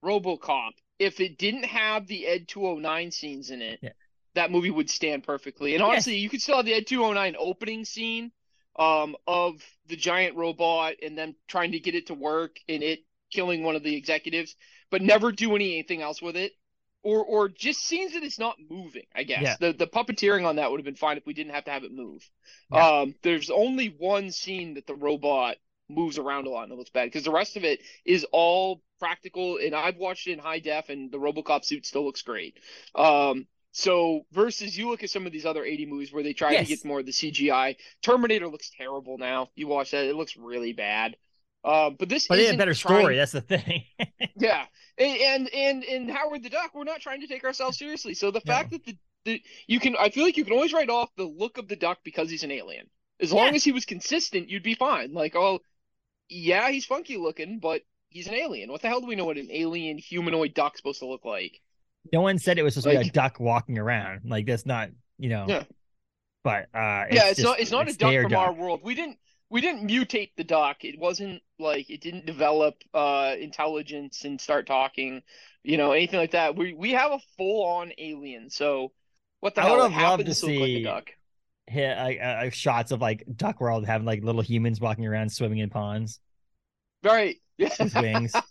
RoboCop. 0.05 0.73
If 0.99 1.21
it 1.21 1.39
didn't 1.39 1.65
have 1.65 2.07
the 2.07 2.27
Ed 2.27 2.49
209 2.49 3.11
scenes 3.11 3.51
in 3.51 3.63
it, 3.63 3.81
Yeah. 3.83 3.91
that 4.35 4.51
movie 4.51 4.71
would 4.71 4.91
stand 4.91 5.25
perfectly. 5.25 5.75
And 5.75 5.81
Yes. 5.81 5.91
honestly, 5.91 6.17
you 6.17 6.29
could 6.29 6.43
still 6.43 6.57
have 6.57 6.67
the 6.67 6.75
Ed 6.75 6.87
209 6.87 7.37
opening 7.39 7.85
scene 7.85 8.33
um 8.79 9.15
of 9.27 9.63
the 9.87 9.97
giant 9.97 10.37
robot 10.37 10.95
and 11.03 11.17
them 11.19 11.35
trying 11.47 11.73
to 11.73 11.79
get 11.79 11.95
it 11.95 12.07
to 12.07 12.15
work 12.15 12.57
and 12.69 12.83
it 12.83 13.01
killing 13.31 13.63
one 13.63 13.77
of 13.77 13.83
the 13.83 13.95
executives, 13.97 14.55
but 14.91 15.03
never 15.03 15.33
do 15.33 15.55
anything 15.55 16.03
else 16.03 16.21
with 16.23 16.37
it. 16.37 16.53
Or 17.05 17.25
or 17.25 17.49
just 17.49 17.81
scenes 17.81 18.13
that 18.13 18.23
it's 18.23 18.39
not 18.39 18.57
moving, 18.71 19.07
I 19.15 19.25
guess. 19.25 19.43
Yeah. 19.43 19.57
The 19.59 19.73
the 19.73 19.87
puppeteering 19.89 20.47
on 20.47 20.57
that 20.57 20.71
would 20.71 20.79
have 20.79 20.85
been 20.85 20.95
fine 20.95 21.17
if 21.17 21.27
we 21.27 21.35
didn't 21.35 21.53
have 21.55 21.65
to 21.65 21.73
have 21.73 21.83
it 21.85 21.93
move. 21.93 22.29
Yeah. 22.71 22.87
Um 23.01 23.15
there's 23.23 23.51
only 23.51 23.89
one 23.89 24.31
scene 24.31 24.75
that 24.75 24.87
the 24.87 24.95
robot 24.95 25.57
moves 25.89 26.17
around 26.19 26.47
a 26.47 26.51
lot 26.51 26.63
and 26.65 26.73
it 26.73 26.77
looks 26.79 26.91
bad 26.91 27.07
because 27.07 27.25
the 27.25 27.33
rest 27.33 27.57
of 27.57 27.65
it 27.65 27.81
is 28.05 28.25
all 28.33 28.83
practical 29.01 29.59
and 29.59 29.75
I've 29.75 29.97
watched 29.97 30.29
it 30.29 30.33
in 30.33 30.39
high 30.39 30.61
def 30.61 30.89
and 30.91 31.11
the 31.11 31.19
RoboCop 31.19 31.65
suit 31.65 31.85
still 31.87 32.05
looks 32.05 32.23
great. 32.23 32.59
Um 32.95 33.47
So 33.73 34.25
versus 34.33 34.77
you 34.79 34.89
look 34.89 35.03
at 35.03 35.11
some 35.11 35.27
of 35.27 35.33
these 35.33 35.45
other 35.47 35.65
80 35.65 35.87
movies 35.87 36.13
where 36.13 36.23
they 36.23 36.35
try 36.35 36.53
Yes. 36.53 36.69
to 36.69 36.77
get 36.77 36.85
more 36.85 37.01
of 37.01 37.07
the 37.07 37.13
CGI. 37.13 37.77
Terminator 38.03 38.47
looks 38.49 38.71
terrible 38.71 39.19
now. 39.19 39.51
You 39.57 39.67
watch 39.67 39.91
that, 39.91 40.05
it 40.05 40.15
looks 40.15 40.37
really 40.37 40.73
bad. 40.73 41.17
Uh, 41.65 41.91
but 41.91 42.09
this 42.09 42.27
But 42.27 42.39
had 42.41 42.55
a 42.55 42.59
better 42.59 42.75
trying- 42.75 43.01
story. 43.01 43.17
That's 43.17 43.33
the 43.33 43.41
thing. 43.41 43.85
Yeah, 44.37 44.65
and 44.99 45.49
and 45.55 45.85
and, 45.85 46.11
Howard 46.11 46.43
the 46.43 46.51
Duck, 46.51 46.73
we're 46.75 46.83
not 46.85 47.01
trying 47.01 47.21
to 47.21 47.27
take 47.29 47.45
ourselves 47.45 47.79
seriously. 47.79 48.15
So 48.15 48.31
the 48.33 48.41
No. 48.45 48.53
fact 48.53 48.71
that 48.73 48.85
the, 48.85 48.97
the 49.25 49.43
you 49.69 49.79
can, 49.79 49.95
I 49.97 50.11
feel 50.11 50.25
like 50.25 50.37
you 50.37 50.45
can 50.45 50.53
always 50.55 50.73
write 50.73 50.91
off 50.91 51.11
the 51.17 51.25
look 51.25 51.59
of 51.59 51.69
the 51.69 51.77
duck 51.77 51.99
because 52.03 52.29
he's 52.31 52.43
an 52.43 52.51
alien. 52.51 52.87
As 53.21 53.33
long 53.33 53.49
Yeah. 53.49 53.55
as 53.55 53.65
he 53.65 53.71
was 53.73 53.85
consistent, 53.85 54.49
you'd 54.49 54.63
be 54.65 54.75
fine. 54.75 55.13
Like, 55.13 55.37
oh, 55.37 55.61
yeah, 56.29 56.71
he's 56.71 56.85
funky 56.85 57.17
looking, 57.19 57.61
but 57.61 57.83
he's 58.09 58.27
an 58.27 58.35
alien. 58.35 58.71
What 58.73 58.83
the 58.83 58.89
hell 58.89 59.01
do 59.01 59.07
we 59.07 59.15
know 59.15 59.25
what 59.27 59.37
an 59.39 59.49
alien 59.53 59.99
humanoid 59.99 60.55
duck's 60.55 60.79
supposed 60.79 60.99
to 61.01 61.07
look 61.07 61.25
like? 61.25 61.61
no 62.13 62.21
one 62.21 62.37
said 62.39 62.59
it 62.59 62.65
was 62.65 62.75
supposed 62.75 62.97
to 62.97 63.03
be 63.05 63.09
a 63.09 63.13
duck 63.13 63.39
walking 63.39 63.79
around. 63.79 64.23
Like 64.25 64.47
that's 64.47 64.67
not, 64.67 64.89
you 65.19 65.29
know. 65.29 65.45
Yeah. 65.49 65.63
But 66.43 66.65
uh 66.75 67.07
yeah, 67.13 67.29
it's 67.29 67.37
just- 67.37 67.43
not 67.45 67.61
it's 67.61 67.71
not 67.71 67.89
a 67.89 67.97
duck 67.97 68.23
from 68.23 68.35
our 68.35 68.53
world. 68.53 68.81
We 68.83 68.97
didn't 68.97 69.19
we 69.53 69.61
didn't 69.63 69.89
mutate 69.89 70.33
the 70.37 70.45
duck. 70.45 70.85
It 70.85 70.99
wasn't 70.99 71.43
like 71.61 71.91
it 71.91 72.01
didn't 72.03 72.27
develop 72.27 72.77
uh 72.95 73.37
intelligence 73.39 74.25
and 74.25 74.41
start 74.41 74.67
talking, 74.67 75.23
you 75.65 75.77
know, 75.79 75.93
anything 75.93 76.21
like 76.21 76.33
that. 76.33 76.57
We 76.57 76.75
we 76.75 76.93
have 76.93 77.13
a 77.13 77.21
full 77.39 77.65
on 77.65 77.93
alien. 77.99 78.51
So 78.51 78.93
what 79.41 79.55
the 79.55 79.63
I 79.63 79.65
hell? 79.65 79.77
would 79.77 79.81
have 79.81 79.93
loved 79.93 80.27
to 80.27 80.35
look 80.47 80.59
like 80.59 80.75
a 80.75 80.81
duck. 80.81 81.11
hit 81.67 81.97
uh, 82.21 82.51
shots 82.51 82.91
of 82.93 83.01
like 83.01 83.25
Duck 83.37 83.61
World 83.61 83.87
having 83.87 84.07
like 84.07 84.23
little 84.25 84.43
humans 84.43 84.81
walking 84.81 85.07
around 85.07 85.31
swimming 85.33 85.59
in 85.59 85.71
ponds 85.71 86.21
Right. 87.03 87.37
with 87.79 87.95
wings. 87.95 88.43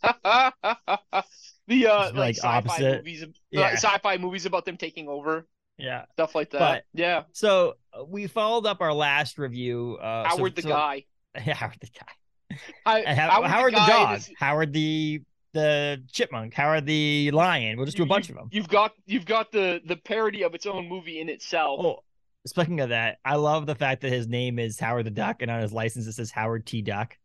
the 1.67 1.87
uh 1.87 2.11
like, 2.13 2.13
like, 2.13 2.35
sci-fi 2.35 2.53
opposite. 2.57 2.97
movies 2.97 3.25
Yeah. 3.51 3.61
uh, 3.61 3.71
sci-fi 3.73 4.17
movies 4.17 4.45
about 4.45 4.65
them 4.65 4.77
taking 4.77 5.07
over, 5.07 5.47
yeah. 5.77 6.05
stuff 6.13 6.35
like 6.35 6.49
that. 6.51 6.59
But- 6.59 6.83
yeah. 6.93 7.23
So 7.33 7.75
uh, 7.93 8.03
we 8.05 8.27
followed 8.27 8.65
up 8.65 8.81
our 8.81 8.93
last 8.93 9.37
review. 9.37 9.97
Uh, 10.01 10.29
so- 10.29 10.37
Howard 10.37 10.55
the 10.55 10.61
so- 10.63 10.69
guy. 10.69 11.05
Howard 11.35 11.77
the 11.79 11.87
guy. 11.87 12.57
I, 12.85 12.99
And 13.01 13.17
How- 13.19 13.41
Howard, 13.43 13.73
the, 13.73 13.77
guy 13.77 13.87
dog. 13.87 14.17
is- 14.17 14.31
Howard 14.37 14.73
the 14.73 15.21
the 15.53 16.01
chipmunk. 16.11 16.53
Howard 16.53 16.85
the 16.85 17.29
lion. 17.31 17.75
We'll 17.77 17.85
just 17.85 17.97
do 17.97 18.03
a 18.03 18.05
bunch 18.05 18.29
you- 18.29 18.35
of 18.35 18.39
them. 18.39 18.49
You've 18.51 18.69
got 18.69 18.93
you've 19.05 19.25
got 19.25 19.51
the 19.51 19.81
the 19.85 19.95
parody 19.97 20.43
of 20.43 20.53
its 20.55 20.65
own 20.65 20.87
movie 20.87 21.19
in 21.19 21.27
itself. 21.29 21.79
Oh, 21.83 21.99
speaking 22.45 22.79
of 22.79 22.89
that, 22.89 23.17
I 23.25 23.35
love 23.35 23.65
the 23.65 23.75
fact 23.75 24.01
that 24.01 24.11
his 24.11 24.27
name 24.27 24.59
is 24.59 24.79
Howard 24.79 25.05
the 25.05 25.11
Duck, 25.11 25.41
and 25.41 25.51
on 25.51 25.61
his 25.61 25.73
license 25.73 26.07
it 26.07 26.13
says 26.13 26.31
Howard 26.31 26.65
T. 26.65 26.81
Duck. 26.81 27.17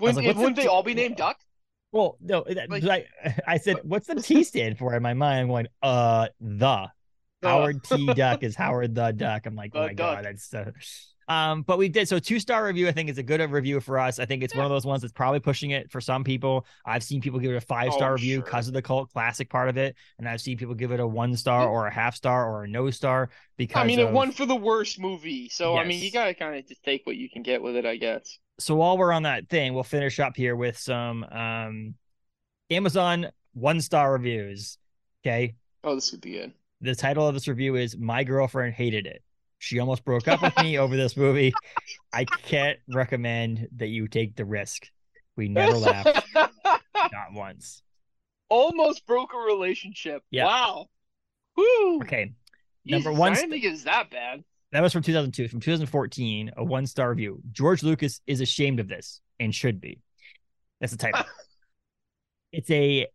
Wouldn't, 0.00 0.24
like, 0.24 0.36
wouldn't 0.36 0.56
they 0.56 0.66
all 0.66 0.82
be 0.82 0.94
named 0.94 1.16
Duck? 1.16 1.38
Well, 1.90 2.16
no, 2.20 2.44
that- 2.48 2.70
Like- 2.70 2.84
I, 2.84 3.06
I 3.46 3.56
said, 3.58 3.78
what's 3.82 4.06
the 4.06 4.14
T 4.22 4.44
stand 4.44 4.78
for? 4.78 4.94
In 4.94 5.02
my 5.02 5.14
mind, 5.14 5.40
I'm 5.40 5.48
going, 5.48 5.66
uh, 5.82 6.28
the 6.40 6.88
Howard 7.42 7.82
T. 7.84 8.12
Duck 8.14 8.42
is 8.42 8.56
Howard 8.56 8.94
the 8.94 9.12
Duck. 9.16 9.46
I'm 9.46 9.54
like, 9.54 9.72
oh 9.74 9.82
my 9.82 9.94
Duck. 9.94 9.96
god, 9.96 10.24
that's 10.24 10.44
so. 10.48 10.72
Um, 11.30 11.60
but 11.60 11.76
we 11.76 11.90
did 11.90 12.08
so 12.08 12.18
two 12.18 12.40
star 12.40 12.64
review. 12.64 12.88
I 12.88 12.92
think 12.92 13.10
is 13.10 13.18
a 13.18 13.22
good 13.22 13.42
review 13.50 13.80
for 13.80 13.98
us. 13.98 14.18
I 14.18 14.24
think 14.24 14.42
it's 14.42 14.54
one 14.54 14.64
of 14.64 14.70
those 14.70 14.86
ones 14.86 15.02
that's 15.02 15.12
probably 15.12 15.40
pushing 15.40 15.72
it 15.72 15.90
for 15.90 16.00
some 16.00 16.24
people. 16.24 16.64
I've 16.86 17.02
seen 17.02 17.20
people 17.20 17.38
give 17.38 17.50
it 17.52 17.56
a 17.56 17.60
five 17.60 17.92
star 17.92 18.12
Oh, 18.12 18.12
review 18.14 18.36
sure. 18.36 18.44
because 18.44 18.66
of 18.66 18.72
the 18.72 18.80
cult 18.80 19.12
classic 19.12 19.50
part 19.50 19.68
of 19.68 19.76
it, 19.76 19.94
and 20.18 20.26
I've 20.26 20.40
seen 20.40 20.56
people 20.56 20.74
give 20.74 20.90
it 20.90 21.00
a 21.00 21.06
one 21.06 21.36
star 21.36 21.68
or 21.68 21.86
a 21.86 21.92
half 21.92 22.16
star 22.16 22.48
or 22.50 22.64
a 22.64 22.66
no 22.66 22.88
star 22.88 23.28
because 23.58 23.76
I 23.82 23.84
mean, 23.84 23.98
of, 23.98 24.08
it 24.08 24.12
won 24.14 24.32
for 24.32 24.46
the 24.46 24.56
worst 24.56 24.98
movie, 24.98 25.50
so 25.50 25.76
I 25.76 25.84
mean, 25.84 26.02
you 26.02 26.10
gotta 26.10 26.32
kind 26.32 26.58
of 26.58 26.66
just 26.66 26.82
take 26.82 27.02
what 27.04 27.16
you 27.16 27.28
can 27.28 27.42
get 27.42 27.62
with 27.62 27.76
it, 27.76 27.84
I 27.84 27.96
guess. 27.96 28.38
so 28.58 28.76
while 28.76 28.96
we're 28.96 29.12
on 29.12 29.24
that 29.24 29.50
thing, 29.50 29.74
we'll 29.74 29.82
finish 29.84 30.18
up 30.20 30.34
here 30.34 30.56
with 30.56 30.78
some 30.78 31.24
um 31.24 31.94
Amazon 32.70 33.28
one 33.52 33.82
star 33.82 34.12
reviews. 34.12 34.78
Okay. 35.22 35.56
Oh, 35.84 35.94
this 35.94 36.10
would 36.12 36.22
be 36.22 36.32
good. 36.32 36.54
The 36.80 36.94
title 36.94 37.26
of 37.26 37.34
this 37.34 37.48
review 37.48 37.76
is 37.76 37.96
My 37.96 38.24
Girlfriend 38.24 38.74
Hated 38.74 39.06
It. 39.06 39.22
She 39.58 39.80
almost 39.80 40.04
broke 40.04 40.28
up 40.28 40.40
with 40.40 40.56
me 40.58 40.78
over 40.78 40.96
this 40.96 41.16
movie. 41.16 41.52
I 42.12 42.24
can't 42.24 42.78
recommend 42.88 43.68
that 43.76 43.88
you 43.88 44.06
take 44.06 44.36
the 44.36 44.44
risk. 44.44 44.86
We 45.36 45.48
never 45.48 45.76
laughed, 45.76 46.26
not 46.34 47.32
once. 47.32 47.82
Almost 48.48 49.06
broke 49.06 49.34
a 49.34 49.38
relationship. 49.38 50.22
Yeah. 50.30 50.46
Wow. 50.46 50.86
Woo. 51.56 51.96
Okay. 52.02 52.32
Jesus, 52.86 53.04
Number 53.04 53.18
one 53.18 53.32
I 53.32 53.34
didn't 53.34 53.50
think 53.50 53.64
it's 53.64 53.84
that 53.84 54.10
bad. 54.10 54.44
That 54.72 54.82
was 54.82 54.92
from 54.92 55.02
2002. 55.02 55.48
From 55.48 55.60
2014, 55.60 56.52
a 56.56 56.64
one 56.64 56.86
star 56.86 57.10
review. 57.10 57.40
George 57.50 57.82
Lucas 57.82 58.20
is 58.26 58.40
ashamed 58.40 58.80
of 58.80 58.88
this 58.88 59.20
and 59.40 59.54
should 59.54 59.80
be. 59.80 60.00
That's 60.80 60.92
the 60.92 60.98
title. 60.98 61.24
it's 62.52 62.70
a 62.70 63.06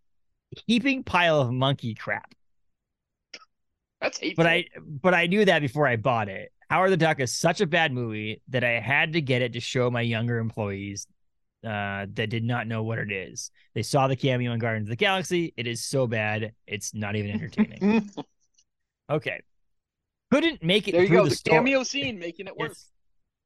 heaping 0.67 1.03
pile 1.03 1.41
of 1.41 1.51
monkey 1.51 1.95
crap. 1.95 2.33
That's 4.03 4.19
hateful. 4.19 4.43
But 4.43 4.49
I 4.51 4.65
but 4.85 5.13
I 5.15 5.25
knew 5.27 5.45
that 5.45 5.61
before 5.61 5.87
I 5.87 5.95
bought 5.95 6.27
it. 6.29 6.51
Howard 6.69 6.91
the 6.91 6.97
Duck 6.97 7.19
is 7.19 7.33
such 7.33 7.61
a 7.61 7.65
bad 7.65 7.93
movie 7.93 8.41
that 8.49 8.63
I 8.63 8.79
had 8.79 9.13
to 9.13 9.21
get 9.21 9.41
it 9.41 9.53
to 9.53 9.59
show 9.59 9.89
my 9.89 10.01
younger 10.01 10.39
employees 10.39 11.07
uh, 11.63 12.07
that 12.13 12.29
did 12.29 12.43
not 12.43 12.67
know 12.67 12.83
what 12.83 12.99
it 12.99 13.11
is. 13.11 13.51
They 13.73 13.83
saw 13.83 14.07
the 14.07 14.15
cameo 14.15 14.51
in 14.51 14.59
Guardians 14.59 14.87
of 14.87 14.89
the 14.89 14.95
Galaxy. 14.97 15.53
It 15.55 15.67
is 15.67 15.83
so 15.83 16.05
bad, 16.07 16.51
it's 16.67 16.93
not 16.93 17.15
even 17.15 17.31
entertaining. 17.31 18.09
okay. 19.09 19.41
Couldn't 20.31 20.63
make 20.63 20.87
it 20.87 20.93
there 20.93 21.01
you 21.01 21.07
through 21.07 21.17
go. 21.17 21.23
the, 21.25 21.29
The 21.29 21.35
story. 21.35 21.57
cameo 21.57 21.83
scene 21.83 22.19
making 22.19 22.47
it 22.47 22.57
work. 22.57 22.69
Yes. 22.69 22.89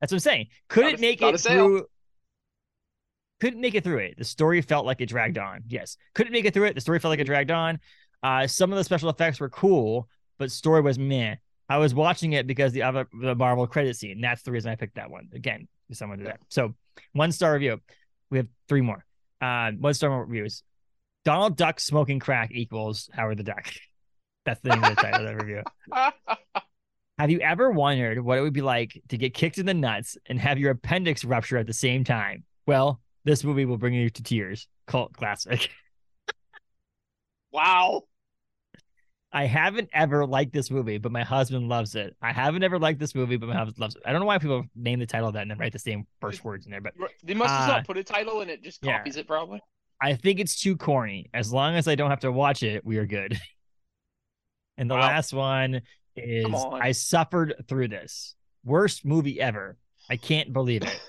That's 0.01 0.11
what 0.11 0.17
I'm 0.17 0.19
saying. 0.21 0.47
Couldn't 0.69 0.99
make 1.01 1.21
it 1.21 1.39
through. 1.39 1.85
Couldn't 3.39 3.61
make 3.61 3.75
it 3.75 3.83
through 3.83 3.99
it. 3.99 4.15
The 4.17 4.23
story 4.23 4.61
felt 4.61 4.85
like 4.85 5.01
it 5.01 5.07
dragged 5.07 5.37
on. 5.37 5.63
Yes. 5.67 5.97
Couldn't 6.15 6.33
make 6.33 6.45
it 6.45 6.53
through 6.53 6.65
it. 6.65 6.75
The 6.75 6.81
story 6.81 6.99
felt 6.99 7.11
like 7.11 7.19
it 7.19 7.25
dragged 7.25 7.51
on. 7.51 7.79
Uh, 8.23 8.47
some 8.47 8.71
of 8.71 8.77
the 8.77 8.83
special 8.83 9.09
effects 9.09 9.39
were 9.39 9.49
cool, 9.49 10.07
but 10.38 10.51
story 10.51 10.81
was 10.81 10.97
meh. 10.97 11.35
I 11.69 11.77
was 11.77 11.93
watching 11.93 12.33
it 12.33 12.47
because 12.47 12.71
the 12.71 12.83
other 12.83 13.07
the 13.21 13.35
Marvel 13.35 13.67
credit 13.67 13.97
scene. 13.97 14.21
That's 14.21 14.41
the 14.43 14.51
reason 14.51 14.71
I 14.71 14.75
picked 14.75 14.95
that 14.95 15.09
one. 15.09 15.29
Again, 15.33 15.67
if 15.89 15.97
someone 15.97 16.19
did 16.19 16.27
that. 16.27 16.39
So 16.49 16.73
one 17.13 17.31
star 17.31 17.53
review. 17.53 17.81
We 18.29 18.39
have 18.39 18.47
three 18.67 18.81
more. 18.81 19.05
Uh, 19.41 19.71
one 19.71 19.93
star 19.93 20.23
reviews. 20.23 20.63
Donald 21.25 21.57
Duck 21.57 21.79
smoking 21.79 22.19
crack 22.19 22.51
equals 22.51 23.09
Howard 23.13 23.38
the 23.38 23.43
Duck. 23.43 23.69
That's 24.45 24.61
the 24.61 24.69
name 24.69 24.83
of 24.83 24.95
the 24.95 25.01
title 25.01 25.27
of 25.27 25.38
the 25.38 25.45
review. 25.45 25.63
Have 27.17 27.31
you 27.31 27.39
ever 27.39 27.71
wondered 27.71 28.19
what 28.19 28.38
it 28.38 28.41
would 28.41 28.53
be 28.53 28.61
like 28.61 29.01
to 29.09 29.17
get 29.17 29.33
kicked 29.33 29.57
in 29.57 29.65
the 29.65 29.73
nuts 29.73 30.17
and 30.27 30.39
have 30.39 30.59
your 30.59 30.71
appendix 30.71 31.25
rupture 31.25 31.57
at 31.57 31.67
the 31.67 31.73
same 31.73 32.03
time? 32.03 32.43
Well, 32.65 33.01
this 33.23 33.43
movie 33.43 33.65
will 33.65 33.77
bring 33.77 33.93
you 33.93 34.09
to 34.09 34.23
tears. 34.23 34.67
Cult 34.85 35.13
classic. 35.13 35.69
wow. 37.51 38.03
I 39.34 39.45
haven't 39.45 39.89
ever 39.93 40.25
liked 40.25 40.53
this 40.53 40.71
movie, 40.71 40.97
but 40.97 41.11
my 41.11 41.23
husband 41.23 41.67
loves 41.67 41.95
it. 41.95 42.15
I 42.21 42.32
haven't 42.32 42.63
ever 42.63 42.80
liked 42.80 42.99
this 42.99 43.13
movie, 43.13 43.36
but 43.36 43.49
my 43.49 43.55
husband 43.57 43.78
loves 43.80 43.95
it. 43.95 44.01
I 44.05 44.11
don't 44.11 44.21
know 44.21 44.25
why 44.25 44.38
people 44.38 44.63
name 44.75 44.99
the 44.99 45.05
title 45.05 45.28
of 45.28 45.34
that 45.34 45.41
and 45.41 45.51
then 45.51 45.57
write 45.57 45.73
the 45.73 45.80
same 45.80 46.07
first 46.21 46.43
words 46.45 46.65
in 46.65 46.71
there, 46.71 46.82
but 46.82 46.93
They 47.23 47.34
must 47.34 47.53
Uh, 47.53 47.67
not 47.67 47.86
put 47.86 47.97
a 47.97 48.03
title 48.03 48.41
and 48.41 48.49
it 48.49 48.63
just 48.63 48.84
yeah. 48.84 48.97
copies 48.99 49.17
it 49.17 49.28
probably. 49.28 49.59
I 49.99 50.15
think 50.15 50.39
it's 50.39 50.59
too 50.61 50.78
corny. 50.78 51.30
As 51.34 51.51
long 51.51 51.75
as 51.75 51.88
I 51.88 51.95
don't 51.95 52.09
have 52.09 52.21
to 52.21 52.32
watch 52.32 52.63
it, 52.63 52.86
we 52.86 52.97
are 52.97 53.05
good. 53.05 53.38
And 54.80 54.91
the 54.91 54.93
Wow. 54.95 55.01
last 55.01 55.34
one 55.34 55.82
is 56.15 56.53
on. 56.53 56.80
I 56.82 56.91
suffered 56.91 57.65
through 57.67 57.88
this. 57.88 58.36
Worst 58.63 59.05
movie 59.05 59.41
ever. 59.41 59.75
I 60.07 60.17
can't 60.17 60.53
believe 60.53 60.84
it. 60.84 61.01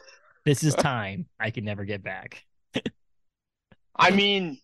This 0.47 0.64
is 0.64 0.75
time 0.75 1.27
I 1.39 1.51
can 1.51 1.66
never 1.66 1.85
get 1.85 2.03
back. 2.03 2.45
I 3.95 4.11
mean, 4.11 4.59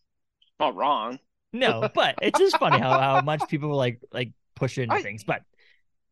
not 0.58 0.74
wrong. 0.74 1.18
No, 1.54 1.88
but 1.94 2.16
it's 2.20 2.38
just 2.38 2.58
funny 2.58 2.78
how, 2.78 2.98
how 2.98 3.20
much 3.22 3.42
people 3.48 3.74
like 3.74 4.00
like 4.12 4.32
push 4.56 4.76
into 4.78 4.94
I- 4.94 5.02
things. 5.02 5.24
But 5.24 5.42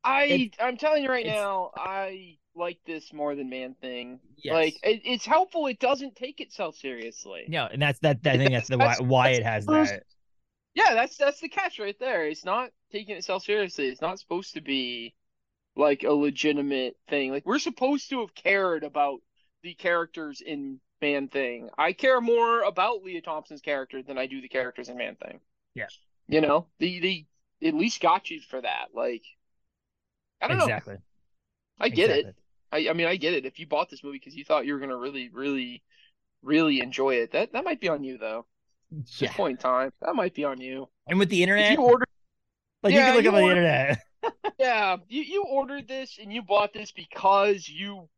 I 0.05 0.25
It- 0.25 0.57
I'm 0.61 0.77
telling 0.77 1.03
you 1.03 1.09
right 1.11 1.27
now, 1.27 1.71
I 1.77 2.39
like 2.55 2.79
this 2.87 3.13
more 3.13 3.35
than 3.35 3.49
Man 3.51 3.75
Thing. 3.81 4.21
yes. 4.37 4.53
Like 4.55 4.75
it, 4.83 5.03
it's 5.05 5.27
helpful. 5.27 5.67
It 5.67 5.79
doesn't 5.79 6.17
take 6.17 6.41
itself 6.41 6.77
seriously. 6.77 7.45
no, 7.49 7.67
and 7.71 7.81
that's 7.83 7.99
that. 8.01 8.19
I 8.25 8.37
think 8.37 8.51
that's 8.53 8.69
the 8.69 8.79
why, 8.79 8.85
That's- 8.87 9.01
why 9.01 9.27
that's 9.29 9.39
it 9.39 9.45
has 9.45 9.67
that. 9.67 10.03
Yeah, 10.75 10.95
that's 10.95 11.17
that's 11.19 11.41
the 11.41 11.49
catch 11.51 11.79
right 11.79 11.97
there. 12.01 12.27
It's 12.27 12.45
not 12.45 12.71
taking 12.91 13.17
itself 13.17 13.43
seriously. 13.45 13.89
It's 13.89 14.01
not 14.01 14.19
supposed 14.19 14.55
to 14.55 14.61
be 14.63 15.15
like 15.77 16.03
a 16.03 16.13
legitimate 16.13 16.97
thing. 17.09 17.31
Like 17.31 17.45
we're 17.47 17.59
supposed 17.59 18.09
to 18.11 18.21
have 18.21 18.35
cared 18.35 18.83
about 18.85 19.21
the 19.63 19.75
characters 19.75 20.41
in 20.41 20.81
Man 21.03 21.29
Thing. 21.29 21.71
I 21.79 21.93
care 21.93 22.21
more 22.23 22.63
about 22.63 23.05
Lea 23.05 23.21
Thompson's 23.21 23.63
character 23.63 24.03
than 24.03 24.19
I 24.19 24.27
do 24.27 24.41
the 24.43 24.49
characters 24.49 24.89
in 24.89 24.97
Man 24.99 25.17
Thing. 25.17 25.41
Yeah. 25.75 25.89
You 26.29 26.41
know, 26.41 26.69
they 26.81 26.99
they 27.01 27.69
at 27.69 27.75
least 27.75 28.01
got 28.01 28.31
you 28.31 28.41
for 28.41 28.61
that. 28.63 28.89
Like 28.95 29.25
I 30.41 30.49
don't 30.49 30.59
know. 30.59 30.65
Exactly. 30.65 30.97
I 31.81 31.89
get 31.89 32.11
it. 32.11 32.35
I, 32.71 32.89
I 32.89 32.93
mean, 32.95 33.07
I 33.07 33.17
get 33.17 33.35
it. 33.35 33.47
If 33.47 33.59
you 33.59 33.67
bought 33.67 33.91
this 33.91 34.03
movie 34.05 34.19
because 34.19 34.35
you 34.35 34.45
thought 34.45 34.67
you 34.67 34.75
were 34.75 34.81
gonna 34.81 34.97
really, 34.97 35.29
really, 35.31 35.83
really 36.43 36.81
enjoy 36.81 37.17
it, 37.17 37.33
that 37.33 37.53
that 37.53 37.65
might 37.65 37.81
be 37.81 37.89
on 37.89 38.05
you 38.05 38.19
though. 38.19 38.47
At 38.93 39.19
this 39.19 39.33
point 39.33 39.53
in 39.53 39.59
time, 39.59 39.93
that 40.03 40.15
might 40.15 40.35
be 40.35 40.45
on 40.45 40.61
you. 40.61 40.89
And 41.07 41.19
with 41.19 41.29
the 41.29 41.43
If 41.43 41.43
internet, 41.43 41.71
you 41.71 41.83
ordered, 41.83 42.09
like 42.83 42.97
you 42.97 42.99
Yeah, 42.99 43.07
can 43.07 43.15
look 43.17 43.25
you 43.25 43.31
up 43.31 43.35
on 43.37 43.43
the 43.43 43.51
internet. 43.51 43.99
yeah, 44.59 44.97
you 45.09 45.23
you 45.23 45.45
ordered 45.45 45.89
this 45.89 46.19
and 46.19 46.33
you 46.33 46.43
bought 46.43 46.73
this 46.73 46.93
because 46.93 47.69
you 47.69 48.09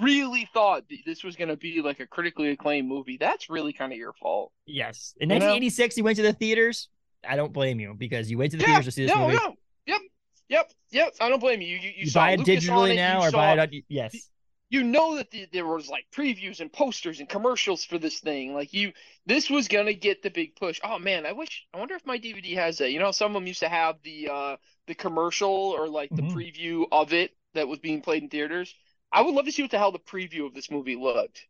really 0.00 0.48
thought 0.52 0.88
th- 0.88 1.04
this 1.04 1.24
was 1.24 1.36
gonna 1.36 1.56
be 1.56 1.80
like 1.82 2.00
a 2.00 2.06
critically 2.06 2.50
acclaimed 2.50 2.88
movie. 2.88 3.16
That's 3.18 3.48
really 3.50 3.72
kind 3.72 3.92
of 3.92 3.98
your 3.98 4.12
fault. 4.14 4.52
yes. 4.66 5.14
In 5.20 5.30
You 5.30 5.38
know? 5.38 5.46
1986, 5.46 5.96
he 5.96 6.02
went 6.02 6.16
to 6.16 6.22
the 6.22 6.32
theaters. 6.32 6.88
I 7.28 7.36
don't 7.36 7.52
blame 7.52 7.80
you 7.80 7.94
because 7.96 8.30
you 8.30 8.38
went 8.38 8.52
to 8.52 8.56
the 8.58 8.62
Yeah, 8.62 8.68
theaters 8.76 8.84
to 8.86 8.90
see 8.92 9.06
this 9.06 9.14
no, 9.14 9.26
movie. 9.26 9.36
no, 9.36 9.54
yep, 9.86 10.00
yep, 10.48 10.70
yep. 10.90 11.14
I 11.20 11.28
don't 11.28 11.40
blame 11.40 11.60
you. 11.60 11.68
You, 11.68 11.78
you, 11.78 11.92
You, 11.98 12.06
saw 12.10 12.20
buy 12.20 12.32
it 12.32 12.38
Lucas 12.40 12.64
digitally 12.64 12.92
it, 12.92 12.96
now 12.96 13.20
or 13.22 13.30
saw, 13.30 13.38
buy 13.38 13.52
it 13.54 13.58
on 13.58 13.68
yes. 13.88 14.28
you 14.70 14.84
know 14.84 15.16
that 15.16 15.30
the, 15.30 15.46
there 15.52 15.66
was 15.66 15.88
like 15.88 16.04
previews 16.14 16.60
and 16.60 16.72
posters 16.72 17.18
and 17.20 17.28
commercials 17.28 17.84
for 17.84 17.98
this 17.98 18.20
thing. 18.20 18.54
Like 18.54 18.72
you, 18.72 18.92
this 19.24 19.50
was 19.50 19.66
gonna 19.66 19.94
get 19.94 20.22
the 20.22 20.30
big 20.30 20.54
push. 20.56 20.78
Oh 20.84 20.98
man, 20.98 21.26
I 21.26 21.32
wish. 21.32 21.66
I 21.74 21.78
wonder 21.78 21.94
if 21.94 22.06
my 22.06 22.18
DVD 22.18 22.54
has 22.56 22.78
that. 22.78 22.92
You 22.92 22.98
know, 23.00 23.10
some 23.12 23.32
of 23.34 23.34
them 23.40 23.46
used 23.46 23.60
to 23.60 23.68
have 23.68 23.96
the 24.04 24.28
uh 24.32 24.56
the 24.86 24.94
commercial 24.94 25.50
or 25.50 25.88
like 25.88 26.10
the 26.10 26.22
Mhm. 26.22 26.32
preview 26.32 26.84
of 26.92 27.12
it 27.12 27.32
that 27.54 27.66
was 27.66 27.78
being 27.80 28.02
played 28.02 28.22
in 28.22 28.28
theaters. 28.28 28.72
I 29.12 29.22
would 29.22 29.34
love 29.34 29.44
to 29.46 29.52
see 29.52 29.62
what 29.62 29.70
the 29.70 29.78
hell 29.78 29.92
the 29.92 29.98
preview 29.98 30.46
of 30.46 30.54
this 30.54 30.70
movie 30.70 30.96
looked 30.96 31.46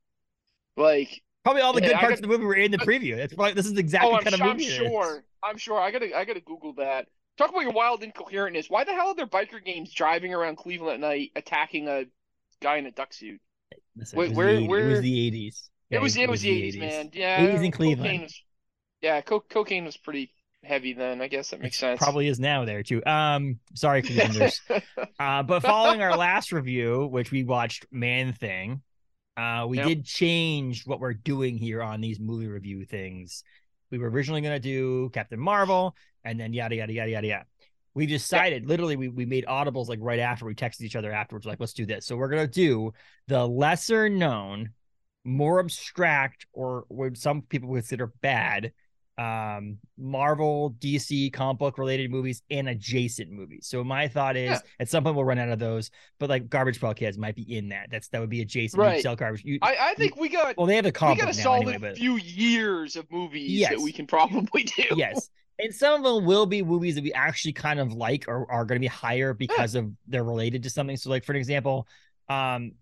like. 0.77 1.23
Probably 1.45 1.63
all 1.63 1.73
the 1.73 1.81
Yeah, 1.81 1.89
good 1.89 1.95
parts 1.97 2.09
got- 2.09 2.19
of 2.19 2.23
the 2.23 2.29
movie 2.29 2.45
were 2.45 2.55
in 2.55 2.71
the 2.73 2.79
preview. 2.79 3.17
It's 3.17 3.35
probably 3.35 3.55
this 3.55 3.67
is 3.67 3.79
exactly 3.79 4.11
oh, 4.11 4.17
I'm, 4.17 4.23
kind 4.23 4.35
of 4.35 4.43
I'm 4.43 4.49
movie 4.51 4.65
it 4.65 4.69
is. 4.69 4.75
sure. 4.77 5.25
I'm 5.43 5.57
sure. 5.57 5.79
I 5.81 5.91
gotta 5.91 6.17
I 6.17 6.25
gotta 6.25 6.41
Google 6.41 6.75
that. 6.75 7.07
Talk 7.39 7.51
about 7.51 7.61
your 7.61 7.73
wild 7.73 8.01
incoherentness. 8.03 8.69
Why 8.71 8.85
the 8.85 8.93
hell 8.93 9.09
are 9.09 9.15
there 9.15 9.27
biker 9.27 9.63
games 9.65 9.93
driving 9.93 10.33
around 10.35 10.57
Cleveland 10.57 10.95
at 11.05 11.09
night 11.09 11.33
attacking 11.37 11.87
a 11.87 12.05
guy 12.63 12.79
in 12.79 12.87
a 12.87 12.91
duck 12.91 13.13
suit? 13.13 13.41
Listen, 13.97 14.19
Wait, 14.19 14.33
where- 14.33 14.57
the 14.57 14.67
80s. 14.67 14.71
it 14.71 14.89
was 14.91 15.01
the 15.03 15.31
80s. 15.31 15.69
it 15.91 15.99
was 16.01 16.17
it 16.17 16.29
was 16.29 16.41
the 16.43 16.51
80s, 16.73 16.79
man. 16.81 17.11
Yeah, 17.13 17.41
80s 17.47 17.65
in 17.65 17.71
Cleveland. 17.73 18.03
Cocaine 18.09 18.23
was, 18.23 18.43
yeah, 19.03 19.21
co- 19.21 19.41
cocaine 19.41 19.85
was 19.85 19.97
pretty 19.97 20.33
heavy 20.67 20.93
then. 20.93 21.21
I 21.21 21.29
guess 21.29 21.51
that 21.51 21.61
makes 21.61 21.77
It 21.77 21.81
sense. 21.81 21.99
Probably 21.99 22.29
is 22.29 22.39
now 22.39 22.65
there 22.65 22.83
too. 22.83 23.05
Um, 23.07 23.59
sorry, 23.75 24.03
Clevelanders. 24.03 24.61
uh, 25.21 25.43
but 25.43 25.61
following 25.61 26.03
our 26.03 26.17
last 26.17 26.53
review, 26.53 27.07
which 27.07 27.31
we 27.31 27.45
watched 27.45 27.87
Man 27.91 28.33
Thing, 28.33 28.83
uh, 29.37 29.67
we 29.69 29.79
Yep. 29.79 29.87
did 29.87 30.05
change 30.05 30.87
what 30.87 31.01
we're 31.01 31.15
doing 31.15 31.57
here 31.57 31.83
on 31.83 32.01
these 32.01 32.19
movie 32.21 32.47
review 32.49 32.85
things. 32.85 33.45
We 33.91 33.99
were 33.99 34.11
originally 34.11 34.41
gonna 34.41 34.59
do 34.61 35.11
Captain 35.11 35.39
Marvel, 35.39 35.95
and 36.25 36.39
then 36.39 36.53
yada 36.53 36.75
yada 36.77 36.93
yada 36.93 37.11
yada 37.11 37.27
yada. 37.27 37.45
We 37.95 38.07
decided 38.07 38.67
literally 38.67 38.97
we, 38.97 39.09
we 39.09 39.25
made 39.25 39.47
audibles 39.47 39.89
like 39.89 40.01
right 40.03 40.19
after 40.19 40.45
we 40.45 40.55
texted 40.55 40.83
each 40.83 40.97
other 40.97 41.13
afterwards, 41.13 41.47
like, 41.47 41.61
let's 41.61 41.73
do 41.73 41.87
this. 41.87 42.05
So 42.07 42.17
we're 42.17 42.29
gonna 42.29 42.47
do 42.47 42.93
the 43.29 43.47
lesser 43.47 44.09
known, 44.09 44.71
more 45.25 45.61
abstract, 45.61 46.47
or 46.53 46.85
what 46.89 47.17
some 47.17 47.43
people 47.43 47.73
consider 47.73 48.09
bad 48.21 48.73
um 49.19 49.79
Marvel, 49.99 50.77
DC, 50.79 51.33
comic 51.33 51.59
book 51.59 51.79
related 51.79 52.11
movies 52.11 52.43
and 52.51 52.69
adjacent 52.69 53.31
movies. 53.31 53.67
So 53.67 53.83
my 53.83 54.09
thought 54.09 54.37
is 54.37 54.51
Yeah. 54.51 54.59
at 54.79 54.89
some 54.91 55.05
point 55.05 55.17
we'll 55.17 55.25
run 55.25 55.39
out 55.39 55.49
of 55.49 55.59
those, 55.59 55.91
but 56.19 56.29
like 56.29 56.49
Garbage 56.51 56.81
Pail 56.81 56.93
Kids 56.93 57.17
might 57.17 57.35
be 57.35 57.57
in 57.57 57.71
that. 57.71 57.89
That's 57.91 58.09
that 58.09 58.21
would 58.21 58.29
be 58.31 58.43
adjacent. 58.43 58.83
You 58.97 59.01
sell 59.01 59.17
garbage. 59.17 59.43
You, 59.45 59.59
I, 59.63 59.77
I 59.81 59.95
think 59.95 60.17
we 60.17 60.29
got 60.29 60.57
well, 60.59 60.67
they 60.67 60.77
have 60.77 60.85
a 60.87 60.91
the 60.93 61.07
we 61.07 61.17
got 61.17 61.31
a 61.31 61.35
solid 61.35 61.63
anyway, 61.63 61.79
but 61.79 61.97
few 61.97 62.17
years 62.17 62.95
of 62.97 63.11
movies 63.11 63.51
Yes. 63.51 63.71
that 63.71 63.81
we 63.81 63.93
can 63.93 64.07
probably 64.07 64.65
do. 64.65 64.85
yes. 64.97 65.31
And 65.59 65.75
some 65.75 66.05
of 66.05 66.15
them 66.15 66.27
will 66.27 66.45
be 66.45 66.63
movies 66.63 66.97
that 66.97 67.05
we 67.05 67.15
actually 67.15 67.55
kind 67.55 67.81
of 67.81 67.95
like 67.95 68.27
or 68.29 68.51
are 68.53 68.67
going 68.67 68.77
to 68.77 68.81
be 68.81 68.87
higher 68.89 69.33
because 69.33 69.75
of 69.75 69.91
they're 70.07 70.23
related 70.25 70.63
to 70.65 70.71
something. 70.71 70.99
So, 70.99 71.09
like 71.09 71.25
for 71.25 71.33
an 71.33 71.39
example, 71.39 71.89
um, 72.29 72.73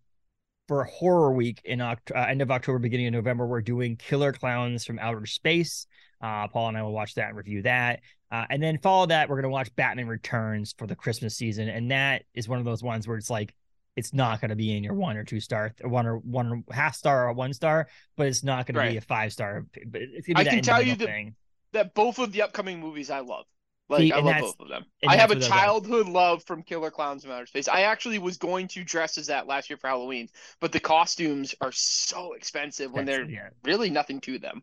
for 0.66 0.82
horror 0.85 1.32
week 1.32 1.61
in 1.64 1.78
Oct- 1.78 2.11
uh, 2.12 2.26
end 2.28 2.43
of 2.43 2.51
October, 2.51 2.80
beginning 2.80 3.07
of 3.07 3.12
November, 3.12 3.47
we're 3.47 3.61
doing 3.62 3.97
Killer 3.97 4.32
Clowns 4.32 4.85
from 4.85 4.99
Outer 4.99 5.24
Space. 5.26 5.87
Uh, 6.24 6.48
Paul 6.48 6.68
and 6.68 6.78
I 6.78 6.82
will 6.82 6.92
watch 6.92 7.14
that 7.16 7.28
and 7.28 7.36
review 7.36 7.60
that. 7.62 8.00
Uh, 8.30 8.46
and 8.48 8.62
then 8.62 8.78
follow 8.78 9.04
that, 9.06 9.28
we're 9.28 9.36
going 9.36 9.42
to 9.42 9.50
watch 9.50 9.74
Batman 9.76 10.08
Returns 10.08 10.74
for 10.78 10.86
the 10.86 10.96
Christmas 10.96 11.36
season. 11.36 11.68
And 11.68 11.90
that 11.90 12.22
is 12.32 12.48
one 12.48 12.58
of 12.58 12.64
those 12.64 12.82
ones 12.82 13.06
where 13.06 13.18
it's 13.18 13.28
like, 13.28 13.54
it's 13.94 14.14
not 14.14 14.40
going 14.40 14.48
to 14.48 14.56
be 14.56 14.74
in 14.74 14.82
your 14.82 14.94
one 14.94 15.18
or 15.18 15.24
two 15.24 15.38
star, 15.38 15.74
one 15.82 16.06
or 16.06 16.16
one 16.16 16.64
or 16.68 16.74
half 16.74 16.96
star 16.96 17.28
or 17.28 17.32
one 17.34 17.52
star, 17.52 17.88
but 18.16 18.26
it's 18.26 18.42
not 18.42 18.66
going 18.66 18.82
to 18.82 18.90
be 18.90 18.96
a 18.96 19.02
five 19.02 19.34
star. 19.34 19.66
But 19.86 20.00
it's 20.00 20.26
I 20.34 20.44
that 20.44 20.50
can 20.50 20.62
tell 20.62 20.80
you 20.82 20.96
that- 20.96 21.06
thing. 21.06 21.34
That 21.72 21.92
both 21.92 22.18
of 22.18 22.32
the 22.32 22.40
upcoming 22.42 22.80
movies 22.80 23.10
I 23.10 23.18
love. 23.20 23.44
Like 23.90 24.00
See, 24.00 24.12
I 24.12 24.20
love 24.20 24.40
both 24.40 24.60
of 24.60 24.68
them. 24.68 24.86
I 25.06 25.16
have 25.16 25.30
a 25.30 25.38
childhood 25.38 26.08
love 26.08 26.42
from 26.44 26.62
Killer 26.62 26.90
Clowns 26.90 27.22
from 27.24 27.32
Outer 27.32 27.46
Space. 27.46 27.68
I 27.68 27.82
actually 27.82 28.18
was 28.18 28.38
going 28.38 28.68
to 28.68 28.82
dress 28.82 29.18
as 29.18 29.26
that 29.26 29.46
last 29.46 29.68
year 29.68 29.76
for 29.76 29.88
Halloween, 29.88 30.30
but 30.60 30.72
the 30.72 30.80
costumes 30.80 31.54
are 31.60 31.72
so 31.72 32.32
expensive 32.32 32.90
when 32.92 33.04
That's- 33.04 33.26
they're 33.26 33.30
yeah. 33.30 33.48
really 33.62 33.90
nothing 33.90 34.22
to 34.22 34.38
them. 34.38 34.62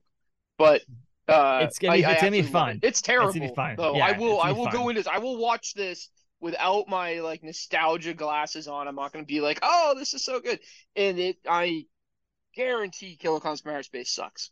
But 0.57 0.81
uh, 1.31 1.59
It's 1.63 1.79
gonna 1.79 1.97
be- 1.97 2.05
I- 2.05 2.09
I 2.09 2.13
it's 2.13 2.21
gonna 2.21 2.31
be 2.31 2.41
fun. 2.43 2.69
it. 2.77 2.79
It's 2.83 3.01
terrible. 3.01 3.33
be 3.33 3.47
fun. 3.55 3.75
Though 3.77 3.95
Yeah, 3.95 4.05
I 4.07 4.17
will 4.17 4.39
I 4.41 4.51
will 4.51 4.65
fun. 4.65 4.73
go 4.73 4.89
into 4.89 4.99
this. 5.01 5.07
I 5.07 5.19
will 5.19 5.37
watch 5.37 5.73
this 5.73 6.09
without 6.39 6.87
my 6.87 7.19
like 7.19 7.43
nostalgia 7.43 8.13
glasses 8.13 8.67
on. 8.67 8.87
I'm 8.87 8.95
not 8.95 9.13
going 9.13 9.23
to 9.23 9.27
be 9.27 9.41
like, 9.41 9.59
oh, 9.61 9.93
this 9.97 10.13
is 10.13 10.23
so 10.25 10.39
good. 10.39 10.59
And 10.95 11.19
it, 11.19 11.37
I 11.47 11.85
guarantee 12.55 13.17
from 13.21 13.41
Outer 13.45 13.83
Space 13.83 14.11
sucks. 14.11 14.49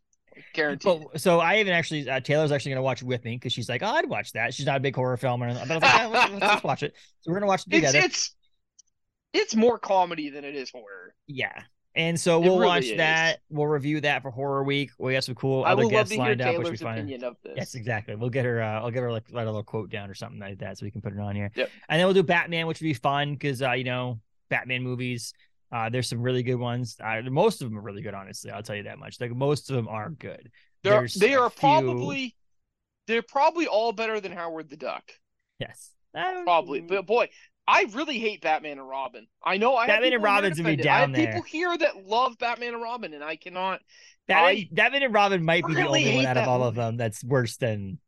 Guarantee. 0.53 1.03
But 1.11 1.19
so 1.19 1.39
I 1.39 1.57
even 1.59 1.73
actually 1.73 2.07
uh, 2.09 2.19
Taylor's 2.19 2.51
actually 2.51 2.71
gonna 2.71 2.83
watch 2.83 3.01
it 3.01 3.05
with 3.05 3.25
me 3.25 3.35
because 3.35 3.51
she's 3.51 3.67
like, 3.67 3.81
oh, 3.81 3.87
I'd 3.87 4.07
watch 4.07 4.31
that. 4.33 4.53
She's 4.53 4.65
not 4.65 4.77
a 4.77 4.79
big 4.79 4.95
horror 4.95 5.17
film 5.17 5.41
or 5.43 5.47
anything. 5.47 5.67
But 5.67 5.83
I 5.83 6.05
was 6.07 6.13
like, 6.13 6.23
"Ah, 6.23 6.29
let's, 6.29 6.31
let's 6.33 6.53
just 6.53 6.63
watch 6.63 6.83
it. 6.83 6.93
So 7.21 7.31
we're 7.31 7.39
gonna 7.39 7.47
watch 7.47 7.63
it 7.67 7.73
it's 7.73 7.87
together. 7.87 8.05
it's 8.05 8.35
it's 9.33 9.55
more 9.55 9.79
comedy 9.79 10.29
than 10.29 10.45
it 10.45 10.55
is 10.55 10.69
horror. 10.69 11.13
yeah. 11.27 11.63
And 11.95 12.19
so 12.19 12.39
we'll 12.39 12.59
really 12.59 12.65
watch 12.67 12.85
is. 12.85 12.97
that. 12.97 13.39
We'll 13.49 13.67
review 13.67 13.99
that 14.01 14.21
for 14.21 14.29
horror 14.29 14.63
week. 14.63 14.91
We 14.99 15.13
got 15.13 15.23
some 15.23 15.35
cool 15.35 15.63
I 15.65 15.71
other 15.71 15.87
guests 15.87 16.15
lined 16.15 16.41
up, 16.41 16.57
which 16.57 16.69
we 16.69 16.77
find. 16.77 16.99
opinion 16.99 17.23
of 17.23 17.35
this. 17.43 17.53
Yes, 17.57 17.75
exactly. 17.75 18.15
We'll 18.15 18.29
get 18.29 18.45
her. 18.45 18.61
Uh, 18.61 18.81
I'll 18.81 18.91
get 18.91 19.01
her 19.01 19.11
like 19.11 19.25
write 19.31 19.43
a 19.43 19.45
little 19.45 19.63
quote 19.63 19.89
down 19.89 20.09
or 20.09 20.13
something 20.13 20.39
like 20.39 20.59
that, 20.59 20.77
so 20.77 20.85
we 20.85 20.91
can 20.91 21.01
put 21.01 21.13
it 21.13 21.19
on 21.19 21.35
here. 21.35 21.51
Yep. 21.55 21.69
And 21.89 21.99
then 21.99 22.05
we'll 22.05 22.13
do 22.13 22.23
Batman, 22.23 22.67
which 22.67 22.79
would 22.79 22.85
be 22.85 22.93
fun 22.93 23.33
because 23.33 23.61
uh, 23.61 23.71
you 23.71 23.83
know 23.83 24.19
Batman 24.49 24.83
movies. 24.83 25.33
Uh, 25.71 25.89
there's 25.89 26.07
some 26.07 26.21
really 26.21 26.41
good 26.43 26.55
ones. 26.55 26.95
Uh, 27.03 27.21
most 27.29 27.61
of 27.61 27.69
them 27.69 27.77
are 27.77 27.81
really 27.81 28.01
good, 28.01 28.13
honestly. 28.13 28.49
I'll 28.51 28.63
tell 28.63 28.75
you 28.75 28.83
that 28.83 28.97
much. 28.97 29.19
Like 29.19 29.31
most 29.35 29.69
of 29.69 29.75
them 29.75 29.87
are 29.87 30.09
good. 30.09 30.49
They're, 30.83 30.99
There's 30.99 31.15
they 31.15 31.35
are 31.35 31.49
few- 31.49 31.59
probably 31.59 32.35
they're 33.07 33.21
probably 33.21 33.67
all 33.67 33.91
better 33.91 34.19
than 34.19 34.31
Howard 34.31 34.69
the 34.69 34.77
Duck. 34.77 35.11
Yes. 35.59 35.91
Probably, 36.13 36.81
but 36.81 37.05
boy, 37.05 37.29
I 37.69 37.85
really 37.93 38.17
hate 38.19 38.41
Batman 38.41 38.79
and 38.79 38.89
Robin. 38.89 39.27
I 39.43 39.57
know 39.57 39.75
I 39.75 39.87
have 39.87 40.01
Batman 40.01 40.13
and 40.13 40.21
people 40.21 40.27
in 40.27 40.35
here 40.35 40.51
Robin's 40.51 40.57
gonna 40.57 40.69
be 40.69 40.75
defend 40.75 40.79
it. 40.79 40.87
I 40.89 40.99
have 41.01 41.11
down 41.11 41.11
there. 41.11 41.27
people 41.27 41.41
here 41.43 41.77
that 41.77 42.05
love 42.07 42.37
Batman 42.39 42.73
and 42.73 42.81
Robin, 42.81 43.13
and 43.13 43.23
I 43.23 43.35
cannot. 43.35 43.81
Batman, 44.27 44.45
I 44.45 44.69
Batman 44.71 45.03
and 45.03 45.13
Robin 45.13 45.43
might 45.43 45.65
be 45.65 45.75
the 45.75 45.87
only 45.87 46.15
one 46.15 46.25
out 46.25 46.37
of 46.37 46.47
all 46.47 46.63
of 46.63 46.75
them 46.75 46.97
that's 46.97 47.23
worse 47.23 47.57
than 47.57 47.99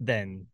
than 0.00 0.46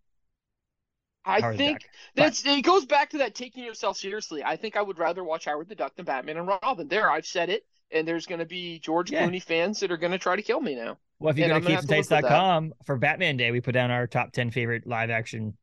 I 1.24 1.40
Howard 1.40 1.56
think 1.56 1.88
that's 2.14 2.44
it 2.46 2.62
goes 2.62 2.84
back 2.84 3.10
to 3.10 3.18
that 3.18 3.34
taking 3.34 3.64
yourself 3.64 3.96
seriously. 3.96 4.44
I 4.44 4.56
think 4.56 4.76
I 4.76 4.82
would 4.82 4.98
rather 4.98 5.24
watch 5.24 5.46
Howard 5.46 5.68
the 5.68 5.74
Duck 5.74 5.96
than 5.96 6.04
Batman 6.04 6.36
and 6.36 6.46
Robin. 6.46 6.88
There, 6.88 7.10
I've 7.10 7.26
said 7.26 7.50
it, 7.50 7.66
and 7.90 8.06
there's 8.06 8.26
going 8.26 8.38
to 8.38 8.46
be 8.46 8.78
George 8.78 9.10
Yeah. 9.10 9.26
Clooney 9.26 9.42
fans 9.42 9.80
that 9.80 9.90
are 9.90 9.96
going 9.96 10.12
to 10.12 10.18
try 10.18 10.36
to 10.36 10.42
kill 10.42 10.60
me 10.60 10.74
now. 10.76 10.98
Well, 11.18 11.30
if 11.30 11.38
you 11.38 11.44
And 11.44 11.52
go 11.52 11.58
to 11.58 11.60
gonna 11.60 11.74
have 11.76 11.86
to 11.86 11.94
live 11.94 12.10
with 12.10 12.22
that. 12.22 12.24
capesandtights.com 12.24 12.74
for 12.84 12.96
Batman 12.96 13.36
Day, 13.36 13.50
we 13.50 13.60
put 13.60 13.72
down 13.72 13.90
our 13.90 14.06
top 14.06 14.32
10 14.32 14.50
favorite 14.50 14.86
live 14.86 15.10
action 15.10 15.56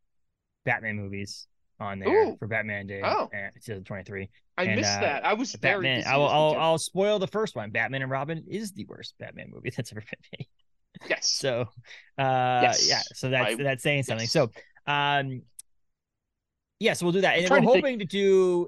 Batman 0.65 0.97
movies 0.97 1.47
on 1.83 1.99
there 1.99 2.09
Ooh. 2.29 2.35
for 2.37 2.47
Batman 2.47 2.87
Day. 2.87 3.01
Oh. 3.03 3.25
uh, 3.25 3.49
2023. 3.63 4.29
I 4.57 4.63
And, 4.63 4.75
missed 4.79 4.97
uh, 4.97 5.01
that. 5.01 5.25
I 5.25 5.33
was 5.33 5.55
Batman, 5.55 5.99
busy 5.99 6.07
I 6.09 6.17
will, 6.17 6.27
I'll. 6.27 6.55
I'll 6.57 6.77
spoil 6.77 7.19
the 7.19 7.27
first 7.27 7.55
one. 7.55 7.71
Batman 7.71 8.01
and 8.03 8.11
Robin 8.11 8.43
is 8.47 8.71
the 8.71 8.85
worst 8.85 9.15
Batman 9.19 9.49
movie 9.53 9.69
that's 9.75 9.91
ever 9.91 10.01
been 10.01 10.39
made. 10.39 10.47
yes. 11.09 11.29
So, 11.29 11.61
uh, 12.17 12.59
Yes. 12.63 12.87
yeah, 12.87 13.01
so 13.13 13.29
that's 13.29 13.53
I- 13.59 13.63
that's 13.63 13.83
saying 13.83 14.03
something. 14.03 14.23
yes. 14.25 14.31
So, 14.31 14.49
um, 14.87 15.41
yeah, 16.79 16.93
so 16.93 17.05
we'll 17.05 17.13
do 17.13 17.21
that, 17.21 17.37
and 17.39 17.49
we're 17.49 17.57
to 17.59 17.61
think- 17.61 17.75
hoping 17.75 17.99
to 17.99 18.05
do 18.05 18.67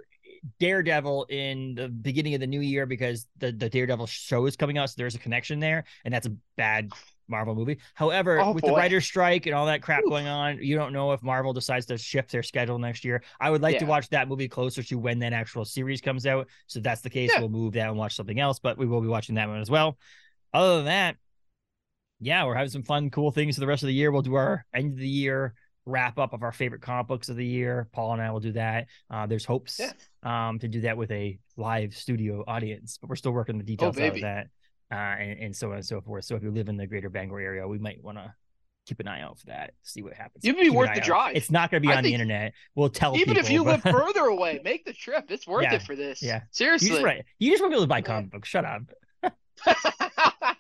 Daredevil 0.60 1.26
in 1.30 1.76
the 1.76 1.90
beginning 1.90 2.34
of 2.36 2.40
the 2.40 2.48
new 2.48 2.62
year 2.62 2.86
because 2.86 3.28
the 3.38 3.52
the 3.52 3.70
Daredevil 3.70 4.08
show 4.08 4.46
is 4.46 4.56
coming 4.56 4.78
out, 4.78 4.90
so 4.90 4.96
there's 4.98 5.16
a 5.16 5.20
connection 5.20 5.60
there, 5.60 5.84
and 6.06 6.14
that's 6.14 6.28
a 6.28 6.36
bad 6.56 6.92
Marvel 7.28 7.56
movie. 7.56 7.78
However, 7.94 8.40
Oh, 8.40 8.52
with 8.52 8.64
the 8.64 8.72
boy. 8.72 8.78
writer's 8.78 9.06
strike 9.06 9.46
and 9.46 9.56
all 9.56 9.66
that 9.66 9.82
crap 9.82 10.04
Oof. 10.04 10.10
going 10.10 10.28
on, 10.28 10.60
you 10.62 10.76
don't 10.76 10.94
know 10.94 11.12
if 11.12 11.24
Marvel 11.24 11.54
decides 11.54 11.86
to 11.88 11.98
shift 11.98 12.32
their 12.32 12.44
schedule 12.44 12.78
next 12.80 13.04
year. 13.06 13.24
I 13.40 13.50
would 13.50 13.62
like 13.62 13.80
to 13.80 13.86
watch 13.86 14.10
that 14.10 14.28
movie 14.28 14.48
closer 14.48 14.84
to 14.84 14.96
when 15.00 15.20
that 15.20 15.34
actual 15.34 15.66
series 15.66 16.02
comes 16.02 16.26
out. 16.26 16.48
So 16.68 16.78
if 16.80 16.84
that's 16.84 17.02
the 17.02 17.10
case, 17.10 17.32
Yeah. 17.34 17.40
we'll 17.40 17.50
move 17.50 17.74
that 17.74 17.90
and 17.90 17.98
watch 17.98 18.16
something 18.16 18.40
else, 18.40 18.60
but 18.60 18.78
we 18.78 18.86
will 18.86 19.02
be 19.02 19.08
watching 19.08 19.36
that 19.36 19.48
one 19.48 19.60
as 19.60 19.70
well. 19.70 19.98
Other 20.54 20.78
than 20.78 20.86
that, 20.86 21.16
yeah, 22.20 22.46
we're 22.46 22.56
having 22.56 22.70
some 22.70 22.84
fun, 22.84 23.10
cool 23.10 23.32
things 23.32 23.56
for 23.56 23.60
the 23.62 23.68
rest 23.68 23.84
of 23.84 23.88
the 23.88 23.94
year. 23.94 24.12
We'll 24.12 24.22
do 24.22 24.36
our 24.36 24.66
end 24.74 24.94
of 24.94 25.00
the 25.00 25.08
year 25.08 25.54
wrap 25.88 26.18
up 26.18 26.34
of 26.34 26.42
our 26.42 26.52
favorite 26.52 26.82
comic 26.82 27.06
books 27.08 27.30
of 27.30 27.36
the 27.36 27.46
year. 27.46 27.88
Paul 27.92 28.14
and 28.14 28.22
I 28.22 28.32
will 28.32 28.40
do 28.40 28.54
that. 28.54 28.88
Uh, 29.10 29.28
there's 29.28 29.46
hopes 29.46 29.80
Yeah. 29.80 29.92
um, 30.50 30.58
to 30.60 30.68
do 30.68 30.82
that 30.82 30.98
with 30.98 31.12
a 31.12 31.38
live 31.58 31.96
studio 31.96 32.44
audience, 32.48 32.98
but 33.00 33.08
we're 33.10 33.16
still 33.18 33.34
working 33.34 33.60
the 33.60 33.64
details 33.64 33.96
out 34.00 34.16
of 34.16 34.22
that, 34.22 34.48
uh, 34.92 34.96
and, 34.96 35.40
and 35.40 35.56
so 35.56 35.70
on 35.70 35.76
and 35.76 35.86
so 35.86 36.02
forth. 36.02 36.26
So 36.26 36.36
if 36.36 36.44
you 36.44 36.52
live 36.52 36.70
in 36.70 36.78
the 36.78 36.88
greater 36.88 37.10
Bangor 37.10 37.40
area, 37.40 37.68
we 37.68 37.80
might 37.80 38.04
want 38.04 38.18
to 38.18 38.34
keep 38.86 39.00
an 39.00 39.08
eye 39.08 39.22
out 39.22 39.40
for 39.40 39.48
that, 39.48 39.72
see 39.82 40.04
what 40.04 40.14
happens. 40.14 40.46
It'd 40.46 40.58
be 40.58 40.66
Keep 40.66 40.74
worth 40.74 40.94
the 40.94 41.02
out. 41.02 41.06
drive. 41.06 41.36
It's 41.36 41.50
not 41.50 41.72
going 41.72 41.82
to 41.82 41.88
be 41.88 41.92
I 41.92 41.98
on 41.98 42.04
the 42.04 42.14
internet. 42.14 42.54
We'll 42.76 42.90
tell 42.90 43.16
you. 43.16 43.22
Even 43.22 43.38
if 43.38 43.48
people, 43.48 43.66
you 43.66 43.72
live 43.72 43.82
further 43.82 44.26
away, 44.26 44.62
make 44.64 44.86
the 44.86 44.94
trip. 44.94 45.26
It's 45.30 45.48
worth 45.48 45.64
Yeah. 45.64 45.76
it 45.76 45.82
for 45.82 45.96
this. 45.96 46.22
Yeah. 46.22 46.42
Seriously. 46.52 46.90
you 46.90 46.94
just 46.96 47.06
right. 47.06 47.26
You 47.40 47.52
just 47.52 47.64
want 47.64 47.74
people 47.74 47.84
to 47.84 47.88
buy 47.88 48.02
comic 48.02 48.32
books. 48.32 48.48
Shut 48.48 48.66
up. 48.66 48.82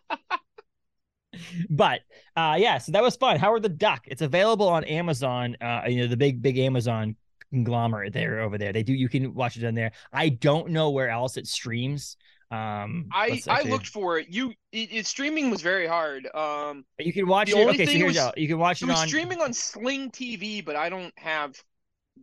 but 1.69 1.99
uh 2.37 2.55
yeah 2.57 2.77
so 2.77 2.93
that 2.93 3.03
was 3.03 3.17
fun 3.17 3.37
howard 3.37 3.61
the 3.61 3.67
duck 3.69 4.03
it's 4.07 4.21
available 4.21 4.69
on 4.69 4.85
amazon 4.85 5.55
uh 5.61 5.81
you 5.85 5.99
know 6.01 6.07
the 6.07 6.15
big 6.15 6.41
big 6.41 6.57
amazon 6.57 7.13
conglomerate 7.51 8.13
there 8.13 8.39
over 8.39 8.57
there 8.57 8.71
they 8.71 8.83
do 8.83 8.93
you 8.93 9.09
can 9.09 9.33
watch 9.33 9.57
it 9.57 9.65
on 9.65 9.75
there 9.75 9.91
i 10.13 10.29
don't 10.29 10.69
know 10.69 10.91
where 10.91 11.09
else 11.09 11.35
it 11.35 11.45
streams 11.45 12.15
Um, 12.55 13.07
I 13.11 13.41
I 13.47 13.61
looked 13.63 13.87
for 13.87 14.19
it. 14.19 14.27
You 14.29 14.51
it, 14.71 14.89
it 14.91 15.05
streaming 15.05 15.49
was 15.49 15.61
very 15.61 15.87
hard. 15.87 16.27
Um, 16.33 16.85
You 16.99 17.13
can 17.13 17.27
watch 17.27 17.49
it. 17.49 17.55
Okay, 17.55 17.85
so 17.85 17.91
here's 17.91 18.15
was- 18.15 18.33
you 18.37 18.47
can 18.47 18.59
watch 18.59 18.81
it 18.81 18.85
it 18.85 18.89
was 18.89 19.01
on. 19.01 19.07
streaming 19.07 19.41
on 19.41 19.53
Sling 19.53 20.11
TV, 20.11 20.63
but 20.63 20.75
I 20.75 20.89
don't 20.89 21.13
have 21.17 21.55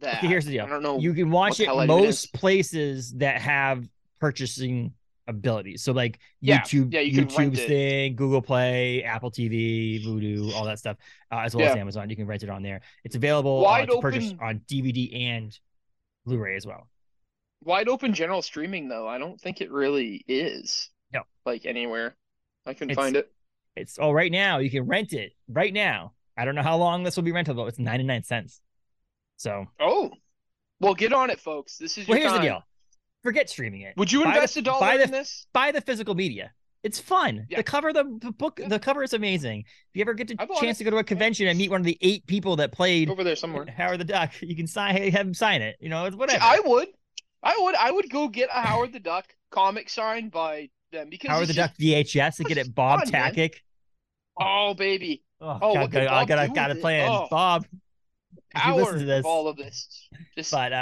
that. 0.00 0.18
Okay, 0.18 0.26
here's 0.28 0.44
the 0.44 0.52
deal. 0.52 0.64
I 0.64 0.68
don't 0.68 0.82
know. 0.82 0.98
You 0.98 1.12
can 1.14 1.30
watch 1.30 1.60
it 1.60 1.66
hell 1.66 1.78
that 1.78 1.84
even 1.84 1.96
most 2.04 2.24
is. 2.24 2.30
places 2.30 3.12
that 3.14 3.40
have 3.40 3.88
purchasing 4.20 4.92
abilities. 5.28 5.82
So 5.82 5.92
like 5.92 6.18
Yeah, 6.40 6.60
YouTube, 6.60 6.92
yeah, 6.92 7.00
you 7.00 7.22
YouTube's 7.26 7.64
thing, 7.64 8.16
Google 8.16 8.42
Play, 8.42 9.02
Apple 9.04 9.30
TV, 9.30 10.04
Vudu, 10.04 10.52
all 10.54 10.64
that 10.64 10.78
stuff, 10.78 10.96
uh, 11.30 11.38
as 11.38 11.54
well 11.54 11.68
as 11.68 11.76
Amazon. 11.76 12.10
You 12.10 12.16
can 12.16 12.26
rent 12.26 12.42
it 12.42 12.50
on 12.50 12.62
there. 12.62 12.80
It's 13.04 13.16
available 13.16 13.60
uh, 13.60 13.62
Wide 13.62 13.88
to 13.88 14.00
purchase 14.00 14.34
on 14.40 14.60
DVD 14.68 15.28
and 15.30 15.58
Blu-ray 16.26 16.56
as 16.56 16.66
well. 16.66 16.88
Wide 17.64 17.88
open 17.88 18.12
general 18.14 18.42
streaming 18.42 18.88
though. 18.88 19.06
I 19.08 19.18
don't 19.18 19.40
think 19.40 19.60
it 19.60 19.70
really 19.70 20.24
is. 20.28 20.90
No. 21.12 21.22
Like 21.46 21.64
anywhere. 21.66 22.16
I 22.66 22.74
couldn't 22.74 22.90
It's- 22.92 23.04
find 23.04 23.16
it. 23.16 23.30
It's 23.74 23.98
oh 24.00 24.10
right 24.12 24.30
now 24.30 24.58
you 24.58 24.70
can 24.70 24.86
rent 24.86 25.12
it 25.12 25.32
right 25.48 25.72
now. 25.72 26.12
I 26.36 26.44
don't 26.44 26.54
know 26.54 26.62
how 26.62 26.76
long 26.76 27.02
this 27.04 27.16
will 27.16 27.22
be 27.22 27.32
rentable. 27.32 27.68
It's 27.68 27.78
99 27.78 28.22
cents. 28.24 28.60
So 29.36 29.66
Oh. 29.80 30.10
Well, 30.80 30.94
get 30.94 31.12
on 31.12 31.30
it, 31.30 31.38
folks. 31.40 31.78
This 31.78 31.96
is 31.96 32.08
well, 32.08 32.18
here's 32.18 32.32
the 32.32 32.40
deal. 32.40 32.62
Forget 33.22 33.48
streaming 33.48 33.82
it. 33.82 33.94
Would 33.96 34.10
you 34.10 34.20
Buy 34.24 34.30
the- 34.32 34.34
invest 34.36 34.56
a 34.56 34.62
dollar 34.62 34.80
buy 34.80 34.96
the- 34.96 35.04
in 35.04 35.10
this? 35.12 35.46
buy 35.52 35.70
the 35.72 35.80
physical 35.80 36.14
media. 36.14 36.52
It's 36.82 36.98
fun. 36.98 37.46
Yeah. 37.48 37.58
The 37.58 37.62
cover, 37.62 37.92
the, 37.92 38.18
the 38.20 38.32
book, 38.32 38.58
Yeah. 38.60 38.66
the 38.66 38.80
cover 38.80 39.04
is 39.04 39.12
amazing. 39.12 39.60
If 39.60 39.66
you 39.94 40.00
ever 40.02 40.14
get 40.14 40.32
a 40.32 40.46
chance 40.60 40.78
to 40.78 40.84
go 40.84 40.90
to 40.90 40.96
a 40.96 41.04
convention 41.04 41.46
and 41.46 41.56
meet 41.56 41.70
one 41.70 41.80
of 41.80 41.84
the 41.84 41.96
eight 42.00 42.26
people 42.26 42.56
that 42.56 42.72
played 42.72 43.08
Over 43.08 43.22
there 43.22 43.36
somewhere. 43.36 43.64
Howard 43.66 44.00
the 44.00 44.04
Duck, 44.04 44.32
you 44.42 44.56
can 44.56 44.66
sign, 44.66 44.96
have 45.12 45.26
him 45.28 45.32
sign 45.34 45.62
it. 45.62 45.76
You 45.78 45.88
know, 45.90 46.06
it's 46.06 46.16
whatever. 46.16 46.42
I 46.42 46.58
would. 46.64 46.88
I 47.42 47.56
would. 47.58 47.74
I 47.74 47.90
would 47.90 48.08
go 48.10 48.28
get 48.28 48.48
a 48.52 48.60
Howard 48.60 48.92
the 48.92 49.00
Duck 49.00 49.26
comic 49.50 49.88
signed 49.90 50.30
by 50.30 50.70
them 50.92 51.08
because 51.10 51.30
Howard 51.30 51.48
the 51.48 51.54
Duck 51.54 51.72
VHS 51.78 52.38
and 52.38 52.48
get 52.48 52.58
it 52.58 52.74
Bob 52.74 53.00
fun, 53.00 53.10
man. 53.12 53.50
Oh 54.40 54.74
baby, 54.74 55.22
Oh, 55.40 55.58
Oh, 55.60 55.74
God, 55.74 55.90
could 55.92 56.06
I 56.06 56.24
gotta 56.24 56.48
gotta 56.52 56.74
plan 56.76 57.08
Oh. 57.10 57.26
Bob. 57.30 57.66
Listen 58.74 59.00
to 59.00 59.04
this, 59.04 59.24
all 59.24 59.48
of 59.48 59.56
this. 59.56 60.08
Just 60.36 60.52
but 60.52 60.72
uh, 60.72 60.76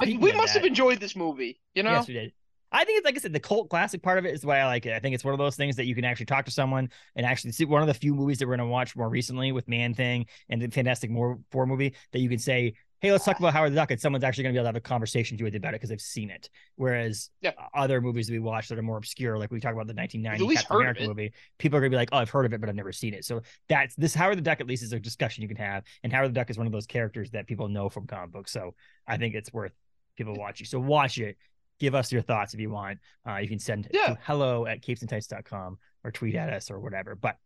I- 0.00 0.18
we 0.20 0.32
must 0.32 0.54
that- 0.54 0.60
have 0.60 0.64
enjoyed 0.64 1.00
this 1.00 1.14
movie. 1.14 1.60
You 1.74 1.82
know, 1.82 1.92
Yes, 1.92 2.08
we 2.08 2.14
did. 2.14 2.32
I 2.72 2.84
think 2.84 2.98
it's 2.98 3.04
like 3.04 3.16
I 3.16 3.18
said, 3.18 3.32
the 3.32 3.40
cult 3.40 3.68
classic 3.68 4.00
part 4.00 4.18
of 4.18 4.24
it 4.24 4.32
is 4.32 4.46
why 4.46 4.58
I 4.60 4.66
like 4.66 4.86
it. 4.86 4.92
I 4.92 5.00
think 5.00 5.14
it's 5.16 5.24
one 5.24 5.34
of 5.34 5.38
those 5.38 5.56
things 5.56 5.74
that 5.76 5.86
you 5.86 5.94
can 5.96 6.04
actually 6.04 6.26
talk 6.26 6.44
to 6.44 6.52
someone 6.52 6.88
and 7.16 7.26
actually 7.26 7.50
see 7.50 7.64
one 7.64 7.82
of 7.82 7.88
the 7.88 7.94
few 7.94 8.14
movies 8.14 8.38
that 8.38 8.46
we're 8.46 8.56
going 8.56 8.68
to 8.68 8.72
watch 8.72 8.94
more 8.94 9.08
recently 9.08 9.50
with 9.50 9.66
Man 9.68 9.92
Thing 9.92 10.26
and 10.48 10.62
the 10.62 10.68
Fantastic 10.68 11.10
Four 11.50 11.66
movie 11.66 11.94
that 12.12 12.20
you 12.20 12.28
can 12.28 12.38
say, 12.38 12.74
"Hey, 13.00 13.12
let's 13.12 13.24
talk 13.24 13.38
about 13.38 13.52
Howard 13.52 13.72
the 13.72 13.76
Duck," 13.76 13.90
and 13.90 14.00
someone's 14.00 14.24
actually 14.24 14.44
going 14.44 14.54
to 14.54 14.58
be 14.58 14.60
able 14.60 14.64
to 14.64 14.68
have 14.68 14.76
a 14.76 14.80
conversation 14.80 15.36
with 15.42 15.52
you 15.54 15.58
about 15.58 15.70
it 15.70 15.76
because 15.76 15.88
they've 15.90 16.00
seen 16.00 16.30
it. 16.30 16.50
Whereas 16.76 17.30
Yeah. 17.40 17.52
other 17.74 18.00
movies 18.00 18.26
that 18.26 18.32
we 18.32 18.38
watch 18.38 18.68
that 18.68 18.78
are 18.78 18.82
more 18.82 18.96
obscure, 18.98 19.38
like 19.38 19.50
we 19.50 19.60
talk 19.60 19.72
about 19.74 19.86
the 19.86 19.94
1990 19.94 20.44
At 20.54 20.60
Captain 20.60 20.76
America 20.76 21.06
movie, 21.06 21.32
people 21.58 21.76
are 21.76 21.80
going 21.80 21.90
to 21.90 21.94
be 21.94 21.98
like, 21.98 22.10
"Oh, 22.12 22.18
I've 22.18 22.30
heard 22.30 22.46
of 22.46 22.52
it, 22.52 22.60
but 22.60 22.68
I've 22.68 22.74
never 22.76 22.92
seen 22.92 23.14
it." 23.14 23.24
So 23.24 23.42
that's 23.68 23.94
this 23.96 24.14
Howard 24.14 24.38
the 24.38 24.42
Duck 24.42 24.60
at 24.60 24.66
least 24.66 24.82
is 24.82 24.92
a 24.92 25.00
discussion 25.00 25.42
you 25.42 25.48
can 25.48 25.56
have, 25.56 25.84
and 26.02 26.12
Howard 26.12 26.30
the 26.30 26.34
Duck 26.34 26.50
is 26.50 26.58
one 26.58 26.66
of 26.66 26.72
those 26.72 26.86
characters 26.86 27.30
that 27.30 27.46
people 27.46 27.68
know 27.68 27.88
from 27.88 28.06
comic 28.06 28.32
books. 28.32 28.52
So 28.52 28.74
I 29.06 29.16
think 29.16 29.34
it's 29.34 29.52
worth 29.52 29.72
people 30.16 30.34
watching. 30.34 30.66
So 30.66 30.78
watch 30.80 31.18
it. 31.18 31.36
Give 31.78 31.94
us 31.94 32.12
your 32.12 32.20
thoughts 32.20 32.52
if 32.52 32.60
you 32.60 32.68
want. 32.68 32.98
Uh, 33.26 33.36
you 33.36 33.48
can 33.48 33.58
send 33.58 33.88
Yeah. 33.94 34.08
to 34.08 34.18
hello 34.22 34.66
at 34.66 34.82
capesandtights.com 34.82 35.78
or 36.04 36.10
tweet 36.10 36.34
at 36.34 36.52
us 36.52 36.70
or 36.70 36.78
whatever. 36.78 37.14
But 37.14 37.38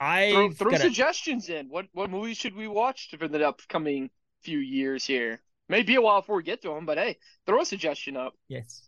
I 0.00 0.30
throw, 0.30 0.50
throw 0.52 0.74
suggestions 0.78 1.50
in. 1.50 1.68
What 1.68 1.86
what 1.92 2.08
movies 2.08 2.38
should 2.38 2.54
we 2.54 2.66
watch 2.68 3.14
for 3.18 3.28
the 3.28 3.46
upcoming 3.46 4.08
few 4.42 4.58
years 4.58 5.04
here? 5.04 5.40
Maybe 5.68 5.94
a 5.94 6.00
while 6.00 6.20
before 6.20 6.36
we 6.36 6.42
get 6.42 6.62
to 6.62 6.68
them, 6.68 6.84
but 6.86 6.98
hey, 6.98 7.18
throw 7.46 7.60
a 7.60 7.64
suggestion 7.64 8.16
up. 8.16 8.34
yes. 8.48 8.86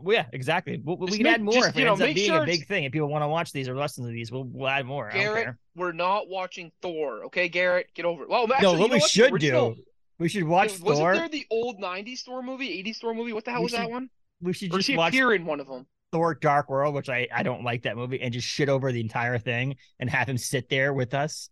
Well, 0.00 0.14
yeah, 0.14 0.26
exactly. 0.32 0.80
We, 0.84 0.94
we 0.94 1.10
can 1.16 1.22
make- 1.24 1.34
add 1.34 1.42
more 1.42 1.54
just, 1.54 1.70
if 1.70 1.76
it 1.76 1.80
you 1.80 1.84
know, 1.86 1.90
ends 1.92 2.02
up 2.02 2.14
being 2.14 2.30
sure 2.30 2.42
a 2.44 2.46
big 2.46 2.68
thing 2.68 2.84
If 2.84 2.92
people 2.92 3.08
want 3.08 3.24
to 3.24 3.28
watch 3.28 3.50
these 3.50 3.68
or 3.68 3.76
listen 3.76 4.04
to 4.04 4.10
these. 4.12 4.30
We'll, 4.30 4.44
we'll 4.44 4.68
add 4.68 4.86
more. 4.86 5.10
Garrett, 5.10 5.56
we're 5.74 5.90
not 5.90 6.28
watching 6.28 6.70
Thor. 6.82 7.24
Okay, 7.24 7.48
Garrett, 7.48 7.88
get 7.94 8.04
over 8.04 8.22
it. 8.22 8.28
Well, 8.28 8.44
actually, 8.52 8.74
no, 8.74 8.80
what 8.80 8.92
we 8.92 9.00
The 9.00 9.06
should 9.08 9.40
do, 9.40 9.74
we 10.20 10.28
should 10.28 10.44
watch 10.44 10.70
Wait, 10.74 10.82
Wasn't 10.82 10.98
Thor. 11.04 11.14
there 11.16 11.28
the 11.28 11.46
old 11.50 11.80
'90s 11.80 12.20
Thor 12.22 12.44
movie, 12.44 12.80
'80s 12.84 12.98
Thor 12.98 13.12
movie? 13.12 13.32
What 13.32 13.44
the 13.44 13.50
hell 13.50 13.58
We 13.60 13.64
was 13.64 13.72
that 13.72 13.90
one? 13.90 14.08
We 14.40 14.52
should 14.52 14.70
just 14.70 14.94
watch 14.94 15.12
appear 15.12 15.32
in 15.34 15.44
one 15.44 15.58
of 15.58 15.66
them? 15.66 15.84
Thor 16.12 16.32
Dark 16.36 16.70
World, 16.70 16.94
which 16.94 17.08
I, 17.08 17.26
I 17.34 17.42
don't 17.42 17.64
like 17.64 17.82
that 17.82 17.96
movie, 17.96 18.20
and 18.20 18.32
just 18.32 18.46
shit 18.46 18.68
over 18.68 18.92
the 18.92 19.00
entire 19.00 19.38
thing 19.38 19.74
and 19.98 20.08
have 20.08 20.28
him 20.28 20.38
sit 20.38 20.68
there 20.68 20.94
with 20.94 21.12
us 21.12 21.50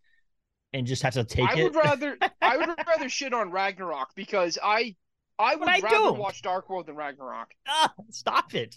and 0.76 0.86
just 0.86 1.02
have 1.02 1.14
to 1.14 1.24
take 1.24 1.48
I 1.48 1.58
it. 1.60 1.64
would 1.64 1.74
rather 1.74 2.16
I 2.40 2.56
would 2.56 2.68
rather 2.86 3.08
shit 3.08 3.32
on 3.34 3.50
Ragnarok 3.50 4.10
because 4.14 4.58
I 4.62 4.94
I 5.38 5.56
would 5.56 5.68
I 5.68 5.80
rather 5.80 5.88
don't. 5.96 6.18
watch 6.18 6.42
Dark 6.42 6.68
World 6.70 6.86
than 6.86 6.96
Ragnarok. 6.96 7.48
Ah, 7.68 7.92
stop 8.10 8.54
it. 8.54 8.74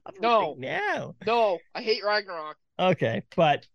Stop 0.00 0.14
No. 0.20 0.50
right 0.50 0.58
now. 0.58 1.14
No, 1.26 1.58
I 1.74 1.82
hate 1.82 2.02
Ragnarok. 2.04 2.56
Okay, 2.78 3.22
but 3.36 3.66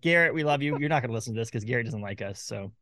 Garrett, 0.00 0.34
we 0.34 0.44
love 0.44 0.62
you. 0.62 0.78
You're 0.78 0.88
not 0.88 1.02
going 1.02 1.10
to 1.10 1.14
listen 1.14 1.34
to 1.34 1.40
this 1.40 1.48
because 1.48 1.64
Garrett 1.64 1.86
doesn't 1.86 2.02
like 2.02 2.20
us. 2.20 2.40
So, 2.42 2.72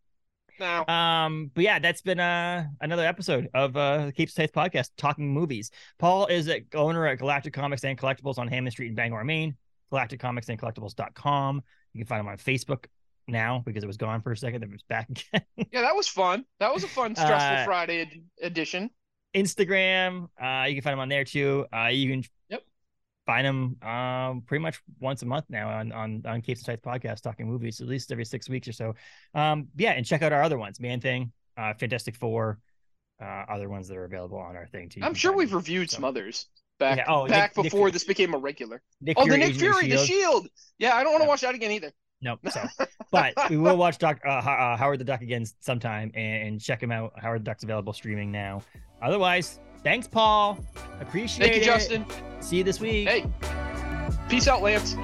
Now, 0.59 0.87
um, 0.87 1.51
but 1.55 1.63
yeah, 1.65 1.79
that's 1.79 2.01
been 2.03 2.19
uh 2.21 2.65
another 2.81 3.05
episode 3.07 3.49
of 3.55 3.77
uh 3.77 4.07
the 4.07 4.13
Capes 4.13 4.35
Taste 4.35 4.53
podcast, 4.55 4.91
talking 4.97 5.33
movies. 5.33 5.71
Paul 5.99 6.27
is 6.27 6.49
a 6.49 6.65
owner 6.75 7.07
at 7.07 7.19
Galactic 7.19 7.53
Comics 7.53 7.85
and 7.85 7.99
Collectibles 7.99 8.39
on 8.39 8.49
Hammond 8.49 8.73
Street 8.73 8.89
in 8.89 8.95
Bangor, 8.95 9.25
Maine. 9.25 9.57
Galactic 9.91 10.19
Comics 10.19 10.49
and 10.49 10.59
Collectibles.com. 10.59 11.63
You 11.93 12.01
can 12.01 12.07
find 12.09 12.21
him 12.21 12.29
on 12.29 12.37
Facebook 12.39 12.87
now 13.29 13.63
because 13.65 13.83
it 13.83 13.87
was 13.87 13.97
gone 13.97 14.21
for 14.23 14.33
a 14.33 14.37
second, 14.37 14.61
then 14.63 14.71
it's 14.73 14.83
back 14.85 15.09
again. 15.33 15.45
yeah, 15.73 15.83
that 15.83 15.95
was 15.97 16.09
fun. 16.09 16.45
That 16.61 16.73
was 16.73 16.85
a 16.85 16.89
fun, 16.89 17.15
stressful 17.17 17.57
Uh, 17.59 17.65
Friday 17.65 18.01
ed- 18.03 18.47
edition. 18.47 18.91
Instagram. 19.35 20.29
Uh, 20.41 20.67
you 20.67 20.75
can 20.75 20.83
find 20.83 20.93
him 20.95 21.01
on 21.01 21.09
there 21.09 21.25
too. 21.25 21.67
Uh, 21.75 21.87
you 21.89 22.09
can 22.11 22.25
Yep. 22.51 22.63
find 23.27 23.47
him 23.47 23.77
um 23.83 24.43
pretty 24.47 24.63
much 24.63 24.81
once 25.01 25.23
a 25.23 25.27
month 25.27 25.47
now 25.49 25.69
on 25.69 25.91
on 25.93 26.23
on 26.27 26.41
Capes 26.43 26.61
and 26.61 26.67
Tights 26.67 26.83
podcast 26.83 27.23
talking 27.23 27.49
movies 27.49 27.81
at 27.81 27.87
least 27.89 28.13
every 28.13 28.25
six 28.25 28.49
weeks 28.49 28.69
or 28.69 28.73
so. 28.73 28.95
Um, 29.35 29.69
yeah, 29.77 29.93
and 29.93 30.05
check 30.07 30.23
out 30.23 30.33
our 30.33 30.43
other 30.43 30.59
ones, 30.59 30.79
Man 30.79 31.01
Thing, 31.01 31.33
uh, 31.57 31.75
Fantastic 31.75 32.17
Four, 32.17 32.59
uh, 33.21 33.25
other 33.25 33.69
ones 33.69 33.89
that 33.89 33.97
are 33.97 34.05
available 34.05 34.39
on 34.39 34.57
our 34.57 34.67
thing 34.69 34.89
too. 34.89 35.01
I'm 35.03 35.15
sure 35.15 35.33
we've 35.33 35.49
them. 35.51 35.59
reviewed 35.59 35.91
so. 35.91 35.97
some 35.97 36.05
others 36.05 36.47
back 36.79 36.99
Yeah, 36.99 37.05
oh, 37.09 37.27
back 37.27 37.57
Nick- 37.57 37.65
Nick 37.65 37.73
before 37.73 37.79
Fury. 37.87 37.91
this 37.93 38.05
became 38.05 38.35
a 38.35 38.39
regular. 38.39 38.83
Nick 39.01 39.17
Oh, 39.19 39.25
the 39.27 39.35
Fury, 39.35 39.47
Nick 39.49 39.57
Fury, 39.57 39.89
the 39.89 39.95
S.H.I.E.L.D.. 39.95 40.07
Shield. 40.07 40.49
Yeah, 40.79 40.95
I 40.95 41.03
don't 41.03 41.13
want 41.13 41.23
to 41.23 41.25
Yeah. 41.25 41.29
watch 41.31 41.41
that 41.43 41.55
again 41.55 41.71
either 41.73 41.93
nope. 42.25 42.41
So, 42.51 42.65
but 43.13 43.35
we 43.49 43.57
will 43.57 43.77
watch 43.77 43.99
Doc 43.99 44.21
uh, 44.27 44.31
uh, 44.31 44.77
Howard 44.77 44.99
the 44.99 45.05
Duck 45.05 45.21
again 45.21 45.45
sometime 45.61 46.11
and 46.15 46.61
check 46.61 46.83
him 46.83 46.91
out. 46.91 47.13
Howard 47.17 47.43
the 47.43 47.45
Duck's 47.45 47.63
available 47.63 47.93
streaming 47.93 48.33
now. 48.33 48.63
Otherwise, 49.01 49.61
thanks, 49.85 50.09
Paul. 50.09 50.59
Appreciate 51.01 51.47
it. 51.47 51.51
Thank 51.51 51.65
you, 51.65 51.71
it. 51.71 51.75
Justin. 51.75 52.07
See 52.41 52.57
you 52.57 52.65
this 52.65 52.81
week. 52.81 53.09
Hey, 53.09 53.27
peace 54.29 54.49
out, 54.49 54.63
Lance. 54.63 54.97